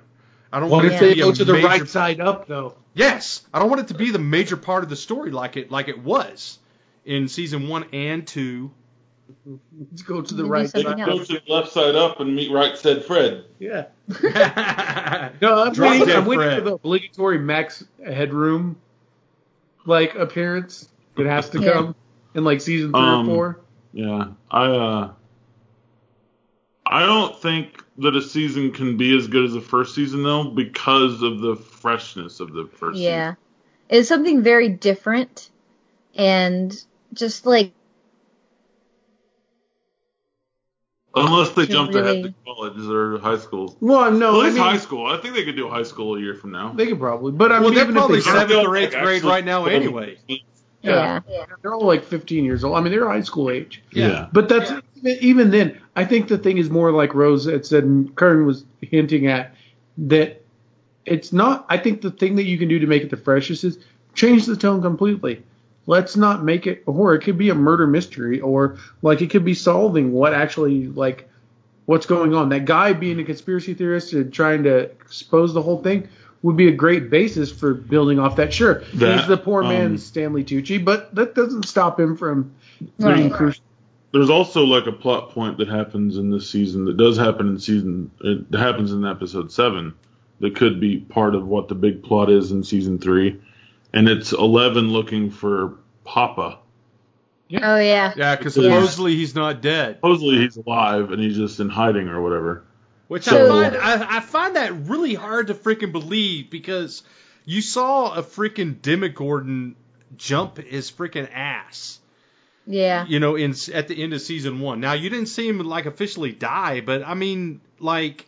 I 0.52 0.60
don't 0.60 0.70
What 0.70 0.84
want 0.84 0.88
if 0.88 0.94
it 0.94 1.00
to 1.00 1.06
they 1.06 1.14
be 1.16 1.20
go 1.22 1.30
a 1.32 1.34
to 1.34 1.46
the 1.46 1.54
major, 1.54 1.68
right 1.68 1.88
side 1.90 2.22
up 2.22 2.48
though? 2.48 2.76
Yes, 2.94 3.42
I 3.54 3.60
don't 3.60 3.70
want 3.70 3.82
it 3.82 3.88
to 3.90 3.96
be 3.96 4.12
the 4.12 4.20
major 4.20 4.56
part 4.56 4.84
of 4.84 4.90
the 4.90 4.96
story 4.96 5.32
like 5.32 5.58
it 5.58 5.72
like 5.72 5.88
it 5.90 6.02
was 6.02 6.60
in 7.06 7.28
season 7.28 7.68
one 7.68 7.86
and 7.92 8.26
two. 8.26 8.72
Let's 9.46 10.02
go 10.02 10.22
to 10.22 10.34
the 10.34 10.46
right 10.46 10.70
side. 10.70 10.84
Go 10.84 11.24
to 11.24 11.34
the 11.34 11.42
left 11.48 11.72
side 11.72 11.96
up 11.96 12.20
and 12.20 12.36
meet 12.36 12.52
right 12.52 12.78
said 12.78 13.04
Fred. 13.06 13.46
Yeah. 13.60 13.86
No, 15.42 15.64
I'm 15.64 15.74
waiting, 15.74 16.10
I'm 16.16 16.26
waiting 16.26 16.58
for 16.58 16.62
the 16.62 16.74
obligatory 16.74 17.38
Max 17.40 17.84
Headroom 18.06 18.76
like 19.86 20.16
appearance 20.16 20.90
that 21.16 21.26
has 21.26 21.50
to 21.52 21.62
Yeah. 21.62 21.74
come 21.74 21.96
in 22.36 22.44
like 22.44 22.62
season 22.62 22.92
three 22.92 23.00
Um, 23.00 23.30
or 23.30 23.34
four. 23.34 23.60
Yeah, 23.94 24.28
I 24.52 24.66
uh, 24.66 25.12
I 26.86 27.06
don't 27.06 27.40
think 27.42 27.84
that 28.00 28.16
a 28.16 28.22
season 28.22 28.72
can 28.72 28.98
be 28.98 29.16
as 29.16 29.28
good 29.28 29.46
as 29.46 29.54
the 29.54 29.62
first 29.62 29.96
season 29.96 30.24
though 30.24 30.46
because 30.46 31.22
of 31.22 31.40
the 31.40 31.56
freshness 31.56 32.40
of 32.40 32.54
the 32.54 32.66
first 32.66 33.00
Yeah. 33.00 33.36
it's 33.90 34.10
something 34.10 34.42
very 34.42 34.70
different 34.70 35.50
and 36.16 36.76
just 37.14 37.46
like 37.46 37.74
Unless 41.16 41.52
they 41.52 41.66
To 41.68 41.72
jumped 41.72 41.94
really- 41.94 42.22
ahead 42.22 42.24
to 42.24 42.54
college 42.54 42.88
or 42.88 43.20
high 43.20 43.38
school. 43.38 43.78
Well, 43.80 44.12
no, 44.12 44.34
Well, 44.34 44.42
I 44.42 44.50
mean, 44.50 44.58
high 44.58 44.78
school. 44.78 45.06
I 45.06 45.18
think 45.18 45.36
they 45.36 45.44
could 45.46 45.56
do 45.56 45.70
high 45.70 45.84
school 45.84 46.16
a 46.16 46.20
year 46.20 46.34
from 46.34 46.52
now. 46.52 46.74
they 46.76 46.88
could 46.88 47.00
probably, 47.00 47.32
but 47.32 47.52
I 47.52 47.60
Well, 47.60 47.70
mean, 47.70 47.76
they're 47.76 47.84
even 47.84 47.96
probably 47.96 48.18
if 48.20 48.26
they 48.26 48.32
seventh 48.32 48.50
don't, 48.50 48.66
or 48.66 48.76
eighth 48.76 48.96
grade 49.00 49.24
right 49.24 49.46
now 49.46 49.66
anyway. 49.66 50.18
yeah, 50.82 51.20
they're 51.62 51.74
all 51.74 51.86
like 51.86 52.04
15 52.04 52.44
years 52.46 52.64
old. 52.64 52.76
I 52.76 52.82
mean, 52.82 52.92
they're 52.92 53.08
high 53.08 53.22
school 53.22 53.50
age. 53.52 53.84
Yeah. 53.92 54.28
But 54.34 54.50
that's 54.50 54.72
even 55.04 55.52
then. 55.52 55.78
I 55.96 56.06
think 56.06 56.28
the 56.30 56.38
thing 56.40 56.58
is 56.58 56.70
more 56.72 56.92
like 56.92 57.14
Rose 57.14 57.46
had 57.46 57.66
said, 57.66 57.84
and 57.84 58.14
Kern 58.16 58.46
was 58.48 58.66
hinting 58.82 59.28
at 59.28 59.54
that. 60.00 60.42
It's 61.06 61.32
not. 61.34 61.66
I 61.70 61.78
think 61.78 62.02
the 62.02 62.10
thing 62.12 62.38
that 62.38 62.46
you 62.46 62.58
can 62.58 62.70
do 62.70 62.80
to 62.80 62.88
make 62.88 63.04
it 63.04 63.10
the 63.12 63.18
freshest 63.18 63.64
is 63.66 63.78
change 64.16 64.46
the 64.46 64.56
tone 64.56 64.82
completely. 64.82 65.44
Let's 65.86 66.16
not 66.16 66.44
make 66.44 66.66
it 66.66 66.84
a 66.88 66.92
horror. 66.92 67.16
It 67.16 67.22
could 67.24 67.38
be 67.38 67.50
a 67.50 67.56
murder 67.56 67.86
mystery, 67.88 68.40
or 68.40 68.78
like 69.02 69.22
it 69.22 69.30
could 69.30 69.44
be 69.44 69.54
solving 69.54 70.14
what 70.14 70.34
actually 70.34 70.88
like 70.88 71.30
what's 71.86 72.06
going 72.06 72.34
on. 72.34 72.50
That 72.50 72.66
guy 72.66 72.94
being 72.94 73.20
a 73.20 73.24
conspiracy 73.26 73.74
theorist 73.74 74.14
and 74.14 74.32
trying 74.34 74.64
to 74.64 74.78
expose 74.78 75.54
the 75.54 75.62
whole 75.62 75.82
thing 75.84 76.08
would 76.42 76.56
be 76.58 76.68
a 76.68 76.72
great 76.72 77.10
basis 77.10 77.52
for 77.52 77.74
building 77.74 78.20
off 78.20 78.36
that. 78.38 78.54
Sure, 78.54 78.84
That, 78.96 79.20
he's 79.20 79.28
the 79.28 79.38
poor 79.38 79.64
um, 79.64 79.70
man's 79.70 80.06
Stanley 80.06 80.44
Tucci, 80.44 80.84
but 80.84 81.14
that 81.16 81.36
doesn't 81.36 81.64
stop 81.68 82.00
him 82.00 82.16
from 82.16 82.54
being 82.98 83.30
Right. 83.30 83.34
crucial. 83.34 83.64
There's 84.14 84.30
also 84.30 84.64
like 84.64 84.86
a 84.86 84.92
plot 84.92 85.32
point 85.32 85.58
that 85.58 85.68
happens 85.68 86.18
in 86.18 86.30
this 86.30 86.50
season 86.50 86.86
that 86.86 86.98
does 86.98 87.18
happen 87.18 87.48
in 87.48 87.60
season. 87.60 88.12
It 88.22 88.46
happens 88.58 88.92
in 88.92 89.06
episode 89.06 89.52
seven. 89.52 89.94
That 90.40 90.56
could 90.56 90.80
be 90.80 91.00
part 91.00 91.34
of 91.34 91.48
what 91.48 91.68
the 91.68 91.76
big 91.76 92.04
plot 92.04 92.30
is 92.30 92.52
in 92.52 92.64
season 92.64 93.00
three, 93.00 93.40
and 93.94 94.08
it's 94.10 94.32
Eleven 94.34 94.92
looking 94.92 95.30
for 95.32 95.78
Papa. 96.04 96.60
oh 97.62 97.78
yeah. 97.78 98.14
Yeah, 98.16 98.36
because 98.36 98.58
Yeah. 98.58 98.64
supposedly 98.64 99.16
he's 99.16 99.36
not 99.36 99.62
dead. 99.62 99.96
Supposedly 99.98 100.38
he's 100.40 100.58
alive 100.58 101.12
and 101.12 101.22
he's 101.22 101.36
just 101.38 101.60
in 101.60 101.70
hiding 101.70 102.08
or 102.08 102.22
whatever. 102.22 102.64
Which 103.08 103.24
So- 103.24 103.46
I 103.46 103.50
find 103.70 103.78
I, 103.78 104.18
I 104.18 104.20
find 104.22 104.56
that 104.56 104.88
really 104.88 105.14
hard 105.14 105.48
to 105.48 105.54
freaking 105.54 105.92
believe 105.92 106.50
because 106.50 107.04
you 107.46 107.62
saw 107.62 108.16
a 108.16 108.24
freaking 108.24 108.82
Demogorgon 108.82 109.76
jump 110.18 110.58
his 110.58 110.90
freaking 110.92 111.30
ass. 111.34 112.00
Yeah. 112.66 113.06
You 113.08 113.20
know, 113.20 113.36
in 113.36 113.54
at 113.74 113.88
the 113.90 114.02
end 114.02 114.14
of 114.14 114.22
season 114.22 114.60
one. 114.62 114.80
Now 114.80 114.94
you 114.94 115.10
didn't 115.10 115.28
see 115.28 115.48
him 115.48 115.60
like 115.60 115.86
officially 115.86 116.32
die, 116.32 116.80
but 116.82 117.04
I 117.06 117.14
mean, 117.14 117.60
like, 117.80 118.26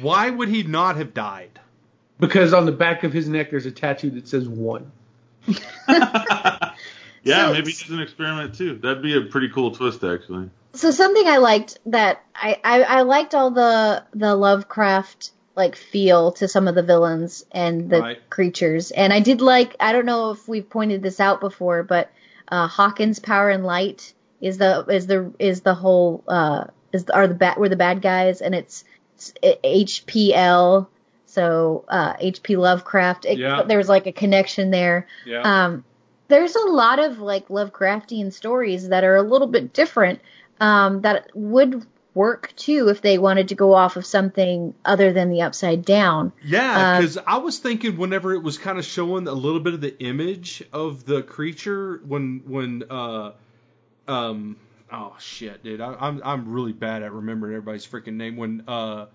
why 0.00 0.28
would 0.28 0.48
he 0.48 0.62
not 0.62 0.96
have 0.96 1.14
died? 1.14 1.58
Because 2.20 2.52
on 2.52 2.66
the 2.66 2.72
back 2.72 3.02
of 3.04 3.12
his 3.14 3.26
neck 3.28 3.50
there's 3.50 3.64
a 3.66 3.70
tattoo 3.70 4.10
that 4.10 4.28
says 4.28 4.46
one. 4.46 4.92
Yeah, 7.22 7.48
So- 7.48 7.52
maybe 7.52 7.70
it's 7.70 7.88
an 7.90 8.00
experiment 8.00 8.54
too. 8.54 8.78
That'd 8.78 9.02
be 9.02 9.14
a 9.16 9.20
pretty 9.22 9.50
cool 9.50 9.72
twist, 9.72 10.02
actually. 10.02 10.48
So 10.72 10.90
something 10.90 11.26
I 11.26 11.36
liked 11.38 11.78
that 11.86 12.22
I, 12.34 12.58
I, 12.64 12.82
I 12.82 13.02
liked 13.02 13.34
all 13.34 13.50
the 13.50 14.04
the 14.14 14.34
Lovecraft 14.34 15.32
like 15.56 15.76
feel 15.76 16.32
to 16.32 16.48
some 16.48 16.68
of 16.68 16.74
the 16.74 16.82
villains 16.82 17.44
and 17.52 17.90
the 17.90 18.00
Right. 18.00 18.30
creatures, 18.30 18.90
and 18.92 19.12
I 19.12 19.20
did 19.20 19.40
like 19.42 19.76
I 19.80 19.92
don't 19.92 20.06
know 20.06 20.30
if 20.30 20.48
we've 20.48 20.68
pointed 20.68 21.02
this 21.02 21.20
out 21.20 21.40
before, 21.40 21.82
but 21.82 22.10
uh, 22.48 22.68
Hawkins' 22.68 23.18
power 23.18 23.50
and 23.50 23.64
light 23.64 24.14
is 24.40 24.56
the 24.58 24.86
is 24.88 25.06
the 25.06 25.32
is 25.38 25.60
the 25.60 25.74
whole 25.74 26.24
uh 26.26 26.64
is 26.92 27.04
are 27.10 27.26
the 27.26 27.34
bad 27.34 27.58
we're 27.58 27.68
the 27.68 27.76
bad 27.76 28.00
guys, 28.00 28.40
and 28.40 28.54
it's, 28.54 28.84
it's 29.16 29.34
HPL. 29.62 30.86
So 31.30 31.84
uh, 31.88 32.14
HP 32.16 32.58
Lovecraft, 32.58 33.24
it, 33.24 33.38
Yeah. 33.38 33.62
there's 33.62 33.88
like 33.88 34.06
a 34.06 34.12
connection 34.12 34.70
there. 34.70 35.06
Yeah. 35.24 35.42
Um, 35.42 35.84
there's 36.28 36.54
a 36.56 36.66
lot 36.66 36.98
of 36.98 37.18
like 37.18 37.48
Lovecraftian 37.48 38.32
stories 38.32 38.88
that 38.88 39.04
are 39.04 39.16
a 39.16 39.22
little 39.22 39.46
bit 39.46 39.72
different 39.72 40.20
um, 40.60 41.02
that 41.02 41.28
would 41.34 41.86
work 42.14 42.52
too 42.56 42.88
if 42.88 43.00
they 43.02 43.18
wanted 43.18 43.48
to 43.48 43.54
go 43.54 43.72
off 43.72 43.96
of 43.96 44.04
something 44.04 44.74
other 44.84 45.12
than 45.12 45.30
the 45.30 45.42
Upside 45.42 45.84
Down. 45.84 46.32
Yeah, 46.44 46.94
Um, 46.96 47.00
because 47.02 47.18
I 47.24 47.38
was 47.38 47.58
thinking 47.58 47.96
whenever 47.96 48.34
it 48.34 48.42
was 48.42 48.58
kind 48.58 48.78
of 48.78 48.84
showing 48.84 49.28
a 49.28 49.32
little 49.32 49.60
bit 49.60 49.74
of 49.74 49.80
the 49.80 49.96
image 50.02 50.62
of 50.72 51.04
the 51.06 51.22
creature 51.22 52.00
when 52.06 52.42
when 52.46 52.82
uh 52.90 53.32
um 54.08 54.56
oh 54.92 55.14
shit 55.20 55.62
dude 55.62 55.80
I, 55.80 55.94
I'm 56.00 56.20
I'm 56.24 56.52
really 56.52 56.72
bad 56.72 57.04
at 57.04 57.12
remembering 57.12 57.54
everybody's 57.54 57.86
freaking 57.86 58.14
name 58.14 58.36
when 58.36 58.64
uh 58.66 59.06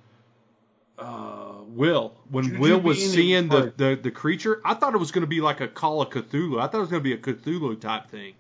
uh 0.98 1.56
Will 1.68 2.14
when 2.30 2.46
Juju 2.46 2.60
Will 2.60 2.80
was 2.82 3.12
seeing 3.12 3.50
the, 3.50 3.74
the 3.76 4.00
the 4.02 4.12
creature 4.12 4.62
I 4.64 4.76
thought 4.76 4.94
it 4.94 4.98
was 4.98 5.12
going 5.12 5.24
to 5.24 5.28
be 5.28 5.42
like 5.42 5.62
a 5.62 5.68
Call 5.68 6.02
of 6.02 6.10
Cthulhu 6.10 6.60
I 6.60 6.68
thought 6.68 6.78
it 6.78 6.82
was 6.82 6.90
going 6.90 7.04
to 7.04 7.10
be 7.10 7.14
a 7.14 7.18
Cthulhu 7.18 7.80
type 7.80 8.10
thing 8.10 8.34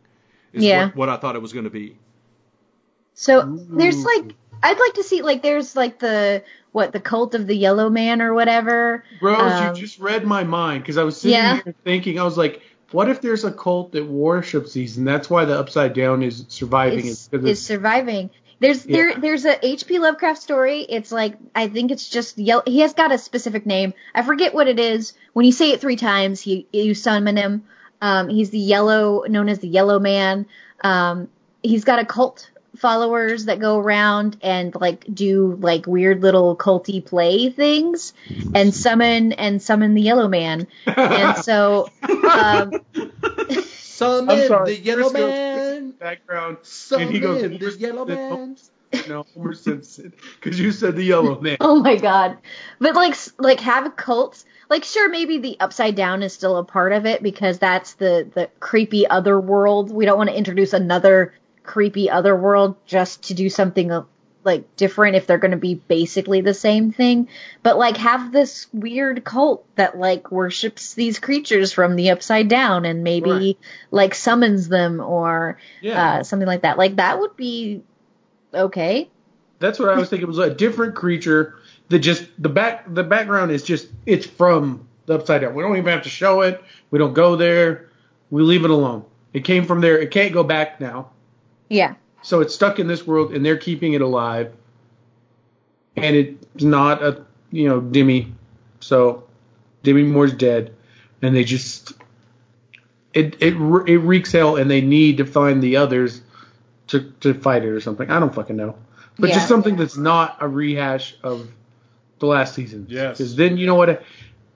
is 0.53 0.63
Yeah. 0.63 0.85
what, 0.85 0.95
what 0.95 1.09
I 1.09 1.17
thought 1.17 1.35
it 1.35 1.41
was 1.41 1.53
going 1.53 1.65
to 1.65 1.69
be 1.71 1.97
So 3.13 3.57
there's 3.75 4.05
like 4.05 4.35
I'd 4.63 4.79
like 4.79 4.93
to 4.93 5.03
see 5.03 5.21
like 5.21 5.41
there's 5.41 5.75
like 5.75 5.99
the 5.99 6.43
what 6.71 6.91
the 6.91 6.99
cult 6.99 7.35
of 7.35 7.47
the 7.47 7.55
Yellow 7.55 7.89
Man 7.89 8.21
or 8.21 8.33
whatever. 8.33 9.03
Rose, 9.21 9.61
Um, 9.61 9.75
you 9.75 9.81
just 9.81 9.99
read 9.99 10.25
my 10.25 10.43
mind 10.43 10.83
because 10.83 10.97
I 10.97 11.03
was 11.03 11.17
sitting 11.17 11.39
Yeah. 11.39 11.61
here 11.63 11.75
thinking, 11.83 12.19
I 12.19 12.23
was 12.23 12.37
like, 12.37 12.61
what 12.91 13.09
if 13.09 13.21
there's 13.21 13.43
a 13.45 13.51
cult 13.51 13.93
that 13.93 14.05
worships 14.05 14.73
these, 14.73 14.97
and 14.97 15.07
that's 15.07 15.29
why 15.29 15.45
the 15.45 15.57
Upside 15.57 15.93
Down 15.93 16.23
is 16.23 16.45
surviving? 16.49 17.05
is, 17.05 17.27
because 17.29 17.45
is 17.47 17.61
surviving. 17.61 18.29
There's 18.59 18.85
Yeah. 18.85 18.95
there 18.97 19.15
there's 19.19 19.45
a 19.45 19.65
H.P. 19.65 19.99
Lovecraft 19.99 20.41
story. 20.41 20.81
It's 20.81 21.11
like 21.11 21.37
I 21.53 21.67
think 21.67 21.91
it's 21.91 22.09
just 22.09 22.37
yellow. 22.37 22.63
He 22.65 22.79
has 22.79 22.93
got 22.93 23.11
a 23.11 23.17
specific 23.17 23.65
name. 23.65 23.93
I 24.13 24.21
forget 24.21 24.53
what 24.53 24.67
it 24.67 24.79
is. 24.79 25.13
When 25.33 25.45
you 25.45 25.51
say 25.51 25.71
it 25.71 25.81
three 25.81 25.97
times, 25.97 26.41
he 26.41 26.67
you 26.71 26.93
summon 26.93 27.37
him. 27.37 27.65
Um, 28.01 28.29
he's 28.29 28.49
the 28.49 28.59
yellow, 28.59 29.23
known 29.27 29.49
as 29.49 29.59
the 29.59 29.67
Yellow 29.67 29.99
Man. 29.99 30.45
Um, 30.81 31.29
he's 31.63 31.85
got 31.85 31.99
a 31.99 32.05
cult 32.05 32.49
followers 32.75 33.45
that 33.45 33.59
go 33.59 33.79
around 33.79 34.37
and 34.41 34.75
like 34.75 35.05
do 35.11 35.57
like 35.61 35.87
weird 35.87 36.21
little 36.21 36.57
culty 36.57 37.03
play 37.03 37.49
things 37.49 38.13
and 38.53 38.75
summon 38.85 39.31
and 39.31 39.61
summon 39.61 39.93
the 39.93 40.01
Yellow 40.01 40.27
Man. 40.27 40.67
And 40.85 41.37
so 41.37 41.89
um, 42.03 42.73
Summon 43.61 44.37
the 44.37 44.79
Yellow 44.83 45.09
Chris 45.09 45.13
Man 45.13 45.54
background, 45.99 46.57
and 46.91 47.09
he 47.09 47.19
goes, 47.19 47.41
the 47.41 47.77
Yellow 47.79 48.05
Man 48.05 48.57
oh, 48.93 49.03
no, 49.07 49.25
Homer 49.35 49.53
Simpson, 49.53 50.13
because 50.41 50.59
you 50.59 50.71
said 50.71 50.95
the 50.95 51.03
Yellow 51.03 51.39
Man. 51.41 51.57
Oh 51.59 51.81
my 51.81 51.95
god. 51.95 52.37
But 52.79 52.95
like 52.95 53.15
like 53.37 53.59
have 53.61 53.95
cults. 53.95 54.45
Like 54.69 54.83
sure 54.83 55.09
maybe 55.09 55.37
the 55.37 55.59
upside 55.59 55.95
down 55.95 56.23
is 56.23 56.33
still 56.33 56.57
a 56.57 56.63
part 56.63 56.91
of 56.91 57.05
it 57.05 57.21
because 57.21 57.59
that's 57.59 57.93
the 57.93 58.29
the 58.33 58.49
creepy 58.59 59.07
other 59.07 59.39
world. 59.39 59.91
We 59.91 60.05
don't 60.05 60.17
want 60.17 60.29
to 60.29 60.37
introduce 60.37 60.73
another 60.73 61.33
creepy 61.63 62.09
other 62.09 62.35
world 62.35 62.75
just 62.85 63.23
to 63.23 63.33
do 63.33 63.49
something 63.49 63.91
like 64.45 64.75
different 64.75 65.15
if 65.15 65.25
they're 65.27 65.39
going 65.39 65.51
to 65.51 65.57
be 65.57 65.73
basically 65.75 66.41
the 66.41 66.53
same 66.53 66.91
thing. 66.91 67.27
But 67.63 67.77
like 67.77 67.97
have 67.97 68.31
this 68.31 68.67
weird 68.71 69.23
cult 69.23 69.65
that 69.75 69.97
like 69.97 70.31
worships 70.31 70.93
these 70.93 71.19
creatures 71.19 71.71
from 71.73 71.95
the 71.95 72.11
upside 72.11 72.47
down 72.47 72.85
and 72.85 73.03
maybe 73.03 73.29
Right. 73.31 73.57
like 73.91 74.15
summons 74.15 74.69
them 74.69 74.99
or 75.01 75.57
Yeah, 75.81 76.19
uh, 76.19 76.23
something 76.23 76.47
like 76.47 76.61
that. 76.61 76.77
Like 76.77 76.97
that 76.97 77.19
would 77.19 77.35
be 77.35 77.81
okay. 78.53 79.09
that's 79.59 79.79
what 79.79 79.89
I 79.89 79.95
was 79.97 80.09
thinking. 80.09 80.25
It 80.25 80.27
was 80.27 80.37
a 80.37 80.53
different 80.53 80.95
creature 80.95 81.55
that 81.89 81.99
just 81.99 82.25
the 82.37 82.49
back 82.49 82.85
the 82.93 83.03
background 83.03 83.51
is 83.51 83.63
just 83.63 83.87
it's 84.05 84.25
from 84.25 84.87
the 85.07 85.15
Upside 85.15 85.41
Down. 85.41 85.53
We 85.55 85.63
don't 85.63 85.77
even 85.77 85.91
have 85.91 86.03
to 86.03 86.09
show 86.09 86.41
it. 86.41 86.63
We 86.91 86.99
don't 86.99 87.13
go 87.13 87.35
there. 87.35 87.89
We 88.31 88.41
leave 88.43 88.63
it 88.63 88.69
alone. 88.71 89.05
It 89.33 89.43
came 89.43 89.65
from 89.65 89.81
there. 89.81 89.99
It 89.99 90.11
can't 90.11 90.33
go 90.33 90.43
back 90.43 90.79
now. 90.79 91.11
Yeah. 91.69 91.95
So 92.25 92.41
it's 92.41 92.55
stuck 92.55 92.79
in 92.79 92.87
this 92.87 93.05
world, 93.05 93.33
and 93.35 93.45
they're 93.45 93.55
keeping 93.55 93.93
it 93.93 94.01
alive. 94.01 94.51
And 95.95 96.15
it's 96.15 96.63
not 96.63 97.03
a 97.03 97.23
you 97.51 97.69
know 97.69 97.79
Demi, 97.79 98.33
so 98.79 99.23
Demi 99.83 100.01
Moore's 100.03 100.33
dead, 100.33 100.73
and 101.21 101.35
they 101.35 101.43
just 101.43 101.93
it 103.13 103.35
it 103.41 103.53
it 103.53 103.97
wreaks 103.99 104.31
hell, 104.31 104.55
and 104.57 104.69
they 104.71 104.81
need 104.81 105.17
to 105.17 105.25
find 105.25 105.61
the 105.61 105.77
others 105.77 106.21
to 106.87 107.11
to 107.21 107.35
fight 107.35 107.63
it 107.63 107.69
or 107.69 107.79
something. 107.79 108.09
I 108.09 108.19
don't 108.19 108.33
fucking 108.33 108.55
know, 108.55 108.75
but 109.19 109.29
Yeah. 109.29 109.35
just 109.35 109.47
something 109.47 109.75
that's 109.75 109.95
not 109.95 110.37
a 110.41 110.47
rehash 110.47 111.15
of 111.21 111.47
the 112.17 112.25
last 112.25 112.55
season. 112.55 112.87
Yes. 112.89 113.19
because 113.19 113.35
then 113.35 113.57
you 113.57 113.67
know 113.67 113.75
what, 113.75 114.03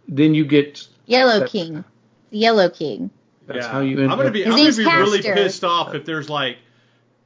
then 0.08 0.34
you 0.34 0.44
get 0.44 0.88
Yellow 1.06 1.34
That's- 1.34 1.52
King. 1.52 1.84
The 2.32 2.38
Yellow 2.38 2.70
King. 2.70 3.12
that's 3.46 3.66
Yeah. 3.66 3.72
how 3.72 3.82
you 3.82 4.00
end 4.00 4.12
I'm 4.12 4.18
gonna 4.18 4.32
be, 4.32 4.44
I'm 4.44 4.52
gonna 4.52 4.64
name's 4.64 4.78
be 4.78 4.86
really 4.86 5.22
pissed 5.22 5.64
off 5.64 5.94
if 5.94 6.04
there's 6.06 6.30
like 6.30 6.58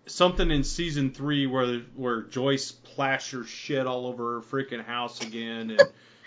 something 0.05 0.51
in 0.51 0.63
season 0.63 1.11
three 1.11 1.45
where 1.47 1.79
where 1.95 2.21
Joyce 2.23 2.71
plasters 2.71 3.47
shit 3.49 3.87
all 3.87 4.05
over 4.07 4.35
her 4.35 4.41
freaking 4.41 4.83
house 4.83 5.21
again, 5.21 5.71
and 5.71 5.81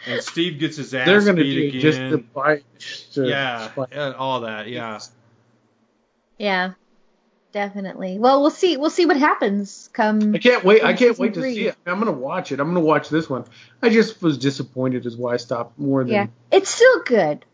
and 0.06 0.22
Steve 0.22 0.58
gets 0.58 0.76
his 0.76 0.94
ass 0.94 1.06
They're 1.06 1.20
gonna 1.20 1.42
beat 1.42 1.54
do 1.54 1.68
again. 1.68 1.80
just 1.80 1.98
the 1.98 2.24
fight. 2.34 2.64
just 2.78 3.14
to 3.14 3.28
yeah, 3.28 3.68
fight. 3.68 3.88
and 3.92 4.14
all 4.14 4.40
that. 4.40 4.68
Yeah, 4.68 4.98
Yeah, 6.38 6.72
definitely. 7.52 8.18
Well, 8.18 8.40
we'll 8.42 8.50
see. 8.50 8.76
We'll 8.76 8.90
see 8.90 9.06
what 9.06 9.16
happens. 9.16 9.88
Come. 9.92 10.34
I 10.34 10.38
can't 10.38 10.64
wait. 10.64 10.82
I 10.84 10.92
can't 10.92 11.12
season 11.12 11.22
wait 11.22 11.34
to 11.34 11.40
three. 11.40 11.54
see 11.54 11.66
it. 11.68 11.76
I'm 11.86 11.98
gonna 11.98 12.12
watch 12.12 12.52
it. 12.52 12.60
I'm 12.60 12.68
gonna 12.68 12.80
watch 12.80 13.08
this 13.08 13.28
one. 13.30 13.44
I 13.82 13.88
just 13.88 14.22
was 14.22 14.38
disappointed, 14.38 15.06
is 15.06 15.16
why 15.16 15.34
I 15.34 15.36
stopped 15.38 15.78
more 15.78 16.04
than. 16.04 16.12
Yeah, 16.12 16.26
it's 16.50 16.70
still 16.70 17.02
good. 17.04 17.44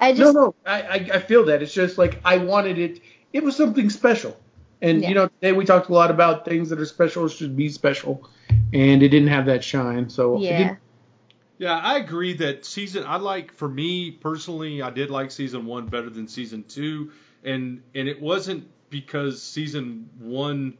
I 0.00 0.12
No, 0.12 0.18
just 0.18 0.34
no, 0.34 0.54
I, 0.66 0.82
I 0.82 0.94
I 1.14 1.18
feel 1.20 1.44
that. 1.46 1.62
It's 1.62 1.72
just 1.72 1.98
like 1.98 2.20
I 2.24 2.38
wanted 2.38 2.78
it. 2.78 3.00
It 3.32 3.42
was 3.44 3.56
something 3.56 3.88
special, 3.90 4.36
and 4.82 5.02
Yeah. 5.02 5.08
you 5.08 5.14
know, 5.14 5.28
today 5.28 5.52
we 5.52 5.64
talked 5.64 5.88
a 5.88 5.92
lot 5.92 6.10
about 6.10 6.44
things 6.44 6.70
that 6.70 6.78
are 6.80 6.86
special 6.86 7.28
should 7.28 7.56
be 7.56 7.68
special, 7.68 8.28
and 8.72 9.02
it 9.02 9.08
didn't 9.08 9.28
have 9.28 9.46
that 9.46 9.62
shine. 9.64 10.08
So 10.10 10.38
yeah. 10.38 10.58
didn't- 10.58 10.78
Yeah, 11.58 11.78
I 11.78 11.98
agree 11.98 12.34
that 12.34 12.64
season. 12.64 13.04
I 13.06 13.16
like 13.16 13.52
for 13.54 13.68
me 13.68 14.10
personally, 14.10 14.82
I 14.82 14.90
did 14.90 15.10
like 15.10 15.30
season 15.30 15.66
one 15.66 15.86
better 15.86 16.10
than 16.10 16.26
season 16.28 16.64
two, 16.68 17.12
and 17.44 17.80
and 17.94 18.08
it 18.08 18.20
wasn't 18.20 18.66
because 18.90 19.42
season 19.42 20.08
one. 20.18 20.74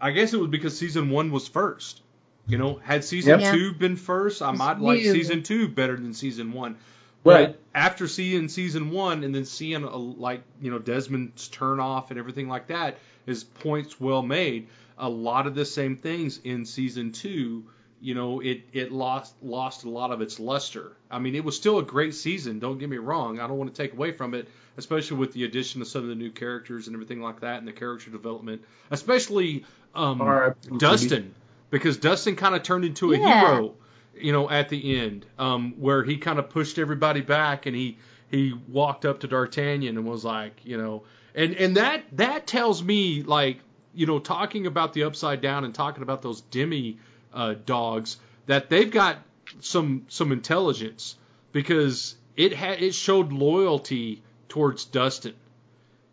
I 0.00 0.10
guess 0.10 0.32
it 0.34 0.40
was 0.40 0.48
because 0.50 0.76
season 0.78 1.10
one 1.10 1.30
was 1.30 1.48
first. 1.48 2.02
You 2.48 2.58
know, 2.58 2.76
had 2.82 3.02
season 3.04 3.40
Yep. 3.40 3.54
two 3.54 3.72
been 3.74 3.96
first, 3.96 4.40
I 4.40 4.50
It's 4.50 4.58
might 4.58 4.78
like 4.80 5.00
new. 5.00 5.12
season 5.12 5.42
two 5.42 5.68
better 5.68 5.96
than 5.96 6.14
season 6.14 6.52
one. 6.52 6.76
Right. 7.24 7.48
But 7.48 7.60
after 7.74 8.06
seeing 8.06 8.48
season 8.48 8.90
one 8.90 9.24
and 9.24 9.34
then 9.34 9.44
seeing 9.44 9.82
a, 9.82 9.96
like 9.96 10.42
you 10.62 10.70
know 10.70 10.78
Desmond's 10.78 11.48
turn 11.48 11.80
off 11.80 12.10
and 12.10 12.18
everything 12.20 12.48
like 12.48 12.68
that 12.68 12.98
is 13.26 13.44
points 13.44 14.00
well 14.00 14.22
made. 14.22 14.68
A 14.98 15.08
lot 15.08 15.46
of 15.46 15.54
the 15.54 15.64
same 15.64 15.96
things 15.96 16.40
in 16.44 16.64
season 16.64 17.12
two. 17.12 17.64
You 18.00 18.14
know, 18.14 18.40
it 18.40 18.62
it 18.72 18.92
lost 18.92 19.34
lost 19.42 19.84
a 19.84 19.90
lot 19.90 20.10
of 20.10 20.20
its 20.20 20.38
luster. 20.38 20.92
I 21.10 21.18
mean, 21.18 21.34
it 21.34 21.44
was 21.44 21.56
still 21.56 21.78
a 21.78 21.82
great 21.82 22.14
season. 22.14 22.58
Don't 22.58 22.78
get 22.78 22.88
me 22.88 22.98
wrong. 22.98 23.40
I 23.40 23.46
don't 23.46 23.58
want 23.58 23.74
to 23.74 23.82
take 23.82 23.94
away 23.94 24.12
from 24.12 24.34
it, 24.34 24.48
especially 24.76 25.16
with 25.16 25.32
the 25.32 25.44
addition 25.44 25.80
of 25.80 25.88
some 25.88 26.02
of 26.02 26.08
the 26.08 26.14
new 26.14 26.30
characters 26.30 26.86
and 26.86 26.94
everything 26.94 27.20
like 27.20 27.40
that, 27.40 27.58
and 27.58 27.66
the 27.66 27.72
character 27.72 28.10
development, 28.10 28.62
especially 28.90 29.64
um, 29.94 30.20
R.I.P. 30.20 30.76
Dustin, 30.78 31.34
because 31.70 31.96
Dustin 31.96 32.36
kind 32.36 32.54
of 32.54 32.62
turned 32.62 32.84
into 32.84 33.12
a 33.12 33.18
Yeah. 33.18 33.54
hero 33.54 33.74
you 34.18 34.32
know, 34.32 34.48
at 34.48 34.68
the 34.68 34.98
end, 34.98 35.26
um, 35.38 35.74
where 35.78 36.02
he 36.02 36.16
kind 36.16 36.38
of 36.38 36.48
pushed 36.48 36.78
everybody 36.78 37.20
back 37.20 37.66
and 37.66 37.76
he 37.76 37.98
he 38.28 38.54
walked 38.68 39.04
up 39.04 39.20
to 39.20 39.28
D'Artagnan 39.28 39.96
and 39.96 40.06
was 40.06 40.24
like, 40.24 40.60
you 40.64 40.76
know, 40.76 41.02
and 41.36 41.54
and 41.54 41.76
that 41.76 42.02
that 42.12 42.46
tells 42.46 42.82
me 42.82 43.22
like, 43.22 43.58
you 43.94 44.06
know, 44.06 44.18
talking 44.18 44.66
about 44.66 44.94
the 44.94 45.04
upside 45.04 45.40
down 45.40 45.64
and 45.64 45.74
talking 45.74 46.02
about 46.02 46.22
those 46.22 46.40
demi 46.40 46.98
uh, 47.32 47.54
dogs 47.66 48.16
that 48.46 48.70
they've 48.70 48.90
got 48.90 49.18
some 49.60 50.06
some 50.08 50.32
intelligence 50.32 51.16
because 51.52 52.16
it 52.36 52.52
had 52.54 52.82
it 52.82 52.94
showed 52.94 53.32
loyalty 53.32 54.22
towards 54.48 54.84
Dustin. 54.86 55.34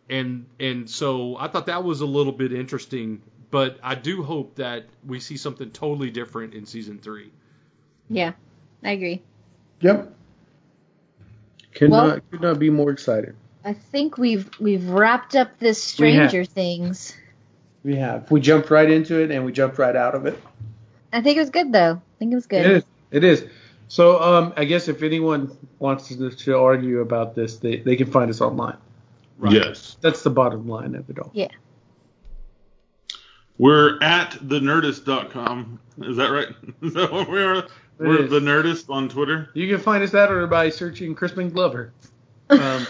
And 0.09 0.45
and 0.59 0.89
so 0.89 1.37
I 1.37 1.47
thought 1.47 1.67
that 1.67 1.83
was 1.83 2.01
a 2.01 2.05
little 2.05 2.33
bit 2.33 2.51
interesting, 2.51 3.21
but 3.51 3.79
I 3.81 3.95
do 3.95 4.21
hope 4.23 4.55
that 4.55 4.85
we 5.07 5.19
see 5.21 5.37
something 5.37 5.71
totally 5.71 6.11
different 6.11 6.53
in 6.53 6.65
season 6.65 6.99
3. 6.99 7.31
Yeah. 8.09 8.33
I 8.83 8.91
agree. 8.91 9.21
Yep. 9.79 10.13
Could 11.73 11.89
Well- 11.89 12.07
not 12.07 12.31
could 12.31 12.41
not 12.41 12.59
be 12.59 12.69
more 12.69 12.91
excited. 12.91 13.35
I 13.65 13.73
think 13.73 14.17
we've 14.17 14.49
we've 14.59 14.87
wrapped 14.89 15.35
up 15.35 15.59
this 15.59 15.77
We. 15.99 16.11
Stranger 16.11 16.45
Things. 16.45 17.15
We 17.83 17.95
have. 17.95 18.29
We 18.31 18.39
jumped 18.39 18.69
right 18.69 18.89
into 18.89 19.21
it 19.21 19.31
and 19.31 19.45
we 19.45 19.51
jumped 19.51 19.77
right 19.77 19.95
out 19.95 20.15
of 20.15 20.25
it. 20.25 20.41
I 21.11 21.21
think 21.21 21.37
it 21.37 21.41
was 21.41 21.49
good 21.49 21.71
though. 21.71 22.01
I 22.01 22.19
think 22.19 22.31
it 22.31 22.35
was 22.35 22.47
good. 22.47 22.65
It 22.65 22.71
is. 22.71 22.83
It 23.11 23.23
is. 23.23 23.45
So 23.87 24.21
um, 24.21 24.53
I 24.57 24.65
guess 24.65 24.87
if 24.87 25.03
anyone 25.03 25.55
wants 25.79 26.07
to, 26.07 26.31
to 26.31 26.57
argue 26.57 27.01
about 27.01 27.35
this, 27.35 27.57
they, 27.57 27.77
they 27.77 27.95
can 27.95 28.09
find 28.09 28.29
us 28.29 28.41
online. 28.41 28.77
Yes. 29.49 29.97
That's 30.01 30.23
the 30.23 30.29
bottom 30.29 30.67
line 30.67 30.95
of 30.95 31.09
it 31.09 31.19
all. 31.19 31.29
Yeah. 31.33 31.49
We're 33.57 34.01
at 34.01 34.31
thenerdist.com. 34.31 35.79
Is 36.01 36.17
that 36.17 36.31
right? 36.31 36.47
Is 36.81 36.93
that 36.93 37.11
what 37.11 37.29
we 37.29 37.43
are? 37.43 37.67
We're 37.99 38.23
is. 38.23 38.31
the 38.31 38.39
Nerdist 38.39 38.89
on 38.89 39.09
Twitter. 39.09 39.49
You 39.53 39.67
can 39.67 39.79
find 39.79 40.03
us 40.03 40.13
at 40.13 40.31
or 40.31 40.47
by 40.47 40.69
searching 40.69 41.15
Crispin 41.15 41.49
Glover. 41.49 41.93
Um, 42.49 42.85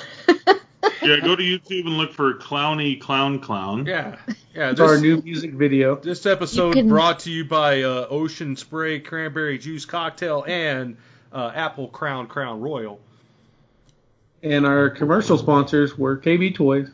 Yeah, 1.04 1.20
go 1.20 1.36
to 1.36 1.44
YouTube 1.44 1.86
and 1.86 1.98
look 1.98 2.14
for 2.14 2.36
Clowny 2.36 3.00
Clown 3.00 3.40
Clown. 3.40 3.86
Yeah, 3.86 4.18
yeah. 4.56 4.72
it's 4.72 4.80
our 4.80 5.00
new 5.00 5.22
music 5.22 5.52
video. 5.54 5.96
this 5.96 6.26
episode 6.26 6.74
can- 6.74 6.90
brought 6.90 7.20
to 7.20 7.32
you 7.32 7.46
by 7.46 7.84
uh, 7.84 8.08
Ocean 8.10 8.56
Spray 8.56 9.00
Cranberry 9.00 9.58
Juice 9.58 9.86
Cocktail 9.86 10.44
and 10.48 10.98
uh, 11.32 11.52
Apple 11.54 11.88
Crown 11.88 12.28
Crown 12.28 12.62
Royal. 12.62 13.00
And 14.42 14.66
our 14.66 14.90
commercial 14.90 15.38
sponsors 15.38 15.98
were 15.98 16.18
KB 16.18 16.54
Toys. 16.54 16.90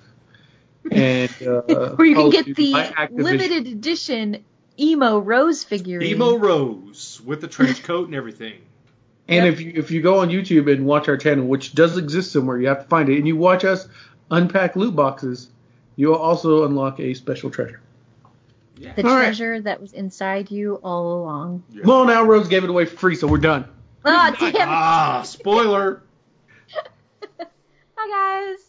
And 0.92 1.32
uh, 1.42 1.62
Where 1.96 2.08
you 2.08 2.16
can 2.16 2.30
get 2.30 2.56
the 2.56 3.08
limited 3.12 3.68
edition 3.68 4.44
emo 4.80 5.20
rose 5.20 5.64
figurine. 5.64 6.08
Emo 6.08 6.38
Rose 6.38 7.22
with 7.26 7.42
the 7.42 7.48
trench 7.48 7.84
coat 7.84 8.06
and 8.06 8.16
everything. 8.16 8.62
And 9.30 9.46
Yep. 9.46 9.54
if 9.54 9.62
you 9.62 9.72
if 9.76 9.92
you 9.92 10.02
go 10.02 10.20
on 10.20 10.30
YouTube 10.30 10.72
and 10.72 10.86
watch 10.86 11.08
our 11.08 11.16
channel, 11.16 11.46
which 11.46 11.74
does 11.76 11.98
exist 11.98 12.32
somewhere, 12.32 12.60
you 12.60 12.68
have 12.68 12.82
to 12.82 12.88
find 12.90 13.08
it, 13.10 13.18
and 13.18 13.28
you 13.28 13.38
watch 13.38 13.64
us 13.64 13.88
unpack 14.32 14.76
loot 14.76 14.96
boxes, 14.96 15.50
you 15.96 16.08
will 16.08 16.16
also 16.18 16.66
unlock 16.66 17.00
a 17.00 17.14
special 17.14 17.50
treasure. 17.52 17.80
Yeah. 18.76 18.94
the 18.96 19.04
All 19.08 19.14
right. 19.16 19.22
treasure 19.26 19.62
that 19.62 19.80
was 19.82 19.94
inside 19.94 20.50
you 20.50 20.76
all 20.84 21.22
along. 21.22 21.64
Yeah. 21.70 21.84
Well, 21.86 22.06
now 22.06 22.24
Rose 22.24 22.48
gave 22.48 22.64
it 22.64 22.70
away 22.70 22.86
for 22.86 22.98
free, 22.98 23.16
so 23.16 23.28
we're 23.28 23.38
done. 23.38 23.66
Ah, 24.06 24.36
damn 24.40 24.56
it. 24.56 24.62
Ah, 24.62 25.22
spoiler. 25.26 26.02
Hi 27.98 28.56
guys. 28.56 28.60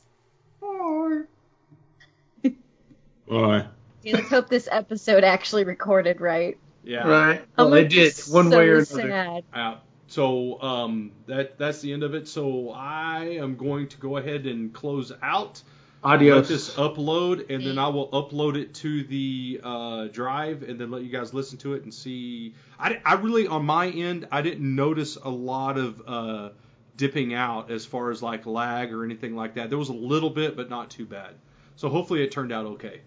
Bye. 3.28 3.66
Okay, 4.00 4.12
let's 4.14 4.28
hope 4.28 4.48
this 4.48 4.68
episode 4.70 5.24
actually 5.24 5.64
recorded 5.64 6.20
right. 6.20 6.58
Yeah. 6.84 7.06
Right? 7.06 7.40
I'm 7.56 7.66
Well, 7.66 7.70
they 7.70 7.86
did 7.86 8.12
one 8.28 8.50
so 8.50 8.58
way 8.58 8.68
or 8.68 8.76
another. 8.78 8.84
sad. 9.08 9.44
Uh, 9.54 9.76
so 10.10 10.60
um, 10.60 11.12
that 11.26 11.56
that's 11.56 11.80
the 11.80 11.92
end 11.92 12.02
of 12.02 12.14
it. 12.14 12.26
So 12.26 12.70
I 12.70 13.36
am 13.40 13.56
going 13.56 13.86
to 13.88 13.96
go 13.98 14.16
ahead 14.16 14.44
and 14.44 14.72
close 14.72 15.12
out. 15.22 15.62
Let 16.02 16.48
this 16.48 16.74
upload, 16.76 17.50
and 17.50 17.64
then 17.64 17.78
I 17.78 17.88
will 17.88 18.08
upload 18.08 18.56
it 18.56 18.74
to 18.76 19.04
the 19.04 19.60
uh, 19.62 20.06
drive, 20.06 20.62
and 20.62 20.80
then 20.80 20.90
let 20.90 21.02
you 21.02 21.10
guys 21.10 21.34
listen 21.34 21.58
to 21.58 21.74
it 21.74 21.84
and 21.84 21.92
see. 21.92 22.54
I, 22.78 22.98
I 23.04 23.14
really, 23.14 23.46
on 23.46 23.66
my 23.66 23.88
end, 23.88 24.26
I 24.32 24.40
didn't 24.40 24.74
notice 24.74 25.16
a 25.16 25.28
lot 25.28 25.76
of 25.76 26.02
uh, 26.06 26.48
dipping 26.96 27.34
out 27.34 27.70
as 27.70 27.84
far 27.84 28.10
as 28.10 28.22
like 28.22 28.46
lag 28.46 28.92
or 28.92 29.04
anything 29.04 29.36
like 29.36 29.54
that. 29.54 29.68
There 29.68 29.78
was 29.78 29.90
a 29.90 29.94
little 29.94 30.30
bit, 30.30 30.56
but 30.56 30.70
not 30.70 30.90
too 30.90 31.04
bad. 31.04 31.34
So 31.76 31.88
hopefully 31.88 32.22
it 32.22 32.32
turned 32.32 32.50
out 32.50 32.66
okay. 32.66 33.02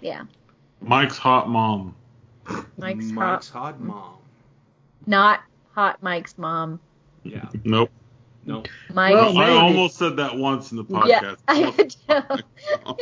Yeah. 0.00 0.24
Mike's 0.80 1.18
hot 1.18 1.48
mom. 1.48 1.94
Mike's, 2.76 3.04
Mike's 3.06 3.48
hot. 3.50 3.66
hot 3.66 3.80
mom. 3.80 4.16
Not 5.06 5.40
hot 5.74 6.02
Mike's 6.02 6.38
mom. 6.38 6.80
Yeah. 7.22 7.48
Nope. 7.64 7.90
No. 8.46 8.62
Mike. 8.92 9.14
Well, 9.14 9.38
I 9.38 9.50
almost 9.50 9.96
said 9.96 10.16
that 10.16 10.36
once 10.36 10.70
in 10.70 10.76
the 10.76 10.84
yeah. 11.06 11.20
podcast. 11.20 11.36
I 11.48 11.70
could 11.70 11.96
tell. 12.06 12.98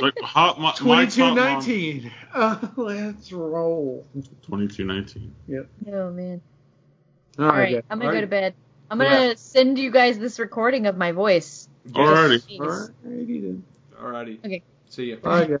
like 0.00 0.18
hot 0.20 0.60
mo- 0.60 0.72
Mike's 0.84 1.16
mom. 1.16 1.34
nineteen. 1.36 2.12
Uh, 2.32 2.58
let's 2.76 3.32
roll. 3.32 4.06
2219. 4.14 5.34
Yep. 5.48 5.68
oh 5.88 6.10
man. 6.10 6.40
All 7.38 7.46
All 7.46 7.50
right. 7.50 7.74
right, 7.74 7.84
I'm 7.90 7.98
gonna 7.98 8.08
All 8.08 8.12
go 8.12 8.14
right. 8.16 8.20
to 8.22 8.26
bed. 8.26 8.54
I'm 8.90 8.98
gonna 8.98 9.36
send 9.36 9.78
you 9.78 9.90
guys 9.90 10.18
this 10.18 10.38
recording 10.38 10.86
of 10.86 10.96
my 10.96 11.12
voice. 11.12 11.68
Alrighty. 11.88 12.58
Jeez. 12.58 12.60
All 12.60 13.10
righty 13.10 13.40
then. 13.40 13.64
Alrighty. 14.00 14.38
Okay. 14.44 14.62
See 14.88 15.10
ya. 15.10 15.16
Bye, 15.16 15.46
guys. 15.46 15.58